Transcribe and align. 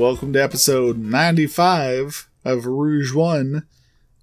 welcome 0.00 0.32
to 0.32 0.42
episode 0.42 0.96
95 0.96 2.26
of 2.42 2.64
Rouge 2.64 3.12
One. 3.12 3.66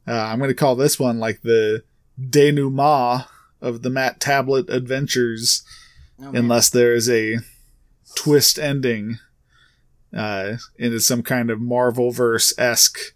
Uh, 0.08 0.12
I'm 0.12 0.40
going 0.40 0.50
to 0.50 0.56
call 0.56 0.76
this 0.76 1.00
one 1.00 1.20
like 1.20 1.42
the 1.44 1.84
denouement 2.20 3.26
of 3.62 3.84
the 3.84 3.92
Matt 3.92 4.20
Tablet 4.20 4.70
adventures, 4.72 5.62
Oh, 6.20 6.32
unless 6.34 6.72
there 6.72 6.96
is 6.96 7.08
a 7.12 7.38
twist 8.16 8.58
ending 8.58 9.20
uh, 10.12 10.58
into 10.80 11.00
some 11.00 11.22
kind 11.22 11.52
of 11.52 11.62
Marvel 11.62 12.10
verse 12.10 12.58
esque 12.58 13.14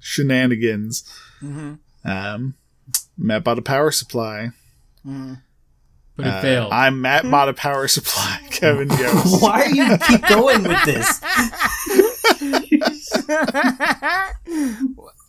shenanigans. 0.00 1.04
Mhm. 1.42 1.78
Um, 2.06 2.54
Matt 3.18 3.44
bought 3.44 3.58
a 3.58 3.62
power 3.62 3.90
supply. 3.90 4.52
Mhm. 5.06 5.42
But 6.16 6.26
it 6.26 6.30
Uh, 6.30 6.40
failed. 6.42 6.72
I'm 6.72 7.00
Matt 7.00 7.28
bought 7.28 7.48
a 7.48 7.54
power 7.54 7.88
supply. 7.88 8.40
Kevin 8.50 8.86
goes. 8.88 9.40
Why 9.40 9.62
are 9.64 9.68
you 9.70 9.98
keep 10.06 10.26
going 10.28 10.62
with 10.62 10.84
this? 10.84 11.20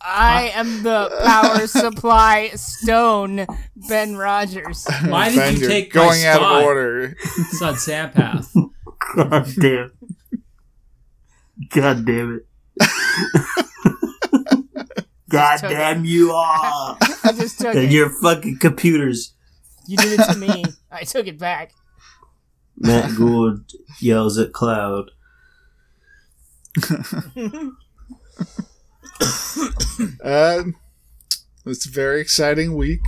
I 0.00 0.52
am 0.54 0.82
the 0.84 1.10
power 1.24 1.66
supply 1.66 2.50
stone, 2.54 3.46
Ben 3.88 4.16
Rogers. 4.16 4.86
Why 5.06 5.28
did 5.30 5.36
Ben, 5.38 5.54
you 5.54 5.60
you're 5.60 5.68
take 5.70 5.94
my 5.94 6.02
going 6.04 6.24
out 6.24 6.42
of 6.42 6.62
order? 6.64 7.16
It's 7.20 7.60
on 7.62 7.74
Sampath. 7.74 8.52
God 9.16 9.48
damn. 9.60 9.92
God 11.70 12.04
damn 12.06 12.36
it. 12.36 12.46
God 15.28 15.56
took 15.56 15.70
damn 15.70 16.04
you 16.04 16.30
all. 16.32 16.96
I 17.00 17.32
just 17.36 17.58
took 17.58 17.74
And 17.74 17.86
it. 17.86 17.90
your 17.92 18.10
fucking 18.22 18.58
computers. 18.60 19.32
You 19.86 19.96
did 19.96 20.20
it 20.20 20.32
to 20.32 20.38
me. 20.38 20.64
I 20.90 21.04
took 21.04 21.26
it 21.26 21.38
back. 21.38 21.72
Matt 22.76 23.16
Gould 23.16 23.72
yells 24.00 24.38
at 24.38 24.52
Cloud. 24.52 25.10
Uh, 30.22 30.62
it's 31.64 31.86
a 31.86 31.90
very 31.90 32.20
exciting 32.20 32.74
week. 32.74 33.00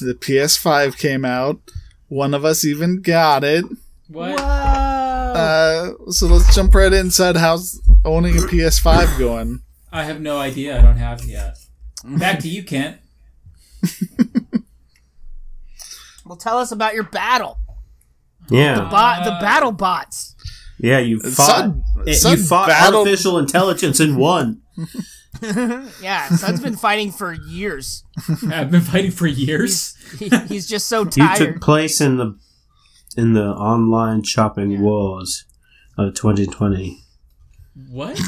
The 0.00 0.14
PS5 0.14 0.96
came 0.96 1.24
out. 1.24 1.60
One 2.08 2.34
of 2.34 2.44
us 2.44 2.64
even 2.64 3.02
got 3.02 3.42
it. 3.44 3.64
What? 4.08 4.38
Whoa! 4.38 4.46
Uh, 4.46 6.10
so 6.10 6.26
let's 6.26 6.54
jump 6.54 6.74
right 6.74 6.92
inside. 6.92 7.36
How's 7.36 7.80
owning 8.04 8.36
a 8.36 8.42
PS5 8.42 9.18
going? 9.18 9.60
I 9.92 10.04
have 10.04 10.20
no 10.20 10.38
idea. 10.38 10.78
I 10.78 10.82
don't 10.82 10.96
have 10.96 11.20
it 11.22 11.26
yet. 11.28 11.56
Back 12.04 12.38
to 12.40 12.48
you, 12.48 12.62
Kent. 12.62 12.98
well, 16.30 16.36
tell 16.36 16.58
us 16.58 16.70
about 16.70 16.94
your 16.94 17.02
battle. 17.02 17.58
Yeah. 18.48 18.88
Bot, 18.88 19.24
the 19.24 19.32
battle 19.44 19.72
bots. 19.72 20.36
Yeah, 20.78 21.00
you 21.00 21.18
fought. 21.18 21.32
Son- 21.58 21.82
it- 22.06 22.14
son 22.14 22.36
you 22.38 22.44
fought 22.44 22.68
battled- 22.68 23.06
artificial 23.08 23.36
intelligence 23.38 23.98
and 24.00 24.16
won. 24.16 24.62
Yeah, 26.02 26.28
Son's 26.28 26.60
been 26.60 26.76
fighting 26.76 27.12
for 27.12 27.32
years. 27.32 28.04
I've 28.52 28.70
been 28.70 28.80
fighting 28.82 29.10
for 29.12 29.26
years. 29.26 29.96
He, 30.18 30.28
he's 30.48 30.68
just 30.68 30.86
so 30.86 31.04
You 31.04 31.10
tired. 31.10 31.38
took 31.38 31.60
place 31.62 32.00
in 32.00 32.18
the 32.18 32.38
in 33.16 33.32
the 33.32 33.46
online 33.46 34.22
shopping 34.24 34.82
wars 34.82 35.46
of 35.96 36.12
2020. 36.14 36.98
What? 37.88 38.20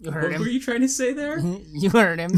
you 0.00 0.10
heard 0.10 0.32
What 0.32 0.40
were 0.40 0.48
you 0.48 0.60
trying 0.60 0.80
to 0.80 0.88
say 0.88 1.12
there? 1.12 1.38
You 1.72 1.90
heard 1.90 2.18
him. 2.18 2.32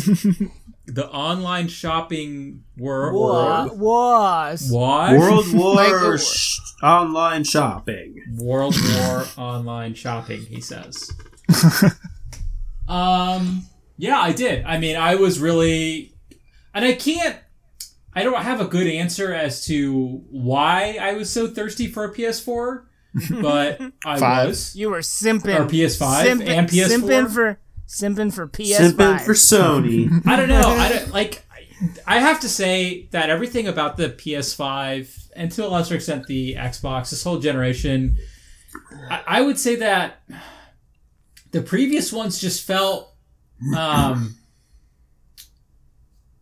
The 0.87 1.09
online 1.09 1.69
shopping 1.69 2.65
wor- 2.76 3.12
Wa- 3.12 3.66
world. 3.66 3.81
Was. 3.81 4.69
What? 4.70 5.12
World 5.19 5.44
War 5.54 5.75
Like- 5.76 6.20
sh- 6.20 6.59
online 6.82 7.44
shopping. 7.44 8.16
World 8.38 8.75
War 8.97 9.25
online 9.38 9.94
shopping, 9.94 10.41
he 10.43 10.60
says. 10.60 11.10
um 12.88 13.62
yeah, 13.98 14.19
I 14.19 14.32
did. 14.32 14.65
I 14.65 14.78
mean, 14.78 14.97
I 14.97 15.15
was 15.15 15.38
really 15.38 16.15
and 16.75 16.84
I 16.84 16.94
can't 16.94 17.37
I 18.14 18.22
don't 18.25 18.43
have 18.43 18.60
a 18.60 18.66
good 18.66 18.87
answer 18.87 19.32
as 19.32 19.64
to 19.66 20.22
why 20.31 20.99
I 21.00 21.12
was 21.14 21.31
so 21.31 21.47
thirsty 21.47 21.87
for 21.87 22.04
a 22.04 22.12
PS4, 22.12 22.82
but 23.41 23.81
I 24.04 24.19
Five. 24.19 24.49
was. 24.49 24.76
You 24.76 24.91
were 24.91 24.99
simping. 24.99 25.59
Or 25.59 25.64
PS5 25.64 26.47
and 26.47 26.69
PS4? 26.69 26.88
Simping 26.88 27.31
for, 27.32 27.59
simping 27.87 28.32
for 28.32 28.47
PS5. 28.47 28.93
Simping 28.93 29.20
for 29.20 29.34
Sony. 29.34 30.22
I 30.26 30.37
don't 30.37 30.48
know. 30.48 30.60
I 30.60 30.88
don't 30.88 31.10
like. 31.12 31.44
I 32.06 32.20
have 32.20 32.41
to 32.41 32.48
say 32.48 33.09
that 33.10 33.28
everything 33.28 33.66
about 33.66 33.97
the 33.97 34.09
PS5 34.09 35.31
and 35.34 35.50
to 35.53 35.66
a 35.66 35.69
lesser 35.69 35.97
extent 35.97 36.26
the 36.26 36.54
Xbox, 36.54 37.10
this 37.10 37.25
whole 37.25 37.38
generation, 37.41 38.16
I, 39.10 39.22
I 39.26 39.41
would 39.43 39.59
say 39.59 39.76
that 39.76 40.22
the 41.50 41.62
previous 41.62 42.12
ones 42.12 42.41
just 42.41 42.66
felt. 42.66 43.15
Um, 43.76 44.37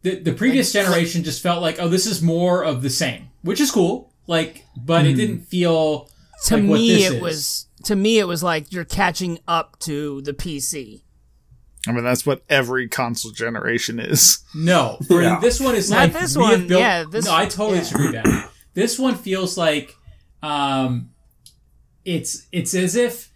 the 0.03 0.21
the 0.21 0.33
previous 0.33 0.72
generation 0.72 1.22
just 1.22 1.43
felt 1.43 1.61
like, 1.62 1.77
oh, 1.78 1.89
this 1.89 2.07
is 2.07 2.22
more 2.22 2.65
of 2.65 2.83
the 2.83 2.91
same, 2.91 3.28
which 3.43 3.61
is 3.61 3.71
cool. 3.71 4.12
Like, 4.27 4.65
but 4.77 5.07
it 5.07 5.15
didn't 5.15 5.41
feel 5.41 6.09
to 6.47 6.57
like 6.57 6.69
what 6.69 6.81
me, 6.81 6.89
this 6.95 7.11
it 7.11 7.15
is. 7.17 7.21
was. 7.21 7.67
To 7.84 7.97
me, 7.97 8.19
it 8.19 8.25
was 8.25 8.43
like 8.43 8.72
you're 8.72 8.84
catching 8.84 9.39
up 9.49 9.78
to 9.81 10.22
the 10.22 10.33
PC. 10.33 11.03
I 11.88 11.92
mean, 11.92 12.04
that's 12.04 12.26
what 12.26 12.42
every 12.48 12.88
console 12.88 13.32
generation 13.32 13.98
is. 13.98 14.41
No, 14.54 14.98
for 15.08 15.22
Yeah. 15.22 15.41
this 15.41 15.58
one 15.60 15.74
is 15.74 15.91
Not 15.91 15.98
like 16.00 16.12
this 16.12 16.36
we 16.36 16.44
have 16.44 16.52
one, 16.60 16.68
built- 16.68 16.80
yeah, 16.80 17.04
this- 17.10 17.24
no, 17.24 17.34
I 17.34 17.46
totally 17.46 17.76
yeah. 17.78 17.80
disagree. 17.84 18.12
Ben. 18.12 18.44
This 18.74 18.98
one 18.98 19.14
feels 19.16 19.56
like, 19.56 19.96
um, 20.42 21.10
it's 22.04 22.46
it's 22.52 22.74
as 22.74 22.96
if 22.96 23.30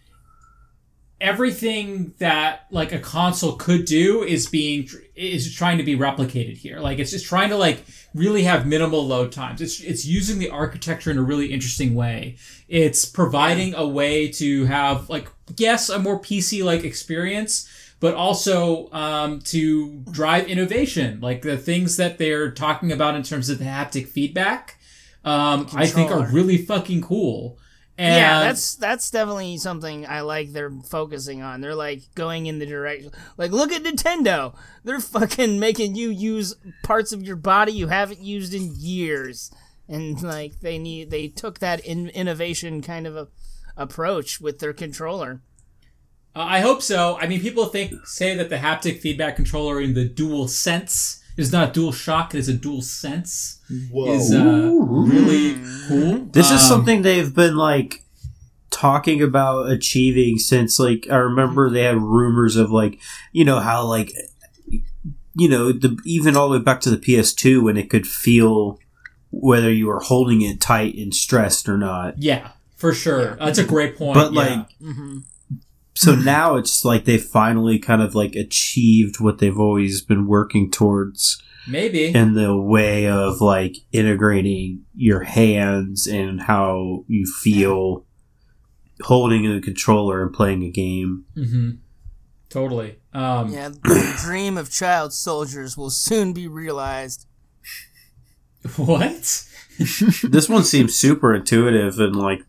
everything 1.21 2.13
that 2.19 2.65
like 2.71 2.91
a 2.91 2.99
console 2.99 3.53
could 3.55 3.85
do 3.85 4.21
is 4.23 4.47
being 4.47 4.87
is 5.15 5.53
trying 5.55 5.77
to 5.77 5.83
be 5.83 5.95
replicated 5.95 6.57
here. 6.57 6.79
Like 6.79 6.99
it's 6.99 7.11
just 7.11 7.25
trying 7.25 7.49
to 7.49 7.57
like 7.57 7.83
really 8.13 8.43
have 8.43 8.67
minimal 8.67 9.05
load 9.05 9.31
times. 9.31 9.61
It's 9.61 9.79
it's 9.81 10.05
using 10.05 10.39
the 10.39 10.49
architecture 10.49 11.09
in 11.11 11.17
a 11.17 11.21
really 11.23 11.51
interesting 11.53 11.95
way. 11.95 12.37
It's 12.67 13.05
providing 13.05 13.73
a 13.75 13.87
way 13.87 14.27
to 14.33 14.65
have 14.65 15.09
like 15.09 15.29
yes 15.57 15.89
a 15.89 15.99
more 15.99 16.19
PC 16.19 16.63
like 16.63 16.83
experience, 16.83 17.67
but 18.05 18.13
also 18.13 18.87
um, 18.91 19.39
to 19.39 20.03
drive 20.11 20.47
innovation. 20.47 21.19
Like 21.21 21.41
the 21.41 21.57
things 21.57 21.97
that 21.97 22.19
they're 22.19 22.51
talking 22.51 22.91
about 22.91 23.15
in 23.15 23.23
terms 23.23 23.49
of 23.49 23.57
the 23.57 23.65
haptic 23.65 24.07
feedback, 24.07 24.77
um, 25.23 25.67
I 25.73 25.87
think 25.87 26.11
are 26.11 26.27
really 26.27 26.59
fucking 26.59 27.01
cool. 27.01 27.57
And 27.97 28.13
yeah, 28.13 28.41
that's 28.41 28.75
that's 28.75 29.09
definitely 29.09 29.57
something 29.57 30.05
I 30.05 30.21
like. 30.21 30.51
They're 30.51 30.69
focusing 30.87 31.41
on. 31.41 31.61
They're 31.61 31.73
like 31.73 32.03
going 32.13 32.45
in 32.45 32.59
the 32.59 32.67
direction. 32.67 33.09
Like, 33.37 33.49
look 33.49 33.71
at 33.71 33.81
Nintendo. 33.81 34.55
They're 34.83 34.99
fucking 34.99 35.59
making 35.59 35.95
you 35.95 36.11
use 36.11 36.53
parts 36.83 37.11
of 37.11 37.23
your 37.23 37.37
body 37.37 37.71
you 37.71 37.87
haven't 37.87 38.19
used 38.19 38.53
in 38.53 38.71
years, 38.75 39.51
and 39.89 40.21
like 40.21 40.59
they 40.59 40.77
need 40.77 41.09
they 41.09 41.27
took 41.27 41.57
that 41.57 41.79
in, 41.79 42.09
innovation 42.09 42.83
kind 42.83 43.07
of 43.07 43.17
a 43.17 43.29
approach 43.75 44.39
with 44.39 44.59
their 44.59 44.73
controller. 44.73 45.41
Uh, 46.35 46.41
I 46.41 46.59
hope 46.59 46.81
so. 46.81 47.17
I 47.19 47.27
mean, 47.27 47.39
people 47.39 47.65
think 47.67 48.05
say 48.05 48.35
that 48.35 48.49
the 48.49 48.57
haptic 48.57 48.99
feedback 48.99 49.35
controller 49.35 49.79
in 49.79 49.93
the 49.93 50.05
Dual 50.05 50.47
Sense 50.47 51.23
is 51.37 51.51
not 51.51 51.73
Dual 51.73 51.91
Shock; 51.91 52.35
it 52.35 52.39
is 52.39 52.49
a 52.49 52.53
Dual 52.53 52.81
Sense. 52.81 53.61
Whoa. 53.91 54.13
Is 54.13 54.33
uh, 54.33 54.71
really 54.73 55.55
cool. 55.87 56.25
This 56.31 56.47
is 56.47 56.61
Um, 56.63 56.67
something 56.69 57.01
they've 57.01 57.33
been 57.33 57.55
like 57.55 58.03
talking 58.69 59.21
about 59.21 59.71
achieving 59.71 60.37
since 60.37 60.79
like 60.79 61.07
I 61.09 61.15
remember 61.15 61.69
they 61.69 61.83
had 61.83 62.01
rumors 62.01 62.57
of 62.57 62.71
like 62.71 62.99
you 63.31 63.45
know 63.45 63.61
how 63.61 63.85
like 63.85 64.11
you 64.67 65.47
know 65.47 65.71
the 65.71 65.97
even 66.05 66.35
all 66.35 66.49
the 66.49 66.57
way 66.57 66.63
back 66.63 66.81
to 66.81 66.89
the 66.89 66.97
PS2 66.97 67.63
when 67.63 67.77
it 67.77 67.89
could 67.89 68.05
feel 68.05 68.79
whether 69.31 69.71
you 69.71 69.87
were 69.87 69.99
holding 70.01 70.41
it 70.41 70.59
tight 70.59 70.95
and 70.95 71.13
stressed 71.13 71.69
or 71.69 71.77
not. 71.77 72.21
Yeah, 72.21 72.51
for 72.75 72.93
sure. 72.93 73.35
That's 73.35 73.59
a 73.59 73.65
great 73.65 73.97
point. 73.97 74.15
But 74.15 74.33
yeah. 74.33 74.39
like 74.39 74.79
Mm-hmm. 74.81 75.19
So 75.95 76.13
now 76.15 76.55
it's 76.55 76.83
like 76.83 77.05
they 77.05 77.17
finally 77.17 77.79
kind 77.79 78.01
of 78.01 78.13
like 78.15 78.35
achieved 78.35 79.19
what 79.19 79.39
they've 79.39 79.57
always 79.59 80.01
been 80.01 80.27
working 80.27 80.69
towards 80.69 81.41
maybe. 81.67 82.07
in 82.13 82.33
the 82.33 82.55
way 82.55 83.07
of 83.07 83.41
like 83.41 83.77
integrating 83.91 84.83
your 84.93 85.23
hands 85.23 86.05
and 86.05 86.41
how 86.41 87.05
you 87.07 87.25
feel 87.25 88.05
holding 89.01 89.45
a 89.49 89.61
controller 89.61 90.21
and 90.21 90.33
playing 90.33 90.63
a 90.63 90.69
game. 90.69 91.25
hmm 91.33 91.71
Totally. 92.49 92.99
Um, 93.13 93.51
Yeah, 93.51 93.69
the 93.69 94.15
dream 94.25 94.57
of 94.57 94.71
child 94.71 95.13
soldiers 95.13 95.75
will 95.75 95.89
soon 95.89 96.33
be 96.33 96.47
realized. 96.47 97.25
What? 98.77 99.43
this 100.23 100.47
one 100.49 100.63
seems 100.63 100.95
super 100.95 101.35
intuitive 101.35 101.99
and 101.99 102.15
like 102.15 102.39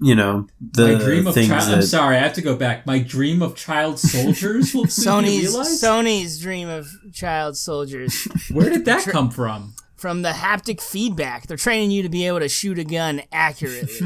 you 0.00 0.14
know 0.14 0.46
the 0.60 0.94
My 0.94 1.04
dream 1.04 1.26
of 1.26 1.34
things 1.34 1.48
child. 1.48 1.68
that 1.68 1.74
I'm 1.76 1.82
sorry, 1.82 2.16
I 2.16 2.20
have 2.20 2.34
to 2.34 2.42
go 2.42 2.56
back. 2.56 2.86
My 2.86 2.98
dream 2.98 3.42
of 3.42 3.56
child 3.56 3.98
soldiers 3.98 4.74
will 4.74 4.86
soon 4.86 5.24
be 5.24 5.40
Sony's. 5.42 5.82
Sony's 5.82 6.40
dream 6.40 6.68
of 6.68 6.88
child 7.12 7.56
soldiers. 7.56 8.24
Where 8.52 8.70
did 8.70 8.84
that 8.86 9.04
come 9.04 9.30
from? 9.30 9.74
from 9.96 10.22
the 10.22 10.30
haptic 10.30 10.80
feedback. 10.80 11.48
They're 11.48 11.56
training 11.56 11.90
you 11.90 12.04
to 12.04 12.08
be 12.08 12.24
able 12.28 12.38
to 12.38 12.48
shoot 12.48 12.78
a 12.78 12.84
gun 12.84 13.20
accurately. 13.32 13.98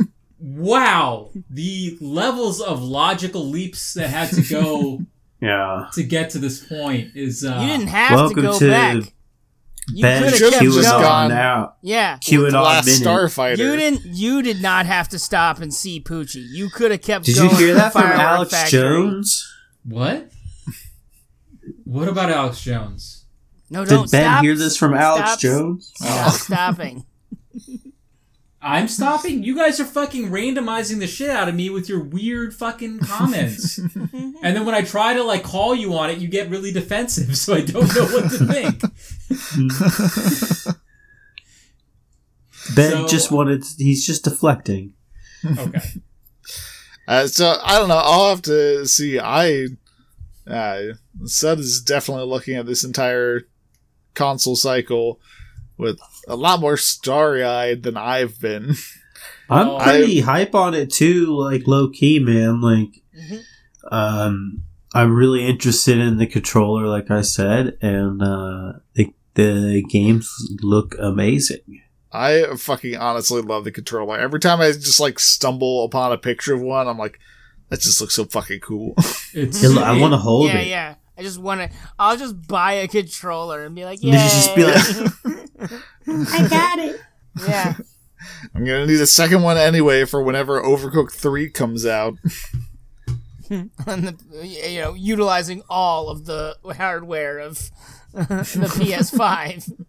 wow, 0.40 1.30
the 1.50 1.96
levels 2.00 2.60
of 2.60 2.82
logical 2.82 3.44
leaps 3.48 3.94
that 3.94 4.08
had 4.10 4.30
to 4.30 4.42
go 4.42 5.00
Yeah. 5.40 5.86
to 5.94 6.02
get 6.02 6.30
to 6.30 6.38
this 6.38 6.64
point 6.66 7.14
is 7.14 7.44
uh, 7.44 7.58
You 7.62 7.68
didn't 7.68 7.86
have 7.88 8.30
to 8.30 8.34
go 8.34 8.58
to 8.58 8.68
back. 8.68 9.12
You 9.92 10.02
Ben 10.02 10.22
could 10.22 10.34
should've 10.34 10.52
kept 10.52 10.64
just 10.64 10.90
going. 10.90 11.02
gone- 11.02 11.30
QAnon 11.30 11.36
out. 11.36 11.76
Yeah. 11.82 12.18
QAnon 12.18 12.52
Last 12.52 12.86
minute. 12.86 13.02
Starfighter. 13.02 13.58
You 13.58 13.76
didn't. 13.76 14.04
You 14.04 14.42
did 14.42 14.60
not 14.60 14.86
have 14.86 15.08
to 15.10 15.18
stop 15.18 15.60
and 15.60 15.72
see 15.72 16.00
Poochie. 16.00 16.44
You 16.50 16.68
could 16.68 16.90
have 16.90 17.02
kept. 17.02 17.24
Did 17.24 17.36
you 17.36 17.48
hear 17.50 17.74
that 17.74 17.92
from 17.92 18.02
Alex 18.02 18.50
Factory. 18.52 18.80
Jones? 18.80 19.54
what? 19.84 20.30
What 21.84 22.08
about 22.08 22.30
Alex 22.30 22.60
Jones? 22.60 23.24
No, 23.70 23.84
Did 23.84 23.90
don't 23.90 24.02
Did 24.04 24.12
Ben 24.12 24.24
stop. 24.24 24.44
hear 24.44 24.54
this 24.56 24.76
from 24.76 24.94
Alex 24.94 25.30
Stop. 25.30 25.40
Jones? 25.40 25.92
Stop 25.94 26.26
oh. 26.26 26.30
stopping. 26.36 27.04
I'm 28.60 28.88
stopping. 28.88 29.44
You 29.44 29.54
guys 29.56 29.78
are 29.78 29.84
fucking 29.84 30.30
randomizing 30.30 30.98
the 30.98 31.06
shit 31.06 31.30
out 31.30 31.48
of 31.48 31.54
me 31.54 31.70
with 31.70 31.88
your 31.88 32.02
weird 32.02 32.52
fucking 32.54 32.98
comments. 33.00 33.78
and 34.12 34.34
then 34.42 34.66
when 34.66 34.74
I 34.74 34.82
try 34.82 35.14
to 35.14 35.22
like 35.22 35.44
call 35.44 35.74
you 35.74 35.94
on 35.94 36.10
it, 36.10 36.18
you 36.18 36.28
get 36.28 36.50
really 36.50 36.72
defensive, 36.72 37.36
so 37.38 37.54
I 37.54 37.60
don't 37.60 37.94
know 37.94 38.04
what 38.06 38.30
to 38.32 38.46
think. 38.46 38.82
Ben 42.74 42.90
So- 42.92 43.06
just 43.08 43.30
wanted. 43.30 43.64
He's 43.78 44.06
just 44.06 44.24
deflecting. 44.24 44.92
Okay. 45.44 45.80
Uh, 47.06 47.26
so 47.26 47.56
I 47.64 47.78
don't 47.78 47.88
know. 47.88 47.96
I'll 48.04 48.28
have 48.28 48.42
to 48.42 48.84
see. 48.86 49.18
I 49.18 49.68
uh, 50.46 50.82
Sud 51.24 51.58
is 51.58 51.80
definitely 51.80 52.26
looking 52.26 52.54
at 52.56 52.66
this 52.66 52.84
entire 52.84 53.48
console 54.12 54.56
cycle 54.56 55.18
with 55.78 55.98
a 56.28 56.36
lot 56.36 56.60
more 56.60 56.76
starry 56.76 57.42
eyed 57.42 57.82
than 57.82 57.96
I've 57.96 58.38
been. 58.38 58.74
I'm 59.48 59.80
pretty 59.80 60.20
hype 60.20 60.54
on 60.54 60.74
it 60.74 60.90
too. 60.90 61.34
Like 61.34 61.66
low 61.66 61.88
key, 61.88 62.18
man. 62.18 62.60
Like, 62.60 63.00
Mhm. 63.18 63.42
um, 63.90 64.64
I'm 64.92 65.14
really 65.14 65.46
interested 65.46 65.96
in 65.96 66.18
the 66.18 66.26
controller, 66.26 66.86
like 66.88 67.10
I 67.10 67.22
said, 67.22 67.78
and 67.80 68.20
uh, 68.22 68.72
the 69.38 69.72
the 69.72 69.82
games 69.88 70.30
look 70.62 70.96
amazing. 70.98 71.82
I 72.10 72.56
fucking 72.56 72.96
honestly 72.96 73.42
love 73.42 73.64
the 73.64 73.72
controller. 73.72 74.18
Every 74.18 74.40
time 74.40 74.60
I 74.60 74.72
just 74.72 74.98
like 75.00 75.18
stumble 75.18 75.84
upon 75.84 76.12
a 76.12 76.18
picture 76.18 76.54
of 76.54 76.60
one, 76.60 76.88
I'm 76.88 76.98
like, 76.98 77.18
that 77.68 77.80
just 77.80 78.00
looks 78.00 78.14
so 78.14 78.24
fucking 78.24 78.60
cool. 78.60 78.94
It's 79.34 79.62
I 79.62 80.00
want 80.00 80.14
to 80.14 80.16
hold 80.16 80.46
yeah, 80.48 80.58
it. 80.58 80.66
yeah. 80.68 80.88
Yeah. 80.88 80.94
I 81.18 81.22
just 81.22 81.38
want 81.38 81.60
to. 81.60 81.70
I'll 81.98 82.16
just 82.16 82.48
buy 82.48 82.72
a 82.74 82.88
controller 82.88 83.64
and 83.64 83.74
be 83.74 83.84
like, 83.84 83.98
yeah. 84.02 84.26
just 84.26 84.56
be 84.56 84.64
like- 84.64 85.82
I 86.08 86.48
got 86.48 86.78
it. 86.78 87.00
Yeah. 87.46 87.74
I'm 88.54 88.64
gonna 88.64 88.86
need 88.86 89.00
a 89.00 89.06
second 89.06 89.42
one 89.42 89.58
anyway 89.58 90.06
for 90.06 90.22
whenever 90.22 90.62
Overcooked 90.62 91.12
3 91.12 91.50
comes 91.50 91.84
out. 91.84 92.14
and 93.50 93.70
the, 93.86 94.16
you 94.46 94.80
know, 94.80 94.94
utilizing 94.94 95.62
all 95.68 96.08
of 96.08 96.24
the 96.24 96.56
hardware 96.76 97.38
of 97.38 97.70
the 98.26 98.68
PS5. 98.80 99.84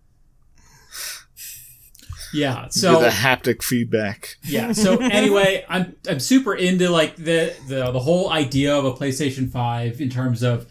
yeah. 2.34 2.64
Get 2.64 2.74
So 2.74 3.00
the 3.02 3.10
haptic 3.10 3.64
feedback. 3.64 4.36
yeah. 4.44 4.72
So 4.72 4.98
anyway, 4.98 5.66
I'm 5.68 5.96
I'm 6.08 6.20
super 6.20 6.54
into 6.56 6.90
like 6.90 7.16
the 7.16 7.54
the 7.68 7.92
the 7.92 8.00
whole 8.00 8.32
idea 8.32 8.76
of 8.76 8.86
a 8.86 8.94
PlayStation 8.94 9.50
Five 9.50 10.00
in 10.00 10.10
terms 10.10 10.44
of 10.44 10.68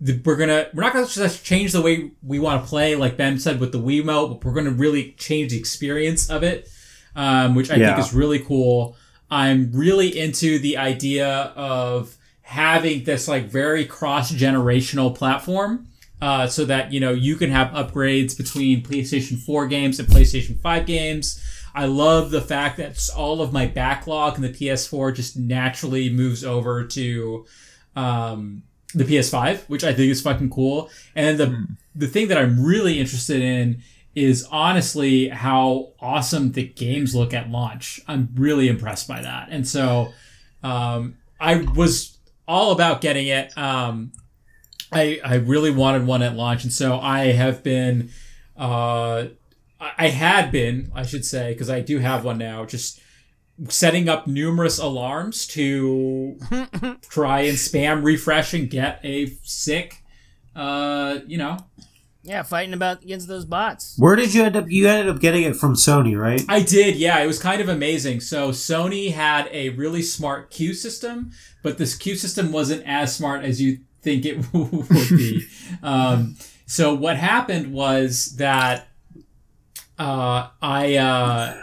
the, 0.00 0.20
we're 0.24 0.36
gonna 0.36 0.68
we're 0.72 0.82
not 0.82 0.92
gonna 0.92 1.06
just 1.06 1.44
change 1.44 1.72
the 1.72 1.82
way 1.82 2.12
we 2.22 2.38
want 2.38 2.62
to 2.62 2.68
play, 2.68 2.94
like 2.94 3.16
Ben 3.16 3.38
said 3.38 3.60
with 3.60 3.72
the 3.72 3.78
Wiimote, 3.80 4.30
but 4.30 4.44
we're 4.44 4.54
gonna 4.54 4.70
really 4.70 5.12
change 5.18 5.50
the 5.50 5.58
experience 5.58 6.30
of 6.30 6.42
it, 6.42 6.68
um, 7.16 7.54
which 7.54 7.70
I 7.70 7.76
Yeah. 7.76 7.94
think 7.94 8.06
is 8.06 8.14
really 8.14 8.38
cool. 8.38 8.96
I'm 9.30 9.70
really 9.72 10.18
into 10.18 10.58
the 10.58 10.76
idea 10.76 11.28
of 11.28 12.16
having 12.42 13.04
this 13.04 13.28
like 13.28 13.46
very 13.46 13.84
cross 13.84 14.32
generational 14.32 15.14
platform. 15.14 15.86
Uh, 16.22 16.46
so 16.46 16.66
that 16.66 16.92
you 16.92 17.00
know 17.00 17.12
you 17.12 17.34
can 17.34 17.50
have 17.50 17.68
upgrades 17.68 18.36
between 18.36 18.82
PlayStation 18.82 19.38
4 19.38 19.66
games 19.66 19.98
and 19.98 20.06
PlayStation 20.06 20.60
5 20.60 20.84
games. 20.84 21.42
I 21.74 21.86
love 21.86 22.30
the 22.30 22.40
fact 22.40 22.76
that 22.78 22.98
all 23.16 23.40
of 23.40 23.52
my 23.52 23.66
backlog 23.66 24.36
in 24.36 24.42
the 24.42 24.50
PS4 24.50 25.14
just 25.14 25.36
naturally 25.36 26.10
moves 26.10 26.44
over 26.44 26.84
to 26.84 27.46
um, 27.96 28.62
the 28.94 29.04
PS5, 29.04 29.68
which 29.68 29.84
I 29.84 29.92
think 29.92 30.10
is 30.10 30.20
fucking 30.20 30.50
cool. 30.50 30.90
And 31.14 31.38
the 31.38 31.66
the 31.94 32.06
thing 32.06 32.28
that 32.28 32.38
I'm 32.38 32.62
really 32.62 32.98
interested 32.98 33.40
in 33.42 33.82
is 34.14 34.46
honestly 34.50 35.28
how 35.28 35.92
awesome 36.00 36.52
the 36.52 36.66
games 36.66 37.14
look 37.14 37.32
at 37.32 37.50
launch. 37.50 38.00
I'm 38.08 38.30
really 38.34 38.68
impressed 38.68 39.06
by 39.06 39.22
that, 39.22 39.48
and 39.50 39.66
so 39.66 40.12
um, 40.62 41.16
I 41.38 41.62
was 41.76 42.18
all 42.48 42.72
about 42.72 43.00
getting 43.00 43.28
it. 43.28 43.56
Um, 43.56 44.12
I 44.92 45.20
I 45.24 45.36
really 45.36 45.70
wanted 45.70 46.06
one 46.06 46.22
at 46.22 46.36
launch, 46.36 46.64
and 46.64 46.72
so 46.72 46.98
I 46.98 47.26
have 47.32 47.62
been. 47.62 48.10
Uh, 48.56 49.26
I 49.80 49.90
I 49.98 50.08
had 50.08 50.52
been, 50.52 50.90
I 50.94 51.04
should 51.04 51.24
say, 51.24 51.52
because 51.52 51.70
I 51.70 51.80
do 51.80 51.98
have 51.98 52.24
one 52.24 52.38
now. 52.38 52.64
Just 52.64 53.00
setting 53.68 54.08
up 54.08 54.26
numerous 54.26 54.78
alarms 54.78 55.46
to 55.48 56.38
try 57.02 57.40
and 57.40 57.56
spam 57.56 58.02
refresh 58.02 58.54
and 58.54 58.70
get 58.70 59.00
a 59.04 59.26
sick, 59.42 60.02
uh, 60.56 61.18
you 61.26 61.38
know. 61.38 61.58
Yeah, 62.22 62.42
fighting 62.42 62.74
about 62.74 63.02
against 63.02 63.28
those 63.28 63.46
bots. 63.46 63.96
Where 63.96 64.14
did 64.14 64.34
you 64.34 64.44
end 64.44 64.54
up? 64.54 64.66
You 64.68 64.88
ended 64.88 65.14
up 65.14 65.20
getting 65.22 65.44
it 65.44 65.56
from 65.56 65.74
Sony, 65.74 66.18
right? 66.18 66.44
I 66.48 66.62
did, 66.62 66.96
yeah. 66.96 67.18
It 67.20 67.26
was 67.26 67.38
kind 67.38 67.62
of 67.62 67.68
amazing. 67.68 68.20
So 68.20 68.50
Sony 68.50 69.12
had 69.12 69.48
a 69.52 69.70
really 69.70 70.02
smart 70.02 70.50
queue 70.50 70.74
system, 70.74 71.30
but 71.62 71.78
this 71.78 71.96
queue 71.96 72.16
system 72.16 72.52
wasn't 72.52 72.84
as 72.86 73.16
smart 73.16 73.44
as 73.44 73.62
you 73.62 73.80
think 74.02 74.24
it 74.24 74.38
would 74.52 74.88
be. 75.10 75.46
um, 75.82 76.36
so 76.66 76.94
what 76.94 77.16
happened 77.16 77.72
was 77.72 78.36
that 78.36 78.88
uh, 79.98 80.48
I, 80.62 80.96
uh, 80.96 81.62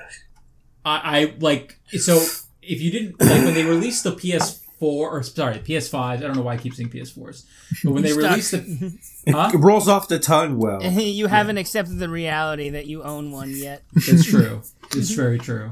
I, 0.86 1.20
I 1.20 1.34
like 1.40 1.80
so 1.98 2.24
if 2.62 2.82
you 2.82 2.92
didn't 2.92 3.20
like 3.20 3.44
when 3.44 3.54
they 3.54 3.64
released 3.64 4.04
the 4.04 4.12
PS4 4.12 4.62
or 4.82 5.24
sorry 5.24 5.56
PS5, 5.60 5.96
I 6.00 6.18
don't 6.18 6.36
know 6.36 6.42
why 6.42 6.54
I 6.54 6.58
keep 6.58 6.74
saying 6.76 6.90
PS4s, 6.90 7.46
but 7.84 7.94
when 7.94 8.04
they 8.04 8.12
Stuck. 8.12 8.30
released 8.30 8.52
the, 8.52 8.98
huh? 9.32 9.52
It 9.54 9.58
rolls 9.58 9.88
off 9.88 10.08
the 10.08 10.20
tongue 10.20 10.58
well. 10.58 10.84
you 10.84 11.28
haven't 11.28 11.58
accepted 11.58 11.98
the 12.00 12.10
reality 12.10 12.70
that 12.70 12.86
you 12.86 13.04
own 13.04 13.32
one 13.32 13.52
yet. 13.52 13.84
It's 13.96 14.26
true. 14.26 14.62
It's 14.94 15.12
very 15.12 15.40
true. 15.40 15.72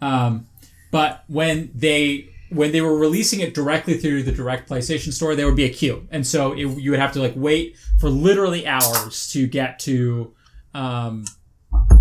Um, 0.00 0.48
but 0.90 1.24
when 1.28 1.70
they 1.74 2.31
when 2.54 2.72
they 2.72 2.80
were 2.80 2.96
releasing 2.96 3.40
it 3.40 3.54
directly 3.54 3.98
through 3.98 4.22
the 4.22 4.32
direct 4.32 4.68
PlayStation 4.68 5.12
Store, 5.12 5.34
there 5.34 5.46
would 5.46 5.56
be 5.56 5.64
a 5.64 5.70
queue, 5.70 6.06
and 6.10 6.26
so 6.26 6.52
it, 6.52 6.66
you 6.78 6.90
would 6.90 7.00
have 7.00 7.12
to 7.12 7.20
like 7.20 7.34
wait 7.34 7.76
for 7.98 8.08
literally 8.08 8.66
hours 8.66 9.30
to 9.32 9.46
get 9.46 9.78
to, 9.80 10.34
um, 10.74 11.24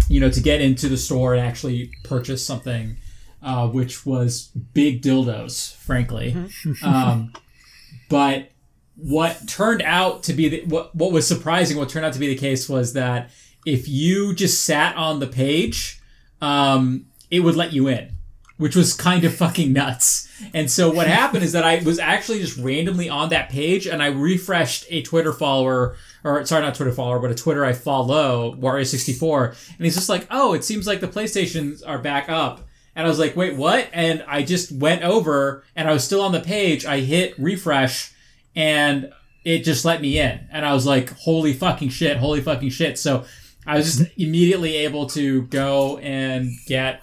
you 0.10 0.20
know, 0.20 0.30
to 0.30 0.42
get 0.42 0.62
into 0.62 0.90
the 0.90 0.98
store 0.98 1.34
and 1.34 1.46
actually 1.46 1.92
purchase 2.04 2.46
something, 2.46 2.98
uh, 3.42 3.68
which 3.68 4.06
was 4.06 4.52
big 4.74 5.02
dildos, 5.02 5.76
frankly. 5.78 6.36
um, 6.84 7.34
but 8.10 8.52
what 8.96 9.48
turned 9.48 9.82
out 9.82 10.24
to 10.24 10.34
be 10.34 10.50
the, 10.50 10.62
what 10.66 10.94
what 10.96 11.12
was 11.12 11.28
surprising, 11.28 11.78
what 11.78 11.90
turned 11.90 12.06
out 12.06 12.14
to 12.14 12.20
be 12.20 12.28
the 12.28 12.36
case 12.36 12.70
was 12.70 12.94
that 12.94 13.30
if 13.66 13.88
you 13.88 14.34
just 14.34 14.66
sat 14.66 14.96
on 14.96 15.20
the 15.20 15.28
page, 15.28 16.00
um, 16.42 17.06
it 17.30 17.42
would 17.42 17.56
let 17.56 17.74
you 17.74 17.88
in, 17.88 18.12
which 18.62 18.76
was 18.76 18.94
kind 18.94 19.24
of 19.24 19.34
fucking 19.34 19.74
nuts. 19.74 20.30
And 20.54 20.70
so 20.70 20.92
what 20.92 21.08
happened 21.22 21.44
is 21.44 21.54
that 21.54 21.64
I 21.64 21.82
was 21.82 21.98
actually 21.98 22.42
just 22.42 22.60
randomly 22.60 23.10
on 23.10 23.30
that 23.30 23.50
page 23.50 23.88
and 23.88 24.04
I 24.04 24.08
refreshed 24.08 24.86
a 24.90 25.02
Twitter 25.02 25.34
follower, 25.34 25.96
or 26.24 26.46
sorry, 26.46 26.62
not 26.62 26.76
Twitter 26.76 26.92
follower, 26.92 27.18
but 27.18 27.32
a 27.32 27.36
Twitter 27.36 27.66
I 27.66 27.74
follow, 27.74 28.54
Wario64, 28.54 29.48
and 29.78 29.84
he's 29.84 29.96
just 29.96 30.10
like, 30.10 30.28
oh, 30.30 30.54
it 30.54 30.64
seems 30.64 30.86
like 30.86 31.00
the 31.00 31.08
PlayStations 31.08 31.82
are 31.86 31.98
back 31.98 32.30
up. 32.30 32.68
And 32.96 33.04
I 33.04 33.10
was 33.10 33.18
like, 33.18 33.36
wait, 33.36 33.56
what? 33.56 33.90
And 33.94 34.24
I 34.28 34.44
just 34.44 34.72
went 34.72 35.02
over 35.02 35.64
and 35.76 35.90
I 35.90 35.94
was 35.94 36.04
still 36.04 36.22
on 36.22 36.32
the 36.32 36.40
page. 36.40 36.86
I 36.86 37.00
hit 37.00 37.34
refresh 37.40 38.14
and 38.56 39.12
it 39.44 39.64
just 39.64 39.86
let 39.86 40.02
me 40.02 40.20
in. 40.20 40.40
And 40.52 40.68
I 40.68 40.74
was 40.76 40.86
like, 40.86 41.10
holy 41.18 41.54
fucking 41.54 41.90
shit, 41.90 42.18
holy 42.18 42.42
fucking 42.42 42.70
shit. 42.70 43.00
So 43.00 43.26
I 43.66 43.78
was 43.78 43.98
just 43.98 44.12
immediately 44.20 44.76
able 44.76 45.08
to 45.08 45.42
go 45.44 45.98
and 45.98 46.52
get 46.68 47.02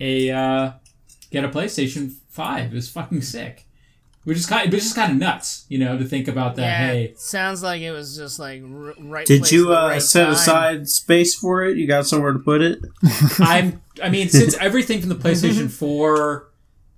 a 0.00 0.30
uh, 0.30 0.72
get 1.30 1.44
a 1.44 1.48
PlayStation 1.48 2.12
Five. 2.28 2.72
It 2.72 2.74
was 2.74 2.88
fucking 2.88 3.22
sick. 3.22 3.64
Which 4.24 4.36
is 4.36 4.44
kind, 4.46 4.66
of, 4.66 4.72
which 4.74 4.82
is 4.82 4.92
kind 4.92 5.12
of 5.12 5.18
nuts, 5.18 5.64
you 5.70 5.78
know, 5.78 5.96
to 5.96 6.04
think 6.04 6.28
about 6.28 6.56
that. 6.56 6.62
yeah, 6.62 6.86
Hey, 6.88 7.14
sounds 7.16 7.62
like 7.62 7.80
it 7.80 7.92
was 7.92 8.14
just 8.14 8.38
like 8.38 8.60
r- 8.62 8.92
right. 8.98 9.24
Did 9.26 9.40
place 9.40 9.52
you 9.52 9.72
at 9.72 9.74
the 9.74 9.80
uh, 9.80 9.88
right 9.88 10.02
set 10.02 10.24
time. 10.24 10.32
aside 10.34 10.88
space 10.88 11.34
for 11.34 11.64
it? 11.64 11.78
You 11.78 11.86
got 11.86 12.06
somewhere 12.06 12.34
to 12.34 12.38
put 12.38 12.60
it? 12.60 12.80
I'm. 13.38 13.80
I 14.02 14.10
mean, 14.10 14.28
since 14.28 14.54
everything 14.58 15.00
from 15.00 15.08
the 15.08 15.14
PlayStation 15.14 15.70
Four 15.78 16.50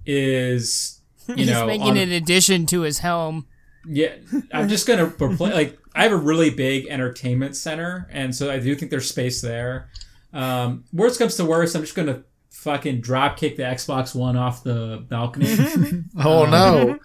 is, 0.07 1.01
you 1.29 1.37
He's 1.37 1.51
know, 1.51 1.67
making 1.67 1.91
on- 1.91 1.97
an 1.99 2.11
addition 2.13 2.67
to 2.67 2.81
his 2.81 3.01
home. 3.01 3.47
Yeah, 3.89 4.13
I'm 4.53 4.69
just 4.69 4.87
gonna 4.87 5.07
replace. 5.07 5.55
Like, 5.55 5.79
I 5.95 6.03
have 6.03 6.13
a 6.13 6.17
really 6.17 6.51
big 6.51 6.87
entertainment 6.89 7.57
center, 7.57 8.09
and 8.13 8.35
so 8.35 8.51
I 8.51 8.59
do 8.59 8.75
think 8.75 8.91
there's 8.91 9.09
space 9.09 9.41
there. 9.41 9.89
Um, 10.33 10.85
worst 10.93 11.19
comes 11.19 11.37
to 11.37 11.45
worst, 11.45 11.75
I'm 11.75 11.83
just 11.83 11.95
gonna 11.95 12.25
fucking 12.51 13.01
drop 13.01 13.37
kick 13.37 13.57
the 13.57 13.63
Xbox 13.63 14.15
One 14.15 14.37
off 14.37 14.63
the 14.65 15.05
balcony. 15.09 15.47
Oh 16.23 16.45
Um, 16.45 16.51
no, 16.51 16.99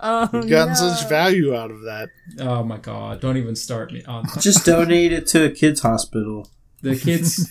Oh, 0.00 0.28
we've 0.32 0.48
gotten 0.48 0.68
no. 0.74 0.74
such 0.74 1.08
value 1.08 1.54
out 1.56 1.70
of 1.70 1.82
that. 1.82 2.08
oh 2.40 2.62
my 2.64 2.78
god! 2.78 3.20
Don't 3.20 3.36
even 3.36 3.54
start 3.56 3.92
me 3.92 4.02
on 4.04 4.24
that. 4.24 4.38
Just 4.40 4.64
donate 4.64 5.12
it 5.12 5.26
to 5.28 5.44
a 5.44 5.50
kids 5.50 5.80
hospital. 5.80 6.48
the 6.82 6.96
kids. 6.96 7.50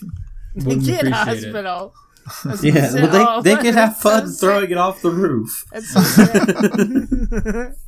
The 0.55 0.65
wouldn't 0.65 0.85
kid 0.85 0.95
appreciate 1.07 1.13
hospital. 1.13 1.93
That's 1.93 2.08
Yeah, 2.61 2.89
so- 2.89 3.01
well, 3.01 3.41
they, 3.41 3.51
they 3.53 3.59
oh, 3.59 3.61
can 3.61 3.73
have 3.73 3.89
that's 3.89 4.01
so 4.01 4.09
fun 4.09 4.27
sad. 4.27 4.39
throwing 4.39 4.71
it 4.71 4.77
off 4.77 5.01
the 5.01 5.11
roof. 5.11 5.65
That's 5.71 5.89
so. 5.89 7.73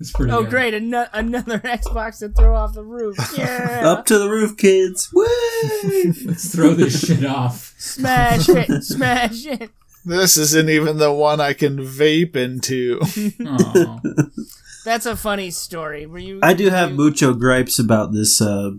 It's 0.00 0.12
pretty. 0.12 0.32
oh, 0.32 0.42
good. 0.42 0.50
great! 0.50 0.74
Ano- 0.74 1.06
another 1.14 1.58
Xbox 1.64 2.18
to 2.18 2.28
throw 2.28 2.54
off 2.54 2.74
the 2.74 2.82
roof. 2.84 3.16
Yeah, 3.36 3.82
Up 3.84 4.04
to 4.06 4.18
the 4.18 4.28
roof, 4.28 4.56
kids! 4.58 5.10
Woo! 5.14 5.24
Let's 6.26 6.54
throw 6.54 6.74
this 6.74 7.06
shit 7.06 7.24
off. 7.24 7.74
smash 7.78 8.48
it, 8.50 8.82
smash 8.84 9.46
it. 9.46 9.70
This 10.04 10.36
isn't 10.36 10.68
even 10.68 10.98
the 10.98 11.12
one 11.12 11.40
I 11.40 11.52
can 11.54 11.78
vape 11.78 12.36
into. 12.36 13.00
That's 14.84 15.06
a 15.06 15.16
funny 15.16 15.50
story. 15.50 16.04
Were 16.06 16.18
you? 16.18 16.40
I 16.42 16.52
do 16.52 16.68
have 16.68 16.90
you- 16.90 16.96
mucho 16.96 17.32
gripes 17.34 17.78
about 17.78 18.12
this 18.12 18.40
uh, 18.42 18.72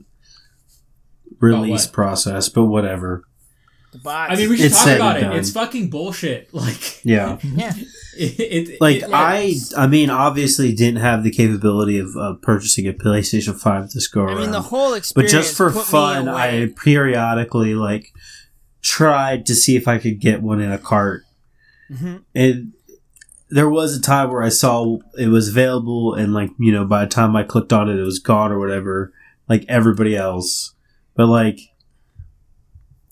release 1.40 1.86
what? 1.86 1.94
process, 1.94 2.50
but 2.50 2.66
whatever. 2.66 3.24
The 3.98 4.04
bots. 4.04 4.34
I 4.34 4.36
mean, 4.36 4.50
we 4.50 4.58
should 4.58 4.68
It's 4.68 4.78
talk 4.84 4.96
about 4.96 5.18
it. 5.18 5.22
done. 5.22 5.36
It's 5.38 5.52
fucking 5.52 5.90
bullshit. 5.90 6.50
Like, 6.54 7.04
Yeah. 7.06 7.38
yeah. 7.44 7.74
it, 8.18 8.70
it, 8.70 8.82
Like 8.82 8.98
it- 9.04 9.10
I, 9.14 9.56
I 9.78 9.88
mean, 9.88 10.10
obviously 10.10 10.74
didn't 10.74 11.02
have 11.02 11.24
the 11.24 11.32
capability 11.32 12.00
of 12.00 12.16
uh, 12.18 12.34
purchasing 12.42 12.88
a 12.88 12.94
PlayStation 12.94 13.60
Five 13.60 13.90
this 13.92 14.08
go 14.08 14.22
I 14.22 14.26
around. 14.26 14.38
mean, 14.42 14.52
the 14.52 14.62
whole 14.62 14.94
experience. 14.94 15.32
but 15.34 15.38
just 15.38 15.56
for 15.58 15.72
fun. 15.72 16.28
I 16.28 16.68
periodically 16.84 17.76
like 17.76 18.12
tried 18.82 19.46
to 19.48 19.56
see 19.56 19.76
if 19.76 19.88
I 19.88 19.98
could 19.98 20.20
get 20.20 20.42
one 20.42 20.62
in 20.62 20.72
a 20.72 20.78
cart. 20.78 21.24
Mhm. 21.92 22.24
And 22.36 22.74
there 23.50 23.70
was 23.70 23.96
a 23.96 24.02
time 24.02 24.30
where 24.32 24.44
I 24.44 24.50
saw 24.50 24.98
it 25.18 25.28
was 25.30 25.48
available, 25.50 26.14
and 26.14 26.34
like 26.34 26.50
you 26.60 26.72
know, 26.72 26.86
by 26.86 27.04
the 27.06 27.10
time 27.10 27.36
I 27.36 27.44
clicked 27.44 27.72
on 27.72 27.90
it, 27.90 27.98
it 27.98 28.04
was 28.04 28.20
gone 28.20 28.52
or 28.52 28.60
whatever, 28.60 29.14
like 29.48 29.64
everybody 29.70 30.16
else. 30.16 30.74
But 31.16 31.28
like, 31.28 31.60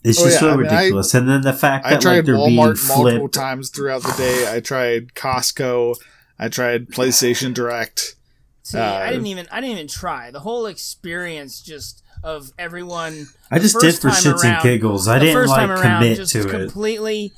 it's 0.05 0.19
Oh, 0.19 0.25
just 0.25 0.35
yeah, 0.35 0.39
so 0.39 0.49
I 0.51 0.55
mean, 0.57 0.67
I- 0.67 0.75
ridiculous. 0.75 1.13
and 1.13 1.27
then 1.27 1.41
the 1.41 1.53
fact 1.53 1.85
I 1.85 1.89
that 1.91 2.03
like 2.05 2.25
they're 2.25 2.35
being 2.35 2.37
Walmart 2.57 2.87
multiple 2.87 3.19
flipped. 3.19 3.33
times 3.33 3.69
throughout 3.69 4.03
the 4.03 4.13
day. 4.17 4.51
I 4.53 4.59
tried 4.59 5.13
Costco. 5.15 5.95
I 6.39 6.47
tried 6.49 6.87
PlayStation 6.91 7.53
Direct. 7.53 8.15
See, 8.63 8.77
Uh, 8.77 8.83
I 8.83 9.09
didn't 9.11 9.27
even. 9.27 9.47
I 9.51 9.61
didn't 9.61 9.73
even 9.77 9.87
try. 9.87 10.31
The 10.31 10.39
whole 10.39 10.65
experience 10.65 11.61
just 11.61 12.01
of 12.23 12.51
everyone. 12.57 13.27
I 13.51 13.59
just 13.59 13.79
did 13.79 13.95
for 13.95 14.09
time 14.09 14.23
shits 14.23 14.43
and 14.43 14.63
giggles. 14.63 15.07
I 15.07 15.19
didn't 15.19 15.47
like 15.47 15.69
around 15.69 15.99
commit 15.99 16.17
just 16.17 16.31
to 16.31 16.47
it. 16.47 16.49
completely 16.49 17.31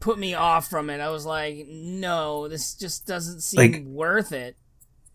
put 0.00 0.18
me 0.18 0.34
off 0.34 0.68
from 0.68 0.88
it. 0.90 1.00
I 1.00 1.10
was 1.10 1.24
like, 1.26 1.66
no, 1.68 2.48
this 2.48 2.74
just 2.74 3.06
doesn't 3.06 3.40
seem 3.40 3.58
Like- 3.72 3.82
worth 3.86 4.32
it. 4.32 4.56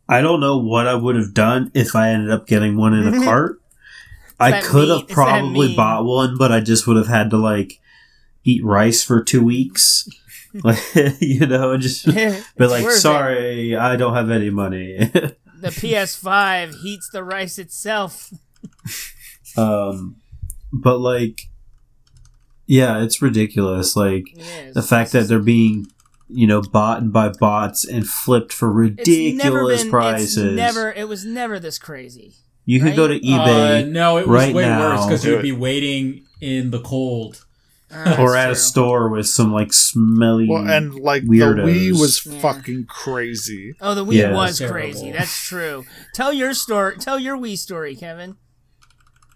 I 0.08 0.22
don't 0.22 0.40
know 0.40 0.58
what 0.58 0.88
I 0.88 0.96
would 0.96 1.16
have 1.16 1.34
done 1.36 1.70
if 1.76 1.96
I 1.96 2.10
ended 2.10 2.32
up 2.32 2.48
getting 2.48 2.76
one 2.78 2.94
in 2.96 3.08
a 3.14 3.20
cart. 3.24 3.59
I 4.40 4.62
could 4.62 4.90
have 4.90 5.08
probably 5.08 5.76
bought 5.76 6.06
one, 6.06 6.38
but 6.38 6.52
I 6.52 6.60
just 6.60 6.88
would 6.88 6.98
have 6.98 7.08
had 7.08 7.30
to 7.32 7.38
like 7.38 7.80
eat 8.44 8.64
rice 8.64 9.04
for 9.04 9.24
two 9.24 9.44
weeks. 9.44 10.08
like 10.64 10.80
you 11.20 11.46
know, 11.46 11.72
and 11.74 11.82
just 11.82 12.06
be 12.06 12.14
like, 12.58 12.84
worth 12.84 12.96
it. 12.98 13.00
sorry, 13.00 13.76
I 13.76 13.96
don't 13.96 14.16
have 14.16 14.32
any 14.32 14.50
money. 14.50 14.98
The 14.98 15.68
PS5 15.68 16.76
heats 16.82 17.10
the 17.12 17.24
rice 17.24 17.60
itself. 17.60 18.32
um 19.58 20.16
but 20.72 21.00
like 21.00 21.42
yeah, 22.66 23.02
it's 23.04 23.22
ridiculous. 23.22 23.96
Like 23.96 24.26
Yes. 24.36 24.74
the 24.74 24.82
fact 24.82 25.12
that 25.12 25.28
they're 25.28 25.40
being 25.40 25.88
you 26.32 26.46
know, 26.46 26.62
bought 26.62 27.12
by 27.12 27.30
bots 27.30 27.84
and 27.84 28.08
flipped 28.08 28.54
for 28.54 28.72
ridiculous 28.72 29.82
been- 29.82 29.92
prices. 29.92 30.38
It's 30.38 30.56
never. 30.56 30.92
It 30.92 31.08
was 31.08 31.26
never 31.26 31.60
this 31.60 31.80
crazy. 31.80 32.36
You 32.72 32.80
can 32.80 32.96
go 32.96 33.08
to 33.08 33.20
eBay 33.20 33.84
Uh, 33.84 33.88
no, 33.88 34.18
it 34.18 34.28
was 34.28 34.36
right 34.46 34.54
way 34.54 34.64
now. 34.66 34.80
worse 34.96 35.06
because 35.06 35.26
you'd 35.26 35.42
be 35.42 35.52
waiting 35.52 36.26
in 36.40 36.70
the 36.72 36.80
cold. 36.80 37.44
Uh, 37.92 38.18
or 38.20 38.34
that's 38.34 38.46
at 38.46 38.52
a 38.52 38.56
store 38.56 39.10
with 39.10 39.26
some 39.28 39.52
like 39.52 39.74
smelly. 39.74 40.48
Well, 40.48 40.70
and 40.70 40.94
like 40.94 41.24
Weirdos. 41.24 41.66
the 41.66 41.90
Wii 41.90 42.00
was 42.00 42.24
Yeah. 42.24 42.40
fucking 42.40 42.86
crazy. 42.88 43.74
Oh, 43.82 43.96
the 43.96 44.06
Wii 44.06 44.14
Yeah, 44.14 44.34
was 44.34 44.60
terrible. 44.60 44.74
crazy. 44.76 45.12
That's 45.12 45.48
true. 45.48 45.86
Tell 46.14 46.32
your 46.32 46.54
story. 46.54 46.98
Tell 47.00 47.18
your 47.18 47.36
Wii 47.36 47.58
story, 47.58 47.96
Kevin. 47.96 48.36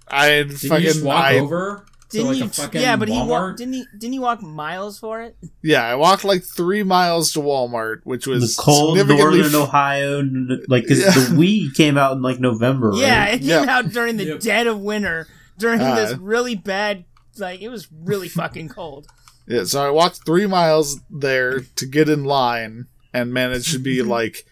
I 0.07 0.25
had 0.27 0.49
Did 0.49 0.59
fucking 0.59 0.83
you 0.85 0.93
just 0.93 1.03
walk 1.03 1.23
I, 1.25 1.39
over 1.39 1.85
to 1.87 1.92
Didn't 2.13 2.27
like 2.27 2.37
you? 2.37 2.45
a 2.45 2.47
fucking 2.49 2.81
yeah, 2.81 2.95
but 2.95 3.07
he 3.09 3.15
Walmart? 3.15 3.27
walked. 3.27 3.57
Didn't 3.57 3.73
he? 3.73 3.85
Didn't 3.97 4.13
he 4.13 4.19
walk 4.19 4.41
miles 4.41 4.97
for 4.99 5.21
it? 5.21 5.35
yeah, 5.63 5.83
I 5.83 5.95
walked 5.95 6.23
like 6.23 6.43
three 6.43 6.83
miles 6.83 7.33
to 7.33 7.39
Walmart, 7.39 8.01
which 8.05 8.25
the 8.25 8.31
was 8.31 8.55
cold 8.55 8.97
significantly 8.97 9.39
northern 9.41 9.55
Ohio, 9.61 10.21
Like 10.67 10.83
because 10.83 10.99
Yeah. 10.99 11.11
the 11.11 11.35
Wii 11.35 11.73
came 11.75 11.97
out 11.97 12.13
in 12.13 12.21
like 12.21 12.39
November. 12.39 12.91
Right? 12.91 12.99
Yeah, 13.01 13.25
it 13.25 13.39
came 13.39 13.47
Yeah. 13.49 13.65
out 13.77 13.89
during 13.89 14.17
the 14.17 14.25
Yep. 14.25 14.39
dead 14.39 14.67
of 14.67 14.79
winter, 14.79 15.27
during 15.59 15.81
Uh, 15.81 15.95
this 15.95 16.17
really 16.17 16.55
bad. 16.55 17.05
Like 17.37 17.61
it 17.61 17.69
was 17.69 17.87
really 17.91 18.29
fucking 18.29 18.69
cold. 18.69 19.07
Yeah, 19.47 19.63
so 19.65 19.85
I 19.85 19.89
walked 19.89 20.21
three 20.25 20.47
miles 20.47 20.99
there 21.09 21.61
to 21.75 21.85
get 21.85 22.07
in 22.07 22.23
line 22.23 22.85
and 23.13 23.33
managed 23.33 23.71
to 23.73 23.79
be 23.79 24.01
like 24.03 24.45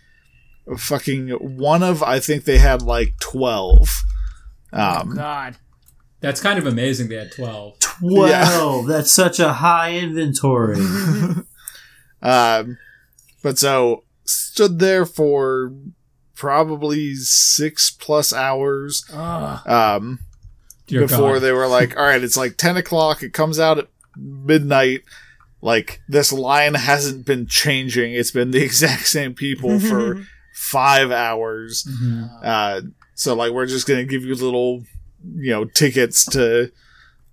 fucking 0.77 1.29
one 1.29 1.83
of 1.83 2.03
I 2.03 2.19
think 2.19 2.45
they 2.45 2.57
had 2.57 2.81
like 2.81 3.13
twelve. 3.19 3.89
oh 4.73 5.01
Um, 5.01 5.15
God. 5.15 5.57
That's 6.21 6.39
kind 6.39 6.57
of 6.57 6.65
amazing. 6.65 7.09
They 7.09 7.15
had 7.15 7.31
twelve. 7.31 7.79
twelve. 7.79 8.87
That's 8.87 9.11
such 9.11 9.39
a 9.39 9.53
high 9.53 9.97
inventory. 9.97 10.79
um, 12.21 12.77
but 13.43 13.57
so 13.57 14.03
stood 14.23 14.79
there 14.79 15.05
for 15.05 15.73
probably 16.35 17.15
six 17.15 17.91
plus 17.91 18.33
hours. 18.33 19.05
Ugh. 19.13 19.67
Um, 19.67 20.19
before 20.87 21.33
God. 21.33 21.39
they 21.39 21.51
were 21.51 21.67
like, 21.67 21.95
all 21.97 22.03
right, 22.03 22.23
it's 22.23 22.37
like 22.37 22.57
10 22.57 22.77
o'clock. 22.77 23.23
It 23.23 23.33
comes 23.33 23.59
out 23.59 23.77
at 23.77 23.87
midnight. 24.17 25.01
Like, 25.61 26.01
this 26.07 26.33
line 26.33 26.73
hasn't 26.73 27.25
been 27.25 27.45
changing. 27.47 28.13
It's 28.13 28.31
been 28.31 28.51
the 28.51 28.61
exact 28.63 29.07
same 29.07 29.33
people 29.33 29.79
for 29.79 30.25
five 30.55 31.11
hours. 31.11 31.87
Mhm. 31.87 32.29
Uh, 32.43 32.81
so, 33.13 33.35
like, 33.35 33.51
we're 33.51 33.67
just 33.67 33.87
going 33.87 33.99
to 33.99 34.11
give 34.11 34.23
you 34.23 34.33
a 34.33 34.35
little, 34.35 34.83
you 35.35 35.51
know, 35.51 35.65
tickets 35.65 36.25
to 36.25 36.71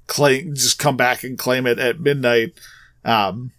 claim, 0.06 0.54
just 0.54 0.78
come 0.78 0.96
back 0.96 1.24
and 1.24 1.38
claim 1.38 1.66
it 1.66 1.78
at 1.78 2.00
midnight. 2.00 2.52
Um, 3.04 3.52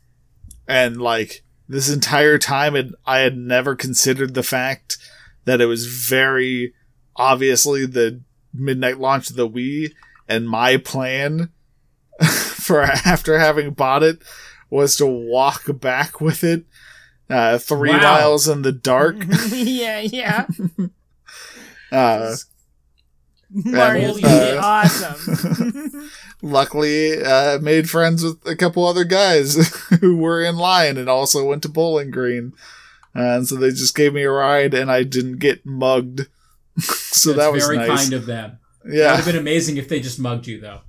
and, 0.68 1.02
like, 1.02 1.44
this 1.68 1.90
entire 1.94 2.38
time, 2.38 2.76
it, 2.76 2.94
I 3.06 3.20
had 3.20 3.38
never 3.38 3.76
considered 3.76 4.34
the 4.34 4.44
fact 4.44 4.98
that 5.46 5.62
it 5.62 5.66
was 5.66 5.86
very 5.88 6.74
obviously 7.16 7.86
the 7.86 8.22
midnight 8.54 9.00
launch 9.00 9.30
of 9.30 9.36
the 9.36 9.48
Wii, 9.50 9.92
and 10.28 10.48
my 10.50 10.78
plan 10.78 11.50
for 12.24 12.82
after 12.82 13.38
having 13.40 13.72
bought 13.72 14.04
it 14.04 14.22
was 14.70 14.96
to 14.98 15.06
walk 15.06 15.64
back 15.80 16.22
with 16.22 16.44
it 16.44 16.66
uh, 17.30 17.58
three 17.58 17.90
Wow. 17.92 18.00
miles 18.00 18.48
in 18.48 18.62
the 18.62 18.72
dark. 18.72 19.16
yeah, 19.52 20.00
yeah. 20.02 20.46
Uh, 21.92 22.36
Mario's 23.52 24.24
uh, 24.24 24.56
gonna 24.56 24.62
awesome. 24.62 26.10
luckily, 26.42 27.22
uh, 27.24 27.60
made 27.60 27.90
friends 27.90 28.24
with 28.24 28.46
a 28.46 28.56
couple 28.56 28.86
other 28.86 29.04
guys 29.04 29.56
who 30.02 30.18
were 30.18 30.44
in 30.44 30.56
line 30.58 30.98
and 30.98 31.10
also 31.10 31.46
went 31.46 31.64
to 31.64 31.70
Bowling 31.70 32.12
Green. 32.12 32.54
and 33.14 33.48
so 33.48 33.56
they 33.56 33.70
just 33.70 33.96
gave 33.96 34.14
me 34.14 34.24
a 34.24 34.32
ride, 34.32 34.74
and 34.74 34.92
I 34.92 35.04
didn't 35.04 35.38
get 35.38 35.66
mugged. 35.66 36.28
so 36.80 37.34
That's 37.34 37.46
that 37.46 37.52
was 37.52 37.66
very 37.66 37.78
nice. 37.78 38.02
kind 38.02 38.14
of 38.14 38.26
them. 38.26 38.60
Yeah, 38.86 39.04
that 39.04 39.10
would 39.12 39.18
have 39.18 39.26
been 39.26 39.38
amazing 39.38 39.78
if 39.78 39.90
they 39.90 40.00
just 40.00 40.20
mugged 40.20 40.48
you, 40.48 40.62
though. 40.62 40.82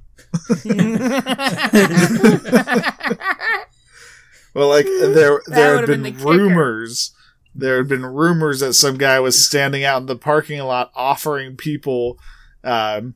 Well, 4.55 4.69
like 4.69 4.87
there, 4.87 5.41
there 5.47 5.77
had 5.77 5.81
would've 5.83 5.87
been, 5.87 6.03
been 6.03 6.15
the 6.15 6.19
kicker. 6.19 6.29
rumors. 6.29 7.13
There 7.55 7.79
had 7.79 7.89
been 7.89 8.05
rumors 8.05 8.61
that 8.61 8.75
some 8.75 8.97
guy 8.97 9.21
was 9.21 9.45
standing 9.45 9.85
out 9.85 10.01
in 10.03 10.07
the 10.07 10.17
parking 10.17 10.61
lot 10.61 10.91
offering 10.95 11.57
people 11.57 12.19
um, 12.65 13.15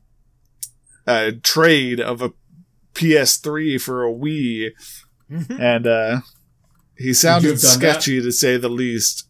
a 1.07 1.31
trade 1.31 1.99
of 1.99 2.21
a 2.21 2.33
PS3 2.93 3.79
for 3.81 4.05
a 4.05 4.11
Wii, 4.13 4.71
and 5.29 5.85
uh, 5.87 6.21
he 6.97 7.13
sounded 7.13 7.51
have 7.51 7.61
done 7.61 7.69
sketchy 7.71 8.21
to 8.21 8.31
say 8.31 8.57
the 8.57 8.69
least. 8.69 9.27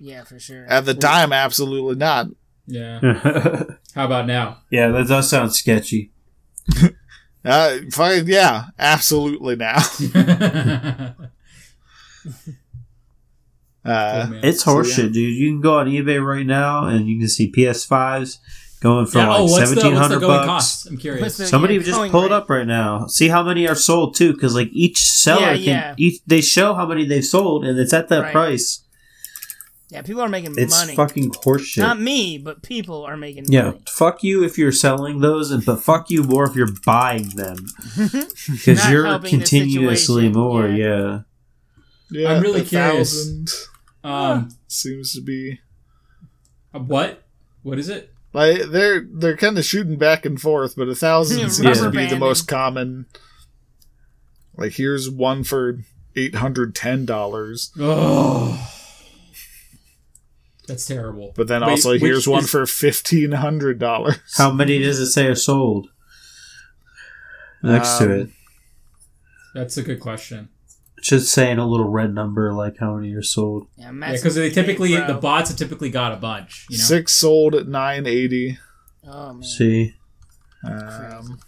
yeah, 0.00 0.24
for 0.24 0.38
sure. 0.38 0.64
At 0.68 0.84
the 0.84 0.94
time, 0.94 1.32
absolutely 1.32 1.96
not. 1.96 2.28
Yeah. 2.66 3.00
yeah, 3.02 3.62
How 3.94 4.06
about 4.06 4.26
now? 4.26 4.58
Yeah, 4.70 4.88
that 4.88 5.06
does 5.08 5.28
sound 5.30 5.54
sketchy. 5.54 6.10
Uh, 7.46 7.80
fine, 7.92 8.26
yeah, 8.26 8.64
absolutely 8.78 9.54
now. 9.54 9.76
Uh, 13.84 14.22
Cool, 14.24 14.30
man. 14.36 14.44
It's 14.44 14.64
So, 14.64 14.70
horseshit, 14.76 15.12
dude. 15.12 15.34
You 15.36 15.50
can 15.50 15.60
go 15.60 15.78
on 15.78 15.86
eBay 15.88 16.24
right 16.24 16.46
now 16.46 16.86
and 16.86 17.06
you 17.06 17.18
can 17.18 17.28
see 17.28 17.52
PS5s 17.52 18.38
going 18.84 19.06
for 19.06 19.18
Yeah. 19.18 19.28
like 19.28 19.40
oh, 19.40 19.44
what's 19.44 19.70
the, 19.74 19.90
what's 19.90 20.08
the 20.08 20.18
going 20.20 20.46
bucks. 20.46 20.46
cost? 20.46 20.86
I'm 20.86 20.96
curious. 20.98 21.36
the- 21.38 21.46
Somebody 21.46 21.74
yeah, 21.74 21.80
just 21.82 21.96
going 21.98 22.10
pull 22.12 22.24
it 22.24 22.32
up 22.32 22.48
right 22.48 22.66
now. 22.66 23.06
See 23.08 23.28
how 23.28 23.42
many 23.42 23.66
are 23.66 23.74
sold 23.74 24.14
too, 24.14 24.32
because 24.34 24.54
like 24.54 24.68
each 24.72 24.98
seller 25.02 25.40
Yeah, 25.40 25.54
can 25.54 25.62
yeah. 25.64 25.94
each 25.98 26.20
they 26.26 26.40
show 26.40 26.74
how 26.74 26.86
many 26.86 27.04
they've 27.04 27.24
sold, 27.24 27.64
and 27.64 27.76
it's 27.78 27.92
at 27.92 28.08
that 28.10 28.22
Right. 28.22 28.32
price. 28.32 28.80
Yeah, 29.90 30.02
people 30.02 30.22
are 30.22 30.28
making 30.28 30.54
It's 30.58 30.74
money. 30.78 30.96
fucking 30.96 31.30
horseshit. 31.32 31.78
Not 31.82 32.00
me, 32.00 32.36
but 32.38 32.62
people 32.62 33.04
are 33.04 33.16
making 33.16 33.44
money. 33.44 33.54
yeah, 33.56 33.64
money. 33.66 33.82
fuck 33.88 34.24
you 34.24 34.42
if 34.42 34.58
you're 34.58 34.72
selling 34.72 35.20
those, 35.20 35.50
and 35.52 35.64
but 35.64 35.82
fuck 35.82 36.10
you 36.10 36.22
more 36.24 36.44
if 36.48 36.56
you're 36.56 36.72
buying 36.84 37.28
them 37.30 37.56
because 37.96 38.78
Not 38.84 38.90
you're 38.90 39.18
continuously 39.20 40.28
more. 40.30 40.68
yeah. 40.68 40.76
Yeah. 40.76 41.20
Yeah, 42.10 42.28
I'm 42.32 42.42
really 42.42 42.60
a 42.60 42.64
curious. 42.64 43.12
thousand 43.14 43.48
Um, 44.04 44.48
seems 44.68 45.12
to 45.14 45.20
be 45.20 45.60
what? 46.72 47.22
What 47.62 47.78
is 47.78 47.88
it? 47.88 48.12
Like 48.34 48.62
they're 48.68 49.06
they're 49.10 49.36
kind 49.38 49.56
of 49.56 49.64
shooting 49.64 49.96
back 49.96 50.26
and 50.26 50.38
forth, 50.38 50.74
but 50.76 50.88
a 50.88 50.94
thousand 50.94 51.38
Yeah, 51.38 51.48
seems 51.48 51.76
to 51.76 51.84
rubber 51.84 51.96
be 51.96 52.06
the 52.06 52.18
most 52.18 52.46
common. 52.48 53.06
Like 54.56 54.72
here's 54.72 55.08
one 55.10 55.42
for 55.44 55.78
eight 56.14 56.34
hundred 56.34 56.74
ten 56.74 57.06
dollars, 57.06 57.72
Oh, 57.78 58.70
that's 60.68 60.86
terrible. 60.86 61.32
but 61.36 61.48
then 61.48 61.62
Wait, 61.62 61.70
also 61.70 61.98
here's 61.98 62.26
one 62.28 62.44
is- 62.44 62.50
for 62.50 62.66
fifteen 62.66 63.32
hundred 63.32 63.78
dollars. 63.78 64.18
How 64.36 64.50
many 64.52 64.78
does 64.80 64.98
it 65.00 65.10
say 65.10 65.26
are 65.26 65.34
sold? 65.34 65.88
Next 67.62 68.00
Um, 68.00 68.08
to 68.08 68.14
it, 68.20 68.30
That's 69.54 69.76
a 69.76 69.82
good 69.82 70.00
question. 70.00 70.48
It's 71.04 71.10
just 71.10 71.34
saying 71.34 71.58
a 71.58 71.66
little 71.68 71.90
red 71.90 72.14
number 72.14 72.50
like 72.54 72.78
how 72.80 72.94
many 72.94 73.12
are 73.12 73.20
sold. 73.20 73.66
Yeah, 73.76 73.92
Yeah, 73.92 74.12
because 74.12 74.36
they 74.36 74.48
typically 74.48 74.96
pro. 74.96 75.06
the 75.06 75.12
bots 75.14 75.50
have 75.50 75.58
typically 75.58 75.90
got 75.90 76.12
a 76.12 76.16
bunch. 76.16 76.64
You 76.70 76.78
know. 76.78 76.84
Six 76.84 77.12
sold 77.12 77.54
at 77.54 77.68
nine 77.68 78.06
eighty. 78.06 78.56
Oh 79.06 79.34
man. 79.34 79.42
See, 79.42 79.94
Um, 80.66 81.38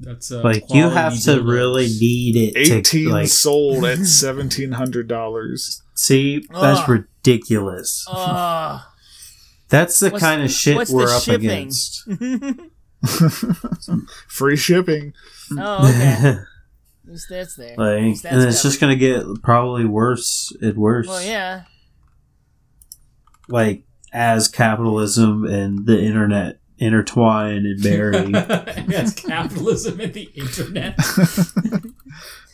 That's 0.00 0.32
uh, 0.32 0.40
like 0.40 0.64
you 0.70 0.88
have 0.88 1.12
to 1.12 1.18
dildos. 1.32 1.46
really 1.46 1.88
need 1.88 2.36
it 2.36 2.64
to 2.64 2.74
eighteen 2.76 3.10
like 3.10 3.28
sold 3.28 3.84
at 3.84 3.98
seventeen 4.06 4.72
hundred 4.72 5.06
dollars. 5.06 5.82
see. 5.94 6.46
That's 6.50 6.80
Ugh. 6.80 6.88
ridiculous. 6.88 8.06
Oh. 8.08 8.82
That's 9.68 9.98
the 10.00 10.08
What's- 10.08 10.24
kind 10.24 10.42
of 10.42 10.50
shit 10.50 10.88
we're 10.88 11.06
up 11.14 11.22
shipping? 11.22 11.44
against. 11.50 12.08
Free 14.28 14.56
shipping. 14.56 15.12
oh, 15.58 15.86
okay. 15.88 16.36
At 17.10 17.14
least 17.14 17.26
that's 17.28 17.56
there. 17.56 17.74
Like, 17.76 18.02
least 18.02 18.22
that's 18.22 18.36
and 18.36 18.44
it's 18.44 18.62
just 18.62 18.80
gonna 18.80 18.94
get 18.94 19.24
probably 19.42 19.84
worse 19.84 20.52
and 20.62 20.76
worse. 20.76 21.08
Well, 21.08 21.20
yeah. 21.20 21.64
Like 23.48 23.82
as 24.12 24.46
capitalism 24.46 25.44
and 25.44 25.86
the 25.86 26.00
internet 26.00 26.60
intertwine 26.78 27.66
and 27.66 27.82
marry. 27.82 28.30
That's 28.86 29.12
capitalism 29.12 29.98
and 30.00 30.14
the 30.14 30.30
internet. 30.34 30.96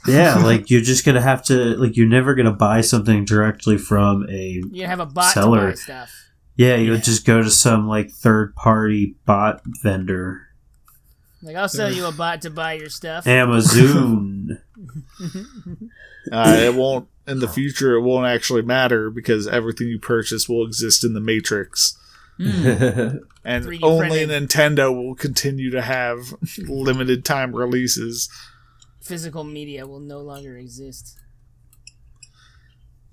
yeah, 0.08 0.36
like 0.36 0.70
you're 0.70 0.80
just 0.80 1.04
gonna 1.04 1.20
have 1.20 1.42
to 1.44 1.76
like 1.76 1.96
you're 1.96 2.08
never 2.08 2.34
gonna 2.34 2.52
buy 2.52 2.80
something 2.80 3.24
directly 3.26 3.76
from 3.78 4.26
a 4.30 4.62
You 4.72 4.86
have 4.86 5.00
a 5.00 5.06
bot 5.06 5.32
Seller. 5.32 5.60
to 5.60 5.66
buy 5.68 5.74
stuff. 5.74 6.12
yeah. 6.56 6.76
You'll 6.76 6.96
Yeah. 6.96 7.02
just 7.02 7.26
go 7.26 7.42
to 7.42 7.50
some 7.50 7.86
like 7.88 8.10
third 8.10 8.54
party 8.56 9.16
bot 9.26 9.60
vendor, 9.82 10.45
Like, 11.46 11.56
I'll 11.56 11.68
sell 11.68 11.92
you 11.92 12.04
a 12.06 12.12
bot 12.12 12.42
to 12.42 12.50
buy 12.50 12.74
your 12.74 12.88
stuff. 12.90 13.26
Amazon. 13.26 14.58
Uh, 16.32 16.56
it 16.58 16.74
won't 16.74 17.06
in 17.28 17.38
the 17.38 17.46
future. 17.46 17.94
It 17.94 18.00
won't 18.00 18.26
actually 18.26 18.62
matter 18.62 19.10
because 19.10 19.46
everything 19.46 19.86
you 19.86 20.00
purchase 20.00 20.48
will 20.48 20.66
exist 20.66 21.04
in 21.04 21.14
the 21.14 21.20
Matrix, 21.20 21.96
Hmm. 22.36 23.18
and 23.44 23.64
only 23.84 24.08
printed. 24.08 24.30
Nintendo 24.30 24.92
will 24.92 25.14
continue 25.14 25.70
to 25.70 25.80
have 25.82 26.34
limited 26.58 27.24
time 27.24 27.54
releases. 27.54 28.28
Physical 29.00 29.44
media 29.44 29.86
will 29.86 30.00
no 30.00 30.18
longer 30.18 30.56
exist. 30.58 31.16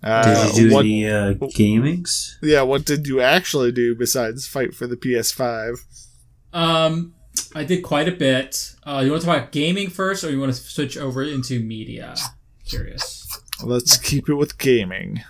Uh, 0.02 0.48
Did 0.48 0.58
you 0.58 0.70
do 0.70 0.74
what, 0.76 0.86
any 0.86 1.08
uh, 1.08 1.34
gamings? 1.36 2.32
yeah, 2.42 2.64
what 2.64 2.84
did 2.84 3.06
you 3.06 3.22
actually 3.22 3.72
do 3.72 3.94
besides 3.96 4.48
fight 4.48 4.74
for 4.74 4.88
the 4.88 4.98
PS5? 4.98 5.78
Um, 6.52 7.14
I 7.56 7.64
did 7.64 7.84
quite 7.84 8.08
a 8.08 8.12
bit. 8.12 8.76
Uh, 8.84 9.02
you 9.04 9.12
want 9.12 9.22
to 9.22 9.28
talk 9.28 9.38
about 9.38 9.52
gaming 9.52 9.90
first, 9.90 10.24
or 10.24 10.32
you 10.32 10.40
want 10.40 10.54
to 10.54 10.60
switch 10.62 10.98
over 10.98 11.24
into 11.24 11.60
media? 11.60 12.16
Curious. 12.68 13.28
Let's 13.64 13.98
keep 13.98 14.30
it 14.30 14.36
with 14.36 14.58
gaming. 14.58 15.22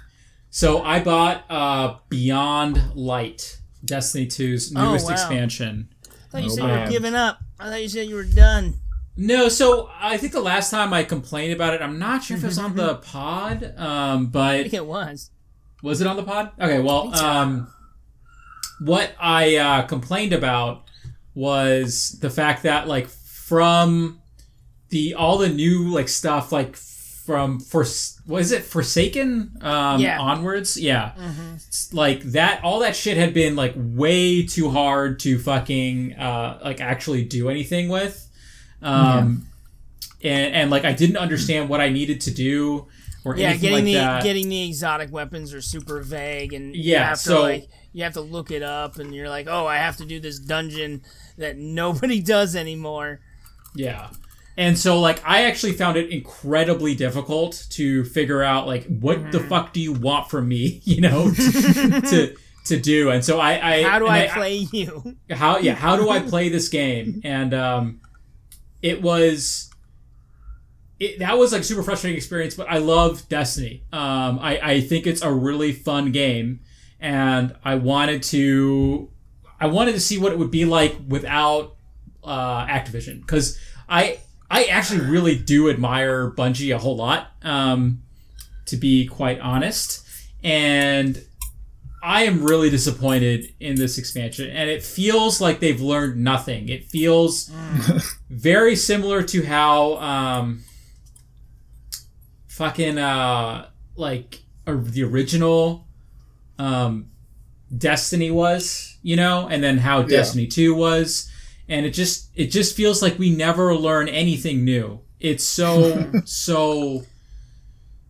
So 0.49 0.81
I 0.83 0.99
bought 1.03 1.45
uh, 1.49 1.97
Beyond 2.09 2.95
Light, 2.95 3.57
Destiny 3.83 4.27
2's 4.27 4.73
Oh, 4.75 4.89
newest 4.89 5.05
wow. 5.07 5.11
expansion. 5.13 5.89
I 6.07 6.15
thought 6.29 6.43
you 6.43 6.49
Oh, 6.51 6.55
said 6.55 6.63
you 6.63 6.79
were 6.85 6.87
giving 6.89 7.15
up. 7.15 7.39
I 7.59 7.69
thought 7.69 7.81
you 7.81 7.89
said 7.89 8.07
you 8.07 8.15
were 8.15 8.23
done. 8.23 8.75
No, 9.15 9.47
so 9.49 9.89
I 9.99 10.17
think 10.17 10.33
the 10.33 10.41
last 10.41 10.71
time 10.71 10.91
I 10.93 11.03
complained 11.03 11.53
about 11.53 11.73
it, 11.75 11.81
I'm 11.81 11.99
not 11.99 12.23
sure 12.23 12.35
if 12.37 12.43
it 12.43 12.47
was 12.47 12.57
on 12.57 12.75
the 12.75 12.95
pod, 13.03 13.63
um, 13.77 14.23
I 14.23 14.29
but 14.31 14.61
think 14.63 14.73
it 14.73 14.85
was. 14.85 15.29
Was 15.83 16.01
it 16.01 16.07
on 16.07 16.15
the 16.15 16.23
pod? 16.23 16.51
Okay, 16.59 16.79
well, 16.79 17.13
um, 17.15 17.71
what 18.79 19.13
I 19.19 19.55
uh, 19.57 19.81
complained 19.83 20.33
about 20.33 20.82
was 21.35 22.17
the 22.21 22.29
fact 22.29 22.63
that 22.63 22.87
like 22.87 23.07
from 23.07 24.19
the 24.89 25.13
all 25.15 25.37
the 25.37 25.49
new 25.49 25.89
like 25.89 26.07
stuff 26.07 26.51
like 26.51 26.75
from 26.75 27.59
for 27.59 27.85
what 28.25 28.41
is 28.41 28.51
it 28.51 28.63
Forsaken 28.63 29.57
um, 29.61 30.01
Yeah. 30.01 30.19
onwards, 30.19 30.77
yeah, 30.79 31.13
Mm-hmm. 31.17 31.95
Like 31.97 32.21
that 32.23 32.63
all 32.63 32.79
that 32.79 32.95
shit 32.95 33.17
had 33.17 33.33
been 33.33 33.55
like 33.55 33.73
way 33.77 34.45
too 34.45 34.69
hard 34.69 35.19
to 35.21 35.39
fucking 35.39 36.13
uh, 36.15 36.59
like 36.63 36.81
actually 36.81 37.23
do 37.23 37.49
anything 37.49 37.87
with, 37.89 38.29
um, 38.81 39.47
and 40.21 40.53
and 40.53 40.69
like 40.71 40.85
I 40.85 40.93
didn't 40.93 41.17
understand 41.17 41.69
what 41.69 41.79
I 41.81 41.89
needed 41.89 42.21
to 42.21 42.31
do. 42.31 42.87
Or 43.25 43.37
Yeah, 43.37 43.51
anything 43.51 43.61
getting 43.61 43.75
like 43.75 43.83
the 43.85 43.93
that. 43.93 44.23
getting 44.23 44.49
the 44.49 44.67
exotic 44.67 45.09
weapons 45.09 45.53
are 45.53 45.61
super 45.61 46.01
vague, 46.01 46.51
and 46.51 46.75
you 46.75 46.91
Yeah, 46.91 47.05
have 47.09 47.17
to 47.19 47.23
so- 47.23 47.41
like 47.43 47.69
you 47.93 48.03
have 48.03 48.13
to 48.13 48.21
look 48.21 48.51
it 48.51 48.63
up, 48.63 48.99
and 48.99 49.15
you're 49.15 49.29
like, 49.29 49.47
oh, 49.49 49.65
I 49.65 49.77
have 49.77 49.95
to 49.97 50.05
do 50.05 50.19
this 50.19 50.39
dungeon 50.39 51.03
that 51.37 51.57
nobody 51.57 52.21
does 52.35 52.55
anymore. 52.55 53.19
Yeah. 53.75 54.09
And 54.55 54.77
so 54.77 54.99
like 54.99 55.21
I 55.25 55.45
actually 55.45 55.73
found 55.73 55.97
it 55.97 56.11
incredibly 56.11 56.93
difficult 56.95 57.65
to 57.71 58.03
figure 58.05 58.43
out 58.43 58.67
like 58.67 58.85
what 58.85 59.31
the 59.31 59.39
fuck 59.39 59.73
do 59.73 59.79
you 59.81 59.93
want 59.93 60.29
from 60.29 60.47
me, 60.47 60.81
you 60.85 61.01
know, 61.01 61.31
to 61.31 62.35
to 62.65 62.79
do. 62.79 63.09
And 63.09 63.25
so 63.25 63.39
I, 63.39 63.77
I 63.77 63.83
How 63.83 63.99
do 63.99 64.07
and 64.07 64.15
I 64.15 64.27
play 64.27 64.55
you? 64.71 65.17
how 65.31 65.57
yeah, 65.57 65.73
how 65.73 65.95
do 65.95 66.09
I 66.09 66.19
play 66.19 66.49
this 66.49 66.69
game? 66.69 67.21
And 67.23 67.53
um 67.53 68.01
it 68.81 69.01
was 69.01 69.69
it, 70.99 71.19
that 71.19 71.37
was 71.37 71.51
like 71.51 71.63
super 71.63 71.81
frustrating 71.81 72.15
experience, 72.15 72.53
but 72.53 72.69
I 72.69 72.77
love 72.77 73.27
Destiny. 73.29 73.83
Um 73.91 74.37
I, 74.39 74.59
I 74.61 74.81
think 74.81 75.07
it's 75.07 75.23
a 75.23 75.31
really 75.33 75.71
fun 75.71 76.11
game 76.11 76.59
and 76.99 77.55
I 77.65 77.75
wanted 77.75 78.21
to 78.23 79.09
I 79.63 79.67
wanted 79.67 79.93
to 79.93 80.01
see 80.01 80.17
what 80.17 80.33
it 80.33 80.37
would 80.37 80.51
be 80.51 80.65
like 80.65 80.93
without 81.07 81.77
uh, 82.21 82.65
Activision 82.65 83.21
because 83.21 83.57
I 83.87 84.19
I 84.51 84.65
actually 84.65 84.99
really 84.99 85.39
do 85.39 85.69
admire 85.69 86.31
Bungie 86.31 86.75
a 86.75 86.77
whole 86.77 86.97
lot, 86.97 87.31
um, 87.43 88.03
to 88.65 88.75
be 88.75 89.07
quite 89.07 89.39
honest, 89.39 90.05
and 90.43 91.23
I 92.03 92.23
am 92.23 92.43
really 92.43 92.69
disappointed 92.69 93.53
in 93.61 93.75
this 93.75 93.97
expansion, 93.97 94.49
and 94.49 94.69
it 94.69 94.83
feels 94.83 95.39
like 95.39 95.61
they've 95.61 95.79
learned 95.79 96.21
nothing. 96.21 96.67
It 96.67 96.83
feels 96.89 97.49
very 98.29 98.75
similar 98.75 99.23
to 99.23 99.45
how 99.45 99.95
um, 99.95 100.65
fucking 102.49 102.97
uh, 102.97 103.69
like 103.95 104.43
uh, 104.67 104.75
the 104.77 105.03
original 105.03 105.87
um, 106.59 107.12
Destiny 107.77 108.29
was, 108.31 108.97
you 109.01 109.15
know, 109.15 109.47
and 109.47 109.63
then 109.63 109.77
how 109.79 110.01
Destiny 110.03 110.47
2 110.47 110.75
was. 110.75 111.29
And 111.69 111.85
it 111.85 111.91
just 111.91 112.29
it 112.35 112.47
just 112.47 112.75
feels 112.75 113.01
like 113.01 113.17
we 113.17 113.29
never 113.35 113.75
learn 113.75 114.07
anything 114.09 114.63
new. 114.65 114.99
It's 115.19 115.43
so 115.43 116.11
so 116.25 117.03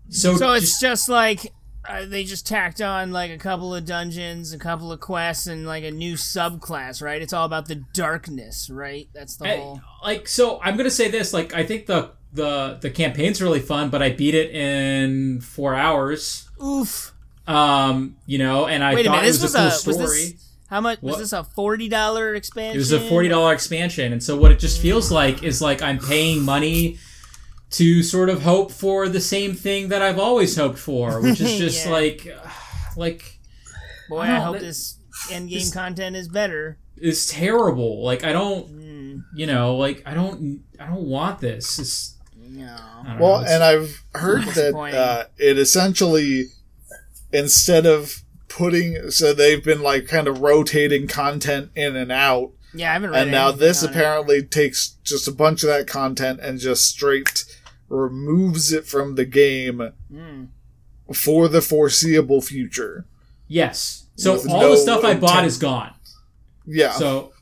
so, 0.09 0.35
So 0.37 0.53
it's 0.53 0.65
just- 0.65 0.81
just 0.81 1.09
like 1.09 1.53
uh, 1.87 2.05
they 2.05 2.23
just 2.23 2.47
tacked 2.47 2.79
on 2.81 3.11
like 3.11 3.29
a 3.29 3.37
couple 3.37 3.75
of 3.75 3.85
dungeons, 3.85 4.53
a 4.53 4.57
couple 4.57 4.89
of 4.91 5.01
quests, 5.01 5.47
and 5.47 5.67
like 5.67 5.83
a 5.83 5.91
new 5.91 6.13
subclass, 6.13 7.01
right? 7.01 7.21
It's 7.21 7.33
all 7.33 7.45
about 7.45 7.67
the 7.67 7.83
darkness, 7.93 8.69
right? 8.69 9.09
That's 9.13 9.35
the 9.35 9.45
I- 9.45 9.57
whole. 9.57 9.81
like 10.03 10.27
so 10.27 10.59
I'm 10.61 10.77
gonna 10.77 10.89
say 10.89 11.09
this 11.11 11.33
like 11.33 11.53
I 11.53 11.63
think 11.63 11.85
the 11.85 12.11
the 12.31 12.77
the 12.81 12.89
campaign's 12.89 13.41
really 13.41 13.59
fun, 13.59 13.89
but 13.89 14.01
I 14.01 14.09
beat 14.11 14.33
it 14.33 14.51
in 14.51 15.41
four 15.41 15.75
hours. 15.75 16.49
Oof. 16.63 17.12
Um, 17.47 18.15
you 18.25 18.37
know, 18.37 18.67
and 18.67 18.83
I 18.83 18.93
Wait 18.95 19.05
a 19.05 19.09
thought 19.09 19.15
minute. 19.17 19.27
it 19.29 19.31
This 19.33 19.41
was, 19.41 19.53
was 19.53 19.55
a 19.55 19.57
a 19.59 19.93
cool 19.93 20.01
was 20.01 20.11
story. 20.11 20.31
this 20.31 20.49
how 20.69 20.81
much 20.81 21.01
was 21.01 21.17
this 21.17 21.33
a 21.33 21.43
forty 21.43 21.87
dollar 21.89 22.33
expansion? 22.35 22.75
It 22.75 22.79
was 22.79 22.91
a 22.91 22.99
forty 22.99 23.27
dollar 23.29 23.53
expansion, 23.53 24.11
and 24.13 24.23
so 24.23 24.37
what 24.37 24.51
it 24.51 24.59
just 24.59 24.81
feels 24.81 25.11
like 25.11 25.43
is 25.43 25.61
like 25.61 25.81
I'm 25.81 25.99
paying 25.99 26.41
money 26.43 26.97
to 27.71 28.01
sort 28.03 28.29
of 28.29 28.43
hope 28.43 28.71
for 28.71 29.09
the 29.09 29.19
same 29.21 29.53
thing 29.55 29.89
that 29.89 30.01
I've 30.01 30.19
always 30.19 30.55
hoped 30.55 30.79
for, 30.79 31.21
which 31.21 31.41
is 31.41 31.57
just 31.57 31.85
Yeah. 31.85 31.91
like, 31.91 32.27
like 32.95 33.39
Boy, 34.09 34.21
I 34.21 34.37
I 34.37 34.39
hope 34.39 34.53
that- 34.55 34.61
this 34.61 34.97
end 35.31 35.49
game 35.49 35.69
content 35.71 36.15
is 36.15 36.27
better. 36.29 36.77
It's 36.97 37.25
terrible. 37.31 38.03
Like 38.03 38.23
I 38.23 38.31
don't, 38.31 38.67
Mm, 38.69 39.23
you 39.35 39.45
know, 39.47 39.75
like 39.75 40.01
I 40.05 40.13
don't, 40.13 40.63
I 40.79 40.87
don't 40.87 41.03
want 41.07 41.39
this. 41.39 41.77
It's, 41.79 42.15
no. 42.47 42.75
Don't 43.05 43.19
Well, 43.19 43.41
know, 43.41 43.47
and 43.47 43.63
I've 43.63 44.01
heard 44.15 44.43
that 44.43 44.75
uh, 44.75 45.25
it 45.37 45.57
essentially, 45.57 46.45
instead 47.33 47.85
of 47.85 48.21
putting, 48.47 49.09
so 49.11 49.33
they've 49.33 49.63
been 49.63 49.81
like 49.81 50.07
kind 50.07 50.27
of 50.27 50.39
rotating 50.41 51.07
content 51.07 51.71
in 51.75 51.95
and 51.95 52.11
out, 52.11 52.51
Yeah, 52.73 52.91
I 52.91 52.93
haven't 52.93 53.09
read 53.11 53.23
and 53.23 53.31
now 53.31 53.51
this 53.51 53.83
on 53.83 53.89
it. 53.89 53.91
apparently 53.95 54.43
takes 54.43 54.89
just 55.03 55.27
a 55.27 55.31
bunch 55.31 55.63
of 55.63 55.69
that 55.69 55.87
content 55.87 56.39
and 56.41 56.59
just 56.59 56.85
straight 56.87 57.45
removes 57.89 58.71
it 58.71 58.85
from 58.85 59.15
the 59.15 59.25
game 59.25 59.91
Mm. 60.13 60.47
for 61.13 61.47
the 61.47 61.61
foreseeable 61.61 62.41
future. 62.41 63.05
yes. 63.47 63.99
So 64.15 64.37
all 64.47 64.61
no 64.61 64.71
the 64.71 64.77
stuff 64.77 65.03
I 65.03 65.15
bought 65.15 65.43
is 65.43 65.57
gone. 65.57 65.91
Yeah. 66.67 66.91
So, 66.91 67.33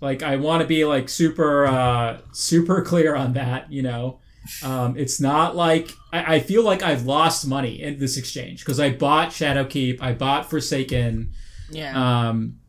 like, 0.00 0.22
I 0.22 0.36
want 0.36 0.62
to 0.62 0.66
be 0.66 0.86
like 0.86 1.10
super, 1.10 1.66
uh, 1.66 2.18
super 2.32 2.80
clear 2.90 3.14
on 3.14 3.34
that. 3.34 3.70
You 3.70 3.82
know, 3.82 4.18
um, 4.62 4.96
it's 4.96 5.20
not 5.20 5.56
like 5.56 5.90
I, 6.12 6.36
I 6.36 6.40
feel 6.40 6.62
like 6.62 6.82
I've 6.82 7.04
lost 7.06 7.46
money 7.46 7.80
in 7.82 7.98
this 7.98 8.16
exchange 8.16 8.60
because 8.64 8.78
I 8.80 8.90
bought 8.90 9.30
Shadowkeep, 9.30 10.00
I 10.00 10.12
bought 10.12 10.48
Forsaken. 10.50 11.32
Yeah, 11.70 12.28
Um, 12.28 12.60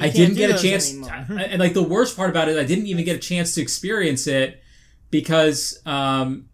I 0.00 0.10
didn't 0.10 0.36
get 0.36 0.50
a 0.50 0.62
chance, 0.62 0.92
and 0.92 1.58
like 1.58 1.74
the 1.74 1.82
worst 1.82 2.16
part 2.16 2.30
about 2.30 2.48
it, 2.48 2.56
I 2.58 2.64
didn't 2.64 2.86
even 2.86 3.04
get 3.04 3.16
a 3.16 3.18
chance 3.20 3.54
to 3.54 3.62
experience 3.62 4.26
it 4.26 4.62
because 5.10 5.80
um, 5.86 6.48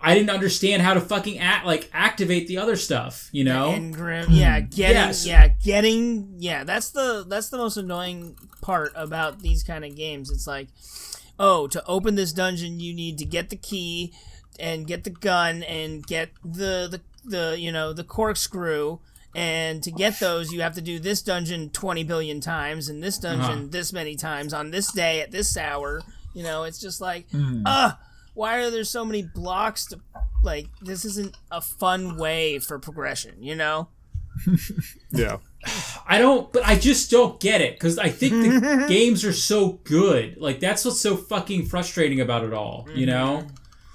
I 0.00 0.14
didn't 0.14 0.30
understand 0.30 0.82
how 0.82 0.94
to 0.94 1.00
fucking 1.00 1.38
act, 1.38 1.66
like 1.66 1.88
activate 1.92 2.46
the 2.46 2.58
other 2.58 2.76
stuff. 2.76 3.28
You 3.32 3.44
know, 3.44 3.70
Engram, 3.70 4.26
yeah, 4.28 4.60
getting, 4.60 4.96
Yes. 4.96 5.26
yeah, 5.26 5.48
getting, 5.48 6.34
yeah. 6.38 6.64
That's 6.64 6.90
the 6.90 7.24
that's 7.28 7.48
the 7.48 7.56
most 7.58 7.76
annoying 7.76 8.36
part 8.60 8.92
about 8.94 9.40
these 9.40 9.62
kind 9.62 9.84
of 9.84 9.96
games. 9.96 10.30
It's 10.30 10.46
like, 10.46 10.68
oh, 11.38 11.66
to 11.68 11.84
open 11.86 12.14
this 12.14 12.32
dungeon, 12.32 12.80
you 12.80 12.94
need 12.94 13.18
to 13.18 13.24
get 13.24 13.50
the 13.50 13.56
key 13.56 14.12
and 14.58 14.86
get 14.86 15.04
the 15.04 15.10
gun 15.10 15.62
and 15.62 16.06
get 16.06 16.30
the 16.44 16.88
the 16.90 17.00
the 17.24 17.56
you 17.58 17.70
know 17.72 17.92
the 17.92 18.04
corkscrew. 18.04 18.98
And 19.34 19.82
to 19.84 19.90
get 19.90 20.18
those, 20.20 20.52
you 20.52 20.62
have 20.62 20.74
to 20.74 20.80
do 20.80 20.98
this 20.98 21.22
dungeon 21.22 21.70
twenty 21.70 22.02
billion 22.02 22.40
times, 22.40 22.88
and 22.88 23.02
this 23.02 23.18
dungeon 23.18 23.58
Uh-huh. 23.58 23.66
this 23.70 23.92
many 23.92 24.16
times 24.16 24.52
on 24.54 24.70
this 24.70 24.90
day 24.90 25.20
at 25.20 25.30
this 25.30 25.56
hour. 25.56 26.02
You 26.34 26.42
know, 26.42 26.64
it's 26.64 26.78
just 26.78 27.00
like, 27.00 27.26
ah, 27.66 27.98
why 28.34 28.58
are 28.58 28.70
there 28.70 28.84
so 28.84 29.04
many 29.04 29.22
blocks 29.22 29.86
to 29.86 30.00
like 30.42 30.68
this 30.80 31.04
isn't 31.04 31.36
a 31.50 31.60
fun 31.60 32.16
way 32.16 32.58
for 32.60 32.78
progression 32.78 33.42
you 33.42 33.56
know 33.56 33.88
yeah. 35.10 35.38
I 36.06 36.18
don't, 36.18 36.52
but 36.52 36.64
I 36.64 36.76
just 36.76 37.10
don't 37.10 37.38
get 37.40 37.60
it 37.60 37.74
because 37.74 37.98
I 37.98 38.08
think 38.08 38.32
the 38.32 38.86
games 38.88 39.24
are 39.24 39.32
so 39.32 39.80
good. 39.84 40.36
Like 40.38 40.60
that's 40.60 40.84
what's 40.84 41.00
so 41.00 41.16
fucking 41.16 41.66
frustrating 41.66 42.20
about 42.20 42.44
it 42.44 42.52
all. 42.52 42.86
You 42.94 43.06
know? 43.06 43.46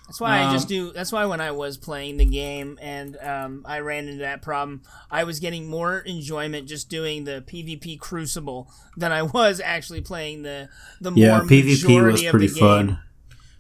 that's 0.08 0.20
why 0.20 0.44
i 0.44 0.52
just 0.52 0.66
Um, 0.66 0.70
do 0.70 0.92
that's 0.92 1.12
why 1.12 1.26
when 1.26 1.40
i 1.42 1.50
was 1.52 1.78
playing 1.78 2.18
the 2.18 2.26
game 2.26 2.78
and 2.82 3.18
um, 3.18 3.64
i 3.66 3.80
ran 3.80 4.08
into 4.08 4.20
that 4.20 4.42
problem 4.44 4.82
i 5.10 5.24
was 5.24 5.40
getting 5.40 5.68
more 5.68 6.00
enjoyment 6.00 6.68
just 6.68 6.88
doing 6.90 7.24
the 7.24 7.42
pvp 7.48 8.00
crucible 8.00 8.70
than 8.98 9.12
i 9.14 9.24
was 9.24 9.60
actually 9.62 10.02
playing 10.02 10.44
the 10.44 10.70
the 11.02 11.12
Yeah, 11.14 11.38
more 11.40 11.48
PvP 11.48 12.12
was 12.12 12.22
pretty 12.22 12.50
fun. 12.50 13.00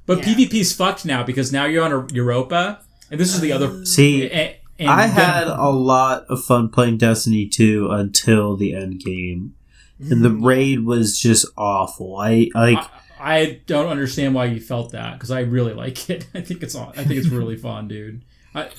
But 0.05 0.19
Yeah. 0.19 0.33
PvP's 0.35 0.73
fucked 0.73 1.05
now 1.05 1.23
because 1.23 1.51
now 1.51 1.65
you're 1.65 1.83
on 1.83 1.93
a 1.93 2.13
Europa, 2.13 2.81
and 3.09 3.19
this 3.19 3.33
is 3.33 3.39
the 3.41 3.51
other. 3.53 3.85
See, 3.85 4.25
a- 4.25 4.59
and 4.79 4.89
I 4.89 5.07
had 5.07 5.47
a 5.47 5.69
lot 5.69 6.25
of 6.29 6.43
fun 6.43 6.69
playing 6.69 6.97
Destiny 6.97 7.47
2 7.47 7.89
until 7.91 8.55
the 8.55 8.75
end 8.75 8.99
game. 8.99 9.55
And 9.99 10.23
the 10.23 10.31
raid 10.31 10.83
was 10.83 11.17
just 11.17 11.45
awful. 11.55 12.17
I 12.17 12.49
like 12.53 12.79
I, 13.17 13.39
I 13.39 13.61
don't 13.67 13.87
understand 13.87 14.35
why 14.35 14.45
you 14.45 14.59
felt 14.59 14.91
that 14.91 15.13
because 15.13 15.31
I 15.31 15.41
really 15.41 15.73
like 15.83 16.09
it. 16.09 16.27
I 16.33 16.41
think 16.41 16.61
it's 16.61 16.75
I 16.75 16.91
think 16.91 17.11
it's 17.11 17.29
really 17.29 17.55
fun, 17.55 17.87
dude. 17.87 18.25
I, 18.53 18.69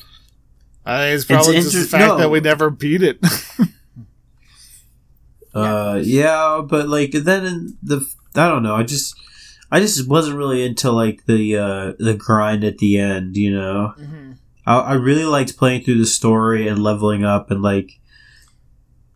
I 0.85 0.98
think 1.07 1.14
it's 1.14 1.24
probably 1.24 1.54
just 1.54 1.72
the 1.72 1.85
fact 1.85 2.07
no. 2.07 2.18
that 2.18 2.30
we 2.30 2.40
never 2.40 2.68
beat 2.68 3.02
it. 3.02 3.18
uh 5.54 6.00
yeah, 6.02 6.61
but 6.68 6.88
like 6.88 7.12
then 7.12 7.46
in 7.46 7.78
the 7.83 8.07
I 8.35 8.48
don't 8.48 8.62
know, 8.62 8.74
I 8.74 8.83
just 8.83 9.14
I 9.70 9.80
just 9.80 10.07
wasn't 10.07 10.37
really 10.37 10.64
into 10.64 10.90
like 10.90 11.24
the 11.26 11.57
uh 11.57 11.92
the 11.98 12.14
grind 12.14 12.64
at 12.64 12.78
the 12.78 12.98
end, 12.98 13.37
you 13.37 13.54
know. 13.54 13.94
Mhm. 13.98 14.23
I, 14.66 14.79
I 14.79 14.92
really 14.94 15.24
liked 15.24 15.57
playing 15.57 15.85
through 15.85 15.98
the 15.98 16.07
story 16.07 16.66
and 16.68 16.83
leveling 16.83 17.24
up 17.24 17.50
and 17.50 17.62
like 17.62 17.90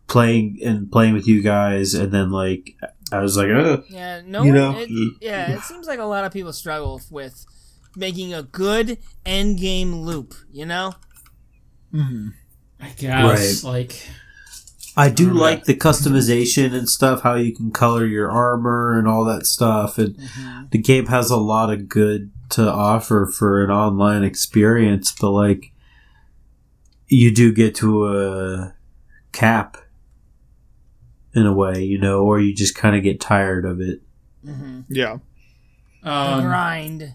playing 0.07 0.59
and 0.63 0.91
playing 0.91 1.13
with 1.13 1.27
you 1.27 1.41
guys 1.41 1.93
and 1.93 2.11
then 2.11 2.31
like 2.31 2.75
I 3.11 3.19
was 3.21 3.37
like, 3.37 3.49
uh, 3.49 3.77
yeah 3.89 4.21
no 4.25 4.43
You 4.43 4.53
one, 4.53 4.55
know, 4.55 4.75
it, 4.77 5.13
yeah 5.21 5.51
it 5.51 5.61
seems 5.61 5.87
like 5.87 5.99
a 5.99 6.03
lot 6.05 6.25
of 6.25 6.31
people 6.33 6.53
struggle 6.53 7.01
with 7.11 7.45
making 7.95 8.33
a 8.33 8.43
good 8.43 8.97
end 9.25 9.59
game 9.59 9.93
loop 9.95 10.33
you 10.51 10.65
know? 10.65 10.93
Mhm. 11.93 12.33
I 12.79 12.89
guess 12.97 13.63
like 13.63 14.07
I 14.99 15.09
do 15.09 15.29
Mhm. 15.31 15.39
like 15.39 15.63
the 15.65 15.73
customization 15.75 16.73
and 16.73 16.87
stuff, 16.89 17.21
how 17.21 17.35
you 17.35 17.55
can 17.55 17.71
color 17.71 18.05
your 18.05 18.29
armor 18.29 18.97
and 18.97 19.07
all 19.07 19.23
that 19.25 19.45
stuff. 19.45 19.97
And 19.97 20.17
the 20.71 20.77
game 20.77 21.05
has 21.07 21.29
a 21.31 21.37
lot 21.37 21.71
of 21.71 21.87
good 21.87 22.31
to 22.49 22.69
offer 22.71 23.25
for 23.25 23.63
an 23.63 23.71
online 23.71 24.23
experience, 24.23 25.11
but 25.19 25.31
like 25.31 25.71
you 27.07 27.33
do 27.33 27.51
get 27.53 27.75
to 27.75 28.07
a 28.07 28.73
cap 29.31 29.77
in 31.33 31.45
a 31.45 31.53
way, 31.53 31.83
you 31.83 31.97
know, 31.99 32.23
or 32.23 32.39
you 32.39 32.53
just 32.53 32.75
kind 32.75 32.95
of 32.95 33.03
get 33.03 33.19
tired 33.19 33.65
of 33.65 33.79
it. 33.81 34.01
mm-hmm. 34.45 34.81
Yeah. 34.89 35.17
um, 36.03 36.41
grind 36.43 37.13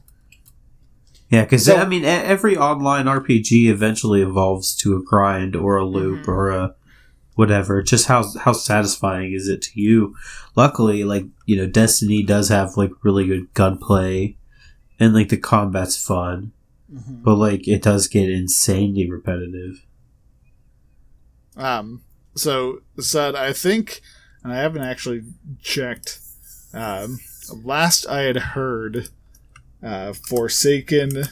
Yeah, 1.31 1.43
because 1.45 1.65
So- 1.65 1.77
I 1.77 1.87
mean, 1.87 2.03
e- 2.05 2.07
every 2.07 2.57
online 2.57 3.07
RPG 3.09 3.69
eventually 3.71 4.21
evolves 4.23 4.75
to 4.77 4.95
a 4.95 5.03
grind 5.03 5.57
or 5.57 5.77
a 5.79 5.85
loop 5.87 6.27
Mhm. 6.27 6.29
or 6.29 6.51
a 6.51 6.75
whatever. 7.35 7.83
Just 7.83 8.07
how 8.07 8.25
how 8.39 8.53
satisfying 8.53 9.33
is 9.33 9.49
it 9.49 9.63
to 9.63 9.81
you? 9.81 10.15
Luckily, 10.57 11.05
like 11.05 11.27
you 11.47 11.57
know, 11.57 11.67
Destiny 11.67 12.23
does 12.23 12.49
have 12.49 12.77
like 12.77 12.91
really 13.03 13.27
good 13.27 13.53
gunplay, 13.55 14.37
and 14.99 15.15
like 15.15 15.29
the 15.29 15.37
combat's 15.37 15.97
fun, 15.97 16.53
Mhm. 16.93 17.23
but 17.23 17.37
like 17.37 17.67
it 17.69 17.83
does 17.83 18.09
get 18.09 18.31
insanely 18.31 19.11
repetitive. 19.11 19.85
Um, 21.57 22.03
so 22.37 22.81
said 22.99 23.35
I 23.37 23.53
think, 23.53 24.01
and 24.43 24.53
I 24.53 24.57
haven't 24.57 24.83
actually 24.83 25.23
checked. 25.63 26.21
Um, 26.73 27.21
last 27.63 28.07
I 28.09 28.23
had 28.23 28.37
heard, 28.37 29.09
uh, 29.83 30.13
Forsaken 30.29 31.25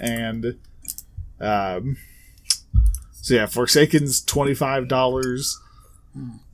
and 0.00 0.58
um, 1.40 1.96
so 3.22 3.34
yeah, 3.34 3.46
Forsaken's 3.46 4.22
twenty 4.22 4.54
five 4.54 4.88
dollars. 4.88 5.58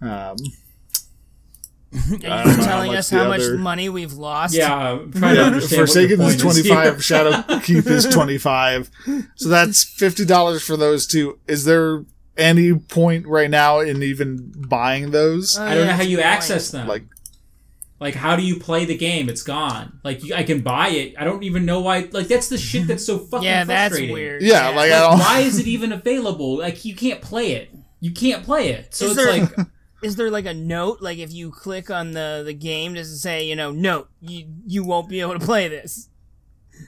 Um, 0.03 0.09
Are 0.11 0.37
you 2.11 2.19
don't 2.19 2.29
how 2.29 2.65
telling 2.67 2.95
us 2.95 3.11
the 3.11 3.17
how 3.19 3.29
much 3.29 3.41
other- 3.41 3.57
money 3.59 3.89
we've 3.89 4.13
lost? 4.13 4.55
yeah, 4.55 4.75
I'm 4.75 5.13
trying 5.13 5.37
to 5.37 5.45
understand. 5.45 5.81
Forsaken 5.81 6.21
is 6.21 6.27
point 6.27 6.41
twenty 6.41 6.63
here. 6.63 6.75
five. 6.75 6.95
Shadowkeep 6.99 7.87
is 7.87 8.07
twenty 8.07 8.39
five. 8.39 8.91
So 9.37 9.49
that's 9.49 9.85
fifty 9.85 10.25
dollars 10.25 10.63
for 10.63 10.77
those 10.77 11.07
two. 11.07 11.39
Is 11.47 11.65
there 11.65 12.05
any 12.37 12.75
point 12.75 13.27
right 13.27 13.49
now 13.49 13.81
in 13.81 14.03
even 14.03 14.53
buying 14.69 15.11
those? 15.11 15.59
Oh, 15.59 15.65
I 15.65 15.75
don't 15.75 15.87
know 15.87 15.93
how 15.95 16.03
you 16.03 16.19
that's 16.19 16.51
a 16.51 16.55
access 16.55 16.71
them. 16.71 16.87
Like, 16.87 17.05
Like, 17.99 18.15
how 18.15 18.37
do 18.37 18.43
you 18.43 18.61
play 18.61 18.85
the 18.85 18.97
game? 18.97 19.29
It's 19.31 19.43
gone. 19.43 20.01
Like, 20.05 20.23
you, 20.23 20.35
I 20.35 20.43
can 20.43 20.61
buy 20.61 20.89
it. 20.89 21.15
I 21.19 21.25
don't 21.25 21.43
even 21.45 21.65
know 21.65 21.81
why. 21.81 22.09
Like, 22.13 22.29
that's 22.29 22.49
the 22.49 22.59
shit 22.59 22.87
that's 22.87 23.07
so 23.07 23.19
fucking 23.31 23.45
Yeah, 23.47 23.65
that's 23.65 23.99
weird. 23.99 24.43
Yeah, 24.43 24.69
like, 24.69 24.91
I 24.93 25.01
Like, 25.01 25.11
don't- 25.11 25.19
why 25.21 25.41
is 25.41 25.59
it 25.59 25.67
even 25.67 25.93
available? 25.93 26.59
Like, 26.59 26.85
you 26.85 26.95
can't 26.95 27.23
play 27.23 27.53
it. 27.53 27.71
You 28.01 28.11
can't 28.13 28.45
play 28.45 28.69
it. 28.69 28.95
So 28.95 29.07
Is 29.07 29.11
it's 29.13 29.21
there- 29.25 29.41
like, 29.41 29.67
is 30.03 30.17
there 30.17 30.31
like 30.31 30.45
a 30.45 30.53
note 30.53 31.01
like 31.01 31.17
if 31.19 31.33
you 31.33 31.51
click 31.51 31.91
on 31.91 32.11
the 32.13 32.43
the 32.45 32.53
game 32.53 32.93
does 32.93 33.11
it 33.11 33.17
say 33.19 33.47
you 33.49 33.57
know 33.57 33.73
note 33.73 34.09
you 34.21 34.45
you 34.67 34.85
won't 34.85 35.09
be 35.09 35.23
able 35.23 35.33
to 35.33 35.45
play 35.45 35.69
this 35.69 36.11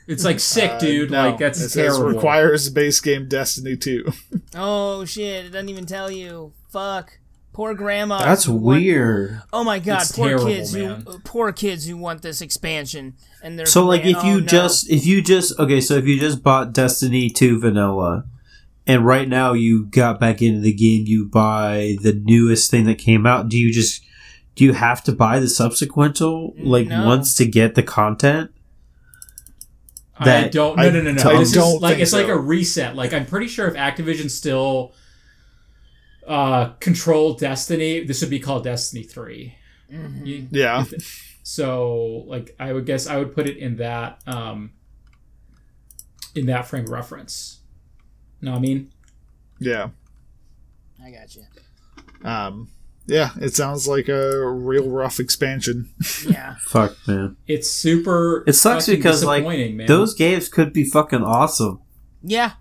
it's 0.06 0.26
like 0.26 0.38
sick, 0.38 0.72
uh, 0.72 0.78
dude. 0.78 1.10
no. 1.10 1.30
like, 1.30 1.38
that's 1.38 1.58
it 1.58 1.70
says 1.70 1.96
terrible. 1.96 2.12
requires 2.14 2.68
base 2.68 3.00
game 3.00 3.26
Destiny 3.26 3.78
two. 3.78 4.12
oh 4.54 5.06
shit 5.06 5.46
it 5.46 5.48
doesn't 5.48 5.70
even 5.70 5.86
tell 5.86 6.10
you 6.10 6.52
fuck 6.70 7.18
poor 7.58 7.74
grandma 7.74 8.18
That's 8.20 8.44
who 8.44 8.52
want- 8.52 8.82
weird. 8.82 9.42
oh 9.52 9.64
my 9.64 9.80
god 9.80 10.02
It's 10.02 10.12
poor 10.12 10.28
terrible, 10.28 10.46
kids 10.46 10.74
man. 10.74 11.02
who 11.06 11.18
poor 11.20 11.50
kids 11.52 11.86
who 11.88 11.96
want 11.96 12.22
this 12.22 12.40
expansion 12.40 13.14
and 13.42 13.58
they're 13.58 13.66
So 13.66 13.84
like, 13.84 14.02
if 14.04 14.22
you 14.24 14.36
oh, 14.36 14.38
no. 14.38 14.46
just 14.46 14.88
if 14.88 15.04
you 15.04 15.20
just 15.22 15.58
okay, 15.58 15.80
so 15.80 15.94
if 15.94 16.06
you 16.06 16.20
just 16.20 16.42
bought 16.44 16.72
Destiny 16.72 17.28
two 17.28 17.58
vanilla. 17.60 18.24
And 18.86 19.04
right 19.04 19.28
now 19.28 19.52
you 19.52 19.84
got 19.84 20.18
back 20.18 20.40
into 20.40 20.60
the 20.60 20.72
game, 20.72 21.04
you 21.06 21.26
buy 21.26 21.96
the 22.00 22.14
newest 22.14 22.70
thing 22.70 22.84
that 22.86 22.96
came 22.96 23.26
out. 23.26 23.48
Do 23.50 23.58
you 23.58 23.70
just 23.72 24.02
do 24.54 24.64
you 24.64 24.72
have 24.72 25.02
to 25.04 25.12
buy 25.12 25.40
the 25.40 25.46
subsequential 25.46 26.54
like 26.58 26.86
No. 26.88 27.04
once 27.06 27.34
to 27.36 27.44
get 27.44 27.74
the 27.74 27.82
content? 27.82 28.50
I 30.18 30.48
don't. 30.48 30.76
No, 30.76 30.90
no, 30.90 31.00
no, 31.02 31.12
no. 31.12 31.22
I 31.30 31.38
This 31.38 31.52
don't 31.52 31.80
like 31.80 31.92
think 31.96 32.02
it's 32.02 32.12
like 32.12 32.28
a 32.28 32.38
reset. 32.38 32.96
Like 32.96 33.12
I'm 33.12 33.26
pretty 33.26 33.46
sure 33.46 33.68
if 33.68 33.74
Activision 33.74 34.30
still 34.30 34.92
uh, 36.28 36.70
control 36.80 37.34
Destiny, 37.34 38.04
this 38.04 38.20
would 38.20 38.30
be 38.30 38.38
called 38.38 38.64
Destiny 38.64 39.02
3. 39.02 39.54
You- 39.90 40.46
Yeah. 40.50 40.84
so 41.42 42.24
like 42.26 42.54
I 42.60 42.72
would 42.74 42.84
guess 42.86 43.06
I 43.06 43.16
would 43.16 43.34
put 43.34 43.46
it 43.46 43.56
in 43.56 43.76
that 43.78 44.20
um 44.26 44.72
in 46.34 46.46
that 46.46 46.66
frame 46.66 46.84
of 46.84 46.90
reference. 46.90 47.60
Know 48.40 48.52
what 48.52 48.58
I 48.58 48.60
mean? 48.60 48.92
Yeah. 49.58 49.88
I 51.02 51.10
got 51.10 51.34
you. 51.34 51.42
Um, 52.22 52.68
yeah, 53.06 53.30
it 53.40 53.54
sounds 53.54 53.88
like 53.88 54.08
a 54.08 54.46
real 54.50 54.88
rough 54.90 55.18
expansion. 55.20 55.88
Yeah. 56.28 56.56
Fuck 56.66 56.96
man. 57.08 57.36
It's 57.46 57.70
super 57.70 58.44
It 58.46 58.52
sucks 58.52 58.84
fucking 58.86 58.98
because 58.98 59.24
like 59.24 59.44
man. 59.44 59.86
those 59.86 60.14
games 60.14 60.48
could 60.48 60.72
be 60.74 60.84
fucking 60.84 61.22
awesome. 61.22 61.80
Yeah. 62.22 62.52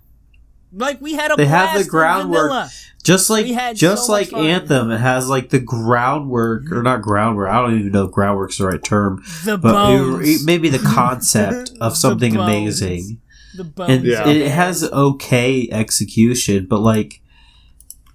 Like 0.74 1.00
we 1.02 1.14
had 1.14 1.32
a 1.32 1.36
They 1.36 1.46
have 1.46 1.78
the 1.78 1.90
groundwork. 1.90 2.68
Just 3.04 3.30
like 3.30 3.46
just 3.76 4.08
so 4.08 4.12
like. 4.12 4.34
Anthem, 4.34 4.92
it 4.92 4.98
has 5.00 5.30
like 5.30 5.50
the 5.50 5.60
groundwork 5.60 6.72
or 6.72 6.84
not 6.84 7.02
groundwork. 7.02 7.50
I 7.50 7.62
don't 7.62 7.80
even 7.80 7.92
know 7.94 8.06
if 8.06 8.12
groundwork's 8.12 8.58
the 8.58 8.66
right 8.68 8.84
term, 8.84 9.24
The 9.46 9.58
but 9.58 9.70
it- 9.70 9.72
bones. 9.98 10.30
it- 10.30 10.46
maybe 10.46 10.68
the 10.70 10.80
concept 10.80 11.70
of 11.82 11.94
The 11.94 11.96
something 11.96 12.34
bones. 12.34 12.82
amazing. 12.82 13.22
the 13.56 13.64
bones. 13.64 13.90
And 13.92 14.04
Yeah. 14.06 14.28
it 14.28 14.52
has 14.52 14.84
okay 14.84 15.70
execution, 15.72 16.66
but 16.70 16.80
like 16.82 17.22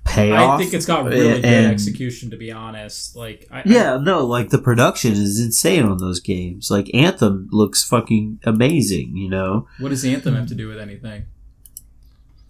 payoff. 0.04 0.58
I 0.60 0.62
think 0.62 0.74
it's 0.74 0.84
got 0.84 1.04
really 1.06 1.20
good 1.40 1.44
and- 1.44 1.66
execution 1.72 2.30
to 2.30 2.36
be 2.36 2.52
honest. 2.52 3.16
Like 3.16 3.46
I, 3.50 3.60
I- 3.60 3.62
Yeah, 3.64 3.96
no, 3.96 4.26
like 4.26 4.50
the 4.50 4.58
production 4.58 5.12
is 5.12 5.40
insane 5.40 5.84
on 5.84 5.98
those 5.98 6.20
games. 6.20 6.70
Like 6.70 6.90
Anthem 6.94 7.48
looks 7.50 7.82
fucking 7.82 8.40
amazing. 8.44 9.16
You 9.16 9.30
know, 9.30 9.68
what 9.78 9.88
does 9.88 10.04
Anthem 10.04 10.34
have 10.34 10.48
to 10.48 10.54
do 10.54 10.68
with 10.68 10.78
anything? 10.78 11.24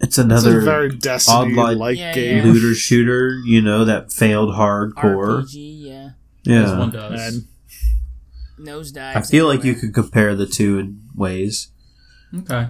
It's 0.03 0.09
It's 0.09 0.17
a 0.19 0.21
another 0.21 0.61
very 0.61 0.89
Destiny 0.95 1.53
like 1.55 1.97
Yeah, 1.97 2.13
game. 2.13 2.37
yeah. 2.37 2.43
looter 2.51 2.73
shooter. 2.75 3.39
You 3.45 3.61
know 3.61 3.85
that 3.85 4.11
failed 4.11 4.53
hardcore. 4.53 5.43
RPG, 5.43 5.81
yeah. 5.87 6.05
As 6.05 6.69
Yeah, 6.71 6.77
one 6.79 6.91
does. 6.91 7.35
And 7.35 7.47
Nosedive. 8.67 9.15
I 9.15 9.21
feel 9.21 9.47
like 9.47 9.63
you 9.63 9.73
could 9.73 9.93
compare 9.93 10.35
the 10.35 10.45
two 10.45 10.77
in 10.79 11.01
ways. 11.15 11.69
Okay. 12.35 12.67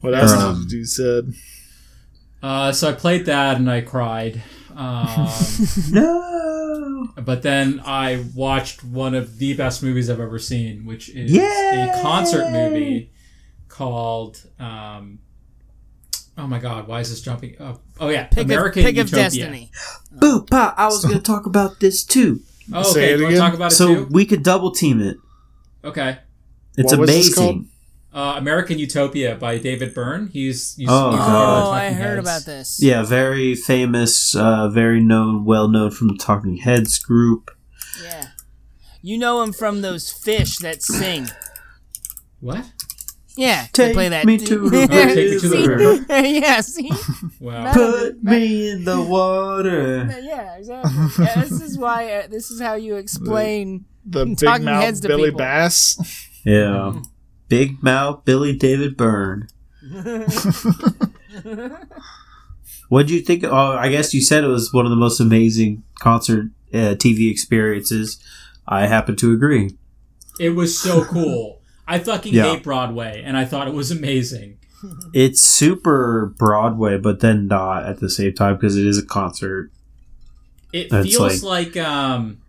what 0.00 0.14
else 0.14 0.32
Um, 0.32 0.62
did 0.62 0.72
you 0.72 0.84
said? 0.84 1.32
Uh, 2.42 2.72
so 2.72 2.90
I 2.90 2.92
played 2.92 3.26
that 3.26 3.56
and 3.56 3.70
I 3.70 3.80
cried. 3.80 4.42
Um, 4.76 5.28
No. 5.90 7.08
but 7.22 7.42
then 7.42 7.80
I 7.84 8.24
watched 8.34 8.84
one 8.84 9.14
of 9.14 9.38
the 9.38 9.54
best 9.54 9.82
movies 9.82 10.10
I've 10.10 10.20
ever 10.20 10.38
seen, 10.38 10.84
which 10.84 11.08
is 11.10 11.30
Yay! 11.32 11.90
a 11.90 12.02
concert 12.02 12.50
movie 12.50 13.10
called. 13.68 14.42
Um, 14.58 15.20
oh 16.38 16.46
my 16.46 16.58
God! 16.58 16.86
Why 16.88 17.00
is 17.00 17.10
this 17.10 17.20
jumping 17.20 17.60
up? 17.60 17.82
Oh 18.00 18.08
yeah, 18.08 18.24
Pick, 18.24 18.44
American 18.44 18.80
of, 18.82 18.86
pick 18.86 18.96
of 18.98 19.06
Utopia. 19.08 19.22
Destiny. 19.24 19.70
Boo, 20.12 20.44
pa, 20.44 20.74
I 20.76 20.86
was 20.86 21.04
going 21.04 21.16
to 21.16 21.22
talk 21.22 21.46
about 21.46 21.80
this 21.80 22.04
too. 22.04 22.40
Oh, 22.72 22.82
Say 22.82 23.04
okay. 23.04 23.14
it 23.14 23.16
Do 23.18 23.22
you 23.22 23.28
again? 23.28 23.40
talk 23.40 23.54
about 23.54 23.72
it 23.72 23.74
So 23.74 23.94
too? 23.94 24.08
we 24.10 24.24
could 24.24 24.42
double 24.42 24.70
team 24.72 25.00
it. 25.00 25.16
Okay. 25.84 26.18
It's 26.76 26.92
What 26.96 27.04
amazing. 27.04 27.68
Uh, 28.12 28.34
American 28.36 28.78
Utopia 28.78 29.34
by 29.34 29.58
David 29.58 29.92
Byrne. 29.92 30.28
He's, 30.28 30.76
he's 30.76 30.86
Oh, 30.88 31.10
he's 31.10 31.18
God. 31.18 31.26
part 31.26 31.58
of 31.58 31.64
the 31.64 31.68
Oh, 31.68 31.72
I 31.72 31.92
heard 31.92 32.16
Heads. 32.16 32.28
about 32.28 32.44
this. 32.46 32.80
Yeah, 32.80 33.02
very 33.02 33.54
famous, 33.56 34.36
uh, 34.36 34.68
very 34.68 35.00
known, 35.00 35.44
well 35.44 35.66
known 35.68 35.90
from 35.90 36.06
the 36.08 36.14
Talking 36.16 36.58
Heads 36.58 36.98
group. 37.00 37.50
Yeah. 38.02 38.28
You 39.02 39.18
know 39.18 39.42
him 39.42 39.52
from 39.52 39.82
those 39.82 40.12
fish 40.12 40.58
that 40.58 40.80
sing. 40.82 41.28
What? 42.40 42.64
Yeah, 43.36 43.62
they 43.62 43.68
Take 43.86 43.94
play 43.94 44.08
that. 44.10 44.24
me 44.26 44.38
to 44.38 44.70
the 44.70 44.86
Take 44.86 45.16
me 45.16 45.38
to 45.40 45.48
the 45.48 45.56
See? 45.56 45.66
river. 45.66 46.04
yeah, 46.28 46.60
see? 46.60 46.90
Wow. 47.40 47.72
Put 47.72 48.22
me 48.22 48.70
in 48.70 48.84
the 48.84 49.02
water. 49.02 50.06
Yeah, 50.22 50.56
exactly. 50.56 51.24
Yeah, 51.24 51.40
this 51.42 51.60
is 51.60 51.76
why. 51.76 52.12
Uh, 52.12 52.26
this 52.28 52.50
is 52.52 52.60
how 52.60 52.74
you 52.74 52.94
explain. 52.96 53.86
The 54.06 54.26
big 54.26 54.38
Talking 54.38 54.66
heads 54.66 54.98
mouth 54.98 55.02
to 55.02 55.08
Billy 55.08 55.24
people. 55.30 55.38
Bass. 55.38 56.30
Yeah. 56.46 57.00
Big 57.48 57.82
Mouth 57.82 58.26
Billy 58.26 58.54
David 58.54 58.98
Byrne. 58.98 59.48
what 62.88 63.06
do 63.06 63.14
you 63.14 63.20
think? 63.22 63.44
Oh, 63.44 63.76
I 63.78 63.88
guess 63.88 64.12
you 64.14 64.20
said 64.20 64.44
it 64.44 64.48
was 64.48 64.72
one 64.72 64.84
of 64.84 64.90
the 64.90 64.96
most 64.96 65.20
amazing 65.20 65.82
concert 66.00 66.46
uh, 66.72 66.94
TV 66.96 67.30
experiences. 67.30 68.18
I 68.68 68.86
happen 68.86 69.16
to 69.16 69.32
agree. 69.32 69.76
It 70.38 70.50
was 70.50 70.78
so 70.78 71.04
cool. 71.04 71.53
I 71.86 71.98
fucking 71.98 72.32
Yeah. 72.34 72.54
hate 72.54 72.62
Broadway, 72.62 73.22
and 73.24 73.36
I 73.36 73.44
thought 73.44 73.68
it 73.68 73.74
was 73.74 73.90
amazing. 73.90 74.58
It's 75.14 75.40
super 75.40 76.34
Broadway, 76.36 76.98
but 76.98 77.20
then 77.20 77.46
not 77.46 77.86
at 77.86 78.00
the 78.00 78.10
same 78.10 78.34
time 78.34 78.56
because 78.56 78.76
it 78.76 78.86
is 78.86 78.98
a 78.98 79.06
concert. 79.06 79.70
It 80.74 80.90
That's 80.90 81.06
feels 81.08 81.42
like, 81.42 81.74
um, 81.78 82.42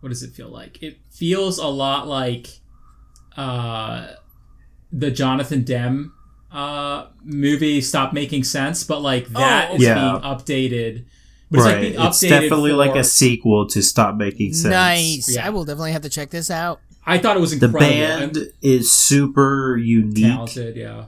what 0.00 0.10
does 0.10 0.22
it 0.22 0.30
feel 0.32 0.48
like? 0.48 0.80
It 0.82 0.98
feels 1.10 1.58
a 1.58 1.66
lot 1.66 2.06
like 2.06 2.60
uh, 3.36 4.08
the 4.92 5.10
Jonathan 5.10 5.64
Demme 5.64 6.12
uh, 6.52 7.06
movie 7.24 7.80
"Stop 7.80 8.12
Making 8.12 8.44
Sense," 8.44 8.84
but 8.84 9.00
like 9.02 9.26
that 9.30 9.70
Oh, 9.72 9.74
is 9.74 9.82
Yeah. 9.82 9.94
being 9.94 10.22
updated. 10.22 11.04
But 11.50 11.56
it's 11.58 11.64
like 11.66 11.74
right. 11.74 11.80
being 11.80 11.94
updated. 11.94 12.06
it's 12.08 12.20
definitely 12.20 12.72
like 12.72 12.94
a 12.94 13.04
sequel 13.04 13.66
to 13.68 13.82
Stop 13.82 14.14
Making 14.16 14.52
Sense. 14.52 14.70
Nice. 14.70 15.34
Yeah. 15.34 15.46
I 15.46 15.50
will 15.50 15.64
definitely 15.64 15.92
have 15.92 16.02
to 16.02 16.10
check 16.10 16.30
this 16.30 16.50
out. 16.50 16.80
I 17.08 17.18
thought 17.18 17.36
it 17.36 17.40
was 17.40 17.52
incredible. 17.52 17.80
The 17.80 17.86
band 17.86 18.36
and 18.36 18.52
is 18.62 18.92
super 18.92 19.76
unique 19.76 20.24
talented, 20.24 20.76
yeah, 20.76 21.06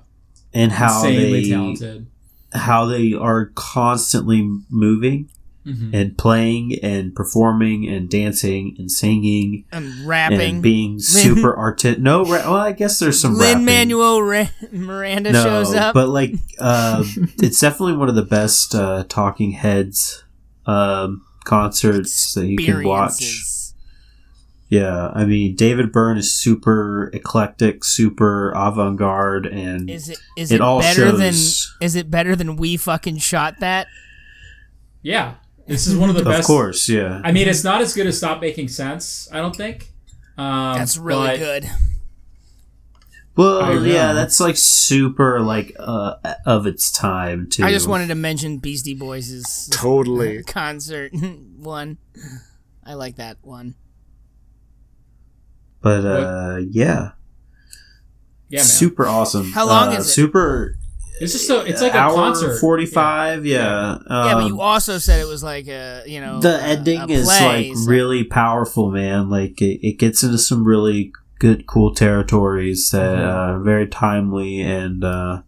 and 0.55 0.73
how 0.73 1.05
insanely 1.07 1.43
they 1.43 1.51
talented. 1.51 2.07
how 2.53 2.87
they 2.87 3.13
are 3.15 3.47
constantly 3.55 4.49
moving 4.71 5.29
Mhm. 5.67 5.91
and 5.93 6.17
playing 6.17 6.79
and 6.83 7.15
performing 7.15 7.87
and 7.87 8.09
dancing 8.09 8.75
and 8.79 8.91
singing 8.91 9.67
I'm 9.71 10.07
rapping. 10.07 10.41
and 10.41 10.63
being 10.63 10.99
super 11.23 11.55
artistic. 11.57 12.03
No, 12.03 12.23
ra- 12.25 12.51
well, 12.51 12.57
I 12.57 12.73
guess 12.73 12.99
there's 12.99 13.21
some 13.21 13.35
Lin. 13.37 13.65
Manuel 13.67 14.23
Ra- 14.23 14.49
Miranda 14.73 15.33
no, 15.33 15.43
shows 15.45 15.75
up. 15.75 15.93
but 15.93 16.09
like 16.09 16.35
uh, 16.59 17.05
it's 17.43 17.61
definitely 17.61 17.97
one 17.97 18.09
of 18.09 18.15
the 18.15 18.23
best 18.23 18.75
uh, 18.75 19.05
Talking 19.09 19.53
Heads 19.53 20.25
um, 20.65 21.27
concerts 21.45 22.33
that 22.35 22.47
you 22.47 22.57
can 22.57 22.83
watch. 22.83 23.43
Experiences. 24.71 25.13
Yeah, 25.15 25.21
I 25.21 25.25
mean 25.25 25.57
David 25.57 25.93
Byrne 25.93 26.17
is 26.19 26.35
super 26.35 27.11
eclectic, 27.13 27.83
super 27.85 28.53
avant-garde, 28.55 29.47
and 29.47 29.91
Is 29.91 30.09
it 30.09 30.19
is 30.37 30.53
It 30.53 30.57
it, 30.57 30.61
all 30.61 30.81
better 30.81 31.11
than 31.13 31.33
shows. 31.33 31.77
is 31.81 31.97
it 31.97 32.11
better 32.11 32.37
than 32.37 32.57
we 32.57 32.77
fucking 32.77 33.19
shot 33.19 33.59
that? 33.61 33.87
Yeah, 35.03 35.35
this 35.67 35.87
is 35.87 35.97
one 35.97 36.09
of 36.11 36.15
the 36.15 36.21
of 36.27 36.27
best. 36.29 36.47
course, 36.47 36.89
yeah. 36.89 37.21
I 37.25 37.33
mean, 37.33 37.49
it's 37.49 37.65
not 37.65 37.81
as 37.81 37.95
good 37.95 38.07
as 38.07 38.19
Stop 38.19 38.41
Making 38.41 38.69
Sense. 38.69 39.29
I 39.33 39.39
don't 39.39 39.57
think. 39.57 39.91
Um, 40.39 40.77
That's 40.79 40.97
really 40.97 41.29
but- 41.31 41.39
good. 41.39 41.71
Well, 43.37 43.87
yeah, 43.87 44.13
that's 44.13 44.39
like 44.41 44.57
super 44.59 45.41
like 45.41 45.75
uh, 45.79 46.17
of 46.45 46.67
its 46.67 46.91
time 46.91 47.49
too. 47.49 47.65
I 47.65 47.71
just 47.71 47.89
wanted 47.89 48.09
to 48.09 48.15
mention 48.15 48.59
Beastie 48.59 48.95
Boys' 48.95 49.69
Totally. 49.73 50.43
concert 50.47 51.13
one. 51.57 51.97
I 52.85 52.95
like 52.95 53.17
that 53.17 53.39
one. 53.41 53.77
But 55.83 56.05
uh, 56.05 56.59
yeah, 56.71 57.13
Yeah, 58.49 58.59
man. 58.59 58.65
super 58.65 59.07
awesome. 59.07 59.53
How 59.53 59.67
long 59.67 59.89
Uh, 59.89 59.99
is 59.99 60.07
it? 60.07 60.11
Super. 60.11 60.77
It's 61.21 61.33
just 61.33 61.47
so 61.47 61.61
it's 61.61 61.83
like 61.83 61.93
a 61.93 61.99
hour 61.99 62.15
concert. 62.15 62.59
forty-five. 62.61 63.45
Yeah, 63.45 63.99
yeah, 63.99 63.99
but 64.09 64.43
Um, 64.45 64.47
you 64.49 64.61
also 64.63 64.97
said 64.99 65.21
it 65.21 65.27
was 65.29 65.43
like 65.43 65.69
a 65.69 66.03
you 66.07 66.19
know 66.21 66.41
the 66.41 66.63
ending 66.63 66.99
a 66.99 67.07
is 67.09 67.27
play, 67.27 67.69
like 67.69 67.77
so- 67.77 67.91
really 67.91 68.25
powerful, 68.25 68.91
man. 68.91 69.29
Like 69.29 69.61
it, 69.61 69.87
it 69.87 69.99
gets 69.99 70.23
into 70.23 70.39
some 70.39 70.65
really 70.65 71.13
good, 71.39 71.67
cool 71.67 71.95
territories 71.95 72.91
that 72.93 73.19
Mhm. 73.19 73.21
uh, 73.59 73.59
very 73.63 73.87
timely 73.87 74.61
and 74.63 75.05
uh, 75.05 75.43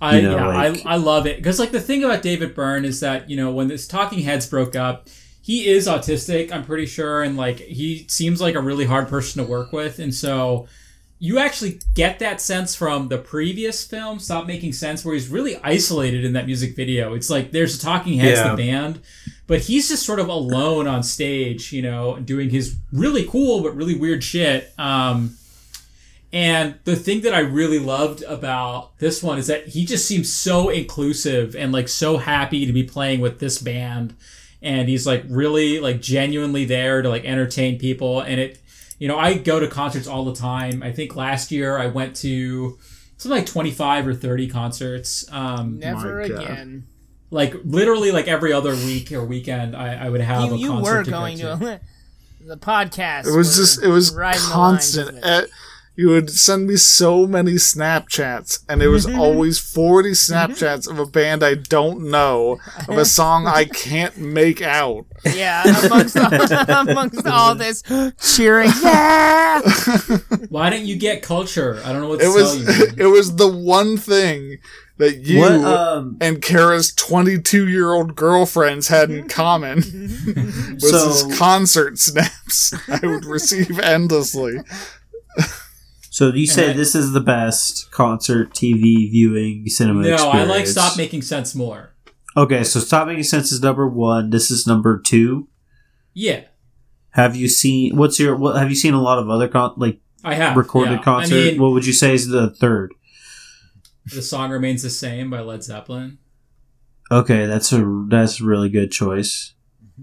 I 0.00 0.16
you 0.16 0.22
know, 0.22 0.36
yeah, 0.36 0.46
like- 0.46 0.86
I, 0.86 0.94
I 0.94 0.96
love 0.96 1.26
it 1.26 1.36
because 1.36 1.58
like 1.58 1.70
the 1.70 1.80
thing 1.80 2.02
about 2.04 2.22
David 2.22 2.54
Byrne 2.54 2.84
is 2.84 2.98
that 3.00 3.30
you 3.30 3.36
know 3.36 3.50
when 3.52 3.68
this 3.68 3.86
Talking 3.86 4.20
Heads 4.20 4.46
broke 4.46 4.74
up, 4.74 5.08
he 5.46 5.68
is 5.68 5.86
autistic. 5.86 6.50
I'm 6.50 6.64
pretty 6.64 6.86
sure, 6.86 7.22
and 7.22 7.36
like 7.36 7.60
he 7.60 8.04
seems 8.08 8.40
like 8.40 8.56
a 8.56 8.60
really 8.60 8.84
hard 8.84 9.06
person 9.06 9.44
to 9.44 9.48
work 9.48 9.72
with, 9.72 10.00
and 10.00 10.12
so 10.12 10.66
you 11.20 11.38
actually 11.38 11.78
get 11.94 12.18
that 12.18 12.40
sense 12.40 12.74
from 12.74 13.08
the 13.08 13.16
previous 13.16 13.82
film, 13.86 14.18
Stop 14.18 14.46
Making 14.46 14.72
Sense, 14.74 15.04
where 15.04 15.14
he's 15.14 15.28
really 15.28 15.56
isolated 15.62 16.24
in 16.24 16.32
that 16.34 16.44
music 16.46 16.74
video. 16.76 17.14
It's 17.14 17.30
like 17.30 17.52
there's 17.52 17.76
a 17.76 17.80
Talking 17.80 18.18
Heads, 18.18 18.40
Yeah. 18.40 18.50
the 18.50 18.56
band, 18.56 19.00
but 19.46 19.60
he's 19.60 19.88
just 19.88 20.04
sort 20.04 20.18
of 20.18 20.28
alone 20.28 20.86
on 20.88 21.02
stage, 21.04 21.72
you 21.72 21.80
know, 21.80 22.18
doing 22.18 22.50
his 22.50 22.76
really 22.92 23.24
cool 23.24 23.62
but 23.62 23.74
really 23.74 23.94
weird 23.94 24.22
shit. 24.24 24.74
Um, 24.78 25.36
and 26.32 26.74
the 26.84 26.96
thing 26.96 27.22
that 27.22 27.32
I 27.32 27.38
really 27.38 27.78
loved 27.78 28.22
about 28.24 28.98
this 28.98 29.22
one 29.22 29.38
is 29.38 29.46
that 29.46 29.68
he 29.68 29.86
just 29.86 30.06
seems 30.06 30.30
so 30.30 30.68
inclusive 30.68 31.54
and 31.56 31.72
like 31.72 31.88
so 31.88 32.18
happy 32.18 32.66
to 32.66 32.72
be 32.72 32.82
playing 32.82 33.20
with 33.20 33.38
this 33.38 33.58
band. 33.58 34.14
And 34.66 34.88
he's 34.88 35.06
like 35.06 35.22
really 35.28 35.78
like 35.78 36.00
genuinely 36.00 36.64
there 36.64 37.00
to 37.02 37.08
like 37.08 37.24
entertain 37.24 37.78
people. 37.78 38.20
And 38.20 38.40
it, 38.40 38.58
you 38.98 39.06
know, 39.06 39.18
I 39.18 39.34
go 39.38 39.60
to 39.60 39.68
concerts 39.68 40.08
all 40.08 40.24
the 40.24 40.34
time. 40.34 40.82
I 40.82 40.90
think 40.92 41.14
last 41.14 41.52
year 41.52 41.78
I 41.78 41.86
went 41.86 42.16
to 42.16 42.76
something 43.16 43.38
like 43.38 43.46
25 43.46 44.08
or 44.08 44.14
30 44.14 44.48
concerts. 44.48 45.24
Um, 45.30 45.78
Never 45.78 46.20
again. 46.20 46.86
Like 47.30 47.54
literally, 47.64 48.10
like 48.12 48.28
every 48.28 48.52
other 48.52 48.74
week 48.74 49.12
or 49.12 49.24
weekend, 49.24 49.76
I, 49.76 50.06
I 50.06 50.10
would 50.10 50.20
have 50.20 50.46
You, 50.46 50.54
a 50.54 50.56
you 50.58 50.68
concert 50.68 50.90
were 50.98 51.04
to 51.04 51.10
go 51.10 51.16
going 51.18 51.36
to. 51.38 51.42
to 51.42 51.80
the 52.46 52.56
podcast. 52.56 53.26
It 53.26 53.36
was 53.36 53.56
just 53.56 53.82
it 53.82 53.88
was 53.88 54.14
riding 54.14 54.40
the 54.40 54.56
lines 54.56 54.96
constant. 54.96 55.08
of 55.10 55.16
it. 55.16 55.24
Eh, 55.24 55.46
You 55.96 56.10
would 56.10 56.28
send 56.30 56.66
me 56.66 56.76
so 56.76 57.26
many 57.26 57.52
Snapchats, 57.52 58.62
and 58.68 58.82
it 58.82 58.88
was 58.88 59.06
always 59.14 59.58
40 59.58 60.10
Snapchats 60.10 60.88
of 60.90 60.98
a 60.98 61.06
band 61.06 61.42
I 61.42 61.54
don't 61.54 62.10
know, 62.10 62.58
of 62.88 62.98
a 62.98 63.04
song 63.18 63.46
I 63.46 63.64
can't 63.64 64.16
make 64.18 64.60
out. 64.60 65.06
Yeah, 65.24 65.62
amongst 65.86 66.16
all, 66.18 66.30
amongst 66.88 67.26
all 67.26 67.54
this 67.54 67.82
cheering, 68.20 68.70
yeah. 68.82 69.62
Why 70.50 70.70
didn't 70.70 70.86
you 70.86 70.96
get 70.96 71.22
culture? 71.22 71.80
I 71.84 71.92
don't 71.92 72.02
know 72.02 72.08
what 72.10 72.22
It 72.22 72.28
was 72.28 72.64
tell 72.64 72.86
you. 72.88 72.92
it 72.98 73.06
was 73.06 73.36
the 73.36 73.48
one 73.50 73.96
thing 73.96 74.58
that 74.98 75.18
you 75.26 75.40
what? 75.40 75.52
Um, 75.52 76.16
and 76.20 76.40
Kara's 76.42 76.92
22 76.94 77.68
year 77.68 77.92
old 77.92 78.16
girlfriends 78.16 78.88
had 78.88 79.10
in 79.10 79.28
common 79.28 79.76
was 80.80 80.90
So- 80.90 81.08
his 81.28 81.38
concert 81.38 81.98
snaps 81.98 82.74
I 82.88 83.00
would 83.06 83.24
receive 83.24 83.78
endlessly. 83.78 84.58
So 86.16 86.32
you 86.32 86.46
say 86.46 86.70
I- 86.70 86.72
this 86.72 86.94
is 86.94 87.12
the 87.12 87.20
best 87.20 87.90
concert 87.90 88.54
TV 88.54 89.10
viewing 89.10 89.66
cinema 89.66 90.00
no, 90.00 90.14
experience? 90.14 90.34
I 90.34 90.44
like 90.44 90.66
Stop 90.66 90.96
Making 90.96 91.20
Sense 91.20 91.54
more. 91.54 91.92
Okay, 92.34 92.64
so 92.64 92.80
Stop 92.80 93.06
Making 93.06 93.22
Sense 93.22 93.52
is 93.52 93.60
number 93.60 93.86
one. 93.86 94.30
This 94.30 94.50
is 94.50 94.66
number 94.66 94.98
two. 94.98 95.48
Yeah, 96.14 96.44
Have 97.10 97.36
you 97.36 97.48
seen? 97.48 97.98
What's 97.98 98.18
your? 98.18 98.34
What 98.34 98.56
have 98.56 98.70
you 98.70 98.76
seen? 98.76 98.94
A 98.94 99.02
lot 99.02 99.18
of 99.18 99.28
other 99.28 99.46
con 99.46 99.74
like 99.76 100.00
I 100.24 100.36
have 100.36 100.56
recorded 100.56 100.92
yeah. 100.92 101.02
concert. 101.02 101.34
I 101.34 101.50
mean, 101.50 101.60
what 101.60 101.72
would 101.72 101.84
you 101.84 101.92
say 101.92 102.14
is 102.14 102.28
the 102.28 102.48
third? 102.48 102.94
the 104.06 104.22
song 104.22 104.50
remains 104.50 104.82
the 104.82 104.88
same 104.88 105.28
by 105.28 105.40
Led 105.40 105.64
Zeppelin. 105.64 106.16
Okay, 107.12 107.44
that's 107.44 107.70
a 107.74 108.06
that's 108.08 108.40
a 108.40 108.44
really 108.44 108.70
good 108.70 108.90
choice. 108.90 109.52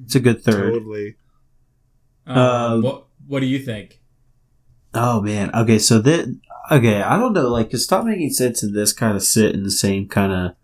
It's 0.06 0.13
a 0.13 0.19
good 0.19 0.43
third. 0.43 0.73
Totally. 0.73 1.15
Um, 2.28 2.38
Uh, 2.38 2.82
what 2.82 3.06
What 3.26 3.39
do 3.39 3.47
you 3.47 3.58
think? 3.58 4.02
Oh 4.93 5.21
man. 5.21 5.49
Okay, 5.56 5.79
so 5.79 5.99
that 5.99 6.39
okay, 6.71 7.01
I 7.01 7.17
don't 7.17 7.34
know. 7.34 7.49
Like, 7.49 7.71
cause 7.71 7.84
Stop 7.84 8.06
Making 8.06 8.29
Sense 8.32 8.63
and 8.63 8.75
this 8.75 8.93
kind 8.93 9.15
of 9.15 9.23
sit 9.23 9.53
in 9.56 9.63
the 9.63 9.71
same 9.71 10.08
kind 10.08 10.32
of 10.32 10.56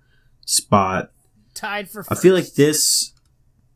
spot. 0.45 1.11
Tied 1.55 1.89
for. 1.89 2.05
I 2.09 2.15
feel 2.15 2.33
like 2.35 2.53
this, 2.53 3.13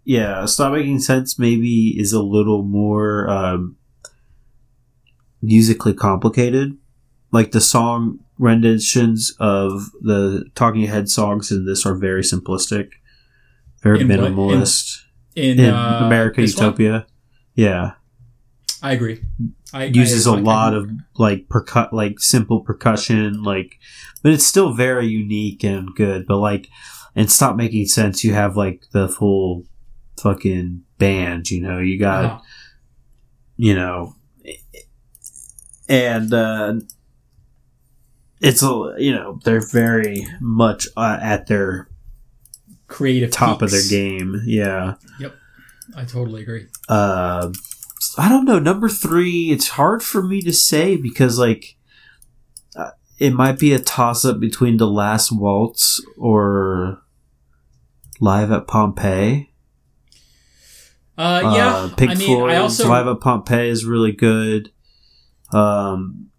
yeah, 0.03 0.45
Stop 0.45 0.73
Making 0.73 0.99
Sense 0.99 1.37
maybe 1.39 1.95
is 1.99 2.13
a 2.13 2.21
little 2.21 2.63
more 2.63 3.27
um, 3.29 3.77
musically 5.41 5.93
complicated. 5.93 6.77
Like 7.31 7.51
the 7.51 7.61
song 7.61 8.19
renditions 8.37 9.35
of 9.39 9.89
the 10.01 10.45
Talking 10.55 10.83
Head 10.83 11.09
songs 11.09 11.51
in 11.51 11.65
this 11.65 11.85
are 11.85 11.95
very 11.95 12.21
simplistic, 12.21 12.89
very 13.81 14.01
In 14.01 14.07
what- 14.07 14.19
in- 14.19 14.33
minimalist. 14.35 14.99
In, 15.35 15.59
In, 15.59 15.71
uh, 15.71 16.01
America 16.05 16.41
this 16.41 16.55
one? 16.55 16.65
Utopia, 16.67 17.07
yeah, 17.55 17.93
I 18.83 18.91
agree. 18.91 19.21
I, 19.73 19.85
uses 19.85 20.27
I- 20.27 20.33
a 20.33 20.37
I- 20.37 20.41
lot 20.41 20.73
of 20.75 20.91
like 21.17 21.47
percut, 21.47 21.91
like 21.93 22.19
simple 22.19 22.59
percussion, 22.61 23.41
like, 23.41 23.79
but 24.21 24.33
it's 24.33 24.45
still 24.45 24.73
very 24.73 25.07
unique 25.07 25.63
and 25.63 25.89
good. 25.95 26.27
But 26.27 26.37
like, 26.37 26.67
and 27.15 27.31
Stop 27.31 27.55
Making 27.55 27.85
Sense, 27.87 28.23
you 28.23 28.33
have 28.33 28.55
like 28.57 28.83
the 28.91 29.07
full 29.07 29.63
fucking 30.21 30.83
band. 30.97 31.49
You 31.49 31.61
know, 31.61 31.79
you 31.79 31.97
got 31.97 32.25
Uh-huh. 32.25 32.39
you 33.57 33.73
know, 33.73 34.15
and 35.89 36.33
uh, 36.33 36.73
it's 38.41 38.61
a 38.63 38.93
you 38.97 39.13
know 39.13 39.39
they're 39.43 39.65
very 39.71 40.25
much 40.41 40.87
uh, 40.97 41.19
at 41.21 41.47
their 41.47 41.87
creative 42.87 43.31
top 43.31 43.61
of 43.61 43.71
their 43.71 43.81
game. 43.89 44.41
Yeah. 44.45 44.95
Yep. 45.19 45.35
I 45.95 46.05
totally 46.05 46.41
agree. 46.43 46.67
Uh, 46.89 47.51
I 48.17 48.29
don't 48.29 48.45
know. 48.45 48.59
Number 48.59 48.89
three, 48.89 49.51
it's 49.51 49.69
hard 49.69 50.03
for 50.03 50.21
me 50.21 50.41
to 50.41 50.53
say 50.53 50.95
because 50.97 51.39
like 51.39 51.75
uh, 52.75 52.91
it 53.19 53.33
might 53.33 53.57
be 53.59 53.73
a 53.73 53.79
toss 53.79 54.23
up 54.25 54.39
between 54.39 54.77
the 54.77 54.87
Last 54.87 55.31
Waltz 55.31 56.03
or 56.17 57.01
Live 58.19 58.51
at 58.51 58.67
Pompeii. 58.67 59.51
Uh, 61.17 61.53
yeah, 61.55 61.75
Uh, 61.75 61.95
Pink 61.95 62.11
I 62.11 62.15
mean, 62.15 62.37
Floyd's 62.37 62.53
I 62.53 62.57
also 62.57 62.89
Live 62.89 63.07
at 63.07 63.19
Pompeii 63.19 63.69
is 63.69 63.85
really 63.85 64.11
good. 64.11 64.71
Um, 65.51 66.29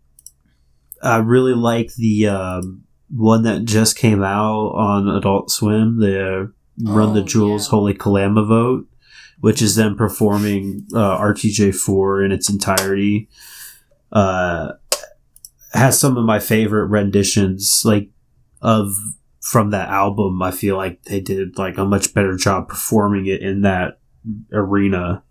I 1.03 1.19
really 1.19 1.55
like 1.55 1.95
the 1.95 2.29
um, 2.29 2.85
one 3.09 3.43
that 3.45 3.65
just 3.65 3.97
came 3.97 4.23
out 4.23 4.71
on 4.75 5.09
Adult 5.09 5.51
Swim, 5.51 6.01
the 6.01 6.53
Run 6.83 7.15
the 7.15 7.21
Oh, 7.21 7.25
Jewels 7.25 7.67
yeah. 7.67 7.71
Holy 7.71 7.95
Calamavote, 7.95 8.87
which 9.45 9.61
is 9.61 9.75
them 9.77 9.95
performing 9.95 10.87
uh, 10.95 11.19
RTJ4 11.19 12.25
in 12.25 12.33
its 12.33 12.49
entirety. 12.49 13.29
Uh, 14.11 14.73
has 15.75 15.99
some 15.99 16.17
of 16.17 16.25
my 16.25 16.39
favorite 16.39 16.87
renditions, 16.87 17.83
like 17.85 18.09
of 18.63 18.95
from 19.43 19.71
that 19.71 19.91
album. 19.91 20.41
I 20.41 20.51
feel 20.51 20.77
like 20.79 21.03
they 21.03 21.21
did 21.21 21.59
like 21.59 21.77
a 21.77 21.85
much 21.85 22.15
better 22.15 22.37
job 22.37 22.69
performing 22.69 23.27
it 23.27 23.43
in 23.43 23.61
that 23.63 23.99
arena 24.53 25.23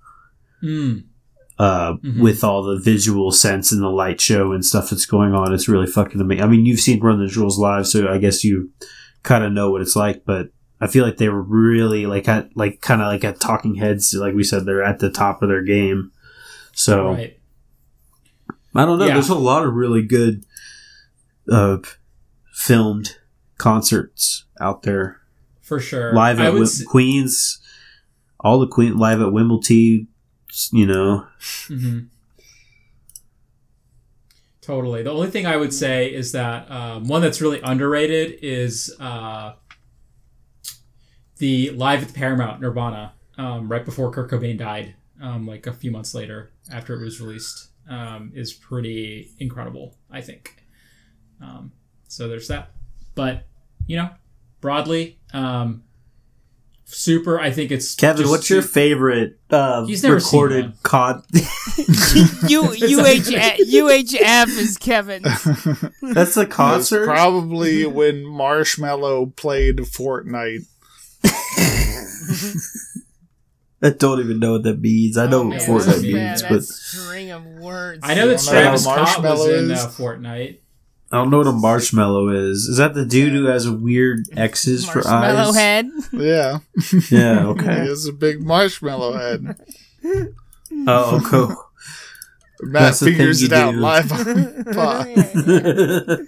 Mm, 0.62 1.04
uh, 1.60 1.94
Mhm. 1.96 2.22
with 2.22 2.44
all 2.44 2.62
the 2.64 2.78
visual 2.80 3.32
sense 3.32 3.72
and 3.72 3.82
the 3.82 3.90
light 3.90 4.22
show 4.22 4.52
and 4.54 4.64
stuff 4.64 4.92
that's 4.92 5.06
going 5.08 5.34
on. 5.34 5.54
It's 5.54 5.68
really 5.68 5.88
fucking 5.88 6.22
amazing. 6.22 6.44
I 6.44 6.48
mean, 6.48 6.66
you've 6.66 6.80
seen 6.80 7.02
Run 7.02 7.20
the 7.20 7.28
Jewels 7.28 7.58
live, 7.58 7.88
so 7.88 8.08
I 8.08 8.18
guess 8.20 8.44
you 8.44 8.70
kind 9.24 9.44
of 9.44 9.52
know 9.52 9.72
what 9.72 9.82
it's 9.82 9.96
like. 9.96 10.24
But 10.26 10.50
I 10.84 10.88
feel 10.88 11.06
like 11.06 11.18
they 11.18 11.30
were 11.30 11.42
really 11.42 12.06
like 12.06 12.28
at 12.28 12.50
like 12.56 12.82
kind 12.82 13.02
of 13.02 13.08
like 13.08 13.24
at 13.24 13.40
Talking 13.40 13.76
Heads, 13.76 14.14
like 14.14 14.34
we 14.34 14.44
said, 14.44 14.66
they're 14.66 14.84
at 14.84 15.00
the 15.00 15.10
top 15.10 15.42
of 15.42 15.50
their 15.50 15.64
game. 15.64 16.12
So 16.74 17.14
right. 17.14 17.40
I 18.76 18.86
don't 18.86 19.00
know. 19.00 19.06
Yeah. 19.06 19.14
There's 19.14 19.30
a 19.30 19.36
lot 19.36 19.66
of 19.66 19.74
really 19.74 20.02
good 20.02 20.46
uh, 21.52 21.78
filmed 22.52 23.18
concerts 23.58 24.46
out 24.60 24.82
there 24.84 25.22
For 25.62 25.80
sure. 25.80 26.14
live 26.14 26.40
at 26.40 26.54
Wim- 26.54 26.64
s- 26.64 26.84
Queens. 26.84 27.60
All 28.40 28.60
the 28.60 28.68
Queen 28.68 28.98
live 28.98 29.22
at 29.22 29.32
Wimbledon. 29.32 30.08
You 30.72 30.86
know, 30.86 31.26
Mhm. 31.68 32.08
Totally. 34.62 35.04
The 35.04 35.12
only 35.12 35.30
thing 35.30 35.46
I 35.46 35.58
would 35.58 35.74
say 35.74 36.14
is 36.14 36.32
that 36.32 36.70
um, 36.72 37.08
one 37.08 37.22
that's 37.22 37.42
really 37.42 37.60
underrated 37.62 38.40
is 38.42 38.96
uh, 39.00 39.54
the 41.44 41.72
live 41.72 42.02
at 42.02 42.08
the 42.08 42.14
Paramount 42.14 42.62
Nirvana 42.62 43.12
um, 43.38 43.68
right 43.70 43.84
before 43.84 44.10
Kurt 44.12 44.32
Cobain 44.32 44.58
died, 44.58 44.96
um, 45.22 45.46
like 45.46 45.68
a 45.68 45.74
few 45.74 45.92
months 45.92 46.14
later 46.14 46.52
after 46.72 46.94
it 46.94 47.04
was 47.04 47.20
released, 47.20 47.68
um, 47.90 48.32
is 48.34 48.54
pretty 48.54 49.32
incredible. 49.40 49.98
I 50.10 50.22
think. 50.22 50.56
Um, 51.42 51.74
so 52.08 52.30
there's 52.30 52.48
that. 52.48 52.72
But 53.14 53.44
you 53.88 53.98
know, 53.98 54.10
broadly, 54.62 55.18
um, 55.34 55.84
super. 56.86 57.42
I 57.42 57.52
think 57.52 57.72
it's 57.72 57.94
Kevin. 57.94 58.22
just 58.22 58.32
What's 58.32 58.50
your 58.50 58.62
favorite 58.62 59.38
uh, 59.50 59.86
He's 59.86 60.02
never 60.02 60.16
recorded 60.16 60.66
one. 60.66 60.74
con? 60.84 61.24
U, 62.48 62.62
UH, 62.64 63.58
UHF 63.68 64.48
is 64.58 64.78
Kevin. 64.78 65.24
That's 66.14 66.38
a 66.38 66.42
It 66.44 66.48
was 66.48 66.56
concert. 66.56 67.06
probably 67.06 67.86
when 67.86 68.24
Marshmello 68.24 69.36
played 69.36 69.78
Fortnite. 69.80 70.68
I 73.82 73.90
don't 73.90 74.20
even 74.22 74.40
know 74.40 74.54
what 74.54 74.64
that 74.64 74.80
means. 74.80 75.18
I 75.18 75.28
know 75.28 75.42
Oh, 75.42 75.48
what 75.48 75.58
man, 75.58 75.60
Fortnite 75.60 75.86
that's- 75.86 76.02
Fortnite 76.02 76.10
yeah, 76.12 76.30
means, 76.30 76.42
that 76.42 76.50
but 76.52 76.64
string 76.64 77.32
of 77.32 77.46
words. 77.46 78.00
I 78.04 78.14
know 78.16 78.28
that 78.30 78.38
don't 78.38 78.48
Travis 78.54 78.82
a 78.82 78.84
Scott 78.84 78.98
was 79.00 79.08
marshmallow 79.18 79.50
in 79.58 79.72
uh, 79.72 79.74
is? 79.74 79.80
Fortnite. 79.82 80.58
I 81.12 81.16
don't 81.18 81.30
know 81.30 81.38
what 81.40 81.48
a 81.48 81.52
marshmallow 81.52 82.30
is. 82.30 82.60
Is 82.66 82.78
that 82.78 82.94
the 82.96 83.06
dude 83.06 83.34
who 83.34 83.46
has 83.46 83.70
weird 83.70 84.22
X's 84.36 84.90
for 84.90 85.00
eyes? 85.00 85.06
Marshmallow 85.06 85.50
eyes? 85.50 85.56
head. 85.56 85.90
Yeah, 86.14 86.60
Yeah. 87.12 87.40
he 87.42 87.46
Okay. 87.50 87.66
has 87.76 88.08
a 88.08 88.14
big 88.14 88.42
marshmallow 88.42 89.14
head. 89.18 89.56
oh, 90.88 91.22
cool. 91.26 91.56
Matt 92.62 92.82
That's 92.84 93.00
the 93.02 93.06
thing 93.08 93.16
figures 93.18 93.42
you 93.42 93.48
it 93.48 93.54
out 93.54 93.72
do. 93.74 93.78
live 93.80 94.12
on 94.12 94.64
pod. 94.74 96.28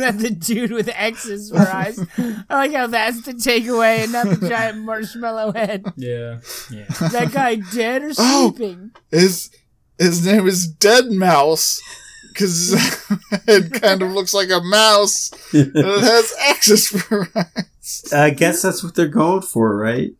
That 0.00 0.18
the 0.18 0.30
dude 0.30 0.72
with 0.72 0.88
X's 0.92 1.50
for 1.50 1.58
eyes. 1.58 1.98
I 2.18 2.44
like 2.54 2.72
how 2.72 2.86
that's 2.88 3.22
the 3.22 3.32
takeaway 3.32 4.00
and 4.04 4.12
not 4.12 4.26
the 4.28 4.48
giant 4.48 4.78
marshmallow 4.78 5.52
head. 5.52 5.84
Yeah, 5.96 6.40
yeah. 6.70 6.84
Is 6.88 7.12
that 7.12 7.30
guy 7.32 7.56
dead 7.56 8.02
or 8.02 8.10
Oh. 8.18 8.52
sleeping? 8.56 8.90
His 9.10 9.50
his 9.98 10.24
name 10.24 10.46
is 10.46 10.72
Deadmau5 10.74 11.78
because 12.28 12.72
it 13.48 13.72
kind 13.82 14.02
of 14.02 14.12
looks 14.12 14.32
like 14.32 14.50
a 14.50 14.60
mouse 14.60 15.30
and 15.52 15.72
it 15.74 15.84
has 16.02 16.32
X's 16.40 16.88
for 16.88 17.28
eyes. 17.34 18.04
I 18.12 18.30
guess 18.30 18.62
that's 18.62 18.82
what 18.84 18.94
they're 18.94 19.08
going 19.08 19.42
for, 19.42 19.76
right? 19.76 20.12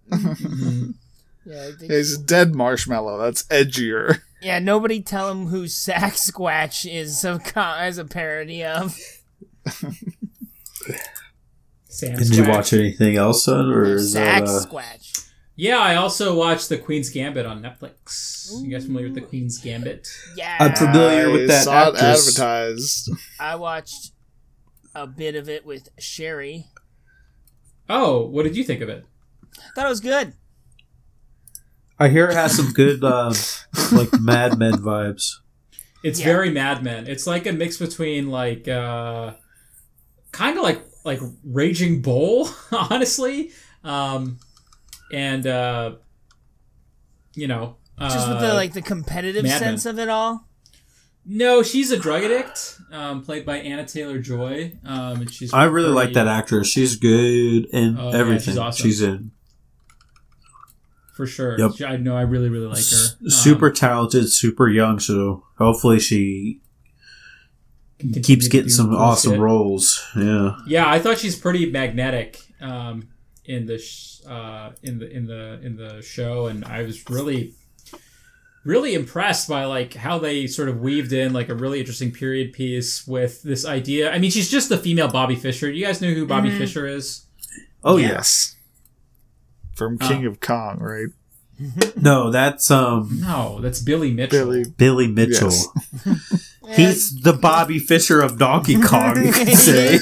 Yeah, 1.46 1.62
I 1.66 1.72
think, 1.72 1.90
He's 1.92 2.18
a 2.18 2.22
dead 2.22 2.54
marshmallow. 2.54 3.18
That's 3.18 3.44
edgier. 3.44 4.20
yeah. 4.42 4.58
Nobody 4.58 5.00
tell 5.00 5.30
him 5.30 5.46
who 5.46 5.66
Sack 5.68 6.12
Squatch 6.14 6.90
is 6.90 7.20
some 7.20 7.38
co- 7.40 7.60
as 7.78 7.96
a 7.98 8.04
parody 8.04 8.62
of. 8.64 8.96
Sam 11.88 12.16
Did 12.16 12.34
you 12.36 12.48
watch 12.48 12.72
anything 12.72 13.16
else, 13.16 13.44
son, 13.44 13.70
or 13.70 13.84
is 13.84 14.12
Sack 14.12 14.44
that? 14.44 14.48
Uh, 14.50 14.64
Squatch. 14.66 15.28
Yeah, 15.56 15.78
I 15.78 15.96
also 15.96 16.34
watched 16.34 16.68
The 16.70 16.78
Queen's 16.78 17.10
Gambit 17.10 17.44
on 17.44 17.60
Netflix. 17.62 18.50
You 18.62 18.70
guys 18.70 18.86
familiar 18.86 19.08
with 19.08 19.16
The 19.16 19.20
Queen's 19.20 19.58
Gambit? 19.58 20.08
Yeah. 20.34 20.56
I'm 20.58 20.74
familiar 20.74 21.30
with 21.30 21.42
I 21.42 21.46
that 21.48 21.64
saw 21.64 21.88
it 21.88 21.96
advertised. 21.96 23.10
I 23.38 23.56
watched 23.56 24.12
a 24.94 25.06
bit 25.06 25.34
of 25.34 25.48
it 25.50 25.66
with 25.66 25.88
Sherry. 25.98 26.66
Oh, 27.88 28.24
what 28.26 28.44
did 28.44 28.56
you 28.56 28.64
think 28.64 28.80
of 28.80 28.88
it? 28.88 29.04
Thought 29.74 29.86
it 29.86 29.88
was 29.90 30.00
good. 30.00 30.32
I 31.98 32.08
hear 32.08 32.28
it 32.30 32.34
has 32.34 32.56
some 32.56 32.72
good, 32.72 33.04
uh, 33.04 33.34
like 33.92 34.08
Mad 34.18 34.58
Men 34.58 34.74
vibes. 34.74 35.34
It's 36.02 36.20
Yeah. 36.20 36.26
very 36.26 36.50
Mad 36.50 36.82
Men. 36.82 37.06
It's 37.06 37.26
like 37.26 37.44
a 37.46 37.52
mix 37.52 37.76
between 37.76 38.30
like 38.30 38.66
uh 38.66 39.34
kind 40.32 40.56
of 40.56 40.62
like 40.62 40.82
like 41.04 41.20
Raging 41.44 42.02
Bull, 42.02 42.48
honestly. 42.72 43.50
Um 43.84 44.38
and 45.12 45.46
uh 45.46 45.94
you 47.34 47.46
know, 47.46 47.76
Just 47.98 48.28
with 48.28 48.38
uh, 48.38 48.40
the 48.48 48.54
like 48.54 48.72
the 48.72 48.82
competitive 48.82 49.44
Mad 49.44 49.58
sense 49.58 49.86
of 49.86 49.98
it 49.98 50.08
all. 50.08 50.46
No, 51.26 51.62
she's 51.62 51.90
a 51.90 51.98
drug 51.98 52.24
addict, 52.24 52.78
um, 52.90 53.22
played 53.22 53.44
by 53.44 53.58
Anya 53.60 53.84
Taylor 53.84 54.18
Joy. 54.18 54.72
Um, 54.84 55.20
and 55.20 55.30
she's 55.32 55.52
I 55.52 55.64
really 55.64 55.88
very- 55.88 55.94
like 56.06 56.14
that 56.14 56.26
actress. 56.26 56.66
She's 56.66 56.96
good 56.96 57.66
in 57.72 57.96
Oh, 57.98 58.10
yeah, 58.10 58.16
everything 58.18 58.40
she's 58.54 58.58
awesome. 58.58 58.82
she's 58.82 59.02
in. 59.02 59.30
for 61.14 61.26
sure. 61.26 61.58
Yep. 61.58 61.72
She- 61.76 61.84
I 61.84 61.96
know. 61.98 62.16
I 62.16 62.22
really, 62.22 62.48
really 62.48 62.66
like 62.66 62.76
her. 62.78 62.80
S- 62.80 63.16
Um, 63.22 63.28
super 63.30 63.70
talented, 63.70 64.30
super 64.32 64.68
young. 64.68 64.98
So 64.98 65.44
hopefully 65.58 66.00
she 66.00 66.60
continue 68.00 68.22
keeps 68.22 68.48
getting 68.48 68.70
some 68.70 68.94
awesome 68.94 69.32
shit. 69.32 69.40
roles. 69.40 70.04
Yeah. 70.16 70.56
Yeah, 70.66 70.88
I 70.90 70.98
thought 70.98 71.18
she's 71.18 71.36
pretty 71.36 71.70
magnetic 71.70 72.38
um, 72.60 73.08
in 73.44 73.66
the 73.66 73.78
sh- 73.78 74.20
uh, 74.26 74.70
in 74.82 74.98
the 74.98 75.10
in 75.10 75.26
the 75.26 75.60
in 75.62 75.76
the 75.76 76.02
show, 76.02 76.46
and 76.46 76.64
I 76.64 76.82
was 76.82 77.08
really 77.08 77.54
really 78.64 78.92
impressed 78.94 79.48
by 79.48 79.64
like 79.64 79.94
how 79.94 80.18
they 80.18 80.46
sort 80.46 80.68
of 80.68 80.80
weaved 80.80 81.12
in 81.12 81.32
like 81.32 81.48
a 81.48 81.54
really 81.54 81.80
interesting 81.80 82.12
period 82.12 82.52
piece 82.52 83.06
with 83.06 83.42
this 83.42 83.64
idea. 83.64 84.10
I 84.12 84.18
mean, 84.18 84.30
she's 84.30 84.50
just 84.50 84.68
the 84.68 84.76
female 84.76 85.08
Bobby 85.08 85.34
Fischer. 85.36 85.70
You 85.70 85.84
guys 85.86 86.00
know 86.02 86.12
who 86.12 86.26
Bobby 86.26 86.50
Mhm. 86.50 86.58
Fischer 86.58 86.86
is? 86.86 87.24
Oh 87.82 87.96
yes. 87.96 88.56
From 89.74 89.96
Uh. 90.00 90.08
King 90.08 90.26
of 90.26 90.40
Kong, 90.40 90.78
right? 90.78 91.06
No, 91.96 92.30
that's 92.30 92.70
um 92.70 93.18
No, 93.20 93.58
that's 93.60 93.80
Billy 93.80 94.12
Mitchell. 94.12 94.38
Billy. 94.46 94.64
Billy 94.76 95.06
Mitchell. 95.08 95.50
Yes. 96.06 96.49
He's 96.76 97.20
the 97.22 97.32
Bobby 97.32 97.78
Fischer 97.78 98.20
of 98.20 98.38
Donkey 98.38 98.80
Kong. 98.80 99.24
You 99.24 99.32
could 99.32 99.48
say. 99.54 99.94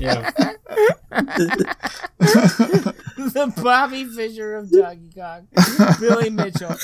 Yeah, 0.00 0.30
the 2.18 3.52
Bobby 3.62 4.04
Fischer 4.04 4.56
of 4.56 4.70
Donkey 4.70 5.10
Kong. 5.14 5.48
Billy 6.00 6.30
Mitchell. 6.30 6.74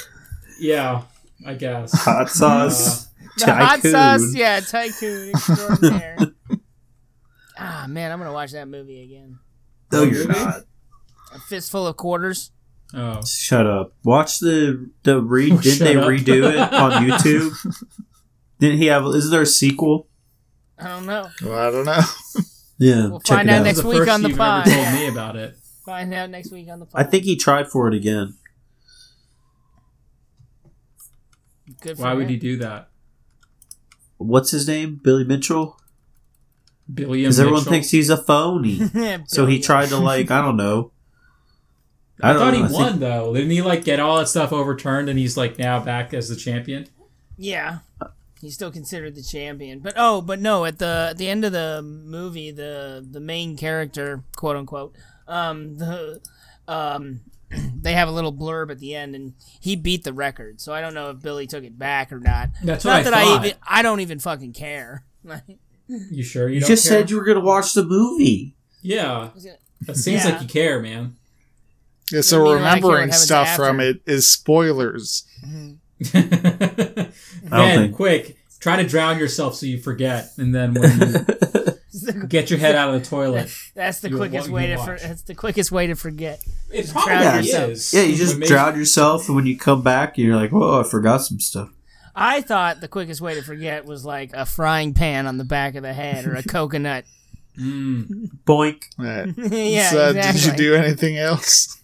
yeah, 0.61 1.03
I 1.47 1.55
guess. 1.55 1.92
Hot 2.05 2.28
sauce. 2.30 3.09
The 3.38 3.53
hot 3.53 3.80
sauce, 3.82 4.34
yeah, 4.34 4.61
tycoon 4.61 5.30
extraordinaire. 5.30 6.16
ah 7.59 7.86
man, 7.88 8.12
I'm 8.12 8.18
gonna 8.18 8.32
watch 8.32 8.53
that 8.53 8.68
movie 8.68 9.03
again. 9.03 9.38
No, 9.92 10.03
you're 10.05 10.28
not. 10.28 10.64
A 11.34 11.38
fistful 11.49 11.86
of 11.86 11.97
quarters. 11.97 12.53
Oh, 12.92 13.20
Shut 13.24 13.66
up. 13.66 13.92
Watch 14.05 14.38
the 14.38 14.88
the 15.03 15.20
re. 15.20 15.51
Oh, 15.53 15.59
Didn't 15.61 15.84
they 15.84 15.97
up. 15.97 16.05
redo 16.07 16.49
it 16.53 16.72
on 16.72 17.03
YouTube? 17.09 17.53
Didn't 18.59 18.78
he 18.78 18.86
have? 18.86 19.05
Is 19.07 19.30
there 19.30 19.42
a 19.42 19.46
sequel? 19.46 20.09
I 20.78 20.88
don't 20.88 21.07
know. 21.07 21.28
Well, 21.42 21.59
I 21.59 21.70
don't 21.70 21.84
know. 21.84 22.00
Yeah, 22.76 23.07
We'll 23.07 23.20
check 23.20 23.36
find 23.36 23.48
it 23.48 23.52
out 23.52 23.59
out. 23.61 23.64
next 23.66 23.84
week 23.84 24.09
on 24.09 24.22
the 24.22 24.28
you've 24.30 24.36
pod. 24.36 24.66
Ever 24.66 24.82
told 24.82 24.94
me 24.94 25.07
about 25.07 25.36
it. 25.36 25.57
Find 25.86 26.12
out 26.12 26.28
next 26.28 26.50
week 26.50 26.68
on 26.68 26.80
the 26.80 26.86
pod. 26.86 27.00
I 27.07 27.09
think 27.09 27.22
he 27.22 27.36
tried 27.36 27.68
for 27.68 27.86
it 27.86 27.94
again. 27.94 28.34
Good 31.80 31.96
for 31.96 32.02
Why 32.02 32.14
would 32.14 32.24
him. 32.24 32.30
he 32.30 32.36
do 32.36 32.57
that? 32.59 32.88
What's 34.16 34.50
his 34.50 34.66
name? 34.68 35.00
Billy 35.02 35.24
Mitchell. 35.24 35.78
Billiam 36.92 37.24
Because 37.28 37.40
everyone 37.40 37.62
thinks 37.64 37.90
he's 37.90 38.11
a 38.11 38.16
phony. 38.16 38.80
so 39.26 39.46
he 39.46 39.61
tried 39.61 39.88
to 39.90 39.96
like 39.96 40.30
I 40.30 40.42
don't 40.42 40.57
know. 40.57 40.92
I, 42.22 42.32
don't 42.32 42.40
thought 42.42 42.50
know, 42.55 42.59
he 42.59 42.64
I 42.64 42.68
think- 42.68 42.78
won 42.80 42.98
though. 43.00 43.34
Didn't 43.34 43.50
he 43.50 43.62
like 43.62 43.84
get 43.84 44.00
all 44.00 44.18
that 44.18 44.28
stuff 44.28 44.52
overturned 44.52 45.09
and 45.09 45.18
he's 45.18 45.36
like 45.36 45.59
now 45.59 45.80
back 45.80 46.12
as 46.12 46.28
the 46.28 46.36
champion? 46.36 46.86
Yeah. 47.38 47.78
He's 48.45 48.55
still 48.55 48.70
considered 48.70 49.14
the 49.14 49.22
champion. 49.22 49.80
But 49.80 49.95
oh, 49.97 50.20
but 50.20 50.38
no, 50.40 50.64
at 50.64 50.78
the 50.78 51.09
at 51.11 51.18
the 51.18 51.28
end 51.28 51.45
of 51.45 51.53
the 51.53 51.82
movie, 51.82 52.51
the 52.51 53.05
the 53.09 53.20
main 53.20 53.57
character, 53.57 54.22
quote 54.36 54.57
unquote, 54.57 54.95
um 55.26 55.78
the 55.78 56.20
um 56.68 57.20
they 57.80 57.92
have 57.92 58.09
a 58.09 58.12
little 58.12 58.32
blurb 58.32 58.70
at 58.70 58.78
the 58.78 58.95
end 58.95 59.14
and 59.14 59.34
he 59.61 59.76
beat 59.76 60.05
the 60.05 60.12
record. 60.12 60.61
So 60.61 60.72
I 60.72 60.80
don't 60.80 60.95
know 60.95 61.11
if 61.11 61.20
Billy 61.22 61.47
took 61.47 61.64
it 61.64 61.78
back 61.78 62.12
or 62.12 62.20
not. 62.20 62.51
That's 62.62 62.84
not 62.84 63.05
what 63.05 63.11
that 63.11 63.14
I 63.14 63.22
I 63.22 63.36
even 63.38 63.53
I 63.66 63.82
don't 63.82 64.01
even 64.01 64.18
fucking 64.18 64.53
care. 64.53 65.05
You 65.88 66.22
sure 66.22 66.49
you, 66.49 66.55
You 66.57 66.61
don't 66.61 66.68
just 66.68 66.88
care? 66.88 67.01
said 67.01 67.11
you 67.11 67.16
were 67.18 67.24
gonna 67.24 67.40
watch 67.40 67.74
the 67.74 67.84
movie. 67.84 68.55
Yeah, 68.82 69.30
it 69.88 69.97
seems 69.97 70.24
Yeah. 70.24 70.32
like 70.32 70.42
you 70.42 70.49
care, 70.49 70.80
man. 70.80 71.16
Yeah, 72.12 72.20
so 72.20 72.36
mean, 72.45 72.47
I 72.47 72.49
care 72.49 72.53
what 72.53 72.57
remembering 72.57 73.09
happens 73.09 73.22
stuff 73.22 73.57
from 73.57 73.80
it 73.80 74.01
is 74.07 74.28
spoilers. 74.28 75.24
Ben, 76.12 77.12
think- 77.50 77.94
quick, 77.96 78.36
try 78.61 78.76
to 78.82 78.88
drown 78.88 79.18
yourself 79.18 79.55
so 79.55 79.66
you 79.66 79.78
forget, 79.78 80.30
and 80.38 80.55
then 80.55 80.74
when 80.74 80.98
you 81.00 82.24
get 82.28 82.50
your 82.50 82.59
head 82.59 82.74
out 82.74 82.94
of 82.94 83.02
the 83.02 83.09
toilet, 83.09 83.50
That's 83.74 84.00
the 84.00 84.11
quickest 84.11 84.48
way 84.48 84.68
to 84.68 84.78
for, 84.78 84.98
that's 84.98 85.22
the 85.22 85.34
quickest 85.34 85.70
way 85.72 85.86
to 85.88 85.94
forget. 85.94 86.40
it 86.70 86.88
drown 86.90 87.05
probably 87.05 87.40
yourself. 87.46 87.70
is. 87.70 87.94
Yeah, 87.94 88.02
you 88.02 88.16
just 88.16 88.40
drown 88.40 88.76
yourself, 88.78 89.26
and 89.28 89.36
when 89.36 89.46
you 89.46 89.57
come 89.57 89.82
back, 89.82 90.16
you're 90.18 90.36
like, 90.36 90.50
"Whoa, 90.50 90.80
I 90.80 90.82
forgot 90.84 91.18
some 91.18 91.40
stuff." 91.40 91.70
I 92.16 92.42
thought 92.42 92.80
the 92.80 92.86
quickest 92.88 93.20
way 93.20 93.34
to 93.34 93.42
forget 93.42 93.84
was 93.86 94.05
like 94.05 94.30
a 94.34 94.46
frying 94.46 94.94
pan 94.94 95.26
on 95.26 95.36
the 95.36 95.44
back 95.44 95.74
of 95.74 95.82
the 95.82 95.92
head 95.92 96.26
or 96.26 96.34
a 96.36 96.42
coconut. 96.48 97.05
Mm, 97.59 98.30
Boink. 98.46 98.84
Yeah. 98.98 99.26
yeah, 99.36 99.90
so, 99.90 100.09
exactly. 100.11 100.40
did 100.40 100.44
you 100.50 100.57
do 100.57 100.74
anything 100.76 101.18
else? 101.18 101.80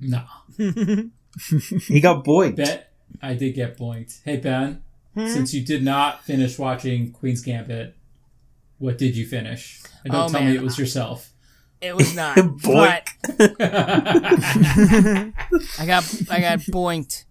no, 0.00 0.22
He 0.56 2.00
got 2.00 2.24
boinked. 2.24 2.56
Ben, 2.56 2.80
I 3.22 3.34
did 3.34 3.54
get 3.54 3.78
boinked. 3.78 4.20
Hey 4.24 4.36
Ben, 4.36 4.82
Hmm? 5.14 5.26
since 5.28 5.54
you 5.54 5.64
did 5.64 5.82
not 5.82 6.24
finish 6.24 6.58
watching 6.58 7.12
Queen's 7.12 7.42
Gambit, 7.42 7.94
what 8.78 8.98
did 8.98 9.16
you 9.16 9.26
finish? 9.26 9.80
And 10.04 10.12
don't 10.12 10.24
Oh, 10.24 10.28
tell 10.28 10.40
man. 10.40 10.50
me 10.50 10.56
it 10.56 10.62
was 10.62 10.78
yourself. 10.78 11.32
It 11.80 11.96
was 11.96 12.14
not. 12.14 12.36
Boink. 12.36 13.06
but 13.26 13.32
I 15.78 15.86
got 15.86 16.04
I 16.30 16.40
got 16.40 16.58
boinked. 16.70 17.24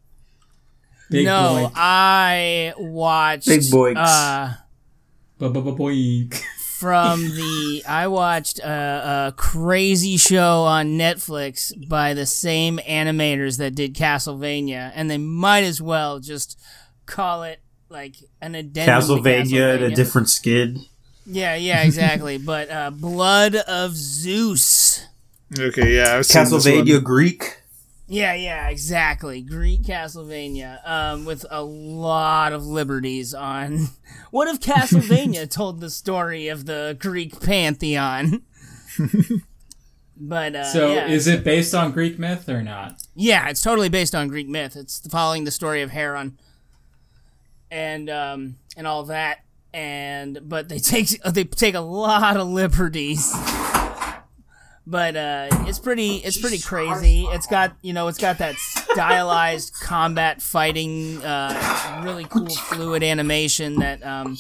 Big 1.09 1.25
no, 1.25 1.69
boink. 1.69 1.71
I 1.75 2.73
watched 2.77 3.47
Big 3.47 3.61
boinks. 3.61 3.95
uh 3.97 4.53
Ba-ba-ba-boink. 5.37 6.41
from 6.79 7.19
the 7.35 7.83
I 7.85 8.07
watched 8.07 8.59
a, 8.59 9.27
a 9.27 9.33
crazy 9.35 10.15
show 10.15 10.61
on 10.61 10.97
Netflix 10.97 11.73
by 11.89 12.13
the 12.13 12.25
same 12.25 12.79
animators 12.87 13.57
that 13.57 13.75
did 13.75 13.95
Castlevania, 13.95 14.93
and 14.95 15.11
they 15.11 15.17
might 15.17 15.65
as 15.65 15.81
well 15.81 16.19
just 16.19 16.57
call 17.05 17.43
it 17.43 17.59
like 17.89 18.15
an 18.39 18.55
addendum. 18.55 19.01
to 19.01 19.21
Castlevania 19.21 19.75
and 19.75 19.83
a 19.83 19.91
different 19.91 20.29
skid. 20.29 20.79
Yeah, 21.25 21.55
yeah, 21.55 21.83
exactly. 21.83 22.37
but 22.37 22.71
uh, 22.71 22.91
Blood 22.91 23.55
of 23.55 23.93
Zeus. 23.93 25.05
Okay, 25.59 25.97
yeah, 25.97 26.15
I've 26.15 26.25
seen 26.25 26.45
this 26.45 26.65
Castlevania 26.65 26.93
one. 26.95 27.03
Greek. 27.03 27.58
Yeah, 28.09 28.33
yeah, 28.33 28.69
exactly. 28.69 29.41
Greek 29.41 29.83
Castlevania, 29.83 30.79
um, 30.87 31.25
with 31.25 31.45
a 31.51 31.61
lot 31.63 32.53
of 32.53 32.65
liberties 32.65 33.33
on. 33.33 33.89
What 34.31 34.47
if 34.47 34.59
Castlevania 34.59 35.49
told 35.51 35.79
the 35.79 35.89
story 35.89 36.49
of 36.49 36.65
the 36.65 36.95
Greek 36.99 37.39
pantheon? 37.41 38.43
but 40.17 40.55
uh, 40.55 40.65
So, 40.65 40.93
yeah. 40.93 41.07
is 41.07 41.25
it 41.25 41.43
based 41.43 41.73
on 41.73 41.91
Greek 41.91 42.19
myth 42.19 42.47
or 42.47 42.61
not? 42.61 43.01
Yeah, 43.15 43.49
it's 43.49 43.61
totally 43.61 43.89
based 43.89 44.13
on 44.13 44.27
Greek 44.27 44.47
myth. 44.47 44.75
It's 44.75 44.99
following 45.07 45.45
the 45.45 45.51
story 45.51 45.81
of 45.81 45.89
Heron 45.89 46.37
and 47.71 48.09
um, 48.09 48.57
and 48.77 48.85
all 48.85 49.03
that. 49.05 49.39
And 49.73 50.39
but 50.43 50.69
they 50.69 50.79
take 50.79 51.21
they 51.23 51.43
take 51.43 51.75
a 51.75 51.79
lot 51.79 52.37
of 52.37 52.47
liberties. 52.47 53.33
But 54.89 55.15
uh, 55.15 55.47
it's 55.67 55.77
pretty 55.77 56.15
it's 56.15 56.41
pretty 56.41 56.57
crazy. 56.57 57.25
It's 57.25 57.45
got 57.45 57.75
you 57.83 57.93
know 57.93 58.07
it's 58.07 58.17
got 58.17 58.39
that 58.39 58.55
stylized 58.55 59.75
combat 59.75 60.41
fighting, 60.41 61.23
uh, 61.23 62.01
really 62.03 62.25
cool 62.25 62.49
fluid 62.49 63.03
animation 63.03 63.75
that 63.81 64.03
um, 64.03 64.35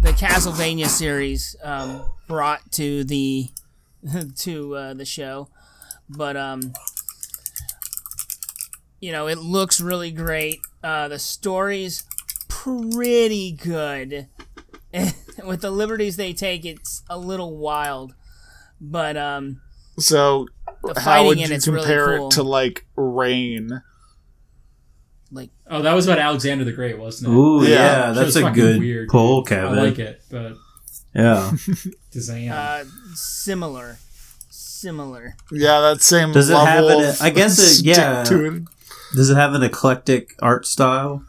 the 0.00 0.10
Castlevania 0.12 0.86
series 0.86 1.56
um, 1.64 2.04
brought 2.28 2.70
to 2.72 3.02
the 3.02 3.48
to 4.36 4.76
uh, 4.76 4.94
the 4.94 5.04
show. 5.04 5.48
But 6.08 6.36
um, 6.36 6.74
you 9.00 9.10
know, 9.10 9.26
it 9.26 9.38
looks 9.38 9.80
really 9.80 10.12
great. 10.12 10.60
Uh, 10.84 11.08
the 11.08 11.18
story's 11.18 12.04
pretty 12.48 13.50
good. 13.50 14.28
With 15.44 15.60
the 15.60 15.72
liberties 15.72 16.16
they 16.16 16.32
take, 16.34 16.64
it's 16.64 17.02
a 17.10 17.18
little 17.18 17.56
wild. 17.56 18.14
but 18.80 19.16
um, 19.16 19.60
So 19.98 20.46
how 20.96 21.26
would 21.26 21.38
you 21.38 21.48
compare 21.48 22.06
really 22.06 22.16
cool. 22.18 22.28
it 22.28 22.30
to 22.32 22.42
like 22.42 22.86
Reign? 22.96 23.82
like 25.30 25.50
Oh, 25.70 25.82
that 25.82 25.94
was 25.94 26.06
about 26.06 26.18
Alexander 26.18 26.64
the 26.64 26.72
Great, 26.72 26.98
wasn't 26.98 27.32
it? 27.32 27.36
Ooh, 27.36 27.62
Yeah. 27.64 27.68
yeah, 28.08 28.12
that's 28.12 28.36
a 28.36 28.50
good 28.50 28.80
weird, 28.80 29.08
pull. 29.08 29.44
Kevin. 29.44 29.78
I 29.78 29.82
like 29.82 29.98
it, 29.98 30.22
but 30.30 30.56
Yeah. 31.14 31.50
Dizan. 32.12 32.50
uh, 32.50 32.84
similar, 33.14 33.98
similar. 34.50 35.36
Yeah, 35.50 35.80
that 35.80 36.02
same 36.02 36.32
Does 36.32 36.50
it 36.50 36.56
have 36.56 36.84
an- 36.84 37.14
I 37.20 37.30
guess 37.30 37.58
it- 37.80 37.84
yeah. 37.86 38.24
Does 39.14 39.30
it 39.30 39.36
have 39.36 39.54
an 39.54 39.62
eclectic 39.62 40.34
art 40.40 40.66
style? 40.66 41.24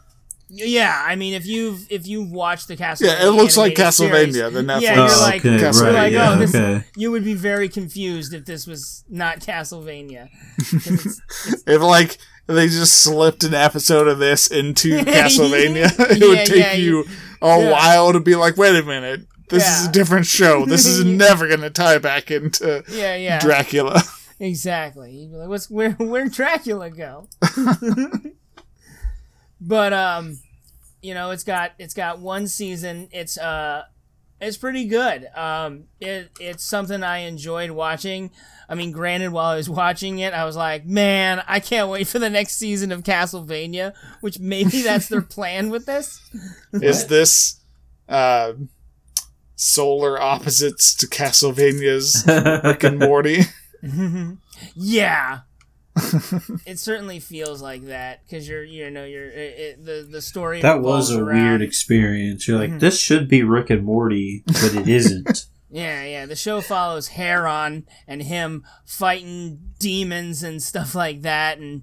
Yeah, 0.56 1.02
I 1.06 1.16
mean, 1.16 1.34
if 1.34 1.46
you've 1.46 1.86
if 1.90 2.06
you've 2.06 2.30
watched 2.30 2.68
the 2.68 2.76
Castlevania, 2.76 3.00
Yeah, 3.06 3.26
it 3.26 3.30
looks 3.30 3.56
like 3.56 3.78
animated 3.78 3.94
series, 3.94 4.36
Castlevania. 4.36 4.52
The 4.52 4.60
Netflix. 4.62 4.80
Yeah, 4.82 4.94
you're 4.94 5.02
oh, 5.10 5.20
like- 5.20 5.44
okay, 5.44 5.64
Castlevania. 5.64 5.82
right, 5.82 5.92
like, 5.94 6.12
yeah, 6.12 6.30
oh, 6.32 6.36
this- 6.38 6.54
okay. 6.54 6.84
you 6.96 7.10
would 7.10 7.24
be 7.24 7.34
very 7.34 7.68
confused 7.68 8.32
if 8.34 8.44
this 8.44 8.66
was 8.66 9.04
not 9.08 9.40
Castlevania. 9.40 10.28
'Cause 10.58 10.86
it's- 10.86 11.62
if 11.66 11.82
like 11.82 12.18
they 12.46 12.66
just 12.68 13.02
slipped 13.02 13.42
an 13.44 13.54
episode 13.54 14.06
of 14.06 14.18
this 14.18 14.46
into 14.48 14.98
Castlevania, 15.00 15.86
it 16.10 16.18
Yeah, 16.18 16.28
would 16.28 16.46
take 16.46 16.56
yeah, 16.56 16.72
you 16.74 17.04
a 17.42 17.58
yeah. 17.58 17.70
while 17.70 18.12
to 18.12 18.20
be 18.20 18.34
like, 18.36 18.56
wait 18.56 18.76
a 18.76 18.82
minute, 18.82 19.22
this 19.50 19.66
is 19.80 19.88
a 19.88 19.92
different 19.92 20.26
show. 20.26 20.64
This 20.66 20.86
is 20.86 21.04
never 21.04 21.48
gonna 21.48 21.70
tie 21.70 21.98
back 21.98 22.30
into 22.30 22.82
yeah, 22.88 23.16
yeah, 23.16 23.40
Dracula. 23.40 24.02
exactly. 24.40 25.12
You'd 25.12 25.30
be 25.30 25.36
like, 25.36 25.48
"What's 25.48 25.70
where? 25.70 25.92
Where'd 25.92 26.32
Dracula 26.32 26.90
go?" 26.90 27.28
but 29.60 29.92
um, 29.92 30.38
you 31.04 31.12
know, 31.12 31.30
it's 31.32 31.44
got 31.44 31.72
it's 31.78 31.92
got 31.92 32.18
one 32.18 32.48
season. 32.48 33.08
It's 33.12 33.36
uh, 33.36 33.84
it's 34.40 34.56
pretty 34.56 34.86
good. 34.86 35.28
Um, 35.36 35.84
it 36.00 36.30
it's 36.40 36.64
something 36.64 37.02
I 37.02 37.18
enjoyed 37.18 37.70
watching. 37.70 38.30
I 38.70 38.74
mean, 38.74 38.90
granted, 38.90 39.30
while 39.30 39.50
I 39.50 39.56
was 39.56 39.68
watching 39.68 40.18
it, 40.20 40.32
I 40.32 40.46
was 40.46 40.56
like, 40.56 40.86
man, 40.86 41.42
I 41.46 41.60
can't 41.60 41.90
wait 41.90 42.08
for 42.08 42.18
the 42.18 42.30
next 42.30 42.54
season 42.54 42.90
of 42.90 43.02
Castlevania. 43.02 43.92
Which 44.22 44.38
maybe 44.38 44.80
that's 44.80 45.08
their 45.08 45.20
plan 45.36 45.68
with 45.68 45.84
this. 45.84 46.22
Is 46.72 47.06
this 47.06 47.60
uh, 48.08 48.54
solar 49.56 50.18
opposites 50.18 50.94
to 50.96 51.06
Castlevania's 51.06 52.24
Rick 52.64 52.82
and 52.82 52.98
Morty? 52.98 53.42
Yeah. 54.74 55.40
it 56.66 56.78
certainly 56.78 57.20
feels 57.20 57.62
like 57.62 57.84
that 57.86 58.24
because 58.24 58.48
you're, 58.48 58.64
you 58.64 58.90
know, 58.90 59.04
you're 59.04 59.30
it, 59.30 59.58
it, 59.58 59.84
the 59.84 60.06
the 60.10 60.20
story. 60.22 60.60
That 60.60 60.82
was 60.82 61.10
a 61.10 61.22
around- 61.22 61.42
weird 61.44 61.62
experience. 61.62 62.48
You're 62.48 62.58
like, 62.58 62.70
Mhm. 62.72 62.80
this 62.80 62.98
should 63.00 63.28
be 63.28 63.42
Rick 63.42 63.70
and 63.70 63.84
Morty, 63.84 64.42
but 64.46 64.74
it 64.74 64.88
isn't. 64.88 65.46
Yeah, 65.70 66.04
yeah. 66.04 66.26
The 66.26 66.36
show 66.36 66.60
follows 66.60 67.08
Heron 67.08 67.84
and 68.06 68.22
him 68.22 68.62
fighting 68.86 69.58
demons 69.80 70.44
and 70.44 70.62
stuff 70.62 70.94
like 70.94 71.22
that, 71.22 71.58
and 71.58 71.82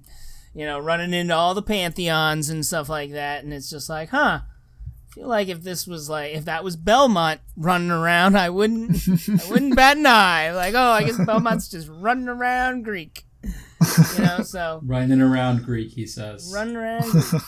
you 0.54 0.64
know, 0.64 0.78
running 0.78 1.12
into 1.12 1.34
all 1.34 1.52
the 1.52 1.60
pantheons 1.60 2.48
and 2.48 2.64
stuff 2.64 2.88
like 2.88 3.12
that. 3.12 3.44
And 3.44 3.52
it's 3.52 3.68
just 3.68 3.90
like, 3.90 4.08
huh. 4.08 4.40
I 4.44 5.14
feel 5.14 5.28
like 5.28 5.48
if 5.48 5.62
this 5.62 5.86
was 5.86 6.08
like 6.08 6.32
if 6.34 6.46
that 6.46 6.64
was 6.64 6.74
Belmont 6.76 7.42
running 7.54 7.90
around, 7.90 8.38
I 8.38 8.48
wouldn't 8.48 8.96
I 9.28 9.50
wouldn't 9.50 9.76
bat 9.76 9.98
an 9.98 10.06
eye. 10.06 10.52
Like, 10.52 10.72
oh, 10.72 10.78
I 10.92 11.02
guess 11.04 11.18
Belmont's 11.26 11.68
just 11.68 11.88
running 11.88 12.28
around 12.28 12.84
Greek. 12.84 13.26
You 14.16 14.22
know, 14.24 14.42
so 14.42 14.80
Running 14.84 15.20
around 15.20 15.64
Greek, 15.64 15.90
he 15.90 16.06
says. 16.06 16.52
Run 16.54 16.76
around. 16.76 17.04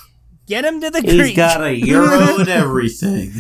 Get 0.49 0.65
him 0.65 0.81
to 0.81 0.91
the 0.91 1.01
He's 1.01 1.15
Greek. 1.15 1.27
He's 1.29 1.37
got 1.37 1.63
a 1.63 1.75
euro 1.77 2.41
and 2.41 2.49
everything. 2.49 3.31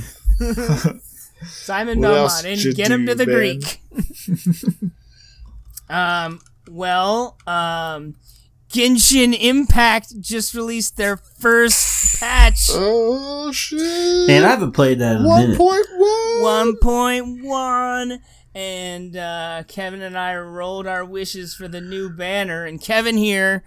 Simon 1.44 2.00
What 2.00 2.06
Belmont 2.08 2.44
and 2.46 2.74
get 2.76 2.90
him 2.90 3.04
to 3.06 3.14
the 3.14 3.26
Ben? 3.26 3.34
Greek. 3.34 3.80
um. 5.90 6.40
Well. 6.70 7.36
Um. 7.46 8.14
Genshin 8.70 9.36
Impact 9.38 10.20
just 10.20 10.54
released 10.54 10.96
their 10.96 11.16
first 11.16 12.18
patch. 12.18 12.68
Oh 12.72 13.52
shit! 13.52 14.26
Man, 14.26 14.42
I 14.44 14.48
haven't 14.48 14.72
played 14.72 14.98
that 14.98 15.16
in 15.16 15.22
a 15.24 15.28
one 15.28 15.42
minute. 15.42 15.58
point 15.58 15.86
one. 15.96 16.74
1.1 16.82 18.18
and 18.54 19.16
uh, 19.16 19.62
Kevin 19.68 20.02
and 20.02 20.16
I 20.16 20.36
rolled 20.36 20.86
our 20.86 21.04
wishes 21.04 21.54
for 21.54 21.68
the 21.68 21.80
new 21.80 22.08
banner 22.10 22.64
and 22.64 22.80
Kevin 22.80 23.16
here 23.16 23.64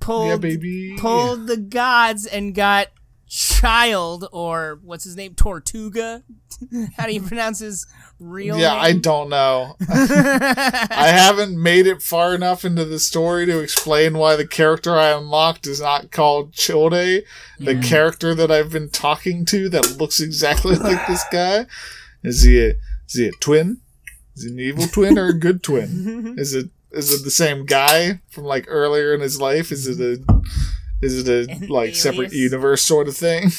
pulled 0.00 0.44
Yeah, 0.44 0.96
pulled 0.98 1.46
the 1.46 1.56
gods 1.56 2.26
and 2.26 2.54
got 2.54 2.88
Childe 3.26 4.26
or 4.32 4.78
what's 4.82 5.04
his 5.04 5.16
name 5.16 5.34
Tortuga 5.34 6.22
how 6.96 7.06
do 7.06 7.12
you 7.12 7.20
pronounce 7.22 7.58
his 7.58 7.86
real 8.20 8.54
name? 8.56 8.62
Yeah, 8.64 8.74
I 8.74 8.92
don't 8.92 9.28
know. 9.28 9.74
I 9.90 11.08
haven't 11.12 11.60
made 11.60 11.86
it 11.88 12.00
far 12.00 12.32
enough 12.34 12.64
into 12.64 12.84
the 12.84 13.00
story 13.00 13.44
to 13.46 13.58
explain 13.58 14.16
why 14.18 14.36
the 14.36 14.46
character 14.46 14.96
I 14.96 15.10
unlocked 15.10 15.66
is 15.66 15.80
not 15.80 16.12
called 16.12 16.52
Childe. 16.52 16.92
The 16.92 17.24
Yeah. 17.58 17.82
character 17.82 18.34
that 18.36 18.52
I've 18.52 18.70
been 18.70 18.88
talking 18.88 19.44
to 19.46 19.68
that 19.70 19.98
looks 19.98 20.20
exactly 20.20 20.76
like 20.76 21.04
this 21.08 21.24
guy. 21.32 21.66
Is 22.22 22.42
he 22.44 22.64
a, 22.64 22.74
is 23.14 23.20
he 23.20 23.28
a 23.28 23.32
twin? 23.40 23.80
Is 24.36 24.44
he 24.44 24.50
an 24.50 24.58
evil 24.60 24.86
twin 24.88 25.18
or 25.18 25.26
a 25.28 25.38
good 25.38 25.62
twin? 25.62 26.34
Is 26.38 26.54
it 26.54 26.70
is 26.92 27.12
it 27.12 27.24
the 27.24 27.30
same 27.30 27.66
guy 27.66 28.20
from 28.30 28.44
like 28.44 28.66
earlier 28.68 29.14
in 29.14 29.20
his 29.20 29.40
life? 29.40 29.72
Is 29.72 29.86
it 29.88 30.00
a 30.00 30.42
is 31.02 31.26
it 31.26 31.48
a 31.48 31.50
An 31.52 31.66
like 31.68 31.94
separate 31.94 32.32
universe 32.32 32.82
sort 32.82 33.08
of 33.08 33.16
thing? 33.16 33.50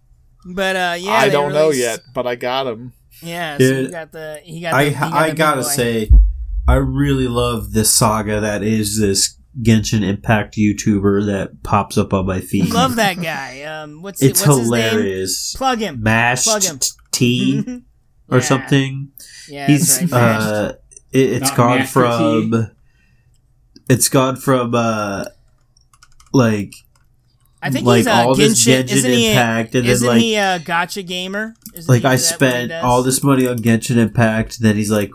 but 0.54 0.76
uh 0.76 0.96
yeah 0.98 1.12
I 1.12 1.28
don't 1.28 1.52
know 1.52 1.70
yet, 1.70 2.00
but 2.14 2.26
I 2.26 2.34
got 2.36 2.66
him. 2.66 2.92
yeah 3.22 3.54
so 3.54 3.58
Dude, 3.58 3.86
you 3.86 3.90
got 3.90 4.12
the 4.12 4.40
he 4.44 4.60
got 4.60 4.74
I 4.74 4.84
the, 4.84 4.90
he 4.90 4.96
got 4.96 5.12
I 5.12 5.22
the 5.26 5.30
big 5.32 5.38
gotta 5.38 5.60
boy. 5.62 5.68
say, 5.68 6.10
I 6.68 6.74
really 6.74 7.28
love 7.28 7.72
this 7.72 7.92
saga 7.92 8.40
that 8.40 8.62
is 8.62 8.98
this 9.00 9.38
Genshin 9.62 10.02
Impact 10.02 10.56
YouTuber 10.56 11.26
that 11.26 11.62
pops 11.62 11.96
up 11.96 12.12
on 12.12 12.26
my 12.26 12.40
feed. 12.40 12.72
love 12.74 12.96
that 12.96 13.14
guy 13.22 13.62
um 13.62 14.02
what's 14.02 14.20
It's 14.22 14.44
what's 14.46 14.58
his 14.60 14.70
name 14.70 14.82
hilarious. 14.90 15.54
plug 15.56 15.78
him 15.78 16.02
Mashed 16.02 16.44
Plug 16.44 16.62
him. 16.64 16.78
tea 17.12 17.82
or 18.28 18.38
Yeah. 18.38 18.44
something. 18.44 19.08
yeah 19.48 19.66
He's 19.66 19.98
that's 20.00 20.12
right, 20.12 20.20
uh, 20.20 20.72
it, 21.12 21.30
it's 21.32 21.48
Not 21.50 21.56
gone 21.56 21.78
Master 21.78 21.92
from. 21.92 22.70
It's 23.88 24.08
gone 24.08 24.36
from 24.36 24.74
uh, 24.74 25.24
like 26.32 26.72
I 27.62 27.70
think 27.70 27.86
like 27.86 27.98
he's 27.98 28.06
uh, 28.06 28.12
all 28.12 28.34
this 28.34 28.64
Genshin. 28.66 28.82
Genshin 28.84 28.92
Isn't 28.92 29.10
he? 29.10 29.26
A, 29.26 29.30
Impact, 29.30 29.74
and 29.74 29.84
then 29.84 29.92
isn't 29.92 30.08
like 30.08 30.20
he 30.20 30.34
a 30.36 30.58
gacha 30.58 31.06
gamer? 31.06 31.54
Isn't 31.74 31.92
like 31.92 32.04
I 32.04 32.14
is 32.14 32.28
that 32.30 32.40
what 32.40 32.50
he 32.50 32.64
spent 32.68 32.72
all 32.84 33.02
this 33.02 33.22
money 33.22 33.46
on 33.46 33.58
Genshin 33.58 33.96
Impact. 33.96 34.60
Then 34.60 34.76
he's 34.76 34.90
like, 34.90 35.10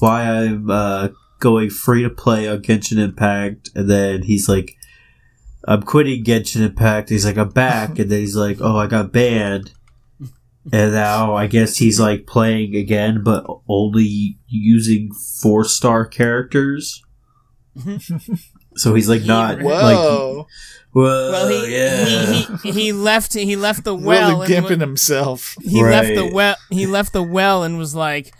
"Why 0.00 0.24
I'm 0.24 0.70
uh, 0.70 1.08
going 1.40 1.70
free 1.70 2.02
to 2.02 2.10
play 2.10 2.48
on 2.48 2.62
Genshin 2.62 2.98
Impact?" 2.98 3.70
And 3.74 3.88
then 3.90 4.22
he's 4.22 4.48
like, 4.48 4.76
"I'm 5.68 5.82
quitting 5.82 6.24
Genshin 6.24 6.62
Impact." 6.62 7.08
He's 7.10 7.24
like, 7.26 7.36
"I'm 7.38 7.50
back," 7.50 7.90
and 7.98 8.10
then 8.10 8.20
he's 8.20 8.36
like, 8.36 8.58
"Oh, 8.60 8.76
I 8.76 8.86
got 8.86 9.12
banned." 9.12 9.72
And 10.72 10.92
now 10.92 11.34
I 11.34 11.46
guess 11.46 11.76
he's 11.76 12.00
like 12.00 12.26
playing 12.26 12.74
again, 12.74 13.22
but 13.22 13.44
only 13.68 14.38
using 14.46 15.12
four 15.42 15.64
star 15.64 16.06
characters. 16.06 17.02
so 18.76 18.94
he's 18.94 19.08
like 19.08 19.24
not 19.24 19.58
He- 19.58 19.64
like 19.64 19.96
Whoa. 19.96 20.46
whoa, 20.92 21.30
Well, 21.32 21.48
he, 21.48 21.74
yeah. 21.74 22.04
he, 22.32 22.70
he 22.72 22.82
he 22.84 22.92
left 22.92 23.34
he 23.34 23.56
left 23.56 23.84
the 23.84 23.94
well 23.94 24.38
really 24.40 24.54
and 24.56 24.64
gimping 24.66 24.78
wa- 24.78 24.86
himself. 24.86 25.54
he 25.62 25.82
left 25.82 26.14
the 26.14 26.30
well 26.32 26.56
he 26.70 26.86
left 26.86 27.12
the 27.12 27.22
well 27.22 27.62
and 27.64 27.78
was 27.78 27.94
like, 27.94 28.32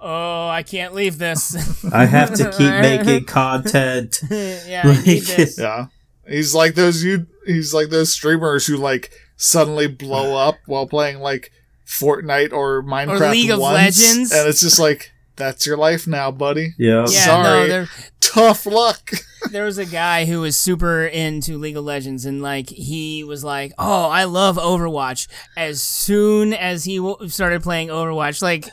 "Oh, 0.00 0.48
I 0.48 0.62
can't 0.62 0.94
leave 0.94 1.18
this. 1.18 1.54
I 1.92 2.06
have 2.06 2.34
to 2.34 2.50
keep 2.50 2.70
making 2.80 3.24
content. 3.26 4.20
yeah, 4.30 4.82
Like- 4.84 5.56
Yeah. 5.58 5.86
He's 6.26 6.54
like 6.54 6.74
those 6.74 7.02
you 7.02 7.26
he's 7.46 7.72
like 7.72 7.88
those 7.88 8.12
streamers 8.12 8.66
who 8.66 8.76
like 8.76 9.10
suddenly 9.36 9.86
blow 9.86 10.36
up 10.36 10.56
while 10.66 10.86
playing 10.86 11.20
like 11.20 11.50
Fortnite 11.88 12.52
or 12.52 12.82
Minecraft 12.82 13.30
League 13.32 13.50
of 13.50 13.60
once, 13.60 13.98
Legends. 13.98 14.32
and 14.32 14.46
it's 14.48 14.60
just 14.60 14.78
like 14.78 15.10
that's 15.36 15.66
your 15.66 15.76
life 15.76 16.06
now, 16.06 16.30
buddy. 16.30 16.74
Yeah. 16.78 17.06
Yeah, 17.08 17.24
Sorry. 17.24 17.68
no, 17.68 17.86
Tough 18.20 18.66
luck. 18.66 19.10
there 19.52 19.64
was 19.64 19.78
a 19.78 19.86
guy 19.86 20.26
who 20.26 20.40
was 20.42 20.56
super 20.56 21.06
into 21.06 21.56
League 21.56 21.76
of 21.78 21.84
Legends, 21.84 22.26
and 22.26 22.42
like 22.42 22.68
he 22.68 23.24
was 23.24 23.42
like, 23.42 23.72
"Oh, 23.78 24.10
I 24.10 24.24
love 24.24 24.56
Overwatch." 24.56 25.28
As 25.56 25.82
soon 25.82 26.52
as 26.52 26.84
he 26.84 26.98
w- 26.98 27.28
started 27.28 27.62
playing 27.62 27.88
Overwatch, 27.88 28.42
like 28.42 28.68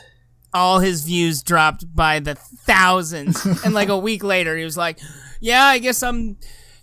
all 0.52 0.80
his 0.80 1.04
views 1.04 1.42
dropped 1.42 1.84
by 1.96 2.18
the 2.20 2.34
thousands, 2.34 3.44
and 3.64 3.72
like 3.72 3.88
a 3.88 3.96
week 3.96 4.22
later, 4.22 4.56
he 4.58 4.64
was 4.64 4.76
like, 4.76 4.98
"Yeah, 5.40 5.64
I 5.64 5.78
guess 5.78 6.02
I'm." 6.02 6.36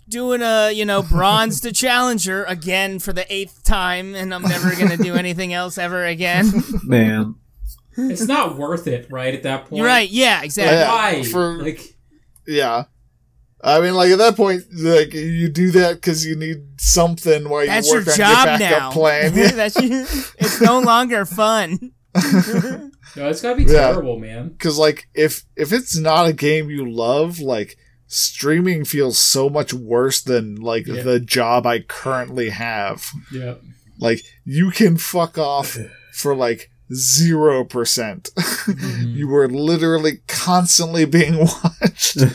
Doing 0.08 0.42
a 0.42 0.70
you 0.70 0.84
know 0.84 1.02
bronze 1.02 1.60
to 1.62 1.72
challenger 1.72 2.44
again 2.44 2.98
for 2.98 3.12
the 3.12 3.24
eighth 3.32 3.62
time, 3.64 4.14
and 4.14 4.34
I'm 4.34 4.42
never 4.42 4.74
gonna 4.76 4.96
do 4.98 5.14
anything 5.14 5.52
else 5.54 5.78
ever 5.78 6.04
again. 6.04 6.52
Man. 6.84 7.36
It's 7.96 8.26
not 8.26 8.58
worth 8.58 8.86
it, 8.88 9.06
right? 9.10 9.32
At 9.34 9.44
that 9.44 9.66
point, 9.66 9.78
You're 9.78 9.86
right, 9.86 10.10
yeah, 10.10 10.42
exactly. 10.42 10.76
Yeah, 10.78 10.88
Why? 10.92 11.22
for- 11.22 11.62
like, 11.62 11.96
Yeah. 12.46 12.84
I 13.62 13.80
mean, 13.80 13.94
like 13.94 14.10
at 14.10 14.18
that 14.18 14.36
point, 14.36 14.62
like 14.76 15.14
you 15.14 15.48
do 15.48 15.70
that 15.70 15.94
because 15.94 16.26
you 16.26 16.36
need 16.36 16.78
something 16.80 17.48
while 17.48 17.64
That's 17.64 17.86
you 17.86 17.94
your 17.94 18.00
work 18.02 18.08
on 18.08 18.16
job 18.16 18.28
your 18.28 18.58
backup 18.58 18.78
now. 18.80 18.90
plan. 18.90 19.34
Yeah. 19.34 19.50
That's 19.52 19.80
your, 19.80 20.00
it's 20.02 20.60
no 20.60 20.80
longer 20.80 21.24
fun. 21.24 21.92
No, 23.16 23.28
it's 23.28 23.42
gotta 23.42 23.54
be 23.54 23.62
Yeah. 23.62 23.90
terrible, 23.92 24.18
man. 24.18 24.48
Because 24.48 24.76
like 24.76 25.06
if 25.14 25.44
if 25.54 25.72
it's 25.72 25.96
not 25.96 26.26
a 26.26 26.32
game 26.32 26.68
you 26.68 26.90
love, 26.90 27.38
like 27.38 27.76
streaming 28.14 28.84
feels 28.84 29.18
so 29.18 29.48
much 29.48 29.72
worse 29.74 30.20
than 30.22 30.56
like 30.56 30.86
Yeah. 30.86 31.02
the 31.02 31.20
job 31.20 31.66
I 31.66 31.80
currently 31.80 32.50
have. 32.50 33.10
Yeah. 33.32 33.54
Like 33.98 34.22
you 34.44 34.70
can 34.70 34.96
fuck 34.96 35.38
off 35.38 35.76
for 36.12 36.34
like 36.34 36.70
zero 36.92 37.64
percent. 37.64 38.30
Mm-hmm. 38.36 39.08
you 39.16 39.28
were 39.28 39.48
literally 39.48 40.20
constantly 40.28 41.04
being 41.06 41.38
watched. 41.38 42.16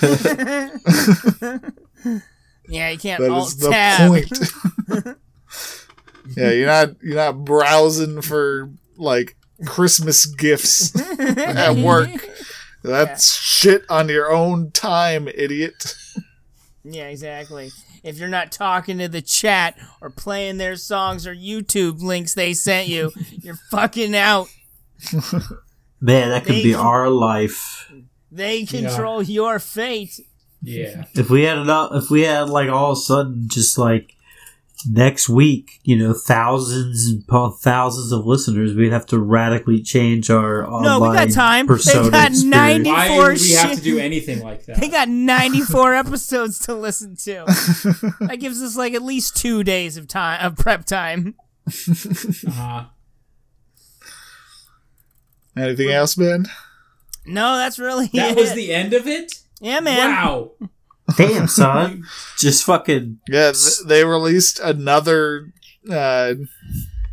yeah, 2.67 2.89
you 2.89 2.97
can't 2.97 3.21
That 3.21 3.31
alt 3.31 3.47
is 3.47 3.57
the 3.57 3.69
tab. 3.69 4.09
point. 4.09 4.31
yeah, 6.37 6.51
you're 6.51 6.67
not 6.67 6.89
you're 7.01 7.15
not 7.15 7.43
browsing 7.45 8.21
for 8.21 8.69
like 8.97 9.35
Christmas 9.65 10.25
gifts 10.25 10.93
at 11.19 11.75
work. 11.75 12.09
That's 12.83 13.33
shit 13.35 13.83
on 13.89 14.09
your 14.09 14.31
own 14.31 14.71
time, 14.71 15.27
idiot. 15.27 15.93
Yeah, 16.83 17.07
exactly. 17.07 17.71
If 18.03 18.17
you're 18.17 18.29
not 18.29 18.51
talking 18.51 18.97
to 18.99 19.09
the 19.09 19.21
chat 19.21 19.77
or 20.01 20.09
playing 20.09 20.57
their 20.57 20.77
songs 20.77 21.27
or 21.27 21.35
YouTube 21.35 22.01
links 22.01 22.33
they 22.33 22.53
sent 22.53 22.87
you, 22.87 23.11
you're 23.31 23.59
fucking 23.69 24.15
out. 24.15 24.47
Man, 26.01 26.29
that 26.29 26.45
could 26.45 26.55
They- 26.55 26.63
be 26.63 26.73
our 26.75 27.09
life. 27.09 27.91
They 28.31 28.65
control 28.65 29.23
your 29.23 29.57
fate. 29.59 30.19
Yeah. 30.61 31.05
If 31.15 31.29
we 31.29 31.43
had 31.43 31.57
enough, 31.57 31.91
if 31.93 32.09
we 32.11 32.21
had 32.21 32.47
like 32.49 32.69
all 32.69 32.91
of 32.91 32.97
a 32.97 33.01
sudden 33.01 33.47
just 33.47 33.77
like 33.77 34.13
next 34.87 35.27
week, 35.29 35.79
you 35.83 35.97
know, 35.97 36.13
thousands 36.13 37.11
upon 37.27 37.57
thousands 37.57 38.11
of 38.11 38.25
listeners, 38.25 38.73
we'd 38.75 38.91
have 38.91 39.05
to 39.07 39.19
radically 39.19 39.81
change 39.81 40.29
our 40.29 40.65
online 40.65 40.83
No, 40.83 40.95
online 40.97 41.11
we 41.11 41.17
got 41.27 41.33
time. 41.33 41.65
They 41.65 41.73
persona 41.73 42.09
got 42.11 42.29
experience. 42.31 42.43
90 42.43 42.89
Why 42.89 43.17
would 43.17 43.39
we 43.41 43.51
have 43.51 43.75
to 43.75 43.81
do 43.81 43.99
anything 43.99 44.41
like 44.41 44.65
that? 44.65 44.77
They 44.79 44.87
got 44.89 45.09
94 45.09 45.95
episodes 45.95 46.59
to 46.59 46.73
listen 46.75 47.15
to. 47.23 47.45
That 48.21 48.37
gives 48.39 48.61
us 48.61 48.75
like 48.77 48.93
at 48.93 49.01
least 49.01 49.35
two 49.37 49.63
days 49.63 49.97
of 49.97 50.07
time 50.07 50.45
of 50.45 50.55
prep 50.57 50.85
time. 50.85 51.35
uh-huh. 51.67 52.85
Anything 55.57 55.89
else, 55.89 56.15
Ben? 56.15 56.45
No, 57.25 57.57
that's 57.57 57.79
really 57.79 58.07
That 58.13 58.31
it. 58.31 58.37
was 58.37 58.53
the 58.53 58.73
end 58.73 58.93
of 58.93 59.07
it? 59.07 59.33
yeah, 59.59 59.79
man. 59.79 59.97
Wow. 60.11 60.51
Damn, 61.17 61.47
son, 61.47 62.03
just 62.37 62.63
fucking 62.65 63.19
Yeah, 63.27 63.51
th- 63.51 63.79
they 63.87 64.03
released 64.05 64.59
another 64.59 65.51
uh 65.89 66.33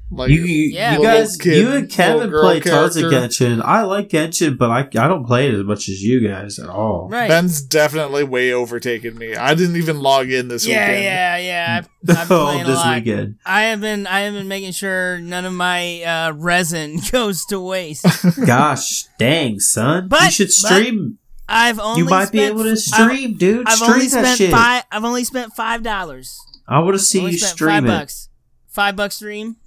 like 0.09 0.31
you. 0.31 0.43
You, 0.45 0.71
Yeah, 0.73 0.97
you 0.99 1.03
guys, 1.03 1.37
kid, 1.37 1.57
you 1.59 1.73
and 1.73 1.91
Kevin 1.91 2.17
little 2.19 2.31
girl 2.31 2.43
play 2.45 2.61
tons 2.61 2.97
of. 2.97 3.11
Genshin. 3.11 3.61
I 3.61 3.83
like 3.83 4.09
Genshin, 4.09 4.57
but 4.57 4.71
I 4.71 4.81
I 4.81 5.09
don't 5.09 5.25
play 5.27 5.49
it 5.49 5.55
as 5.55 5.65
much 5.65 5.89
as 5.89 6.01
you 6.01 6.21
guys 6.27 6.61
at 6.61 6.69
all. 6.69 7.09
Right. 7.11 7.29
Ben's 7.29 7.61
definitely 7.61 8.23
way 8.23 8.53
overtaken 8.53 9.19
me. 9.19 9.35
I 9.35 9.55
didn't 9.55 9.75
even 9.77 9.99
log 10.01 10.31
in 10.31 10.47
this 10.47 10.65
yeah, 10.65 10.87
weekend. 10.87 11.05
yeah, 11.05 11.37
yeah. 11.39 11.77
I've, 11.79 11.89
I've 12.19 12.29
been 12.29 12.37
oh, 12.39 12.61
a 12.61 12.65
this 12.65 12.77
lot. 12.77 12.95
weekend. 12.95 13.37
I 13.45 13.63
have 13.65 13.81
been 13.81 14.07
I 14.07 14.21
have 14.21 14.35
been 14.35 14.47
making 14.49 14.73
sure 14.73 15.19
none 15.19 15.45
of 15.45 15.53
my 15.53 16.03
uh, 16.03 16.33
resin 16.37 17.01
goes 17.11 17.45
to 17.47 17.59
waste. 17.59 18.07
Gosh, 18.47 19.07
dang, 19.19 19.59
son, 19.59 20.05
you 20.05 20.09
But- 20.09 20.33
should 20.33 20.47
but 20.49 20.53
stream. 20.53 21.19
I've 21.49 21.79
only 21.79 22.01
you 22.03 22.05
might 22.09 22.33
be 22.33 22.39
spent- 22.39 22.55
able 22.55 22.65
to 22.65 22.71
I've- 22.71 22.77
stream, 22.81 23.35
dude. 23.35 23.67
I've, 23.69 23.77
stream 23.79 23.91
only 23.93 24.07
that 24.09 24.11
spent 24.25 24.39
shit. 24.39 24.51
five. 24.51 24.83
I've 24.91 25.05
only 25.05 25.25
spent 25.25 25.53
five 25.55 25.83
dollars. 25.83 26.37
I 26.69 26.81
want 26.81 26.95
to 26.95 26.99
see 26.99 27.21
you 27.21 27.39
spent 27.39 27.53
stream 27.55 27.71
five 27.71 27.85
it. 27.85 27.89
bucks. 27.89 28.29
Five 28.69 28.97
bucks 28.97 29.17
stream. 29.17 29.57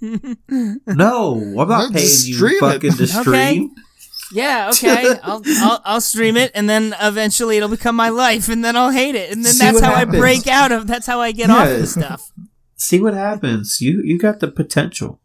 No, 0.86 1.34
I'm 1.36 1.68
not 1.68 1.90
No, 1.90 1.90
paying 1.90 2.02
you 2.04 2.34
stream 2.34 2.56
it. 2.56 2.60
fucking 2.60 2.92
to 2.92 3.02
Okay. 3.04 3.06
stream. 3.22 3.70
yeah, 4.32 4.68
okay. 4.72 5.14
I'll, 5.22 5.42
I'll 5.46 5.82
I'll 5.84 6.00
stream 6.00 6.36
it, 6.36 6.50
and 6.54 6.68
then 6.68 6.94
eventually 7.00 7.56
it'll 7.56 7.68
become 7.68 7.96
my 7.96 8.08
life, 8.10 8.48
and 8.48 8.64
then 8.64 8.76
I'll 8.76 8.90
hate 8.90 9.14
it, 9.14 9.30
and 9.32 9.44
then 9.44 9.52
See 9.54 9.64
that's 9.64 9.80
how 9.80 9.94
happens. 9.94 10.16
I 10.16 10.18
break 10.18 10.46
out 10.46 10.72
of. 10.72 10.86
That's 10.86 11.06
how 11.06 11.20
I 11.20 11.32
get 11.32 11.50
off 11.50 11.66
Yeah. 11.68 11.76
the 11.78 11.86
stuff. 11.86 12.30
See 12.76 13.00
what 13.00 13.14
happens. 13.14 13.80
You 13.80 14.02
you 14.04 14.18
got 14.18 14.40
the 14.40 14.48
potential. 14.48 15.20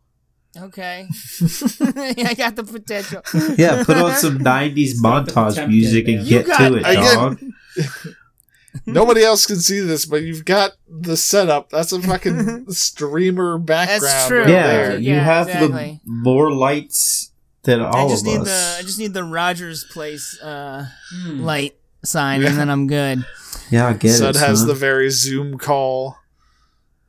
Okay. 0.57 1.07
I 1.81 2.33
got 2.37 2.55
the 2.55 2.63
potential. 2.63 3.21
Yeah, 3.57 3.83
put 3.83 3.97
on 3.97 4.13
some 4.15 4.39
'90s 4.53 4.93
montage 5.03 5.67
music 5.67 6.07
and. 6.07 6.23
You 6.23 6.29
get 6.43 6.47
got- 6.47 6.69
to 6.69 6.75
it, 6.77 6.85
I 6.85 6.95
dog. 6.95 7.39
Nobody 8.85 9.23
else 9.23 9.45
can 9.45 9.55
see 9.55 9.79
this, 9.79 10.05
but 10.05 10.21
you've 10.23 10.43
got 10.45 10.71
the 10.87 11.15
setup. 11.15 11.69
That's 11.69 11.93
a 11.93 12.01
fucking 12.01 12.69
streamer 12.71 13.57
background. 13.57 14.01
That's 14.03 14.27
true. 14.27 14.39
right 14.41 14.49
Yeah, 14.49 14.67
there. 14.67 14.97
you 14.99 15.13
Yeah, 15.13 15.23
have 15.23 15.47
exactly. 15.47 16.01
the 16.03 16.11
more 16.11 16.51
lights 16.51 17.31
than 17.63 17.79
all 17.81 17.95
I 17.95 18.09
just 18.09 18.25
of 18.27 18.31
need 18.33 18.41
us. 18.41 18.47
the 18.47 18.75
I 18.79 18.81
just 18.83 18.99
need 18.99 19.13
the 19.13 19.23
Rogers 19.23 19.85
Place 19.91 20.39
uh, 20.41 20.87
Hmm. 21.13 21.39
light 21.41 21.75
sign, 22.03 22.41
Yeah. 22.41 22.49
and 22.49 22.57
then 22.59 22.69
I'm 22.69 22.87
good. 22.87 23.25
yeah, 23.71 23.87
I 23.87 23.93
get 23.93 24.11
so 24.13 24.27
it. 24.27 24.35
it 24.35 24.39
has 24.39 24.59
son. 24.59 24.67
the 24.67 24.73
very 24.75 25.09
Zoom 25.09 25.57
call 25.57 26.17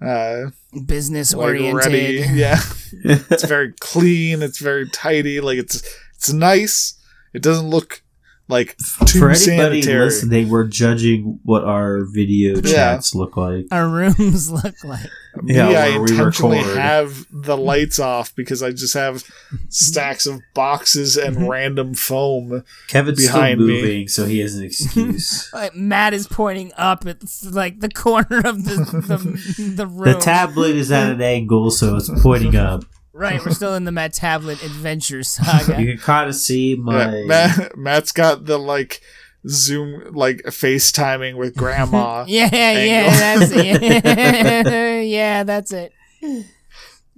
uh 0.00 0.50
Business 0.84 1.32
oriented. 1.32 1.74
ready. 1.74 2.24
Yeah. 2.34 2.60
it's 3.04 3.44
very 3.44 3.72
clean, 3.80 4.42
it's 4.42 4.58
very 4.58 4.88
tidy, 4.90 5.40
like 5.40 5.58
it's 5.58 5.82
it's 6.14 6.32
nice. 6.32 6.94
It 7.32 7.42
doesn't 7.42 7.68
look 7.68 8.02
like 8.48 8.76
too 9.06 9.18
For 9.18 9.30
anybody 9.30 9.82
sanitary. 9.82 10.04
listening, 10.04 10.48
we're 10.48 10.66
judging 10.68 11.40
what 11.42 11.64
our 11.64 12.04
video 12.04 12.56
Yeah. 12.56 12.72
chats 12.94 13.14
look 13.14 13.36
like. 13.36 13.66
Our 13.72 13.88
rooms 13.88 14.50
look 14.64 14.74
like. 14.84 15.10
Me, 15.42 15.54
Yeah, 15.56 15.68
I 15.68 15.90
where 15.90 16.02
we 16.02 16.10
intentionally 16.12 16.58
record. 16.58 16.76
have 16.78 17.26
the 17.30 17.56
lights 17.56 17.98
off 17.98 18.34
because 18.36 18.62
I 18.62 18.70
just 18.70 18.94
have 18.94 19.22
stacks 19.68 20.26
of 20.26 20.40
boxes 20.54 21.16
and 21.16 21.36
mm-hmm. 21.36 21.46
random 21.48 21.94
foam. 21.94 22.62
Kevin's 22.88 23.20
Behind 23.26 23.58
still 23.58 23.66
me. 23.68 23.82
moving, 23.82 24.08
so 24.08 24.24
he 24.26 24.38
has 24.38 24.54
an 24.54 24.64
excuse. 24.66 25.52
Matt 25.74 26.14
is 26.14 26.26
pointing 26.28 26.72
up 26.76 27.04
at 27.06 27.18
like 27.50 27.80
the 27.80 27.90
corner 27.90 28.38
of 28.44 28.64
the 28.64 28.76
the, 29.08 29.62
the 29.76 29.86
room. 29.86 30.12
the 30.14 30.18
tablet 30.20 30.76
is 30.76 30.90
at 30.92 31.10
an 31.10 31.20
angle, 31.20 31.70
so 31.70 31.96
it's 31.96 32.10
pointing 32.22 32.56
up. 32.56 32.84
Right, 33.16 33.42
we're 33.42 33.52
still 33.52 33.74
in 33.74 33.84
the 33.84 33.92
Matt 33.92 34.12
Tablet 34.12 34.62
Adventure 34.62 35.22
Saga. 35.22 35.80
You 35.80 35.86
can 35.94 35.98
kind 35.98 36.28
of 36.28 36.34
see 36.34 36.76
my. 36.76 37.16
Yeah, 37.16 37.24
Matt, 37.24 37.76
Matt's 37.76 38.12
got 38.12 38.44
the 38.44 38.58
like 38.58 39.00
Zoom 39.48 40.12
like 40.12 40.42
FaceTiming 40.42 41.38
with 41.38 41.56
grandma. 41.56 42.24
yeah, 42.28 42.48
yeah, 42.52 43.36
that's 43.36 43.52
it. 43.52 45.06
yeah, 45.06 45.44
that's 45.44 45.72
it. 45.72 45.92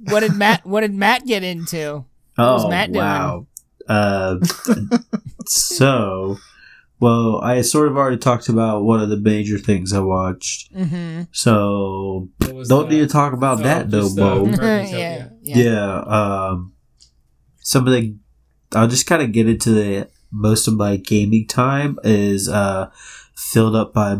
What 0.04 0.20
did 0.20 0.36
Matt? 0.36 0.64
What 0.64 0.82
did 0.82 0.94
Matt 0.94 1.26
get 1.26 1.42
into? 1.42 2.04
was 2.36 2.64
oh 2.64 2.70
Matt 2.70 2.92
doing? 2.92 3.04
wow! 3.04 3.46
Uh, 3.88 4.36
so, 5.46 6.36
well, 7.00 7.40
I 7.42 7.62
sort 7.62 7.88
of 7.88 7.96
already 7.96 8.18
talked 8.18 8.48
about 8.48 8.84
one 8.84 9.00
of 9.00 9.08
the 9.08 9.16
major 9.16 9.58
things 9.58 9.92
I 9.92 10.00
watched. 10.00 10.72
Mm-hmm. 10.72 11.22
So 11.32 12.28
don't 12.40 12.68
that? 12.68 12.88
need 12.88 13.00
to 13.00 13.08
talk 13.08 13.32
about 13.32 13.60
Oh, 13.60 13.62
that, 13.64 13.90
though, 13.90 14.02
just, 14.02 14.16
Bo. 14.16 14.46
Yeah, 14.46 15.30
yeah. 15.48 15.56
yeah, 15.56 15.64
yeah 15.64 16.00
um 16.00 16.72
some 17.60 17.86
of 17.86 17.92
the 17.92 18.14
i'll 18.74 18.88
just 18.88 19.06
kind 19.06 19.22
of 19.22 19.32
get 19.32 19.48
into 19.48 19.70
the 19.70 20.08
most 20.30 20.68
of 20.68 20.74
my 20.74 20.96
gaming 20.96 21.46
time 21.46 21.98
is 22.04 22.48
uh 22.48 22.90
filled 23.34 23.74
up 23.74 23.94
by 23.94 24.16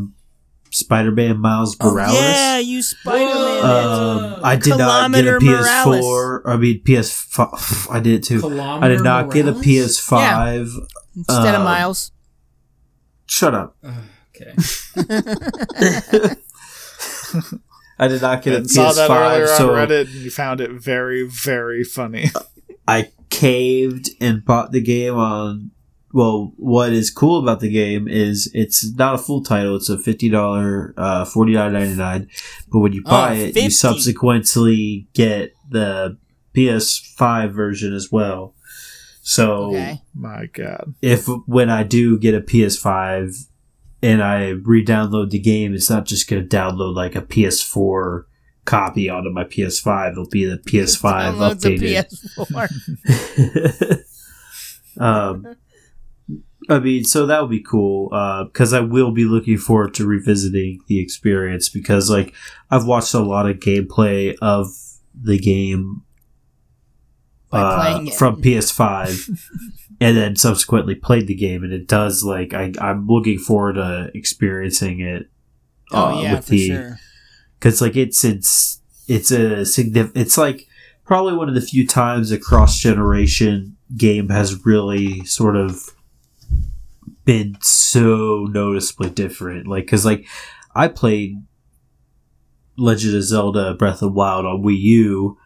spider-man 0.70 1.38
miles 1.38 1.76
Oh, 1.80 1.90
morales 1.90 2.14
yeah, 2.14 2.58
you 2.58 2.82
Spider 2.82 3.24
Man. 3.24 3.64
Um, 3.64 4.40
I 4.42 4.56
did 4.56 4.76
not 4.76 5.12
get 5.12 5.26
a 5.26 5.38
PS4. 5.38 6.42
I 6.44 6.56
mean 6.56 6.82
PS5. 6.82 7.90
I 7.90 8.00
did 8.00 8.14
it 8.14 8.24
too. 8.24 8.40
Kilometer 8.40 8.84
I 8.84 8.88
did 8.88 9.02
not 9.02 9.32
get 9.32 9.48
a 9.48 9.52
PS5. 9.52 10.74
Instead 11.16 11.54
of 11.54 11.60
um, 11.60 11.64
Miles. 11.64 12.12
Shut 13.26 13.54
up. 13.54 13.76
Ugh, 13.82 13.94
okay. 14.36 14.54
I 17.98 18.08
did 18.08 18.22
not 18.22 18.42
get 18.42 18.54
a 18.54 18.56
and 18.58 18.70
saw 18.70 18.92
that 18.92 19.10
earlier 19.10 19.46
PS5, 19.46 19.50
on 19.50 19.56
so 19.56 19.68
Reddit, 19.70 20.00
and 20.02 20.14
you 20.14 20.30
found 20.30 20.60
it 20.60 20.70
very, 20.70 21.26
very 21.28 21.82
funny. 21.84 22.30
I 22.88 23.10
caved 23.30 24.10
and 24.20 24.44
bought 24.44 24.72
the 24.72 24.80
game 24.80 25.14
on. 25.14 25.70
Well, 26.14 26.54
what 26.56 26.92
is 26.92 27.10
cool 27.10 27.38
about 27.42 27.60
the 27.60 27.68
game 27.70 28.08
is 28.08 28.50
it's 28.54 28.94
not 28.96 29.14
a 29.14 29.18
full 29.18 29.42
title. 29.42 29.76
It's 29.76 29.90
a 29.90 29.98
fifty 29.98 30.28
dollar, 30.30 30.94
uh, 30.96 31.24
forty 31.26 31.52
nine 31.52 31.72
ninety 31.74 31.96
nine. 31.96 32.28
But 32.72 32.78
when 32.78 32.92
you 32.94 33.02
Oh, 33.04 33.10
buy 33.10 33.34
it, 33.34 33.46
50. 33.54 33.60
you 33.60 33.70
subsequently 33.70 35.06
get 35.12 35.52
the 35.68 36.16
PS5 36.54 37.52
version 37.52 37.94
as 37.94 38.10
well. 38.10 38.54
So 39.22 39.66
Okay. 39.74 40.00
My 40.14 40.46
God, 40.46 40.94
if 41.02 41.26
when 41.46 41.68
I 41.68 41.82
do 41.82 42.18
get 42.18 42.34
a 42.34 42.40
PS5 42.40 43.47
and 44.02 44.22
I 44.22 44.50
re-download 44.50 45.30
the 45.30 45.38
game, 45.38 45.74
it's 45.74 45.90
not 45.90 46.06
just 46.06 46.28
going 46.28 46.46
to 46.46 46.56
download 46.56 46.94
like 46.94 47.14
a 47.14 47.22
PS4 47.22 48.24
copy 48.64 49.08
onto 49.08 49.30
my 49.30 49.44
PS5. 49.44 50.12
It'll 50.12 50.28
be 50.28 50.44
the 50.44 50.58
PS5 50.58 51.34
Downloads 51.34 51.64
a 51.64 51.78
updated. 51.78 52.06
PS4. 54.96 55.00
um, 55.00 55.56
I 56.70 56.78
mean, 56.80 57.04
so 57.04 57.24
that 57.26 57.40
would 57.40 57.50
be 57.50 57.62
cool 57.62 58.08
because 58.44 58.74
I 58.74 58.80
will 58.80 59.10
be 59.10 59.24
looking 59.24 59.56
forward 59.56 59.94
to 59.94 60.06
revisiting 60.06 60.80
the 60.86 61.00
experience 61.00 61.68
because, 61.68 62.10
like, 62.10 62.34
I've 62.70 62.84
watched 62.84 63.14
a 63.14 63.20
lot 63.20 63.48
of 63.48 63.56
gameplay 63.56 64.36
of 64.42 64.68
the 65.14 65.38
game 65.38 66.02
uh, 67.52 68.04
from 68.10 68.42
PS5, 68.42 69.30
and 70.00 70.16
then 70.16 70.36
subsequently 70.36 70.94
played 70.94 71.26
the 71.26 71.34
game, 71.34 71.64
and 71.64 71.72
it 71.72 71.88
does 71.88 72.22
like 72.22 72.54
I 72.54 72.72
I'm 72.80 73.06
looking 73.06 73.38
forward 73.38 73.74
to 73.74 74.10
experiencing 74.14 75.00
it. 75.00 75.28
Oh 75.92 76.18
uh, 76.18 76.22
yeah, 76.22 76.34
with 76.36 76.44
for 76.44 76.50
the 76.52 76.66
sure. 76.66 76.98
because 77.58 77.80
like 77.80 77.96
it's 77.96 78.24
it's 78.24 78.80
it's 79.06 79.30
a 79.30 79.64
significant. 79.64 80.16
It's 80.26 80.36
like 80.38 80.66
probably 81.04 81.34
one 81.34 81.48
of 81.48 81.54
the 81.54 81.60
few 81.62 81.86
times 81.86 82.30
a 82.30 82.38
cross 82.38 82.78
generation 82.78 83.76
game 83.96 84.28
has 84.28 84.64
really 84.66 85.24
sort 85.24 85.56
of 85.56 85.94
been 87.24 87.56
so 87.60 88.46
noticeably 88.50 89.10
different. 89.10 89.66
Like 89.66 89.84
because 89.84 90.04
like 90.04 90.26
I 90.74 90.88
played 90.88 91.42
Legend 92.76 93.16
of 93.16 93.22
Zelda 93.24 93.74
Breath 93.74 94.02
of 94.02 94.12
Wild 94.12 94.46
on 94.46 94.62
Wii 94.62 94.78
U, 94.78 95.38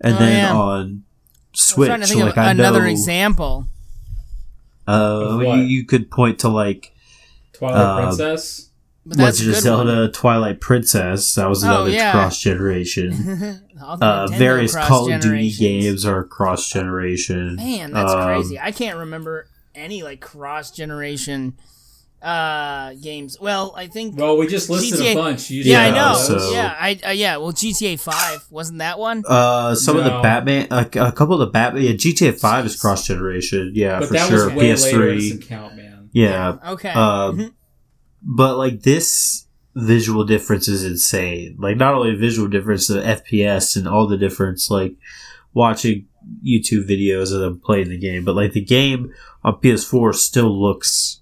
and 0.00 0.14
Oh, 0.14 0.18
then 0.18 0.36
yeah. 0.44 0.54
on 0.54 0.80
I'm 0.80 1.04
Switch. 1.52 1.86
trying 1.88 2.00
to 2.00 2.06
think 2.06 2.20
like 2.22 2.32
of 2.36 2.38
I 2.38 2.50
another 2.52 2.82
know, 2.82 2.88
example. 2.90 3.66
Uh, 4.90 5.38
you, 5.40 5.62
you 5.62 5.84
could 5.86 6.10
point 6.10 6.40
to 6.40 6.48
like 6.48 6.92
Twilight 7.52 7.76
Uh, 7.80 8.00
Princess. 8.06 8.66
But 9.06 9.16
that's 9.16 9.40
a 9.40 9.44
Legend 9.44 9.48
of 9.48 9.54
good 9.54 9.62
Zelda 9.62 10.08
Twilight 10.12 10.60
Princess. 10.60 11.34
That 11.34 11.48
was 11.48 11.64
Oh, 11.64 11.68
another 11.68 11.90
yeah. 11.90 12.12
cross 12.12 12.40
generation. 12.40 13.12
one. 13.12 13.62
All 13.82 13.96
the 13.96 14.04
uh, 14.04 14.26
various 14.28 14.74
Call 14.76 15.10
of 15.10 15.20
Duty 15.22 15.50
games 15.52 16.04
are 16.04 16.22
cross 16.24 16.68
generation. 16.68 17.56
Man, 17.56 17.92
that's 17.92 18.12
Um, 18.12 18.24
crazy. 18.24 18.58
I 18.60 18.72
can't 18.72 18.98
remember 18.98 19.46
any 19.74 20.02
like 20.02 20.20
cross 20.20 20.70
generation 20.70 21.54
uh 22.22 22.92
games. 22.94 23.38
Well, 23.40 23.72
I 23.76 23.86
think 23.86 24.16
Well, 24.18 24.36
we 24.36 24.46
just 24.46 24.68
listed 24.68 25.00
GTA 25.00 25.12
a 25.12 25.14
bunch. 25.14 25.50
You 25.50 25.62
yeah, 25.62 25.84
I 25.84 25.90
know. 25.90 26.14
so- 26.14 26.52
Yeah, 26.52 26.76
I 26.78 26.98
uh, 27.06 27.10
yeah. 27.10 27.36
Well, 27.38 27.52
GTA 27.52 27.98
Five 27.98 28.46
wasn't 28.50 28.78
that 28.78 28.98
one? 28.98 29.22
Uh, 29.26 29.74
some 29.74 29.96
of 29.96 30.04
the 30.04 30.20
Batman, 30.22 30.66
a, 30.70 30.80
a 31.00 31.12
couple 31.12 31.34
of 31.34 31.40
the 31.40 31.46
Batman, 31.46 31.82
yeah, 31.84 31.92
GTA 31.92 32.38
Five 32.38 32.66
is 32.66 32.78
cross 32.78 33.06
generation, 33.06 33.72
yeah, 33.74 33.98
but 34.00 34.08
for 34.08 34.14
that 34.14 34.28
sure. 34.28 34.46
was 34.46 34.54
way 34.54 34.74
later. 34.74 35.08
It 35.08 35.16
PS3, 35.18 35.30
doesn't 35.30 35.42
count, 35.48 35.76
man. 35.76 36.10
yeah. 36.12 36.56
Okay. 36.68 36.90
Um, 36.90 37.54
but 38.22 38.58
like 38.58 38.82
this 38.82 39.46
visual 39.74 40.24
difference 40.24 40.68
is 40.68 40.84
insane. 40.84 41.56
Like 41.58 41.76
not 41.78 41.94
only 41.94 42.14
visual 42.16 42.48
difference, 42.48 42.88
the 42.88 43.00
FPS 43.00 43.76
and 43.76 43.88
all 43.88 44.06
the 44.06 44.18
difference. 44.18 44.70
Like 44.70 44.94
watching 45.54 46.06
YouTube 46.46 46.86
videos 46.88 47.32
of 47.32 47.40
them 47.40 47.60
playing 47.64 47.88
the 47.88 47.98
game, 47.98 48.24
but 48.24 48.36
like 48.36 48.52
the 48.52 48.60
game 48.64 49.12
on 49.42 49.54
PS4 49.54 50.14
still 50.14 50.50
looks 50.60 51.19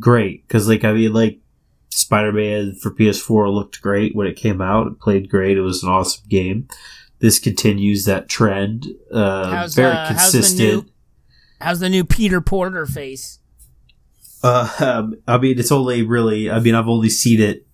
great 0.00 0.46
because 0.48 0.66
like 0.68 0.82
I 0.84 0.92
mean 0.92 1.12
like 1.12 1.38
Spider 1.90 2.32
Man 2.32 2.74
for 2.74 2.90
PS4 2.90 3.52
looked 3.52 3.80
great 3.82 4.16
when 4.16 4.26
it 4.26 4.34
came 4.36 4.60
out. 4.60 4.86
It 4.88 4.98
played 5.00 5.28
great. 5.30 5.56
It 5.58 5.62
was 5.62 5.82
an 5.82 5.90
awesome 5.90 6.24
game. 6.28 6.66
This 7.20 7.38
continues 7.38 8.06
that 8.06 8.28
trend. 8.28 8.86
Uh, 9.12 9.50
How's, 9.50 9.74
very 9.74 9.92
uh, 9.92 10.06
how's 10.14 10.32
the 10.32 10.38
consistent. 10.38 10.84
new- 10.86 10.90
How's 11.60 11.78
the 11.80 11.90
new 11.90 12.04
Peter 12.04 12.40
Porter 12.40 12.86
face? 12.86 13.38
Uh, 14.42 14.70
um, 14.80 15.16
I 15.28 15.36
mean, 15.36 15.58
it's 15.58 15.70
only 15.70 16.02
really. 16.02 16.50
I 16.50 16.58
mean, 16.60 16.74
I've 16.74 16.88
only 16.88 17.10
seen 17.10 17.38
it. 17.42 17.66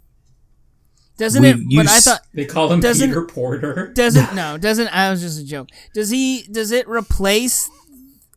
Doesn't 1.18 1.40
We 1.42 1.50
it? 1.50 1.58
But 1.76 1.86
I 1.88 2.00
thought 2.00 2.20
They 2.34 2.44
call 2.44 2.72
him 2.72 2.82
Peter 2.82 3.24
Porter. 3.24 3.92
doesn't 3.94 4.34
no 4.34 4.58
doesn't. 4.58 4.88
I 4.88 5.10
was 5.10 5.20
just 5.20 5.38
a 5.40 5.44
joke. 5.46 5.68
Does 5.94 6.10
he? 6.10 6.42
Does 6.50 6.72
it 6.72 6.88
replace 6.88 7.70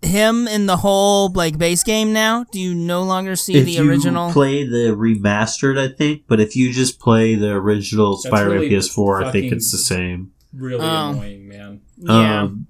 him 0.01 0.47
in 0.47 0.65
the 0.65 0.77
whole 0.77 1.29
like 1.33 1.57
base 1.57 1.83
game 1.83 2.13
now? 2.13 2.45
Do 2.51 2.59
you 2.59 2.73
no 2.73 3.03
longer 3.03 3.35
see 3.35 3.55
if 3.55 3.65
the 3.65 3.71
you 3.73 3.89
original? 3.89 4.31
play 4.31 4.63
the 4.65 4.95
remastered, 4.95 5.77
I 5.79 5.93
think. 5.93 6.23
But 6.27 6.39
if 6.39 6.55
you 6.55 6.71
just 6.71 6.99
play 6.99 7.35
the 7.35 7.51
original 7.51 8.11
That's 8.15 8.27
Spider-Man 8.27 8.59
really 8.61 8.69
PS4, 8.69 9.23
I 9.25 9.31
think 9.31 9.51
it's 9.51 9.71
the 9.71 9.77
same. 9.77 10.31
Really 10.53 10.83
Oh. 10.83 11.09
annoying, 11.11 11.47
man. 11.47 11.81
yeah. 11.97 12.41
Um, 12.43 12.67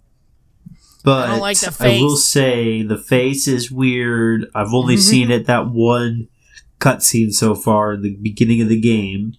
but 1.04 1.30
I 1.30 1.32
don't 1.32 1.40
like 1.40 1.60
the 1.60 1.76
I 1.80 2.02
will 2.02 2.18
say 2.18 2.82
the 2.84 2.98
face 2.98 3.48
is 3.48 3.72
weird. 3.72 4.48
I've 4.54 4.74
only 4.74 4.96
Mhm. 4.96 5.00
seen 5.00 5.32
it 5.32 5.46
that 5.46 5.70
one 5.70 6.28
cutscene 6.82 7.34
so 7.34 7.56
far 7.56 7.94
in 7.94 8.02
the 8.02 8.16
beginning 8.22 8.62
of 8.62 8.68
the 8.70 8.80
game. 8.80 9.34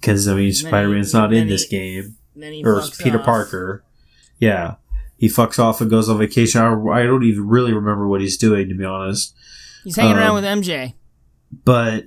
Because 0.00 0.26
I 0.28 0.34
mean, 0.34 0.52
Spider-Man's 0.52 1.12
not 1.12 1.32
in 1.32 1.40
then 1.40 1.48
this 1.48 1.66
game. 1.66 2.16
then 2.34 2.62
or 2.64 2.82
Peter 3.02 3.18
off. 3.18 3.24
Parker. 3.24 3.82
Yeah, 4.38 4.74
he 5.16 5.28
fucks 5.28 5.58
off 5.58 5.80
and 5.80 5.90
goes 5.90 6.08
on 6.08 6.18
vacation. 6.18 6.60
I, 6.60 6.72
I 6.72 7.02
don't 7.04 7.24
even 7.24 7.46
really 7.46 7.72
remember 7.72 8.06
what 8.06 8.20
he's 8.20 8.36
doing 8.36 8.68
to 8.68 8.74
be 8.74 8.84
honest. 8.84 9.34
He's 9.84 9.96
hanging 9.96 10.16
around 10.16 10.30
um, 10.30 10.34
with 10.36 10.44
MJ. 10.44 10.94
But 11.64 12.06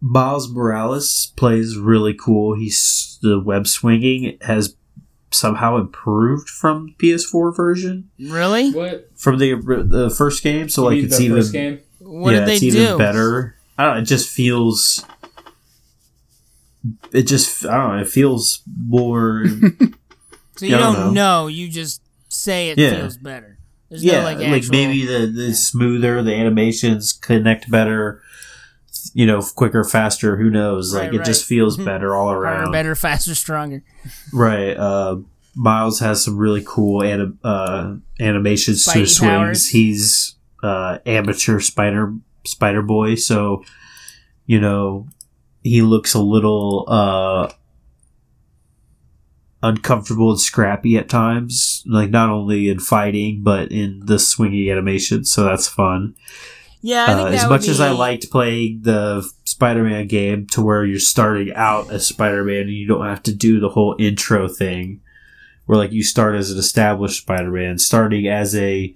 Miles 0.00 0.50
Morales 0.50 1.32
plays 1.36 1.76
really 1.76 2.14
cool. 2.14 2.54
He's 2.54 3.18
the 3.22 3.40
web 3.40 3.66
swinging 3.66 4.38
has 4.42 4.76
somehow 5.32 5.76
improved 5.76 6.48
from 6.48 6.94
PS4 6.98 7.54
version 7.56 8.10
Really? 8.18 8.72
What? 8.72 9.10
from 9.16 9.38
the 9.38 9.54
the 9.86 10.10
first 10.10 10.42
game. 10.42 10.68
So 10.68 10.82
You 10.82 10.86
like 10.88 10.96
mean 10.96 11.04
it's 11.06 11.18
the 11.18 11.24
even 11.24 11.52
game? 11.52 11.80
What 12.00 12.32
yeah, 12.34 12.40
did 12.40 12.48
they 12.48 12.52
it's 12.66 12.74
do? 12.74 12.82
even 12.82 12.98
better. 12.98 13.56
I 13.78 13.84
don't 13.84 13.94
know. 13.94 14.00
It 14.02 14.06
just 14.06 14.28
feels. 14.28 15.04
It 17.12 17.22
just 17.24 17.64
I 17.66 17.76
don't 17.76 17.96
know. 17.96 18.02
It 18.02 18.08
feels 18.08 18.62
more. 18.86 19.44
So 20.60 20.66
you 20.66 20.72
Yeah, 20.72 20.78
don't, 20.78 20.94
don't 20.94 21.14
know. 21.14 21.46
You 21.46 21.68
just 21.68 22.02
say 22.28 22.68
it 22.70 22.78
Yeah. 22.78 22.90
feels 23.00 23.16
better. 23.16 23.56
There's 23.88 24.04
yeah, 24.04 24.18
no 24.18 24.24
like 24.24 24.38
like, 24.38 24.48
actual. 24.48 24.70
maybe 24.72 25.06
the 25.06 25.26
the 25.26 25.54
smoother, 25.54 26.22
the 26.22 26.34
animations 26.34 27.12
connect 27.14 27.70
better, 27.70 28.20
you 29.14 29.24
know, 29.26 29.40
quicker, 29.42 29.82
faster. 29.84 30.36
Who 30.36 30.50
knows? 30.50 30.92
Like 30.94 31.10
Right, 31.12 31.20
it 31.20 31.24
just 31.24 31.44
feels 31.46 31.76
better 31.90 32.14
all 32.14 32.26
harder, 32.26 32.42
around. 32.42 32.72
better, 32.72 32.94
faster, 33.06 33.34
stronger. 33.34 33.82
Right. 34.32 34.76
Uh, 34.76 35.16
Miles 35.56 35.98
has 36.00 36.22
some 36.24 36.36
really 36.36 36.62
cool 36.64 37.02
anim- 37.02 37.38
uh, 37.42 37.94
animations 38.20 38.84
to 38.84 38.90
Spidey 38.90 39.00
his 39.00 39.16
swings. 39.16 39.30
powers. 39.32 39.66
He's 39.70 40.36
uh, 40.62 40.98
amateur 41.06 41.58
spider 41.58 42.14
spider 42.46 42.82
boy, 42.82 43.16
so 43.16 43.64
you 44.46 44.60
know 44.60 45.08
he 45.64 45.82
looks 45.82 46.14
a 46.14 46.20
little 46.20 46.84
uh, 46.86 47.50
uncomfortable 49.62 50.30
and 50.30 50.40
scrappy 50.40 50.96
at 50.96 51.08
times. 51.08 51.82
Like 51.86 52.10
not 52.10 52.30
only 52.30 52.68
in 52.68 52.80
fighting, 52.80 53.42
but 53.42 53.70
in 53.70 54.00
the 54.04 54.18
swinging 54.18 54.70
animation. 54.70 55.24
So 55.24 55.44
that's 55.44 55.68
fun. 55.68 56.14
Yeah, 56.82 57.04
I 57.04 57.14
think 57.14 57.28
Uh, 57.28 57.30
that 57.30 57.44
as 57.44 57.48
much 57.48 57.68
as 57.68 57.78
I 57.78 57.90
liked 57.90 58.30
playing 58.30 58.80
the 58.82 59.28
Spider-Man 59.44 60.06
game, 60.06 60.46
to 60.52 60.62
where 60.62 60.84
you're 60.84 60.98
starting 60.98 61.52
out 61.54 61.90
as 61.92 62.06
Spider-Man 62.06 62.62
and 62.62 62.70
you 62.72 62.86
don't 62.86 63.04
have 63.04 63.22
to 63.24 63.34
do 63.34 63.60
the 63.60 63.68
whole 63.68 63.96
intro 63.98 64.48
thing, 64.48 65.00
where 65.66 65.76
like 65.78 65.92
you 65.92 66.02
start 66.02 66.36
as 66.36 66.50
an 66.50 66.58
established 66.58 67.20
Spider-Man, 67.20 67.78
starting 67.78 68.26
as 68.26 68.56
a 68.56 68.94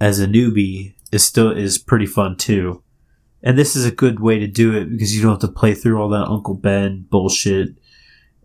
as 0.00 0.20
a 0.20 0.26
newbie 0.26 0.94
is 1.12 1.22
still 1.22 1.50
is 1.50 1.76
pretty 1.76 2.06
fun 2.06 2.36
too. 2.36 2.82
And 3.42 3.58
this 3.58 3.76
is 3.76 3.84
a 3.84 3.90
good 3.90 4.20
way 4.20 4.38
to 4.38 4.46
do 4.46 4.74
it 4.74 4.90
because 4.90 5.14
you 5.14 5.20
don't 5.20 5.32
have 5.32 5.40
to 5.40 5.48
play 5.48 5.74
through 5.74 6.00
all 6.00 6.08
that 6.08 6.28
Uncle 6.28 6.54
Ben 6.54 7.06
bullshit 7.10 7.76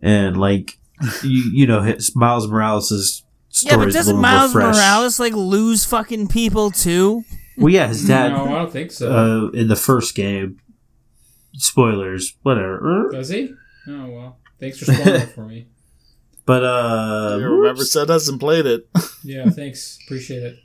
and 0.02 0.36
like 0.36 0.78
you 1.22 1.50
you 1.52 1.66
know 1.66 1.82
his 1.82 2.14
Miles 2.16 2.46
Morales' 2.48 3.22
story 3.48 3.70
Yeah, 3.72 3.76
but 3.78 3.88
a 3.88 3.92
doesn't 3.92 4.16
little 4.16 4.30
more 4.30 4.38
Miles 4.38 4.52
fresh. 4.52 4.76
Morales 4.76 5.20
like 5.20 5.32
lose 5.32 5.84
fucking 5.84 6.28
people 6.28 6.70
too? 6.70 7.24
Well, 7.56 7.72
yeah, 7.72 7.86
his 7.88 8.06
dad 8.06 8.30
no, 8.32 8.46
I 8.46 8.48
don't 8.58 8.72
think 8.72 8.90
so. 8.92 9.12
uh, 9.12 9.50
in 9.50 9.68
the 9.68 9.76
first 9.76 10.14
game. 10.14 10.60
Spoilers, 11.56 12.34
whatever. 12.42 13.08
Does 13.12 13.28
he? 13.28 13.52
Oh 13.88 14.06
well. 14.10 14.38
Thanks 14.58 14.78
for 14.78 14.86
spoiling 14.86 15.26
for 15.28 15.44
me. 15.46 15.66
But 16.46 16.62
uh, 16.62 17.36
You 17.40 17.46
remember, 17.46 17.78
whoops. 17.78 17.92
said 17.92 18.10
hasn't 18.10 18.38
played 18.38 18.66
it. 18.66 18.86
Yeah, 19.24 19.48
thanks. 19.48 19.98
Appreciate 20.04 20.42
it. 20.42 20.56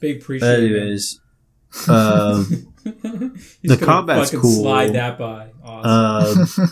Big 0.00 0.22
appreciate 0.22 0.48
it. 0.48 0.72
anyways, 0.72 1.20
um, 1.88 2.46
He's 2.84 2.92
the 3.70 3.76
gonna 3.76 3.84
combat's 3.84 4.30
cool. 4.30 4.62
Slide 4.62 4.94
that 4.94 5.18
by. 5.18 5.50
Awesome. 5.64 6.70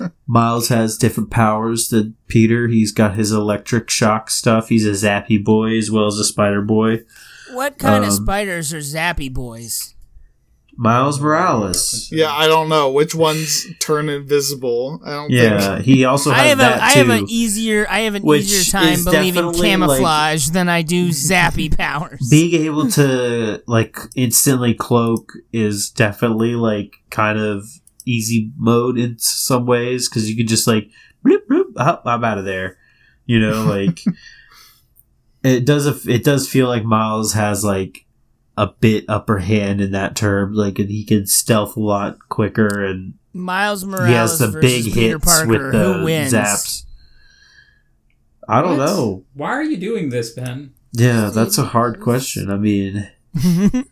um, 0.00 0.12
Miles 0.26 0.68
has 0.68 0.96
different 0.96 1.30
powers 1.30 1.88
than 1.88 2.16
Peter. 2.28 2.68
He's 2.68 2.92
got 2.92 3.16
his 3.16 3.32
electric 3.32 3.90
shock 3.90 4.30
stuff. 4.30 4.68
He's 4.68 4.86
a 4.86 4.90
zappy 4.92 5.42
boy 5.42 5.76
as 5.76 5.90
well 5.90 6.06
as 6.06 6.18
a 6.18 6.24
spider 6.24 6.62
boy. 6.62 7.00
What 7.52 7.78
kind 7.78 8.04
of 8.04 8.10
Um, 8.10 8.16
spiders 8.16 8.72
are 8.72 8.78
zappy 8.78 9.32
boys? 9.32 9.94
Miles 10.74 11.20
Morales. 11.20 12.08
yeah, 12.10 12.32
I 12.32 12.46
don't 12.46 12.70
know 12.70 12.90
which 12.90 13.14
ones 13.14 13.66
turn 13.78 14.08
invisible. 14.08 15.02
I 15.04 15.10
don't 15.12 15.30
Yeah, 15.30 15.74
think. 15.74 15.84
he 15.84 16.04
also 16.06 16.30
I 16.30 16.38
has 16.38 16.48
have 16.48 16.58
a 16.58 16.62
that 16.62 16.80
I 16.80 16.90
have 16.92 17.08
an 17.10 17.26
easier 17.28 17.86
I 17.90 18.00
have 18.00 18.14
an 18.14 18.26
easier 18.26 18.64
time 18.72 19.04
believing 19.04 19.34
definitely, 19.34 19.58
like- 19.60 19.68
camouflage 19.70 20.48
than 20.48 20.70
I 20.70 20.80
do 20.80 21.08
zappy 21.10 21.76
powers. 21.76 22.26
being 22.30 22.64
able 22.64 22.88
to 22.92 23.62
like 23.66 23.98
instantly 24.16 24.72
cloak 24.72 25.34
is 25.52 25.90
definitely 25.90 26.54
like 26.54 26.94
kind 27.10 27.38
of 27.38 27.66
easy 28.06 28.50
mode 28.56 28.98
in 28.98 29.18
some 29.18 29.66
ways 29.66 30.08
because 30.08 30.28
you 30.30 30.36
can 30.36 30.46
just 30.46 30.66
like 30.66 30.90
bloop, 31.24 31.46
bloop, 31.50 31.72
oh, 31.76 32.00
I'm 32.04 32.24
out 32.24 32.38
of 32.38 32.44
there. 32.44 32.78
You 33.26 33.38
know, 33.40 33.64
like 33.68 34.00
it 35.44 35.64
does. 35.64 36.06
It 36.06 36.24
does 36.24 36.48
feel 36.48 36.68
like 36.68 36.84
Miles 36.84 37.32
has 37.34 37.64
like 37.64 38.04
a 38.56 38.66
bit 38.66 39.04
upper 39.08 39.38
hand 39.38 39.80
in 39.80 39.92
that 39.92 40.14
term. 40.16 40.54
Like 40.54 40.78
and 40.78 40.90
he 40.90 41.04
can 41.04 41.26
stealth 41.26 41.76
a 41.76 41.80
lot 41.80 42.28
quicker, 42.28 42.84
and 42.84 43.14
Miles 43.32 43.84
Morales 43.84 44.08
he 44.08 44.14
has 44.14 44.38
the 44.38 44.48
versus 44.48 44.84
big 44.84 44.94
Peter 44.94 45.14
hits 45.18 45.24
Parker. 45.24 45.48
with 45.48 45.60
Who 45.74 45.98
the 45.98 46.04
wins? 46.04 46.32
zaps. 46.32 46.84
I 48.48 48.60
don't 48.60 48.76
What? 48.78 48.86
know. 48.86 49.24
Why 49.34 49.50
are 49.50 49.62
you 49.62 49.76
doing 49.76 50.08
this, 50.10 50.32
Ben? 50.32 50.74
Yeah, 50.92 51.30
that's 51.32 51.56
a 51.58 51.64
hard 51.64 52.00
question. 52.00 52.50
I 52.50 52.56
mean, 52.56 53.08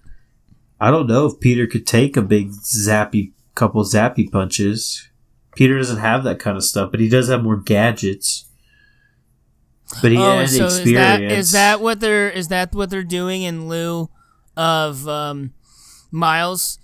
I 0.81 0.91
don't 0.91 1.07
know 1.07 1.27
if 1.27 1.41
Peter 1.41 1.67
could 1.67 1.87
take 1.87 2.17
a 2.17 2.23
big 2.23 2.51
zappy 2.51 3.33
couple 3.55 3.83
zappy 3.85 4.31
punches. 4.31 5.09
Peter 5.55 5.77
doesn't 5.77 5.99
have 5.99 6.25
that 6.25 6.39
kind 6.39 6.57
of 6.57 6.65
stuff, 6.65 6.91
but 6.91 7.01
he 7.01 7.09
does 7.09 7.29
have 7.29 7.43
more 7.43 7.57
gadgets. 7.57 8.47
But 10.01 10.13
he 10.13 10.19
oh, 10.19 10.39
has 10.39 10.57
so 10.57 10.67
is 10.67 10.79
experience. 10.79 11.33
that 11.33 11.39
is 11.39 11.53
that 11.53 11.81
what 11.81 12.01
they're 12.01 12.31
is 12.31 12.49
that 12.49 12.73
what 12.75 12.91
they're 12.91 13.03
doing 13.03 13.43
in 13.43 13.69
lieu 13.69 14.09
of 14.57 15.09
um, 15.09 15.53
Miles? 16.13 16.79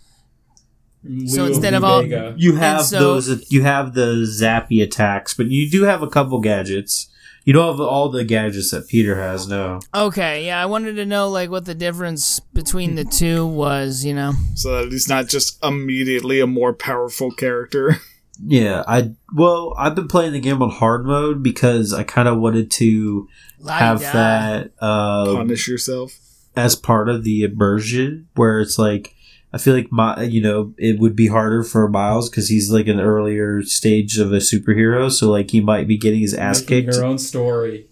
So 1.27 1.45
Lou 1.45 1.49
instead 1.49 1.75
of 1.75 1.85
all- 1.85 2.05
you 2.05 2.57
have 2.57 2.83
so- 2.83 2.99
those? 2.99 3.51
You 3.53 3.63
have 3.63 3.95
the 3.95 4.27
zappy 4.27 4.83
attacks, 4.83 5.35
but 5.35 5.47
you 5.47 5.71
do 5.71 5.85
have 5.85 6.03
a 6.03 6.09
couple 6.09 6.41
gadgets. 6.41 7.09
You 7.47 7.53
don't 7.53 7.71
have 7.71 7.81
all 7.81 8.09
the 8.09 8.25
gadgets 8.25 8.73
that 8.73 8.89
Peter 8.89 9.15
has. 9.17 9.47
No. 9.47 9.79
Okay, 9.95 10.45
yeah, 10.47 10.61
I 10.61 10.67
wanted 10.67 10.95
to 10.97 11.07
know 11.07 11.29
like 11.31 11.49
what 11.49 11.65
the 11.65 11.77
difference 11.77 12.41
between 12.41 12.97
the 12.97 13.05
two 13.05 13.47
was. 13.47 14.05
You 14.05 14.15
know, 14.15 14.33
So 14.55 14.83
that 14.83 14.91
he's 14.93 15.09
not 15.09 15.29
just 15.29 15.65
immediately 15.65 16.41
a 16.41 16.47
more 16.47 16.75
powerful 16.75 17.31
character. 17.31 17.97
Yeah, 18.45 18.85
I 18.87 19.13
well, 19.35 19.73
I've 19.79 19.95
been 19.95 20.09
playing 20.09 20.33
the 20.35 20.41
game 20.41 20.61
on 20.61 20.69
hard 20.69 21.07
mode 21.07 21.43
because 21.43 21.95
I 21.95 22.03
kind 22.03 22.29
of 22.29 22.39
wanted 22.39 22.71
to 22.73 23.27
have 23.67 24.03
La-di-da. 24.03 24.13
that 24.13 24.73
uh, 24.79 25.25
Punish 25.37 25.67
yourself. 25.67 26.19
as 26.55 26.77
part 26.77 27.09
of 27.09 27.25
the 27.25 27.45
immersion, 27.45 28.29
where 28.35 28.61
it's 28.61 28.79
like 28.79 29.15
I 29.57 29.59
feel 29.59 29.73
like 29.73 29.91
my 29.91 30.23
you 30.23 30.43
know 30.43 30.75
it 30.77 30.99
would 30.99 31.17
be 31.17 31.29
harder 31.29 31.63
for 31.63 31.89
Miles 31.89 32.29
because 32.29 32.51
he's 32.51 32.71
like 32.71 32.89
an 32.89 33.01
earlier 33.01 33.63
stage 33.63 34.19
of 34.19 34.31
a 34.31 34.37
superhero, 34.37 35.11
so 35.11 35.31
like 35.31 35.51
he 35.51 35.61
might 35.61 35.89
be 35.89 35.97
getting 35.97 36.21
his 36.21 36.35
ass 36.35 36.61
Making 36.61 36.85
kicked. 36.85 36.97
Your 36.97 37.07
own 37.07 37.17
story. 37.17 37.87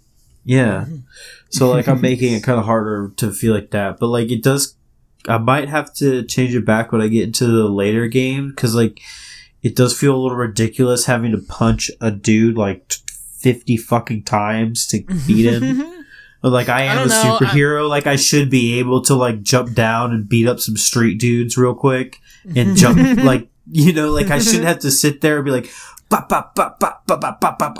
Yeah, 0.44 0.84
so 1.48 1.70
like 1.70 1.88
I'm 1.88 2.02
making 2.02 2.34
it 2.34 2.42
kind 2.42 2.58
of 2.58 2.66
harder 2.66 3.14
to 3.16 3.32
feel 3.32 3.54
like 3.54 3.70
that, 3.70 3.98
but 3.98 4.08
like 4.08 4.30
it 4.30 4.42
does. 4.42 4.76
I 5.26 5.38
might 5.38 5.70
have 5.70 5.94
to 5.94 6.22
change 6.24 6.54
it 6.54 6.66
back 6.66 6.92
when 6.92 7.00
I 7.00 7.08
get 7.08 7.24
into 7.24 7.46
the 7.46 7.66
later 7.66 8.08
game 8.08 8.50
because 8.50 8.74
like 8.74 9.00
it 9.62 9.74
does 9.74 9.98
feel 9.98 10.14
a 10.14 10.20
little 10.20 10.36
ridiculous 10.36 11.06
having 11.06 11.32
to 11.32 11.38
punch 11.38 11.90
a 11.98 12.10
dude 12.10 12.58
like 12.58 12.92
fifty 13.38 13.78
fucking 13.78 14.24
times 14.24 14.86
to 14.88 15.02
beat 15.26 15.46
him. 15.46 15.80
But, 16.44 16.52
like 16.52 16.68
I 16.68 16.82
am 16.82 16.98
I 16.98 17.00
a 17.00 17.08
don't 17.08 17.08
know, 17.08 17.38
superhero, 17.40 17.88
like 17.88 18.06
I 18.06 18.16
should 18.16 18.50
be 18.50 18.78
able 18.78 19.00
to 19.04 19.14
like 19.14 19.40
jump 19.40 19.72
down 19.72 20.12
and 20.12 20.28
beat 20.28 20.46
up 20.46 20.60
some 20.60 20.76
street 20.76 21.18
dudes 21.18 21.56
real 21.56 21.74
quick 21.74 22.20
and 22.54 22.76
jump 22.76 22.98
like 23.24 23.48
you 23.70 23.94
know, 23.94 24.10
like 24.10 24.26
I 24.26 24.40
shouldn't 24.40 24.64
have 24.64 24.80
to 24.80 24.90
sit 24.90 25.22
there 25.22 25.36
and 25.36 25.44
be 25.46 25.50
like 25.50 25.70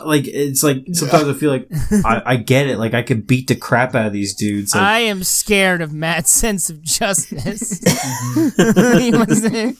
Like 0.04 0.26
it's 0.26 0.62
like 0.62 0.84
sometimes 0.92 1.28
I 1.28 1.32
feel 1.34 1.50
like 1.50 1.68
I, 2.04 2.22
I 2.26 2.36
get 2.36 2.66
it, 2.66 2.78
like 2.78 2.94
I 2.94 3.02
could 3.02 3.26
beat 3.26 3.48
the 3.48 3.56
crap 3.56 3.94
out 3.94 4.06
of 4.06 4.12
these 4.12 4.34
dudes. 4.34 4.74
Like, 4.74 4.82
I 4.82 4.98
am 5.00 5.24
scared 5.24 5.80
of 5.82 5.92
Matt's 5.92 6.30
sense 6.40 6.70
of 6.70 6.82
justice. 6.82 7.78
he 8.56 9.10
wants 9.12 9.40
to 9.40 9.74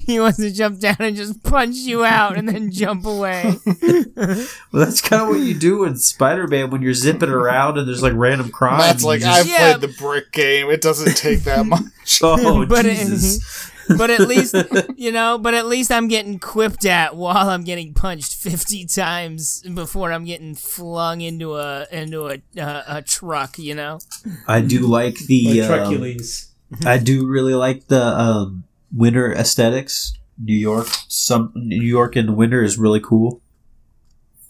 he 0.00 0.20
wants 0.20 0.38
to 0.38 0.50
jump 0.52 0.80
down 0.80 0.96
and 1.00 1.16
just 1.16 1.42
punch 1.42 1.76
you 1.76 2.04
out 2.04 2.36
and 2.36 2.48
then 2.48 2.70
jump 2.70 3.06
away. 3.06 3.54
well, 3.64 4.46
that's 4.72 5.00
kind 5.00 5.22
of 5.22 5.28
what 5.28 5.40
you 5.40 5.54
do 5.54 5.84
in 5.84 5.96
Spider 5.96 6.46
Man 6.46 6.70
when 6.70 6.82
you're 6.82 6.94
zipping 6.94 7.30
around 7.30 7.78
and 7.78 7.88
there's 7.88 8.02
like 8.02 8.12
random 8.14 8.50
crime. 8.50 8.78
That's 8.80 9.04
like 9.04 9.22
I've 9.22 9.46
Yeah. 9.48 9.72
played 9.76 9.80
the 9.90 9.96
brick 9.98 10.32
game. 10.32 10.70
It 10.70 10.80
doesn't 10.82 11.16
take 11.16 11.40
that 11.44 11.66
much. 11.66 11.82
oh 12.22 12.66
but 12.66 12.86
it- 12.86 12.98
Jesus. 12.98 13.69
But 13.96 14.10
at 14.10 14.20
least 14.20 14.54
you 14.96 15.12
know, 15.12 15.38
but 15.38 15.54
at 15.54 15.66
least 15.66 15.90
I'm 15.90 16.08
getting 16.08 16.38
quipped 16.38 16.84
at 16.84 17.16
while 17.16 17.48
I'm 17.48 17.64
getting 17.64 17.94
punched 17.94 18.34
50 18.34 18.86
times 18.86 19.62
before 19.62 20.12
I'm 20.12 20.24
getting 20.24 20.54
flung 20.54 21.20
into 21.20 21.56
a 21.56 21.86
into 21.90 22.28
a 22.28 22.60
uh, 22.60 22.82
a 22.86 23.02
truck, 23.02 23.58
you 23.58 23.74
know. 23.74 23.98
I 24.46 24.60
do 24.60 24.86
like 24.86 25.18
the. 25.26 25.62
Like 25.62 25.70
um, 25.70 26.88
I 26.88 26.98
do 26.98 27.26
really 27.26 27.54
like 27.54 27.88
the 27.88 28.02
um, 28.02 28.64
winter 28.94 29.32
aesthetics. 29.32 30.12
New 30.42 30.56
York, 30.56 30.88
some 31.08 31.52
New 31.54 31.82
York 31.82 32.16
in 32.16 32.26
the 32.26 32.32
winter 32.32 32.62
is 32.62 32.78
really 32.78 33.00
cool. 33.00 33.42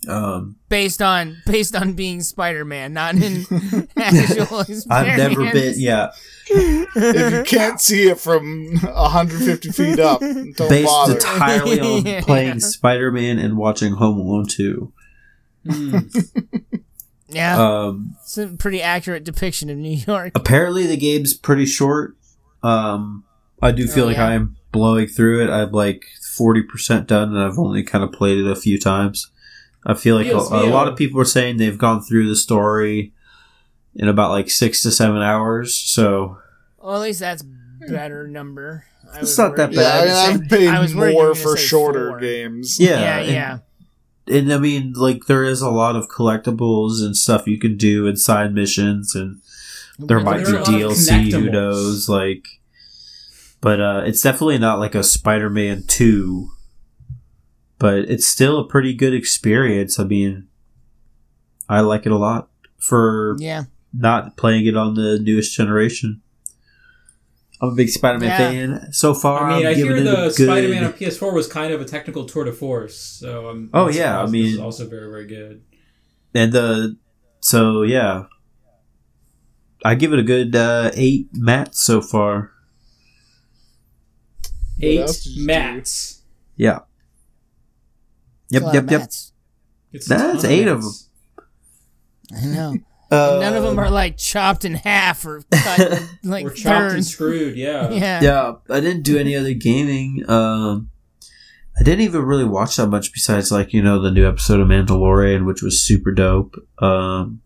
Um, 0.09 0.57
Based 0.71 1.03
on 1.03 1.37
based 1.45 1.77
on 1.77 1.93
being 1.93 2.23
Spider-Man, 2.23 2.95
not 2.95 3.17
in 3.17 3.45
actual 3.97 4.61
experience. 4.61 4.87
I've 4.91 5.19
never 5.19 5.53
been, 5.53 5.75
yeah, 5.77 6.13
if 6.49 7.33
you 7.35 7.43
can't 7.45 7.79
see 7.81 8.09
it 8.09 8.19
from 8.19 8.77
150 8.79 9.71
feet 9.73 9.99
up, 10.01 10.21
don't 10.21 10.57
based 10.57 10.87
bother. 10.87 11.15
entirely 11.17 11.81
on 11.81 12.03
Yeah. 12.07 12.21
playing 12.23 12.61
Spider 12.61 13.13
Man 13.13 13.39
and 13.39 13.59
watching 13.59 13.93
Home 13.95 14.19
Alone 14.19 14.47
2. 14.47 14.93
Mm. 15.67 16.83
Yeah. 17.29 17.63
Um, 17.63 18.17
It's 18.23 18.39
a 18.39 18.49
pretty 18.49 18.81
accurate 18.83 19.25
depiction 19.25 19.69
of 19.71 19.77
New 19.77 19.99
York. 20.07 20.33
apparently, 20.35 20.87
the 20.87 20.97
game's 20.97 21.35
pretty 21.35 21.67
short. 21.67 22.17
Um, 22.63 23.25
I 23.63 23.71
do 23.73 23.87
feel 23.87 24.05
Oh, 24.05 24.09
like 24.09 24.17
yeah. 24.17 24.29
I 24.29 24.33
am 24.33 24.57
blowing 24.73 25.07
through 25.09 25.45
it. 25.45 25.51
I'm 25.51 25.73
like 25.73 26.07
40% 26.39 27.07
done, 27.07 27.35
and 27.37 27.39
I've 27.39 27.59
only 27.59 27.83
kind 27.83 28.03
of 28.03 28.13
played 28.13 28.39
it 28.39 28.51
a 28.51 28.57
few 28.57 28.79
times. 28.81 29.31
I 29.87 29.95
feel 29.95 30.17
like 30.17 30.27
a, 30.27 30.31
Yes, 30.31 30.51
a 30.51 30.55
yeah. 30.57 30.61
lot 30.73 30.89
of 30.89 30.97
people 30.97 31.21
are 31.21 31.25
saying 31.25 31.57
they've 31.57 31.79
gone 31.79 32.03
through 32.03 32.29
the 32.29 32.37
story 32.37 33.13
in 33.95 34.09
about 34.09 34.31
like 34.31 34.51
six 34.51 34.83
to 34.83 34.91
seven 34.91 35.23
hours. 35.23 35.75
So 35.75 36.39
Well, 36.79 36.97
at 36.97 37.01
least 37.03 37.21
that's 37.21 37.45
better 37.89 38.27
number. 38.29 38.85
I 39.11 39.13
It's 39.19 39.21
was 39.23 39.39
not 39.39 39.57
that 39.57 39.71
worried- 39.71 39.77
yeah, 39.79 40.37
bad. 40.37 40.53
I 40.53 40.59
mean, 40.59 40.69
I 40.69 40.77
I've 40.77 40.83
was 40.83 40.93
paid 40.93 40.99
worried 40.99 41.13
you 41.13 41.19
were 41.19 41.25
more 41.25 41.35
for 41.35 41.57
shorter 41.57 42.11
four. 42.11 42.21
games. 42.21 42.79
yeah, 42.79 43.01
Yeah, 43.01 43.19
and- 43.19 43.33
yeah. 44.29 44.37
and 44.37 44.53
I 44.53 44.59
mean, 44.59 44.93
like 44.97 45.27
there 45.27 45.45
is 45.45 45.63
a 45.63 45.71
lot 45.71 45.97
of 45.97 46.09
collectibles 46.09 47.03
and 47.05 47.17
stuff 47.17 47.47
you 47.49 47.59
can 47.59 47.77
do 47.77 48.07
and 48.07 48.19
side 48.19 48.55
missions, 48.55 49.15
and 49.15 49.41
there 49.99 50.19
But 50.21 50.25
might 50.25 50.45
there 50.45 50.47
be 50.47 50.53
are 50.53 50.57
a 50.57 50.89
lot 50.89 50.93
of 50.93 50.97
DLC. 50.99 51.33
Who 51.33 51.51
knows? 51.51 52.09
Like, 52.09 52.47
but 53.61 53.81
uh, 53.81 54.03
it's 54.07 54.23
definitely 54.23 54.59
not 54.59 54.79
like 54.79 54.95
a 54.95 55.03
Spider-Man 55.03 55.85
Two, 55.89 56.51
but 57.81 58.01
it's 58.09 58.27
still 58.27 58.61
a 58.61 58.69
pretty 58.69 58.95
good 58.95 59.13
experience. 59.15 59.99
I 59.99 60.05
mean, 60.05 60.47
I 61.69 61.81
like 61.81 62.07
it 62.07 62.13
a 62.13 62.17
lot 62.19 62.49
for 62.79 63.35
Yeah. 63.41 63.65
not 63.93 64.37
playing 64.37 64.67
it 64.67 64.77
on 64.77 64.95
the 64.95 65.19
newest 65.19 65.57
generation. 65.57 66.21
I'm 67.63 67.71
a 67.71 67.75
big 67.75 67.89
Spider-Man 67.91 68.29
Yeah. 68.29 68.39
fan. 68.79 68.93
So 68.93 69.13
far, 69.13 69.51
I 69.51 69.57
mean, 69.59 69.67
I'm 69.67 69.73
I 69.73 69.75
hear 69.75 69.97
the 70.03 70.03
good- 70.13 70.33
Spider-Man 70.33 70.85
on 70.85 70.93
PS4 70.95 71.35
was 71.35 71.47
kind 71.49 71.75
of 71.75 71.81
a 71.81 71.85
technical 71.85 72.25
tour 72.25 72.45
de 72.45 72.53
force. 72.53 72.97
So 72.97 73.49
I'm. 73.49 73.69
Oh, 73.75 73.89
yeah, 73.89 74.23
I 74.23 74.27
surprised 74.27 74.33
this 74.33 74.33
mean- 74.55 74.61
also 74.61 74.87
very 74.89 75.11
very 75.11 75.27
good. 75.27 75.63
and 76.33 76.53
the 76.53 76.97
so 77.41 77.83
yeah 77.83 78.25
i 79.85 79.95
give 79.97 80.13
it 80.13 80.19
a 80.21 80.23
good 80.23 80.55
uh 80.55 80.91
eight 80.95 81.27
mats 81.33 81.81
so 81.83 82.01
far 82.03 82.53
Eight 84.81 85.01
else 85.01 85.25
do? 85.25 85.45
mats. 85.45 86.23
yeah 86.57 86.81
yep 88.51 88.63
That's 88.63 88.63
a 88.63 88.67
lot 88.67 88.75
yep 88.75 88.91
yep. 88.91 89.11
It's 89.93 90.07
That's 90.09 90.45
eight 90.45 90.69
of 90.69 90.83
them. 90.83 90.93
I 92.37 92.45
know. 92.47 92.75
uh, 93.11 93.39
None 93.41 93.55
of 93.55 93.65
them 93.65 93.79
are 93.79 93.91
like 93.91 94.17
chopped 94.17 94.65
in 94.65 94.75
half 94.75 95.25
or 95.27 95.43
cut 95.51 96.03
like 96.23 96.45
We're 96.45 96.53
chopped 96.55 96.95
and 96.95 97.05
screwed. 97.05 97.57
Yeah. 97.57 97.91
Yeah. 97.93 98.21
yeah 98.23 98.53
i 98.71 98.79
didn't 98.81 99.03
do 99.03 99.19
any 99.19 99.35
other 99.35 99.53
gaming 99.55 100.25
um 100.31 100.91
i 101.79 101.83
didn't 101.83 102.03
even 102.03 102.23
really 102.23 102.45
watch 102.45 102.77
that 102.77 102.87
much 102.87 103.13
besides 103.13 103.51
like 103.51 103.73
you 103.73 103.83
know 103.83 104.01
the 104.01 104.11
new 104.13 104.29
episode 104.29 104.61
of 104.61 104.69
mandalorian 104.69 105.45
which 105.45 105.61
was 105.63 105.83
super 105.83 106.13
dope 106.13 106.55
um 106.79 107.41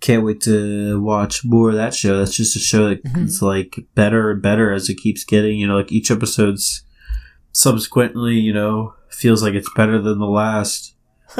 can't 0.00 0.24
wait 0.24 0.40
to 0.42 1.00
watch 1.00 1.44
more 1.44 1.70
of 1.70 1.74
that 1.76 1.94
show 1.94 2.18
that's 2.18 2.36
just 2.36 2.54
a 2.56 2.58
show 2.60 2.88
that 2.88 3.02
Mhm. 3.04 3.42
like 3.42 3.76
better 3.94 4.30
and 4.30 4.42
better 4.42 4.72
as 4.72 4.88
it 4.88 4.96
keeps 4.96 5.24
getting 5.24 5.58
you 5.58 5.66
know 5.66 5.76
like 5.76 5.90
each 5.92 6.10
episode's 6.10 6.82
subsequently 7.52 8.34
you 8.34 8.52
know 8.52 8.94
feels 9.14 9.42
like 9.42 9.54
it's 9.54 9.70
better 9.74 10.00
than 10.00 10.18
the 10.18 10.26
last 10.26 10.94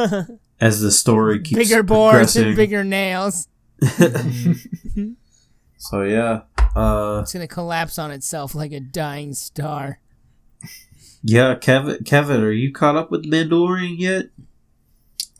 as 0.61 0.81
the 0.81 0.91
story 0.91 1.41
keeps 1.41 1.59
bigger 1.69 1.83
boards 1.83 2.37
and 2.37 2.55
bigger 2.57 2.85
nails. 2.85 3.49
so 5.79 6.03
yeah 6.03 6.43
uh 6.77 7.21
It's 7.23 7.33
gonna 7.33 7.49
collapse 7.49 7.99
on 7.99 8.11
itself 8.11 8.55
like 8.55 8.73
a 8.73 8.81
dying 8.81 9.35
star. 9.35 9.99
yeah 11.23 11.55
kevin 11.57 12.05
kevin 12.05 12.43
are 12.43 12.53
you 12.53 12.73
caught 12.73 12.97
up 12.97 13.11
with 13.11 13.25
mandalorian 13.31 13.97
yet 13.99 14.27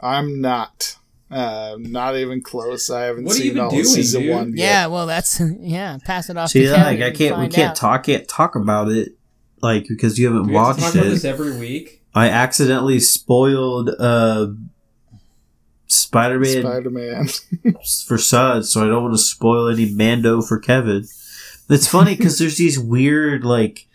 I'm 0.05 0.41
not. 0.41 0.97
Uh, 1.31 1.77
not 1.79 2.17
even 2.17 2.43
close. 2.43 2.91
I 2.91 3.03
haven't 3.05 3.23
What 3.25 3.37
seen 3.37 3.53
been 3.55 3.63
all 3.63 3.71
doing, 3.71 3.83
of 3.83 3.87
season 3.87 4.23
dude? 4.23 4.31
one 4.33 4.53
Yeah, 4.57 4.89
well, 4.89 5.07
that's 5.07 5.41
yeah. 5.61 5.99
Pass 6.05 6.29
it 6.29 6.37
off. 6.37 6.51
See, 6.51 6.63
to 6.67 6.75
Kevin 6.75 6.83
like 6.83 7.01
I 7.01 7.11
can't, 7.17 7.39
we 7.39 7.47
can't 7.47 7.71
out. 7.71 7.77
talk, 7.77 8.03
can't 8.03 8.27
talk 8.27 8.57
about 8.57 8.89
it, 8.89 9.13
like 9.63 9.87
because 9.87 10.19
you 10.19 10.27
haven't 10.27 10.49
Do 10.49 10.49
we 10.51 10.57
have 10.57 10.75
to 10.75 10.83
talk 10.83 10.85
watched 10.87 10.97
about 10.97 11.09
this 11.11 11.25
it. 11.25 11.29
every 11.29 11.57
week? 11.57 12.02
I 12.15 12.29
accidentally 12.29 13.01
spoiled 13.01 13.91
uh, 13.99 14.49
Spider-Man 15.87 16.63
Spider 16.63 16.91
Man. 16.91 17.29
for 18.07 18.19
Sud, 18.19 18.67
so 18.67 18.85
I 18.85 18.89
don't 18.89 19.03
want 19.03 19.15
to 19.15 19.23
spoil 19.23 19.69
any 19.69 19.93
Mando 19.93 20.43
for 20.43 20.59
Kevin. 20.59 21.07
It's 21.69 21.89
funny 21.89 22.17
because 22.17 22.39
there's 22.39 22.59
these 22.59 22.79
weird 22.79 23.45
like 23.45 23.87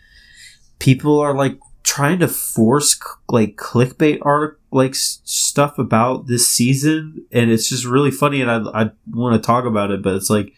people 0.78 1.20
are 1.20 1.34
like 1.34 1.58
trying 1.84 2.18
to 2.18 2.28
force 2.28 2.98
like 3.28 3.56
clickbait 3.56 4.18
art 4.22 4.60
like 4.70 4.90
s- 4.90 5.20
stuff 5.24 5.78
about 5.78 6.26
this 6.26 6.48
season, 6.48 7.24
and 7.30 7.50
it's 7.50 7.68
just 7.68 7.84
really 7.84 8.10
funny, 8.10 8.40
and 8.40 8.50
I 8.50 8.58
I 8.82 8.90
want 9.10 9.40
to 9.40 9.46
talk 9.46 9.64
about 9.64 9.90
it, 9.90 10.02
but 10.02 10.14
it's 10.14 10.30
like 10.30 10.52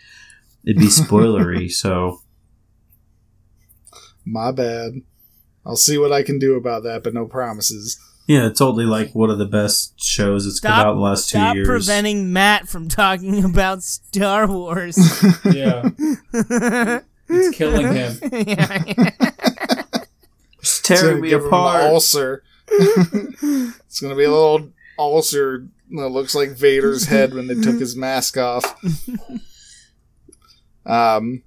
it'd 0.64 0.78
be 0.78 0.86
spoilery, 0.86 1.70
so 1.82 2.20
My 4.24 4.52
bad. 4.52 5.02
I'll 5.66 5.76
see 5.76 5.98
what 5.98 6.12
I 6.12 6.22
can 6.22 6.38
do 6.38 6.54
about 6.56 6.82
that, 6.84 7.02
but 7.02 7.12
no 7.14 7.26
promises. 7.26 7.98
yeah, 8.26 8.48
totally 8.48 8.84
like 8.86 9.14
one 9.14 9.28
of 9.30 9.38
the 9.38 9.46
best 9.46 10.00
shows 10.00 10.44
that's 10.44 10.60
come 10.60 10.72
out 10.72 10.90
in 10.92 10.96
the 10.96 11.02
last 11.02 11.28
two 11.28 11.38
stop 11.38 11.54
years. 11.54 11.66
preventing 11.68 12.32
Matt 12.32 12.68
from 12.68 12.88
talking 12.88 13.44
about 13.50 13.82
Star 13.82 14.46
Wars. 14.46 14.96
Yeah, 15.52 15.90
it's 17.28 17.56
killing 17.56 17.86
him. 17.94 18.18
yeah. 18.32 18.82
It's 20.62 20.78
It's 20.78 20.80
tearing 20.82 21.04
gonna 21.12 21.20
me 21.22 21.28
give 21.30 21.40
an 21.42 21.46
apart. 21.48 21.82
ulcer. 21.84 22.42
it's 22.68 24.00
gonna 24.00 24.14
be 24.16 24.24
a 24.24 24.30
little 24.30 24.70
ulcer 24.98 25.66
that 25.92 26.08
looks 26.08 26.34
like 26.34 26.50
Vader's 26.50 27.06
head 27.06 27.34
when 27.34 27.46
they 27.48 27.54
took 27.54 27.78
his 27.80 27.96
mask 27.96 28.36
off. 28.38 28.76
Um, 30.86 31.42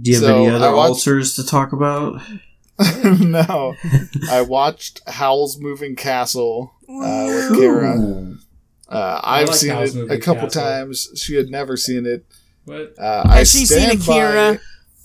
Do 0.00 0.10
you 0.10 0.16
have 0.16 0.24
So, 0.24 0.36
any 0.44 0.48
I 0.50 0.54
other 0.54 0.74
watched- 0.76 0.88
ulcers 0.88 1.34
to 1.36 1.44
talk 1.46 1.72
about? 1.72 2.20
no, 3.20 3.74
I 4.30 4.42
watched 4.42 5.00
Howl's 5.08 5.58
Moving 5.60 5.94
Castle 5.96 6.72
uh, 6.88 7.24
with 7.28 7.58
Kara. 7.58 8.36
Uh, 8.88 9.20
I've 9.22 9.48
like 9.48 9.56
seen 9.56 9.70
Howl's 9.70 9.94
it 9.96 10.10
a 10.10 10.18
couple 10.18 10.44
Castle. 10.48 10.62
times. 10.62 11.08
She 11.16 11.34
had 11.36 11.48
never 11.48 11.76
seen 11.76 12.06
it. 12.06 12.24
What? 12.64 12.94
Uh, 12.98 13.22
I 13.26 13.38
Has 13.38 13.52
she 13.52 13.64
seen 13.66 13.80
stand 13.80 14.00
Akira? 14.02 14.54
by- 14.54 14.58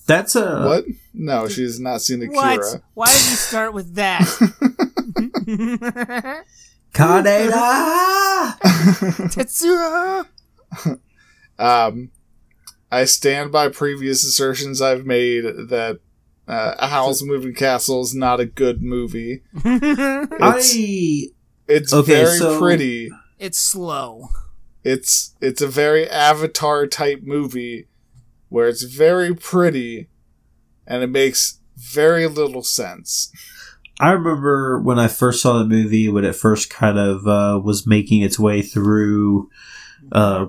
That's 0.08 0.36
a 0.36 0.64
What? 0.64 0.86
No, 1.14 1.48
she's 1.48 1.80
not 1.80 2.02
seen 2.02 2.22
Akira. 2.24 2.58
What? 2.58 2.82
Why 2.94 3.06
did 3.08 3.16
you 3.16 3.36
start 3.36 3.74
with 3.74 3.96
that? 3.96 4.22
Kaneda! 6.94 8.58
Tetsuo! 9.34 10.26
Um, 11.60 12.12
I 12.92 13.06
stand 13.06 13.52
by 13.52 13.70
previous 13.70 14.24
assertions 14.24 14.82
I've 14.82 15.06
made 15.06 15.44
that 15.44 16.00
uh, 16.48 16.88
Howl's 16.88 17.24
Moving 17.24 17.54
Castle 17.54 18.02
is 18.02 18.16
not 18.16 18.40
a 18.40 18.46
good 18.46 18.82
movie. 18.82 19.42
It's, 19.66 20.74
I 20.76 21.28
it's 21.68 21.94
Okay, 21.94 22.24
very 22.24 22.38
so- 22.38 22.60
pretty. 22.60 23.10
it's 23.40 23.58
slow. 23.58 24.30
It's 24.84 25.36
it's 25.42 25.62
a 25.62 25.68
very 25.68 26.10
Avatar 26.10 26.88
type 26.88 27.22
movie 27.24 27.88
where 28.50 28.70
it's 28.70 28.84
very 28.84 29.36
pretty 29.36 30.08
and 30.86 31.04
it 31.04 31.08
makes 31.10 31.60
very 31.76 32.26
little 32.28 32.64
sense. 32.64 33.30
I 34.00 34.12
remember 34.12 34.80
when 34.80 34.98
I 35.00 35.08
first 35.10 35.42
saw 35.42 35.58
the 35.60 35.66
movie 35.66 36.08
when 36.08 36.24
it 36.24 36.36
first 36.36 36.70
kind 36.70 36.98
of 36.98 37.28
uh, 37.28 37.60
was 37.62 37.86
making 37.86 38.22
its 38.22 38.40
way 38.40 38.62
through, 38.62 39.50
uh, 40.14 40.46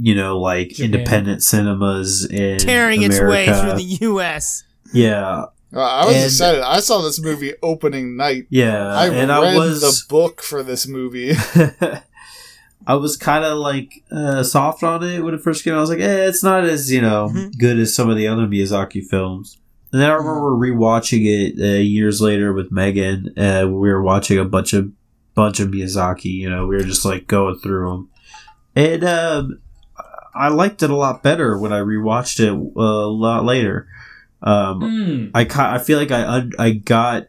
you 0.00 0.14
know, 0.14 0.38
like 0.38 0.70
Japan. 0.70 0.84
independent 0.94 1.42
cinemas 1.42 2.24
in 2.30 2.58
Tearing 2.58 3.02
its 3.02 3.20
way 3.20 3.46
through 3.46 3.74
the 3.74 3.98
U.S. 4.02 4.64
yeah, 4.92 5.44
Uh, 5.72 5.80
I 5.80 6.04
was 6.06 6.16
And- 6.16 6.24
excited. 6.24 6.62
I 6.62 6.80
saw 6.80 7.00
this 7.02 7.20
movie 7.20 7.52
opening 7.62 8.16
night. 8.16 8.46
yeah, 8.50 8.86
I 8.88 9.06
and 9.06 9.28
read 9.28 9.30
I 9.30 9.56
was 9.56 9.80
the 9.82 10.02
book 10.08 10.42
for 10.42 10.62
this 10.64 10.86
movie. 10.88 11.32
I 12.86 12.94
was 12.94 13.16
kind 13.16 13.44
of 13.44 13.58
like 13.58 14.02
uh, 14.10 14.42
soft 14.42 14.82
on 14.82 15.02
it 15.04 15.20
when 15.20 15.34
it 15.34 15.42
first 15.42 15.62
came 15.64 15.74
out. 15.74 15.78
I 15.78 15.80
was 15.80 15.90
like, 15.90 16.00
eh, 16.00 16.26
it's 16.28 16.42
not 16.42 16.64
as 16.64 16.90
you 16.90 17.00
know 17.02 17.28
Mhm. 17.32 17.56
good 17.58 17.78
as 17.78 17.94
some 17.94 18.08
of 18.08 18.16
the 18.16 18.26
other 18.26 18.46
Miyazaki 18.46 19.04
films. 19.04 19.58
And 19.92 20.00
then 20.00 20.08
I 20.10 20.14
remember 20.14 20.50
rewatching 20.52 21.24
it 21.26 21.60
uh, 21.60 21.78
years 21.80 22.20
later 22.20 22.52
with 22.52 22.70
Megan. 22.72 23.34
Uh, 23.36 23.64
we 23.66 23.90
were 23.90 24.02
watching 24.02 24.38
a 24.38 24.44
bunch 24.44 24.72
of 24.72 24.90
bunch 25.34 25.60
of 25.60 25.68
Miyazaki. 25.68 26.32
You 26.32 26.48
know, 26.48 26.66
we 26.66 26.76
were 26.76 26.82
just 26.84 27.04
like 27.04 27.26
going 27.26 27.58
through 27.58 27.90
them, 27.90 28.08
and 28.74 29.04
um, 29.04 29.58
I 30.34 30.48
liked 30.48 30.82
it 30.82 30.90
a 30.90 30.96
lot 30.96 31.22
better 31.22 31.58
when 31.58 31.72
I 31.72 31.80
rewatched 31.80 32.40
it 32.40 32.50
uh, 32.52 32.80
a 32.80 33.10
lot 33.10 33.44
later. 33.44 33.88
Um, 34.42 34.80
Mm. 34.80 35.30
I 35.34 35.44
ca- 35.44 35.72
I 35.74 35.78
feel 35.78 35.98
like 35.98 36.10
I 36.10 36.24
un- 36.26 36.52
I 36.58 36.70
got 36.72 37.26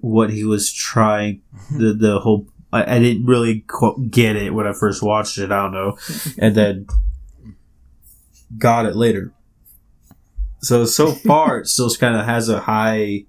what 0.00 0.30
he 0.30 0.44
was 0.44 0.72
trying 0.72 1.42
the 1.70 1.92
the 1.92 2.20
whole 2.20 2.46
I, 2.72 2.96
I 2.96 2.98
didn't 3.00 3.26
really 3.26 3.64
qu- 3.66 4.06
get 4.10 4.36
it 4.36 4.54
when 4.54 4.66
I 4.66 4.72
first 4.72 5.02
watched 5.02 5.38
it. 5.38 5.50
I 5.52 5.62
don't 5.62 5.72
know, 5.72 5.98
and 6.38 6.54
then 6.54 6.86
got 8.58 8.86
it 8.86 8.96
later. 8.96 9.32
So 10.60 10.84
so 10.84 11.12
far, 11.26 11.58
it 11.60 11.66
still 11.66 11.90
kind 11.96 12.16
of 12.16 12.24
has 12.24 12.48
a 12.48 12.60
high, 12.60 13.24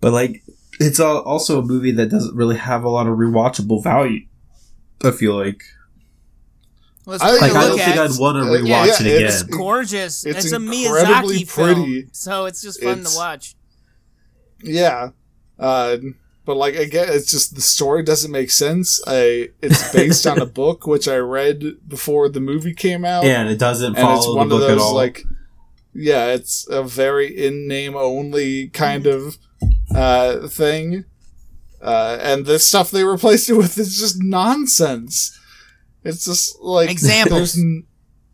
but 0.00 0.12
like 0.12 0.42
it's 0.80 1.00
al- 1.00 1.22
also 1.22 1.58
a 1.60 1.64
movie 1.64 1.92
that 1.92 2.08
doesn't 2.10 2.34
really 2.36 2.56
have 2.56 2.84
a 2.84 2.88
lot 2.88 3.06
of 3.06 3.18
rewatchable 3.18 3.82
value. 3.82 4.24
I 5.04 5.10
feel 5.10 5.36
like 5.36 5.62
Let's 7.08 7.22
I- 7.22 7.30
like 7.32 7.40
a 7.40 7.44
I 7.56 7.68
don't 7.68 7.80
at 7.80 7.84
think 7.86 7.98
I'd 7.98 8.20
want 8.20 8.36
to 8.36 8.44
rewatch 8.50 8.66
yeah, 8.68 8.84
it 8.94 9.00
again. 9.00 9.16
it's- 9.22 9.42
gorgeous. 9.44 10.26
It's 10.26 10.44
It's, 10.44 10.52
a 10.52 10.56
incredibly 10.56 11.38
Miyazaki 11.44 11.48
film, 11.48 11.74
pretty. 11.74 12.08
so 12.12 12.44
it's 12.44 12.60
just 12.62 12.82
fun 12.82 12.98
It's- 13.00 13.12
to 13.14 13.18
watch. 13.18 13.54
Yeah. 14.62 15.10
Uh, 15.58 15.96
but 16.44 16.56
like 16.56 16.74
again, 16.76 17.06
it's 17.10 17.30
just 17.30 17.54
the 17.54 17.60
story 17.60 18.02
doesn't 18.02 18.30
make 18.30 18.50
sense. 18.50 19.00
I 19.06 19.50
it's 19.62 19.92
based 19.94 20.26
on 20.26 20.38
a 20.40 20.46
book 20.46 20.86
which 20.86 21.08
I 21.08 21.16
read 21.16 21.88
before 21.88 22.28
the 22.28 22.40
movie 22.40 22.74
came 22.74 23.04
out. 23.04 23.24
yeah, 23.24 23.40
and 23.40 23.48
it 23.50 23.58
doesn't 23.58 23.96
and 23.96 24.08
it's 24.08 24.24
follow 24.24 24.36
one 24.36 24.48
the 24.48 24.56
of 24.56 24.60
book 24.62 24.70
at 24.70 24.78
all. 24.78 24.94
like 24.94 25.24
yeah, 25.94 26.26
it's 26.26 26.66
a 26.68 26.82
very 26.82 27.26
in 27.46 27.66
name 27.68 27.96
only 27.96 28.68
kind 28.68 29.06
of 29.06 29.38
uh 29.94 30.46
thing. 30.48 31.04
Uh, 31.80 32.18
and 32.20 32.44
the 32.46 32.58
stuff 32.58 32.90
they 32.90 33.04
replaced 33.04 33.48
it 33.48 33.54
with 33.54 33.78
is 33.78 33.96
just 33.98 34.16
nonsense. 34.20 35.37
It's 36.08 36.24
just 36.24 36.58
like 36.60 36.90
Examples. 36.90 37.54
There's, 37.54 37.58
n- 37.58 37.84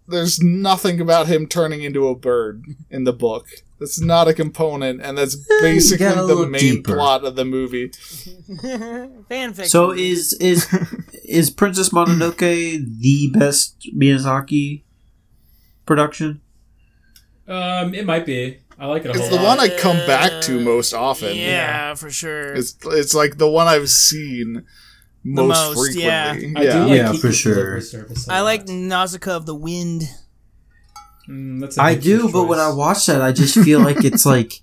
there's 0.07 0.41
nothing 0.41 1.01
about 1.01 1.27
him 1.27 1.47
turning 1.47 1.83
into 1.83 2.09
a 2.09 2.15
bird 2.15 2.65
in 2.91 3.05
the 3.05 3.13
book. 3.13 3.47
That's 3.81 4.01
not 4.01 4.29
a 4.29 4.35
component, 4.35 5.01
and 5.03 5.19
that's 5.19 5.35
basically 5.61 6.07
the 6.07 6.47
main 6.49 6.61
deeper. 6.61 6.95
plot 6.95 7.25
of 7.25 7.37
the 7.37 7.45
movie. 7.45 7.89
Fanfiction. 8.69 9.67
So 9.67 9.91
is 9.93 10.33
is 10.35 10.67
is 11.25 11.51
Princess 11.51 11.91
Mononoke 11.91 12.39
the 12.39 13.31
best 13.35 13.89
Miyazaki 13.97 14.83
production? 15.87 16.41
Um, 17.47 17.95
it 17.95 18.07
might 18.07 18.25
be. 18.27 18.59
I 18.79 18.87
like 18.87 19.05
it 19.05 19.09
a 19.15 19.19
It's 19.19 19.29
the 19.29 19.37
lot. 19.37 19.59
one 19.59 19.61
I 19.61 19.69
come 19.79 19.97
back 20.07 20.43
to 20.43 20.59
most 20.61 20.95
often. 20.95 21.37
Yeah, 21.37 21.95
for 21.95 22.11
sure. 22.11 22.55
It's 22.55 22.77
it's 22.87 23.15
like 23.15 23.39
the 23.39 23.49
one 23.51 23.67
I've 23.67 23.91
seen 23.91 24.65
most, 25.25 25.75
most, 25.77 25.97
yeah. 25.97 26.33
frequently. 26.33 26.61
I 26.61 26.65
Yeah. 26.65 26.73
do 26.73 26.81
like 26.87 26.97
Yeah, 26.97 27.13
for 27.15 27.33
sure. 27.33 27.55
delivery 27.55 27.81
service 27.81 28.29
a 28.29 28.33
I 28.33 28.39
lot. 28.41 28.45
like 28.45 28.69
Nausicaa 28.69 29.37
of 29.37 29.47
the 29.47 29.55
Wind. 29.55 30.03
Mm, 31.29 31.61
that's 31.61 31.79
a 31.79 31.83
I 31.83 31.97
hipster 31.97 32.03
do, 32.03 32.33
but 32.33 32.45
when 32.45 32.59
I 32.59 32.71
watch 32.73 33.07
that, 33.07 33.23
I 33.23 33.33
just 33.33 33.55
feel 33.59 33.81
like 33.81 34.05
it's 34.05 34.27
like 34.35 34.61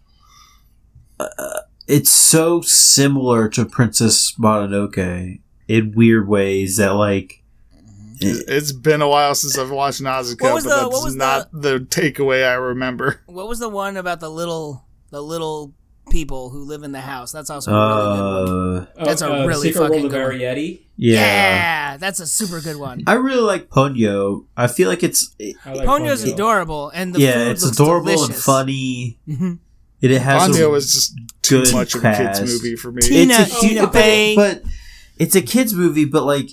uh, 1.19 1.61
it's 1.87 2.11
so 2.11 2.61
similar 2.61 3.49
to 3.49 3.65
Princess 3.65 4.33
Mononoke 4.39 5.39
in 5.67 5.91
weird 5.95 6.27
ways 6.27 6.77
that 6.77 6.93
like 6.93 7.43
It's 8.19 8.71
been 8.71 9.01
a 9.01 9.09
while 9.09 9.33
since 9.33 9.57
I've 9.57 9.71
watched 9.71 10.01
Nausicaa, 10.01 10.53
but 10.53 10.63
the- 10.63 10.69
that's 10.69 10.83
what 10.93 11.03
was 11.03 11.15
not 11.15 11.49
the... 11.51 11.79
takeaway 11.79 12.47
I 12.47 12.53
remember. 12.53 13.21
What 13.25 13.47
was 13.47 13.59
the 13.59 13.69
one 13.69 13.97
about 13.97 14.19
the 14.19 14.29
little 14.29 14.85
the 15.09 15.21
little 15.21 15.73
people 16.09 16.49
who 16.49 16.63
live 16.65 16.83
in 16.83 16.91
the 16.91 17.01
house? 17.01 17.31
That's 17.31 17.49
also 17.49 17.71
a 17.71 17.75
really 17.75 18.17
good 18.17 18.23
one. 18.23 18.77
uh 18.77 18.85
Oh, 19.01 19.05
that's 19.05 19.21
a 19.21 19.31
uh, 19.33 19.45
really 19.45 19.67
Secret 19.71 19.87
fucking 19.87 19.99
World 20.01 20.11
good 20.11 20.23
one. 20.23 20.31
Arrietty. 20.39 20.81
yeah. 20.97 21.15
Yeah, 21.21 21.97
that's 21.97 22.19
a 22.19 22.27
super 22.27 22.59
good 22.61 22.77
one. 22.77 23.03
I 23.07 23.13
really 23.13 23.41
like 23.41 23.69
Ponyo. 23.69 24.45
I 24.57 24.67
feel 24.67 24.89
like 24.89 25.03
it's 25.03 25.35
I 25.65 25.73
like 25.73 25.87
Ponyo's 25.87 26.23
Ponyo. 26.25 26.33
adorable, 26.33 26.89
and 26.93 27.13
the 27.15 27.19
yeah, 27.19 27.33
food 27.33 27.47
it's 27.51 27.63
looks 27.63 27.77
adorable 27.79 28.09
and 28.09 28.17
delicious. 28.19 28.43
funny. 28.45 29.19
Mhm. 29.27 29.59
It, 30.01 30.11
it 30.11 30.21
has 30.21 30.49
Ponyo 30.49 30.71
a, 30.71 30.75
is 30.75 30.91
just 30.91 31.15
too 31.43 31.63
good 31.63 31.73
much 31.73 31.93
of 31.95 32.03
a 32.03 32.15
kids 32.15 32.41
movie 32.41 32.75
for 32.75 32.91
me. 32.91 33.01
Tina- 33.01 33.35
it's 33.39 33.55
a 33.55 33.59
Tina 33.59 33.79
cute, 33.91 33.93
but, 33.93 34.35
but 34.63 34.71
it's 35.19 35.35
a 35.35 35.41
kids 35.43 35.73
movie. 35.75 36.05
But 36.05 36.23
like 36.23 36.49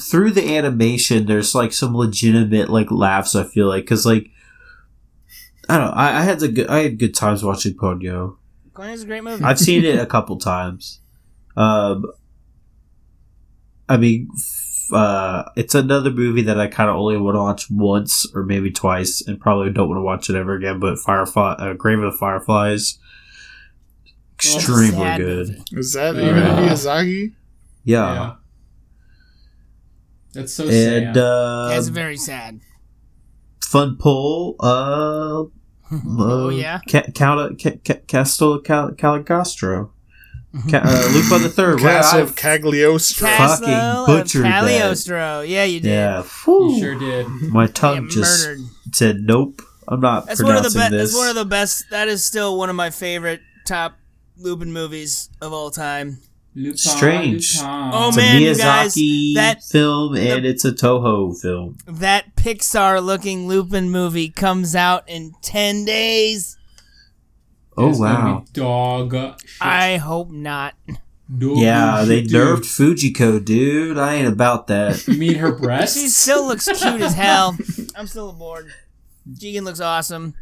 through 0.00 0.30
the 0.30 0.56
animation, 0.56 1.26
there's 1.26 1.54
like 1.54 1.72
some 1.72 1.96
legitimate 1.96 2.68
like 2.70 2.90
laughs. 2.92 3.34
I 3.34 3.42
feel 3.44 3.66
like 3.66 3.84
because 3.84 4.06
like 4.06 4.28
I 5.68 5.78
don't 5.78 5.86
know. 5.88 5.92
I, 5.94 6.18
I 6.18 6.22
had 6.22 6.40
the 6.40 6.48
good. 6.48 6.68
I 6.68 6.82
had 6.84 6.98
good 6.98 7.14
times 7.14 7.42
watching 7.44 7.74
Ponyo. 7.74 8.36
Ponyo's 8.74 9.02
a 9.02 9.06
great 9.06 9.22
movie. 9.24 9.44
I've 9.44 9.58
seen 9.58 9.84
it 9.84 9.98
a 9.98 10.06
couple 10.06 10.38
times. 10.38 11.00
Um, 11.56 12.06
I 13.88 13.96
mean, 13.98 14.28
f- 14.34 14.92
uh, 14.92 15.44
it's 15.56 15.74
another 15.74 16.10
movie 16.10 16.42
that 16.42 16.58
I 16.58 16.66
kind 16.68 16.88
of 16.90 16.96
only 16.96 17.16
want 17.18 17.34
to 17.34 17.40
watch 17.40 17.70
once 17.70 18.26
or 18.34 18.44
maybe 18.44 18.70
twice, 18.70 19.20
and 19.26 19.38
probably 19.40 19.70
don't 19.72 19.88
want 19.88 19.98
to 19.98 20.02
watch 20.02 20.30
it 20.30 20.36
ever 20.36 20.54
again. 20.54 20.78
But 20.80 20.98
Firefly, 20.98 21.52
uh, 21.58 21.72
Grave 21.74 21.98
of 22.00 22.12
the 22.12 22.18
Fireflies, 22.18 22.98
extremely 24.34 24.90
sad 24.90 25.18
good. 25.18 25.48
movie. 25.48 25.62
Is 25.72 25.92
that 25.92 26.14
Yeah. 26.16 26.22
even 26.30 26.42
Miyazaki? 26.42 27.32
Yeah, 27.84 28.14
Yeah. 28.14 28.32
That's 30.34 30.54
so 30.54 30.64
and 30.64 31.14
sad. 31.14 31.18
uh, 31.18 31.68
That's 31.68 31.88
very 31.88 32.16
sad. 32.16 32.60
fun 33.62 33.96
pull. 33.98 34.56
Uh, 34.60 35.44
oh 36.18 36.48
yeah. 36.48 36.80
Ca- 36.88 37.10
Count 37.14 37.60
Ca- 37.62 37.76
Ca- 37.84 38.00
Castle 38.06 38.60
Cal- 38.60 38.92
Caligastro. 38.92 39.90
Ca- 40.70 40.82
uh, 40.84 41.10
Lupin 41.14 41.42
the 41.42 41.48
Third. 41.48 41.80
Where 41.80 41.92
Castle 42.00 42.18
I 42.18 42.22
of 42.22 42.36
Cagliostro. 42.36 43.26
Castle 43.26 43.66
fucking 43.66 43.74
of 43.74 44.06
butchered 44.06 44.44
that. 44.44 44.50
Cagliostro. 44.60 45.40
Yeah, 45.42 45.64
you 45.64 45.80
did. 45.80 45.88
yeah, 45.90 46.22
whew. 46.44 46.74
You 46.74 46.80
sure 46.80 46.98
did. 46.98 47.26
my 47.50 47.66
Get 47.66 47.74
tongue 47.74 48.08
just 48.08 48.46
murdered. 48.46 48.60
said 48.92 49.16
nope. 49.20 49.62
I'm 49.88 50.00
not 50.00 50.26
That's 50.26 50.42
one 50.42 50.54
of 50.56 50.62
the 50.62 50.70
pronouncing 50.70 50.80
best. 50.80 50.90
this. 50.92 51.10
That's 51.12 51.18
one 51.18 51.28
of 51.28 51.34
the 51.36 51.44
best. 51.44 51.84
That 51.90 52.08
is 52.08 52.24
still 52.24 52.56
one 52.58 52.70
of 52.70 52.76
my 52.76 52.90
favorite 52.90 53.40
top 53.66 53.96
Lupin 54.36 54.72
movies 54.72 55.28
of 55.40 55.52
all 55.52 55.70
time. 55.70 56.18
Lupin, 56.54 56.76
Strange. 56.76 57.56
Lupin. 57.56 57.70
Oh, 57.94 58.08
it's 58.08 58.16
man, 58.16 58.36
a 58.36 58.40
you 58.40 58.54
guys, 58.56 58.94
Miyazaki 58.94 59.34
that- 59.36 59.62
film 59.64 60.16
and 60.16 60.44
it's 60.44 60.64
a 60.64 60.72
Toho 60.72 61.34
film. 61.40 61.78
That 61.86 62.36
Pixar-looking 62.36 63.48
Lupin 63.48 63.90
movie 63.90 64.28
comes 64.28 64.76
out 64.76 65.08
in 65.08 65.32
ten 65.42 65.84
days. 65.84 66.58
Oh 67.76 67.88
It's 67.90 67.98
wow! 67.98 68.44
Dog. 68.52 69.12
shit. 69.14 69.62
I 69.62 69.96
hope 69.96 70.30
not. 70.30 70.74
Dog 71.38 71.56
Yeah, 71.56 72.04
they 72.06 72.20
shit, 72.20 72.28
dude. 72.30 72.58
nerfed 72.58 72.64
Fujiko, 73.16 73.42
dude. 73.42 73.96
I 73.96 74.16
ain't 74.16 74.28
about 74.28 74.66
that. 74.66 75.06
You 75.08 75.16
mean 75.16 75.36
her 75.36 75.52
breasts? 75.58 75.98
She 75.98 76.08
still 76.08 76.46
looks 76.46 76.66
cute 76.66 77.00
as 77.00 77.14
hell. 77.14 77.56
I'm 77.96 78.06
still 78.06 78.28
aboard. 78.28 78.70
Jigen 79.32 79.62
looks 79.62 79.80
awesome. 79.80 80.34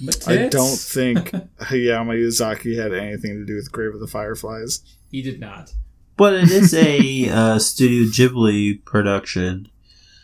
But 0.00 0.28
I 0.28 0.48
don't 0.48 0.78
think 0.78 1.30
Hayao 1.60 2.04
Miyazaki 2.06 2.80
had 2.80 2.92
anything 2.92 3.38
to 3.38 3.44
do 3.44 3.56
with 3.56 3.72
Grave 3.72 3.94
of 3.94 4.00
the 4.00 4.06
Fireflies. 4.06 4.82
He 5.10 5.22
did 5.22 5.40
not. 5.40 5.72
but 6.16 6.34
it 6.34 6.50
is 6.50 6.72
a 6.74 7.28
uh, 7.30 7.58
Studio 7.58 8.04
Ghibli 8.10 8.84
production, 8.84 9.68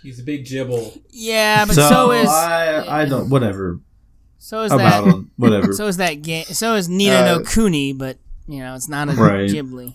He's 0.03 0.21
a 0.21 0.23
big 0.23 0.45
jibble. 0.45 1.01
Yeah, 1.11 1.65
but 1.65 1.75
so, 1.75 1.89
so, 1.89 2.11
is 2.13 2.29
I. 2.29 3.03
I 3.03 3.05
don't. 3.07 3.31
Whatever 3.31 3.81
so 4.39 4.61
is 4.61 4.71
about 4.73 5.05
that 5.07 5.11
him. 5.15 5.31
Whatever. 5.37 5.73
so 5.73 5.87
is 5.87 5.97
that 5.97 6.21
game. 6.21 6.45
So 6.45 6.75
is 6.75 6.89
Nina 6.91 7.15
Uh, 7.21 7.25
no 7.25 7.41
Kuni, 7.43 7.95
but 7.95 8.19
you 8.47 8.59
know 8.61 8.75
it's 8.75 8.89
not 8.89 9.09
a 9.09 9.13
Right. 9.13 9.49
Ghibli. 9.49 9.95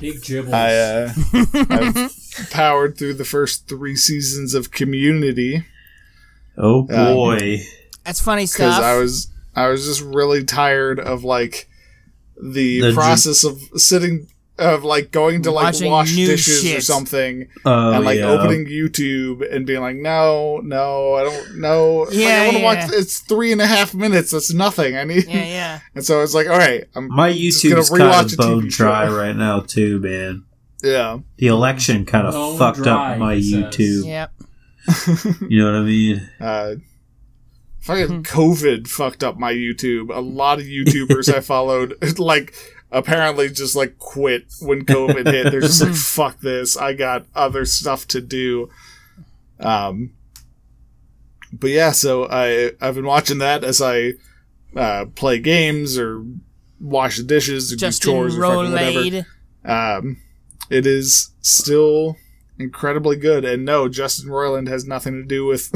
Big 0.00 0.22
jibbles. 0.22 0.52
I, 0.54 0.74
uh, 0.76 1.12
I've 1.70 2.50
powered 2.50 2.96
through 2.98 3.14
the 3.14 3.24
first 3.24 3.68
three 3.68 3.94
seasons 3.96 4.54
of 4.54 4.70
Community 4.70 5.66
oh 6.56 6.80
Um, 6.90 7.14
boy. 7.14 7.58
That's 8.04 8.20
funny 8.20 8.46
stuff. 8.46 8.76
because. 8.76 8.84
I 8.84 8.96
was 8.98 9.28
I 9.56 9.68
was 9.68 9.84
just 9.86 10.00
really 10.02 10.44
tired 10.44 10.98
of 11.00 11.24
like 11.24 11.68
the, 12.40 12.80
The 12.80 12.92
dr- 12.92 12.94
process 12.94 13.44
of 13.44 13.60
sitting 13.76 14.26
of 14.56 14.84
like 14.84 15.10
going 15.10 15.42
to 15.42 15.50
like 15.50 15.74
wash 15.80 16.14
new 16.14 16.26
dishes 16.28 16.64
or 16.74 16.80
something 16.80 17.48
Oh 17.64 17.92
and 17.92 18.04
like 18.04 18.18
yeah. 18.18 18.26
opening 18.26 18.66
YouTube 18.66 19.42
and 19.52 19.66
being 19.66 19.80
like, 19.80 19.96
no, 19.96 20.58
no, 20.62 21.14
I 21.14 21.24
don't 21.24 21.58
know. 21.60 22.06
Yeah, 22.12 22.26
like, 22.28 22.36
I 22.36 22.44
want 22.44 22.52
to 22.56 22.60
yeah. 22.60 22.64
watch. 22.86 22.90
It's 22.92 23.18
three 23.20 23.50
and 23.50 23.60
a 23.60 23.66
half 23.66 23.94
minutes. 23.94 24.30
That's 24.30 24.52
nothing. 24.54 24.96
I 24.96 25.02
need. 25.04 25.24
yeah, 25.26 25.44
yeah. 25.44 25.80
And 25.96 26.04
so 26.04 26.20
it's 26.22 26.34
like, 26.34 26.46
all 26.48 26.58
right, 26.58 26.84
I'm 26.94 27.08
My 27.08 27.32
just 27.32 27.64
YouTube's 27.64 27.90
gonna 27.90 28.10
kind 28.10 28.26
of 28.26 28.32
a 28.32 28.34
TV 28.34 28.36
bone 28.36 28.70
show. 28.70 28.84
dry 28.84 29.08
right 29.22 29.34
now 29.36 29.60
too, 29.60 29.98
man. 30.00 30.44
yeah. 30.84 31.18
The 31.38 31.46
election 31.48 32.04
kind 32.06 32.26
of 32.28 32.34
Bone 32.34 32.58
fucked 32.58 32.78
dry, 32.78 33.12
up 33.14 33.18
my 33.18 33.34
he 33.36 33.42
says. 33.50 33.74
YouTube. 33.76 34.06
Yep. 34.06 34.32
You 35.50 35.64
know 35.64 35.72
what 35.72 35.80
I 35.80 35.84
mean? 35.84 36.30
Uh, 36.40 36.74
fucking 37.84 38.22
COVID 38.22 38.88
fucked 38.88 39.22
up 39.22 39.38
my 39.38 39.52
YouTube. 39.52 40.14
A 40.14 40.20
lot 40.20 40.58
of 40.58 40.64
YouTubers 40.64 41.32
I 41.32 41.40
followed, 41.40 41.94
like, 42.18 42.54
apparently 42.90 43.50
just 43.50 43.76
like 43.76 43.98
quit 43.98 44.46
when 44.60 44.84
COVID 44.84 45.26
hit. 45.30 45.50
They're 45.50 45.60
just 45.60 45.82
like, 45.82 45.94
fuck 45.94 46.40
this. 46.40 46.76
I 46.76 46.94
got 46.94 47.26
other 47.34 47.64
stuff 47.64 48.06
to 48.08 48.20
do. 48.20 48.70
Um, 49.60 50.12
but 51.52 51.70
yeah, 51.70 51.92
so 51.92 52.26
I 52.28 52.72
I've 52.80 52.94
been 52.94 53.06
watching 53.06 53.38
that 53.38 53.62
as 53.62 53.80
I 53.80 54.14
uh, 54.74 55.06
play 55.14 55.38
games 55.38 55.98
or 55.98 56.24
wash 56.80 57.18
the 57.18 57.22
dishes 57.22 57.72
or 57.72 57.76
Justin 57.76 58.10
do 58.10 58.16
chores 58.16 58.36
or 58.36 58.42
fucking 58.42 58.72
whatever. 58.72 59.26
Um, 59.64 60.20
it 60.70 60.86
is 60.86 61.30
still 61.40 62.16
incredibly 62.58 63.16
good, 63.16 63.44
and 63.44 63.64
no, 63.64 63.88
Justin 63.88 64.30
Roiland 64.30 64.68
has 64.68 64.84
nothing 64.84 65.14
to 65.14 65.22
do 65.22 65.46
with 65.46 65.70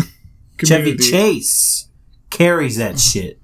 Chevy. 0.58 0.96
Chase 0.96 1.87
carries 2.30 2.76
that 2.76 2.98
shit. 2.98 3.40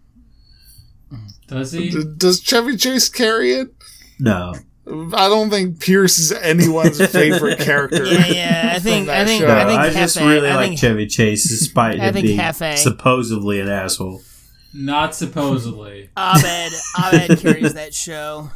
Does 1.46 1.72
he? 1.72 1.90
D- 1.90 2.04
Does 2.16 2.40
Chevy 2.40 2.76
Chase 2.76 3.08
carry 3.08 3.52
it? 3.52 3.68
No. 4.18 4.54
I 4.86 5.28
don't 5.28 5.48
think 5.50 5.80
Pierce 5.80 6.18
is 6.18 6.32
anyone's 6.32 7.04
favorite 7.10 7.58
character. 7.58 8.04
Yeah, 8.04 8.26
yeah. 8.26 8.72
I 8.74 8.78
think. 8.78 9.08
I 9.08 9.24
think. 9.24 9.44
No, 9.44 9.54
I 9.54 9.64
think. 9.66 9.80
I 9.80 9.90
just 9.90 10.18
Hefe- 10.18 10.28
really 10.28 10.48
I 10.48 10.56
like 10.56 10.68
think, 10.68 10.80
Chevy 10.80 11.06
Chase 11.06 11.48
despite 11.48 11.98
him 11.98 12.14
being 12.14 12.38
Hefe. 12.38 12.76
supposedly 12.78 13.60
an 13.60 13.68
asshole. 13.68 14.20
Not 14.74 15.14
supposedly. 15.14 16.10
Abed. 16.16 16.72
Abed 16.98 17.38
carries 17.38 17.74
that 17.74 17.94
show. 17.94 18.50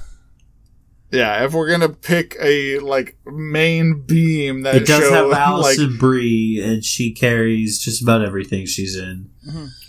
Yeah, 1.10 1.44
if 1.44 1.54
we're 1.54 1.70
gonna 1.70 1.88
pick 1.88 2.36
a 2.40 2.78
like 2.80 3.16
main 3.24 4.02
beam 4.02 4.62
that 4.62 4.74
It 4.76 4.86
does 4.86 5.02
show, 5.04 5.32
have 5.32 5.58
like, 5.60 5.78
Brie, 5.98 6.60
and 6.62 6.84
she 6.84 7.12
carries 7.12 7.78
just 7.78 8.02
about 8.02 8.22
everything 8.22 8.66
she's 8.66 8.94
in. 8.96 9.30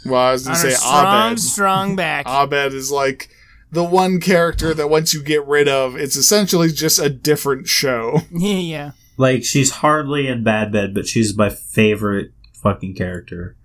well, 0.06 0.22
I 0.22 0.32
was 0.32 0.46
gonna 0.46 0.58
her 0.58 0.70
say 0.70 0.76
strong, 0.76 1.32
Abed. 1.32 1.40
strong 1.42 1.96
back. 1.98 2.26
Abed 2.30 2.74
is 2.74 2.90
like 2.90 3.30
the 3.72 3.84
one 3.84 4.20
character 4.22 4.74
that 4.74 4.88
once 4.90 5.14
you 5.14 5.22
get 5.22 5.46
rid 5.46 5.68
of, 5.68 5.96
it's 5.98 6.16
essentially 6.16 6.72
just 6.72 7.00
a 7.00 7.10
different 7.10 7.68
show. 7.68 8.22
yeah, 8.32 8.54
yeah. 8.56 8.92
Like 9.18 9.44
she's 9.44 9.72
hardly 9.72 10.28
in 10.28 10.44
Bad 10.46 10.72
Bed, 10.72 10.94
but 10.94 11.06
she's 11.06 11.36
my 11.36 11.50
favorite 11.50 12.32
fucking 12.64 12.96
character. 12.96 13.58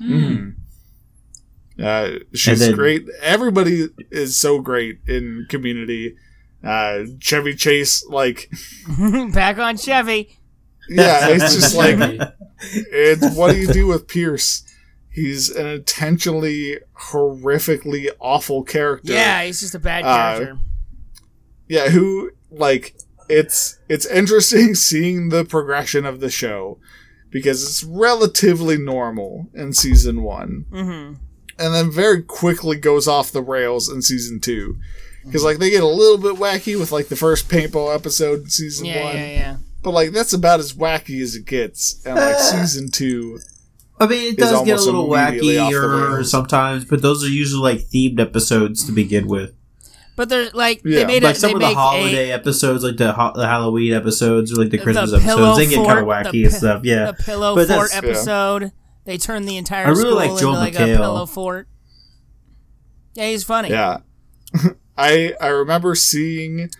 Mm. 0.00 0.54
Uh, 1.82 2.10
she's 2.34 2.60
then- 2.60 2.74
great. 2.74 3.06
Everybody 3.20 3.88
is 4.12 4.38
so 4.38 4.60
great 4.60 5.00
in 5.08 5.46
Community. 5.48 6.14
Uh, 6.62 7.04
Chevy 7.20 7.54
Chase, 7.54 8.04
like, 8.08 8.50
back 9.32 9.58
on 9.58 9.76
Chevy. 9.76 10.38
yeah, 10.88 11.28
it's 11.28 11.54
just 11.54 11.74
like 11.74 11.96
it's 12.62 13.34
what 13.36 13.52
do 13.52 13.58
you 13.58 13.68
do 13.72 13.86
with 13.86 14.06
Pierce? 14.08 14.64
He's 15.12 15.50
an 15.50 15.66
intentionally 15.66 16.78
horrifically 17.10 18.08
awful 18.20 18.62
character. 18.62 19.12
Yeah, 19.12 19.42
he's 19.42 19.60
just 19.60 19.74
a 19.74 19.78
bad 19.78 20.04
Uh, 20.04 20.38
character. 20.38 20.58
yeah. 21.68 21.88
Who 21.88 22.30
like 22.50 22.96
it's 23.28 23.78
it's 23.88 24.06
interesting 24.06 24.74
seeing 24.88 25.28
the 25.30 25.44
progression 25.44 26.04
of 26.04 26.20
the 26.20 26.30
show 26.30 26.78
because 27.30 27.62
it's 27.62 27.82
relatively 27.84 28.76
normal 28.76 29.48
in 29.54 29.72
season 29.72 30.22
one. 30.22 30.66
mm-hmm. 30.70 31.14
and 31.58 31.74
then 31.74 31.90
very 31.90 32.22
quickly 32.22 32.76
goes 32.76 33.06
off 33.08 33.30
the 33.32 33.42
rails 33.42 33.88
in 33.88 34.02
season 34.02 34.40
two. 34.40 34.78
Because 35.24 35.44
like 35.44 35.58
they 35.58 35.70
get 35.70 35.82
a 35.82 35.86
little 35.86 36.18
bit 36.18 36.36
wacky 36.40 36.78
with 36.78 36.92
like 36.92 37.08
the 37.08 37.16
first 37.16 37.48
paintball 37.48 37.94
episode 37.94 38.40
in 38.40 38.48
season 38.50 38.86
Yeah, 38.86 39.04
one, 39.04 39.16
yeah, 39.16 39.26
yeah. 39.26 39.56
but 39.82 39.90
like 39.90 40.10
that's 40.12 40.32
about 40.32 40.60
as 40.60 40.72
wacky 40.72 41.20
as 41.22 41.34
it 41.34 41.44
gets. 41.46 42.04
And 42.06 42.14
like 42.16 42.34
Uh, 42.36 42.38
season 42.38 42.90
two, 42.90 43.38
I 43.98 44.06
mean, 44.06 44.32
it 44.32 44.38
does 44.38 44.64
get 44.64 44.78
a 44.78 44.82
little 44.82 45.14
immediately 45.14 45.58
off 45.58 45.72
wackier 45.72 46.24
sometimes, 46.24 46.84
but 46.86 47.02
those 47.02 47.22
are 47.22 47.28
usually 47.28 47.62
like 47.62 47.80
themed 47.88 48.18
episodes 48.18 48.84
to 48.86 48.92
begin 48.92 49.26
with. 49.26 49.52
But 50.16 50.28
they're 50.30 50.50
like 50.50 50.82
Yeah, 50.84 51.00
they 51.00 51.06
made 51.06 51.22
Like 51.22 51.36
a, 51.36 51.38
some 51.38 51.50
they 51.50 51.54
of 51.54 51.60
the 51.60 51.66
make 51.68 51.76
holiday 51.76 52.30
episodes, 52.32 52.82
like 52.84 52.96
the, 52.96 53.12
ho- 53.12 53.32
the 53.34 53.46
Halloween 53.46 53.92
episodes 53.92 54.52
or 54.52 54.56
like 54.56 54.70
the 54.70 54.78
The 54.78 54.82
Christmas 54.82 55.10
pillow 55.22 55.52
episodes, 55.52 55.58
they 55.58 55.66
get 55.76 55.86
kind 55.86 55.98
of 55.98 56.04
wacky 56.06 56.30
the 56.32 56.42
and 56.44 56.52
pi- 56.52 56.58
stuff. 56.58 56.84
Yeah, 56.84 57.04
the 57.12 57.22
pillow 57.22 57.54
But 57.54 57.68
fort 57.68 57.90
that's- 57.90 57.92
yeah. 57.92 57.98
episode. 58.08 58.72
They 59.06 59.16
turned 59.18 59.48
the 59.48 59.56
entire 59.56 59.86
I 59.86 59.88
really 59.90 60.00
school 60.02 60.14
like 60.14 60.30
into 60.30 60.40
Joel 60.42 60.52
like 60.54 60.74
McHale. 60.74 60.94
a 60.94 60.96
pillow 60.98 61.26
fort. 61.26 61.68
Yeah, 63.14 63.28
he's 63.28 63.44
funny. 63.44 63.70
yeah. 63.70 63.98
I 65.00 65.34
I 65.40 65.48
remember 65.48 65.94
seeing 65.94 66.70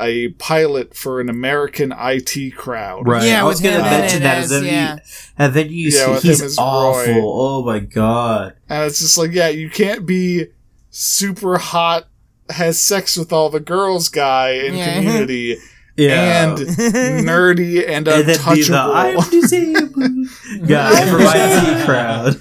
a 0.00 0.28
pilot 0.30 0.96
for 0.96 1.20
an 1.20 1.28
American 1.28 1.92
IT 1.96 2.54
crowd. 2.56 3.06
right. 3.06 3.22
Yeah, 3.22 3.40
I 3.42 3.44
was 3.44 3.60
gonna 3.60 3.78
mention 3.82 4.18
it 4.18 4.24
that, 4.24 4.38
as- 4.38 4.50
and 4.52 4.66
then 4.66 4.72
yeah. 4.72 4.94
you, 4.94 5.00
and 5.38 5.54
then 5.54 5.68
you 5.70 5.88
Yeah, 5.90 6.18
see 6.18 6.28
he's 6.28 6.42
as 6.42 6.58
awful. 6.58 7.14
Roy. 7.14 7.20
Oh 7.22 7.64
my 7.64 7.78
god. 7.80 8.54
And 8.68 8.84
it's 8.84 8.98
just 8.98 9.16
like, 9.18 9.32
yeah, 9.32 9.48
you 9.48 9.70
can't 9.70 10.04
be 10.04 10.46
super 10.90 11.58
hot, 11.58 12.08
has 12.50 12.80
sex 12.80 13.16
with 13.16 13.32
all 13.32 13.50
the 13.50 13.60
girls 13.60 14.08
guy 14.08 14.50
in 14.50 14.74
Yeah. 14.74 14.94
community 14.94 15.56
Yeah, 15.96 16.48
and 16.54 16.58
nerdy 17.24 17.86
and 17.86 18.08
and 18.08 18.26
then 18.26 18.26
be 18.26 18.32
the 18.32 18.32
untouchable. 18.50 18.94
I'm 18.96 19.30
disabled 19.30 20.26
guy 20.66 21.06
from 21.06 21.20
IT 21.22 21.84
crowd. 21.86 22.36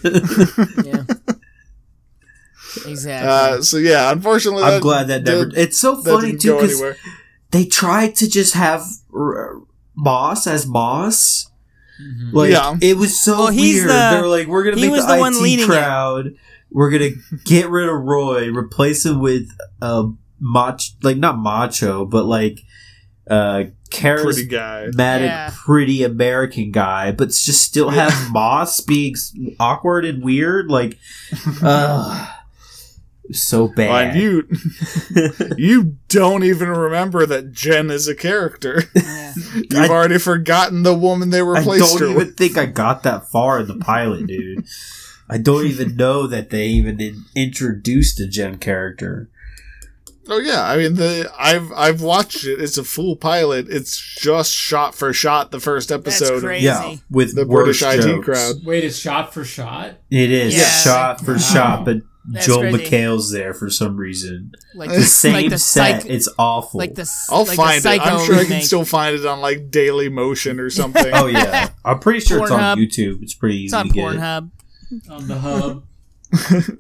Yeah. 0.84 1.03
Exactly. 2.86 3.30
Uh, 3.30 3.62
so 3.62 3.78
yeah, 3.78 4.12
unfortunately, 4.12 4.64
I'm 4.64 4.82
glad 4.82 5.08
that 5.08 5.24
never. 5.24 5.46
did- 5.46 5.58
it's 5.58 5.80
so 5.80 6.02
funny 6.02 6.36
too 6.38 6.56
because 6.60 6.82
they 7.52 7.66
tried 7.66 8.16
to 8.18 8.30
just 8.30 8.54
have 8.54 8.84
R- 9.14 9.58
Moss 9.96 10.48
as 10.48 10.66
Moss. 10.66 11.48
Mhm. 12.02 12.34
Like 12.34 12.52
Yeah. 12.52 12.76
it 12.82 12.98
was 12.98 13.20
so 13.22 13.38
Well, 13.38 13.48
he's 13.50 13.76
weird. 13.76 13.90
the- 13.90 14.10
they 14.16 14.22
were 14.22 14.28
like, 14.28 14.48
"We're 14.48 14.64
gonna 14.64 14.76
he 14.78 14.84
make 14.84 14.92
was 14.92 15.06
the, 15.06 15.14
the 15.16 15.20
one 15.20 15.34
IT 15.34 15.42
leading 15.42 15.66
it. 15.66 15.68
crowd. 15.70 16.30
We're 16.72 16.90
gonna 16.90 17.12
get 17.46 17.70
rid 17.70 17.88
of 17.88 17.96
Roy, 18.02 18.50
replace 18.50 19.06
him 19.06 19.20
with 19.20 19.48
a 19.82 20.06
mach, 20.40 20.80
like 21.04 21.18
not 21.18 21.38
macho, 21.40 22.06
but 22.06 22.26
like 22.26 22.62
uh 23.30 23.66
Pretty 23.92 24.08
charismatic, 24.48 24.50
guy. 24.50 25.20
Yeah. 25.20 25.52
pretty 25.66 26.04
American 26.04 26.72
guy, 26.72 27.12
but 27.12 27.28
just 27.30 27.62
still 27.62 27.90
have 27.92 28.32
Moss 28.32 28.82
being 28.82 29.14
awkward 29.60 30.04
and 30.04 30.24
weird. 30.24 30.72
Like, 30.72 30.98
uh, 31.62 32.26
So 33.34 33.68
bad. 33.68 34.12
and 34.16 34.20
you 34.22 34.48
you 35.58 35.98
don't 36.08 36.44
even 36.44 36.70
remember 36.70 37.26
that 37.26 37.52
Jen 37.52 37.90
is 37.92 38.08
a 38.08 38.16
character. 38.16 38.84
Yeah. 38.96 39.34
You've 39.56 39.90
I- 39.90 39.94
already 39.94 40.20
forgotten 40.20 40.84
the 40.84 40.94
woman 40.94 41.32
they 41.32 41.42
replaced 41.42 41.66
her. 41.66 41.72
I 41.72 41.74
replaced 41.74 42.00
don't 42.00 42.16
her 42.16 42.22
even 42.22 42.34
think 42.36 42.58
I 42.58 42.66
got 42.68 43.02
that 43.04 43.30
far 43.32 43.60
in 43.62 43.68
the 43.68 43.76
pilot, 43.78 44.28
dude. 44.28 44.66
I 45.28 45.40
don't 45.40 45.66
even 45.66 45.96
know 45.96 46.28
that 46.28 46.52
they 46.52 46.68
even 46.68 47.00
in- 47.02 47.26
introduced 47.36 48.20
a 48.20 48.28
Jen 48.28 48.60
character. 48.60 49.30
Oh 50.30 50.40
yeah, 50.40 50.64
I 50.64 50.78
mean 50.78 50.96
the 50.96 51.32
I've 51.38 51.72
I've 51.74 52.02
watched 52.02 52.46
it. 52.46 52.62
It's 52.62 52.78
a 52.78 52.84
full 52.84 53.16
pilot. 53.16 53.68
It's 53.70 53.98
just 54.22 54.52
shot 54.54 54.94
for 54.96 55.12
shot 55.14 55.50
the 55.52 55.60
first 55.60 55.92
episode. 55.92 56.36
of 56.36 56.44
crazy. 56.44 56.66
Yeah, 56.66 56.96
with 57.10 57.36
The 57.36 57.46
British 57.46 57.82
worse 57.82 57.96
IT 57.96 58.02
jokes. 58.04 58.26
crowd. 58.26 58.56
Wait, 58.66 58.84
it's 58.84 58.98
shot 58.98 59.34
for 59.34 59.44
shot. 59.44 59.96
It 60.12 60.32
is 60.32 60.56
Yeah. 60.56 60.64
shot 60.70 61.22
for 61.22 61.34
Wow. 61.34 61.38
shot, 61.40 61.86
but 61.86 61.98
That's 62.26 62.46
Joel 62.46 62.62
crazy. 62.62 62.78
McHale's 62.86 63.32
there 63.32 63.54
for 63.54 63.70
some 63.70 63.98
reason. 63.98 64.54
Like 64.76 64.90
The 64.92 65.02
same 65.04 65.34
like 65.34 65.50
the 65.50 65.58
set. 65.58 66.04
psych, 66.04 66.10
it's 66.10 66.30
awful. 66.40 66.78
like 66.78 66.96
the 66.96 67.10
I'll 67.30 67.40
like 67.42 67.50
the 67.50 67.56
find 67.56 67.86
it. 67.86 68.02
I'm 68.02 68.26
sure 68.26 68.36
I 68.36 68.40
can 68.44 68.50
remake. 68.52 68.66
still 68.66 68.86
find 68.86 69.16
it 69.16 69.26
on 69.26 69.42
like 69.42 69.70
Daily 69.70 70.08
Motion 70.10 70.60
or 70.60 70.70
something. 70.70 71.12
oh 71.14 71.26
yeah, 71.28 71.70
I'm 71.86 72.00
pretty 72.00 72.22
sure 72.22 72.42
it's 72.42 72.52
on 72.52 72.78
Pornhub. 72.78 72.78
YouTube. 72.78 73.22
It's 73.24 73.34
pretty 73.34 73.56
easy 73.58 73.66
It's 73.66 73.74
on 73.74 73.88
to 73.90 73.94
get. 73.94 74.04
Pornhub. 74.06 74.52
on 75.10 75.28
the 75.28 75.40
hub. 75.40 75.84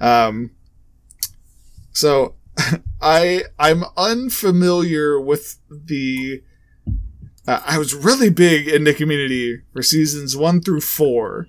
Um, 0.00 0.52
so 1.92 2.36
I 3.02 3.44
I'm 3.58 3.84
unfamiliar 3.96 5.20
with 5.20 5.58
the. 5.70 6.42
Uh, 7.46 7.60
I 7.66 7.78
was 7.78 7.94
really 7.94 8.30
big 8.30 8.68
in 8.68 8.84
the 8.84 8.94
community 8.94 9.60
for 9.72 9.82
seasons 9.82 10.36
one 10.36 10.60
through 10.62 10.80
four, 10.82 11.46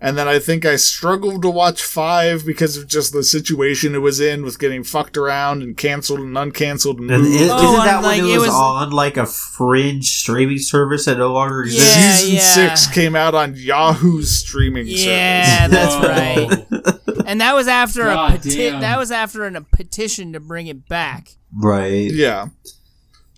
and 0.00 0.18
then 0.18 0.28
I 0.28 0.38
think 0.38 0.64
I 0.66 0.76
struggled 0.76 1.40
to 1.42 1.50
watch 1.50 1.82
five 1.82 2.44
because 2.44 2.76
of 2.76 2.86
just 2.86 3.12
the 3.12 3.22
situation 3.24 3.94
it 3.94 3.98
was 3.98 4.20
in 4.20 4.42
with 4.42 4.58
getting 4.58 4.84
fucked 4.84 5.16
around 5.16 5.62
and 5.62 5.76
canceled 5.76 6.20
and 6.20 6.36
uncanceled 6.36 6.98
and 6.98 7.10
And 7.10 7.22
moved. 7.22 7.34
is, 7.40 7.50
Oh, 7.50 7.72
not 7.76 7.84
that 7.86 7.96
when 8.02 8.04
like, 8.04 8.18
it 8.20 8.26
it 8.34 8.38
was, 8.38 8.48
was- 8.48 8.54
on 8.54 8.90
like 8.90 9.16
a 9.16 9.24
fringe 9.26 10.04
streaming 10.10 10.58
service 10.58 11.06
that 11.06 11.16
no 11.18 11.32
longer 11.32 11.64
Yeah, 11.64 11.72
exists? 11.80 12.20
Season 12.20 12.34
yeah. 12.36 12.74
six 12.74 12.86
came 12.94 13.16
out 13.16 13.34
on 13.34 13.54
Yahoo's 13.56 14.38
streaming 14.38 14.84
Yeah, 14.86 15.66
service. 15.68 15.76
that's 15.76 16.06
right. 16.06 17.26
And 17.26 17.40
that 17.40 17.54
was 17.54 17.66
after 17.66 18.04
God 18.04 18.34
a 18.34 18.38
peti- 18.38 18.70
that 18.70 18.98
was 18.98 19.10
after 19.10 19.44
an, 19.46 19.56
a 19.56 19.62
petition 19.62 20.32
to 20.34 20.40
bring 20.40 20.66
it 20.68 20.86
back, 20.88 21.30
Right. 21.52 22.12
Yeah. 22.12 22.48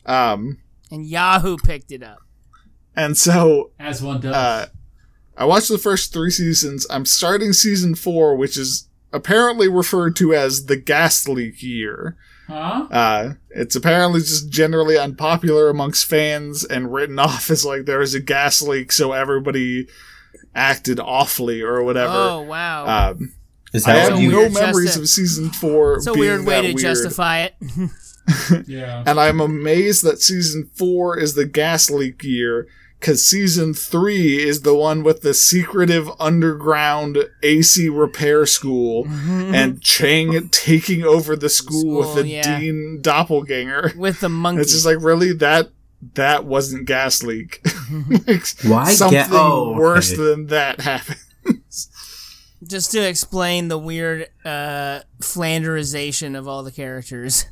Um, 0.05 0.59
and 0.91 1.07
Yahoo 1.07 1.57
picked 1.59 1.93
it 1.93 2.03
up. 2.03 2.19
and 2.97 3.17
so 3.17 3.71
As 3.79 4.03
one 4.03 4.21
does. 4.21 4.35
uh, 4.35 4.67
I 5.39 5.45
watched 5.45 5.69
the 5.69 5.79
first 5.79 6.13
three 6.13 6.31
seasons. 6.31 6.87
I'm 6.91 7.07
starting 7.07 7.53
season 7.55 7.95
four, 7.95 8.37
which 8.37 8.57
is 8.59 8.89
apparently 9.13 9.69
referred 9.69 10.17
to 10.17 10.35
as 10.35 10.67
the 10.67 10.77
gas 10.77 11.27
leak 11.29 11.63
year. 11.63 12.17
huh? 12.49 12.87
Uh, 12.91 13.33
it's 13.51 13.75
apparently 13.77 14.21
just 14.21 14.51
generally 14.51 14.99
unpopular 14.99 15.71
amongst 15.71 16.05
fans 16.07 16.65
and 16.65 16.93
written 16.93 17.19
off 17.29 17.51
as 17.51 17.65
like 17.65 17.85
there 17.87 18.01
was 18.01 18.15
a 18.15 18.21
gas 18.21 18.61
leak, 18.61 18.91
so 18.93 19.13
everybody 19.13 19.87
acted 20.55 20.99
awfully 21.01 21.63
or 21.63 21.83
whatever. 21.85 22.13
Oh 22.13 22.41
wow, 22.43 23.11
Um, 23.13 23.33
Is 23.73 23.87
I 23.87 23.93
have 23.93 24.19
a 24.19 24.21
no 24.23 24.39
weird 24.41 24.53
memories 24.55 24.89
justi- 24.97 25.01
of 25.03 25.09
season 25.09 25.51
four. 25.51 25.97
it's 25.99 26.07
a 26.07 26.13
being 26.13 26.21
weird 26.25 26.47
way 26.47 26.61
to 26.63 26.69
weird. 26.69 26.79
justify 26.79 27.43
it. 27.45 27.55
Yeah. 28.67 29.03
And 29.07 29.19
I'm 29.19 29.41
amazed 29.41 30.05
that 30.05 30.21
season 30.21 30.69
four 30.75 31.19
is 31.19 31.33
the 31.35 31.47
gas 31.47 31.89
leak 31.91 32.23
year, 32.23 32.67
because 32.99 33.25
season 33.27 33.75
three 33.75 34.39
is 34.43 34.63
the 34.63 34.75
one 34.75 35.03
with 35.03 35.23
the 35.23 35.33
secretive 35.35 36.09
underground 36.19 37.19
AC 37.43 37.89
repair 37.89 38.45
school 38.47 39.07
and 39.09 39.81
Chang 39.83 40.49
taking 40.51 41.05
over 41.05 41.37
the 41.37 41.49
school, 41.49 41.99
with 41.99 42.09
Mm-hmm. 42.09 42.21
The 42.23 42.29
yeah. 42.29 42.59
Dean 42.61 42.99
doppelganger. 43.01 43.93
with 43.97 44.21
the 44.21 44.29
monkey. 44.29 44.63
It's 44.63 44.73
just 44.73 44.87
like 44.87 44.99
really 45.01 45.33
that 45.35 45.71
that 46.15 46.45
wasn't 46.45 46.87
gas 46.87 47.23
leak. 47.23 47.61
Like, 48.27 48.47
Why 48.65 48.93
something 48.93 49.19
ga- 49.19 49.29
oh, 49.33 49.71
okay. 49.71 49.79
worse 49.79 50.17
than 50.17 50.47
that 50.47 50.81
happens? 50.81 51.89
just 52.67 52.91
to 52.93 53.01
explain 53.09 53.69
the 53.69 53.79
weird 53.79 54.29
uh, 54.45 55.01
Flanderization 55.21 56.37
of 56.39 56.47
all 56.49 56.63
the 56.63 56.73
characters. 56.73 57.47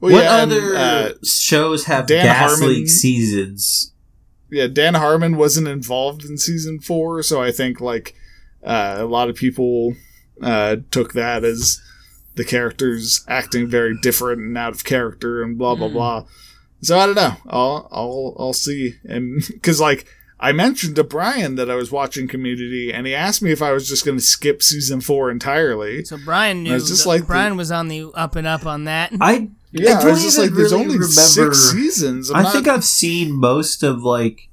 Well, 0.00 0.12
what 0.12 0.24
yeah, 0.24 0.42
and, 0.42 0.52
other 0.52 0.76
uh, 0.76 1.10
shows 1.24 1.84
have 1.84 2.06
Dan 2.06 2.24
gas 2.24 2.50
Harmon- 2.58 2.68
leak 2.68 2.88
seasons? 2.88 3.92
Yeah, 4.50 4.66
Dan 4.66 4.94
Harmon 4.94 5.36
wasn't 5.36 5.68
involved 5.68 6.24
in 6.24 6.38
season 6.38 6.80
four, 6.80 7.22
so 7.22 7.40
I 7.42 7.52
think 7.52 7.80
like 7.80 8.14
uh, 8.64 8.96
a 8.98 9.04
lot 9.04 9.28
of 9.30 9.36
people 9.36 9.94
uh, 10.42 10.76
took 10.90 11.12
that 11.14 11.44
as 11.44 11.80
the 12.36 12.44
characters 12.44 13.24
acting 13.28 13.68
very 13.68 13.96
different 14.00 14.40
and 14.40 14.56
out 14.56 14.72
of 14.74 14.84
character 14.84 15.42
and 15.42 15.58
blah 15.58 15.74
blah 15.74 15.88
Mm. 15.88 15.92
blah. 15.92 16.24
So 16.82 16.98
I 16.98 17.06
don't 17.06 17.14
know. 17.16 17.34
I'll 17.48 17.88
I'll 17.92 18.36
I'll 18.38 18.52
see. 18.54 18.94
And 19.04 19.42
because 19.52 19.80
like 19.80 20.06
I 20.42 20.52
mentioned 20.52 20.96
to 20.96 21.04
Brian 21.04 21.56
that 21.56 21.70
I 21.70 21.74
was 21.74 21.92
watching 21.92 22.26
Community, 22.26 22.90
and 22.92 23.06
he 23.06 23.14
asked 23.14 23.42
me 23.42 23.50
if 23.52 23.60
I 23.60 23.72
was 23.72 23.86
just 23.86 24.06
going 24.06 24.16
to 24.16 24.24
skip 24.24 24.62
season 24.62 25.02
four 25.02 25.30
entirely. 25.30 26.02
So 26.06 26.16
Brian 26.24 26.62
knew. 26.62 26.74
It's 26.74 26.88
just 26.88 27.02
that- 27.04 27.08
like 27.10 27.20
the- 27.22 27.26
Brian 27.26 27.56
was 27.58 27.70
on 27.70 27.88
the 27.88 28.10
up 28.14 28.36
and 28.36 28.46
up 28.46 28.64
on 28.64 28.84
that. 28.84 29.12
I 29.20 29.50
Yeah, 29.72 29.98
I, 29.98 30.02
don't 30.02 30.10
was 30.12 30.22
just 30.22 30.36
even 30.38 30.50
like, 30.50 30.56
there's 30.56 30.72
really 30.72 30.82
only 30.84 30.94
remember- 30.94 31.12
six 31.12 31.70
seasons. 31.70 32.30
I'm 32.30 32.36
I 32.36 32.42
not- 32.42 32.52
think 32.52 32.66
I've 32.68 32.84
seen 32.84 33.32
most 33.38 33.82
of 33.82 34.02
like 34.02 34.48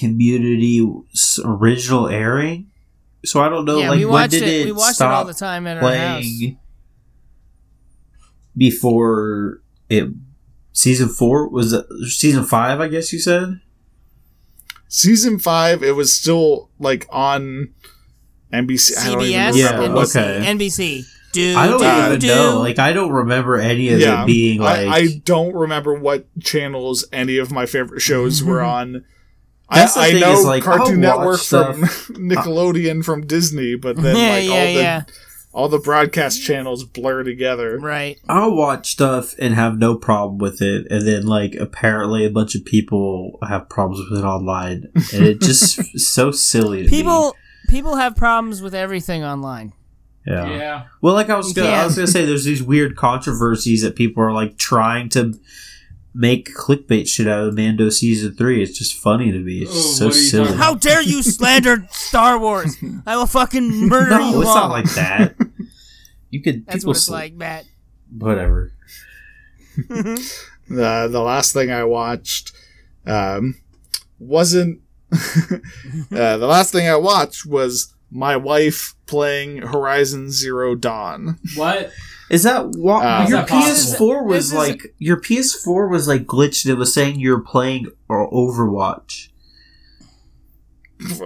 Community 0.00 0.86
original 1.44 2.08
airing, 2.08 2.70
so 3.22 3.40
I 3.42 3.50
don't 3.50 3.66
know. 3.66 3.78
yeah, 3.78 3.90
like 3.90 3.98
we 3.98 4.06
when 4.06 4.12
watched 4.14 4.30
did 4.30 4.42
it. 4.44 4.60
it, 4.62 4.64
We 4.64 4.72
watched 4.72 4.98
it 5.00 5.04
all 5.06 5.26
the 5.26 5.34
time 5.34 5.66
at 5.66 5.76
our 5.82 5.94
house. 5.94 6.24
before 8.56 9.60
it? 9.88 10.08
Season 10.72 11.08
four 11.08 11.48
was 11.48 11.72
it 11.72 11.86
season 12.08 12.44
five? 12.44 12.80
I 12.80 12.88
guess 12.88 13.12
you 13.12 13.20
said. 13.20 13.60
season 14.88 15.38
five, 15.38 15.82
it 15.82 15.94
was 15.94 16.16
still 16.16 16.70
like 16.80 17.06
on 17.10 17.72
NBC. 18.52 18.96
I 18.98 19.10
don't 19.12 19.22
even 19.22 19.52
CBS, 19.52 19.56
Yeah, 19.56 19.72
NBC, 19.72 20.16
okay. 20.16 20.46
NBC. 20.46 21.04
Dude, 21.34 21.56
I 21.56 21.66
don't 21.66 21.80
dude, 21.80 22.06
even 22.06 22.18
dude. 22.20 22.30
know. 22.30 22.60
Like 22.60 22.78
I 22.78 22.92
don't 22.92 23.10
remember 23.10 23.56
any 23.56 23.88
of 23.90 23.98
Yeah, 24.00 24.22
it 24.22 24.26
being 24.26 24.60
like. 24.60 24.86
I, 24.86 24.96
I 24.96 25.06
don't 25.24 25.54
remember 25.54 25.94
what 25.94 26.26
channels 26.40 27.04
any 27.12 27.38
of 27.38 27.50
my 27.50 27.66
favorite 27.66 28.00
shows 28.00 28.42
were 28.42 28.62
on. 28.62 29.04
I, 29.68 29.78
That's 29.78 29.94
the 29.94 30.00
I 30.00 30.10
thing 30.12 30.20
know 30.20 30.32
is, 30.32 30.44
like, 30.44 30.62
Cartoon 30.62 31.04
I'll 31.04 31.18
Network 31.18 31.38
watch 31.38 31.48
from 31.48 31.84
uh, 31.84 31.86
Nickelodeon 31.86 33.04
from 33.04 33.26
Disney, 33.26 33.74
but 33.74 33.96
then 33.96 34.16
yeah, 34.16 34.30
like 34.30 34.44
yeah, 34.44 34.50
all 34.52 34.66
the 34.66 34.72
yeah. 34.72 35.02
all 35.52 35.68
the 35.68 35.78
broadcast 35.78 36.42
channels 36.42 36.84
blur 36.84 37.24
together. 37.24 37.78
Right. 37.78 38.18
I'll 38.28 38.54
watch 38.54 38.92
stuff 38.92 39.34
and 39.38 39.54
have 39.54 39.78
no 39.78 39.96
problem 39.96 40.38
with 40.38 40.62
it, 40.62 40.86
and 40.90 41.06
then 41.06 41.26
like 41.26 41.54
apparently 41.56 42.24
a 42.24 42.30
bunch 42.30 42.54
of 42.54 42.64
people 42.64 43.38
have 43.48 43.68
problems 43.68 44.08
with 44.08 44.20
it 44.20 44.24
online, 44.24 44.84
and 45.12 45.24
it 45.24 45.40
just 45.40 45.98
so 45.98 46.30
silly. 46.30 46.84
To 46.84 46.90
me. 46.90 46.90
People 46.90 47.34
people 47.68 47.96
have 47.96 48.14
problems 48.14 48.62
with 48.62 48.74
everything 48.74 49.24
online. 49.24 49.72
Yeah. 50.26 50.48
Yeah. 50.56 50.84
Well, 51.00 51.14
like 51.14 51.30
I 51.30 51.36
was, 51.36 51.48
You 51.48 51.54
gonna, 51.62 51.68
I 51.68 51.84
was 51.84 51.94
gonna 51.96 52.06
say, 52.06 52.24
there's 52.24 52.44
these 52.44 52.62
weird 52.62 52.96
controversies 52.96 53.82
that 53.82 53.96
people 53.96 54.22
are 54.22 54.32
like 54.32 54.56
trying 54.58 55.08
to 55.10 55.38
make 56.14 56.54
clickbait 56.54 57.08
shit 57.08 57.26
out 57.26 57.48
of 57.48 57.54
Mando 57.54 57.88
season 57.90 58.34
three. 58.34 58.62
It's 58.62 58.78
just 58.78 58.94
funny 58.94 59.32
to 59.32 59.38
me. 59.38 59.62
It's 59.62 59.70
Oh, 59.72 59.80
so 59.80 60.04
what 60.06 60.14
are 60.14 60.18
you 60.18 60.24
silly. 60.24 60.44
talking 60.44 60.58
How 60.58 60.74
dare 60.74 61.02
you 61.02 61.22
slander 61.22 61.86
Star 61.90 62.38
Wars? 62.38 62.76
I 63.06 63.16
will 63.16 63.26
fucking 63.26 63.88
murder 63.88 64.10
no, 64.18 64.30
you 64.30 64.40
it's 64.40 64.48
all. 64.50 64.54
not 64.56 64.70
like 64.70 64.90
that. 64.94 65.34
You 66.30 66.42
could. 66.42 66.66
That's 66.66 66.78
people 66.78 66.90
what 66.90 66.96
it's 66.96 67.06
sl- 67.06 67.12
like, 67.12 67.34
Matt. 67.34 67.64
Whatever. 68.16 68.72
The 70.66 71.08
the 71.10 71.20
last 71.20 71.52
thing 71.52 71.70
I 71.70 71.84
watched 71.84 72.52
um, 73.06 73.56
wasn't. 74.18 74.80
uh, 75.12 75.58
the 76.10 76.46
last 76.46 76.72
thing 76.72 76.88
I 76.88 76.96
watched 76.96 77.44
was 77.44 77.93
my 78.14 78.36
wife 78.36 78.94
playing 79.06 79.58
Horizon 79.58 80.30
Zero 80.30 80.74
Dawn. 80.74 81.38
What? 81.56 81.90
Is 82.30 82.44
that 82.44 82.68
what 82.70 83.04
Uh, 83.04 83.26
your 83.28 83.38
that? 83.40 83.48
PS4 83.48 84.24
was 84.24 84.50
This 84.50 84.52
is- 84.62 84.68
like? 84.68 84.94
Your 84.98 85.18
PS4 85.18 85.90
was 85.90 86.08
like 86.08 86.24
glitched. 86.26 86.64
It 86.66 86.74
was 86.76 86.94
saying 86.94 87.20
you 87.20 87.32
were 87.32 87.40
playing 87.42 87.88
or 88.08 88.30
Overwatch. 88.32 89.28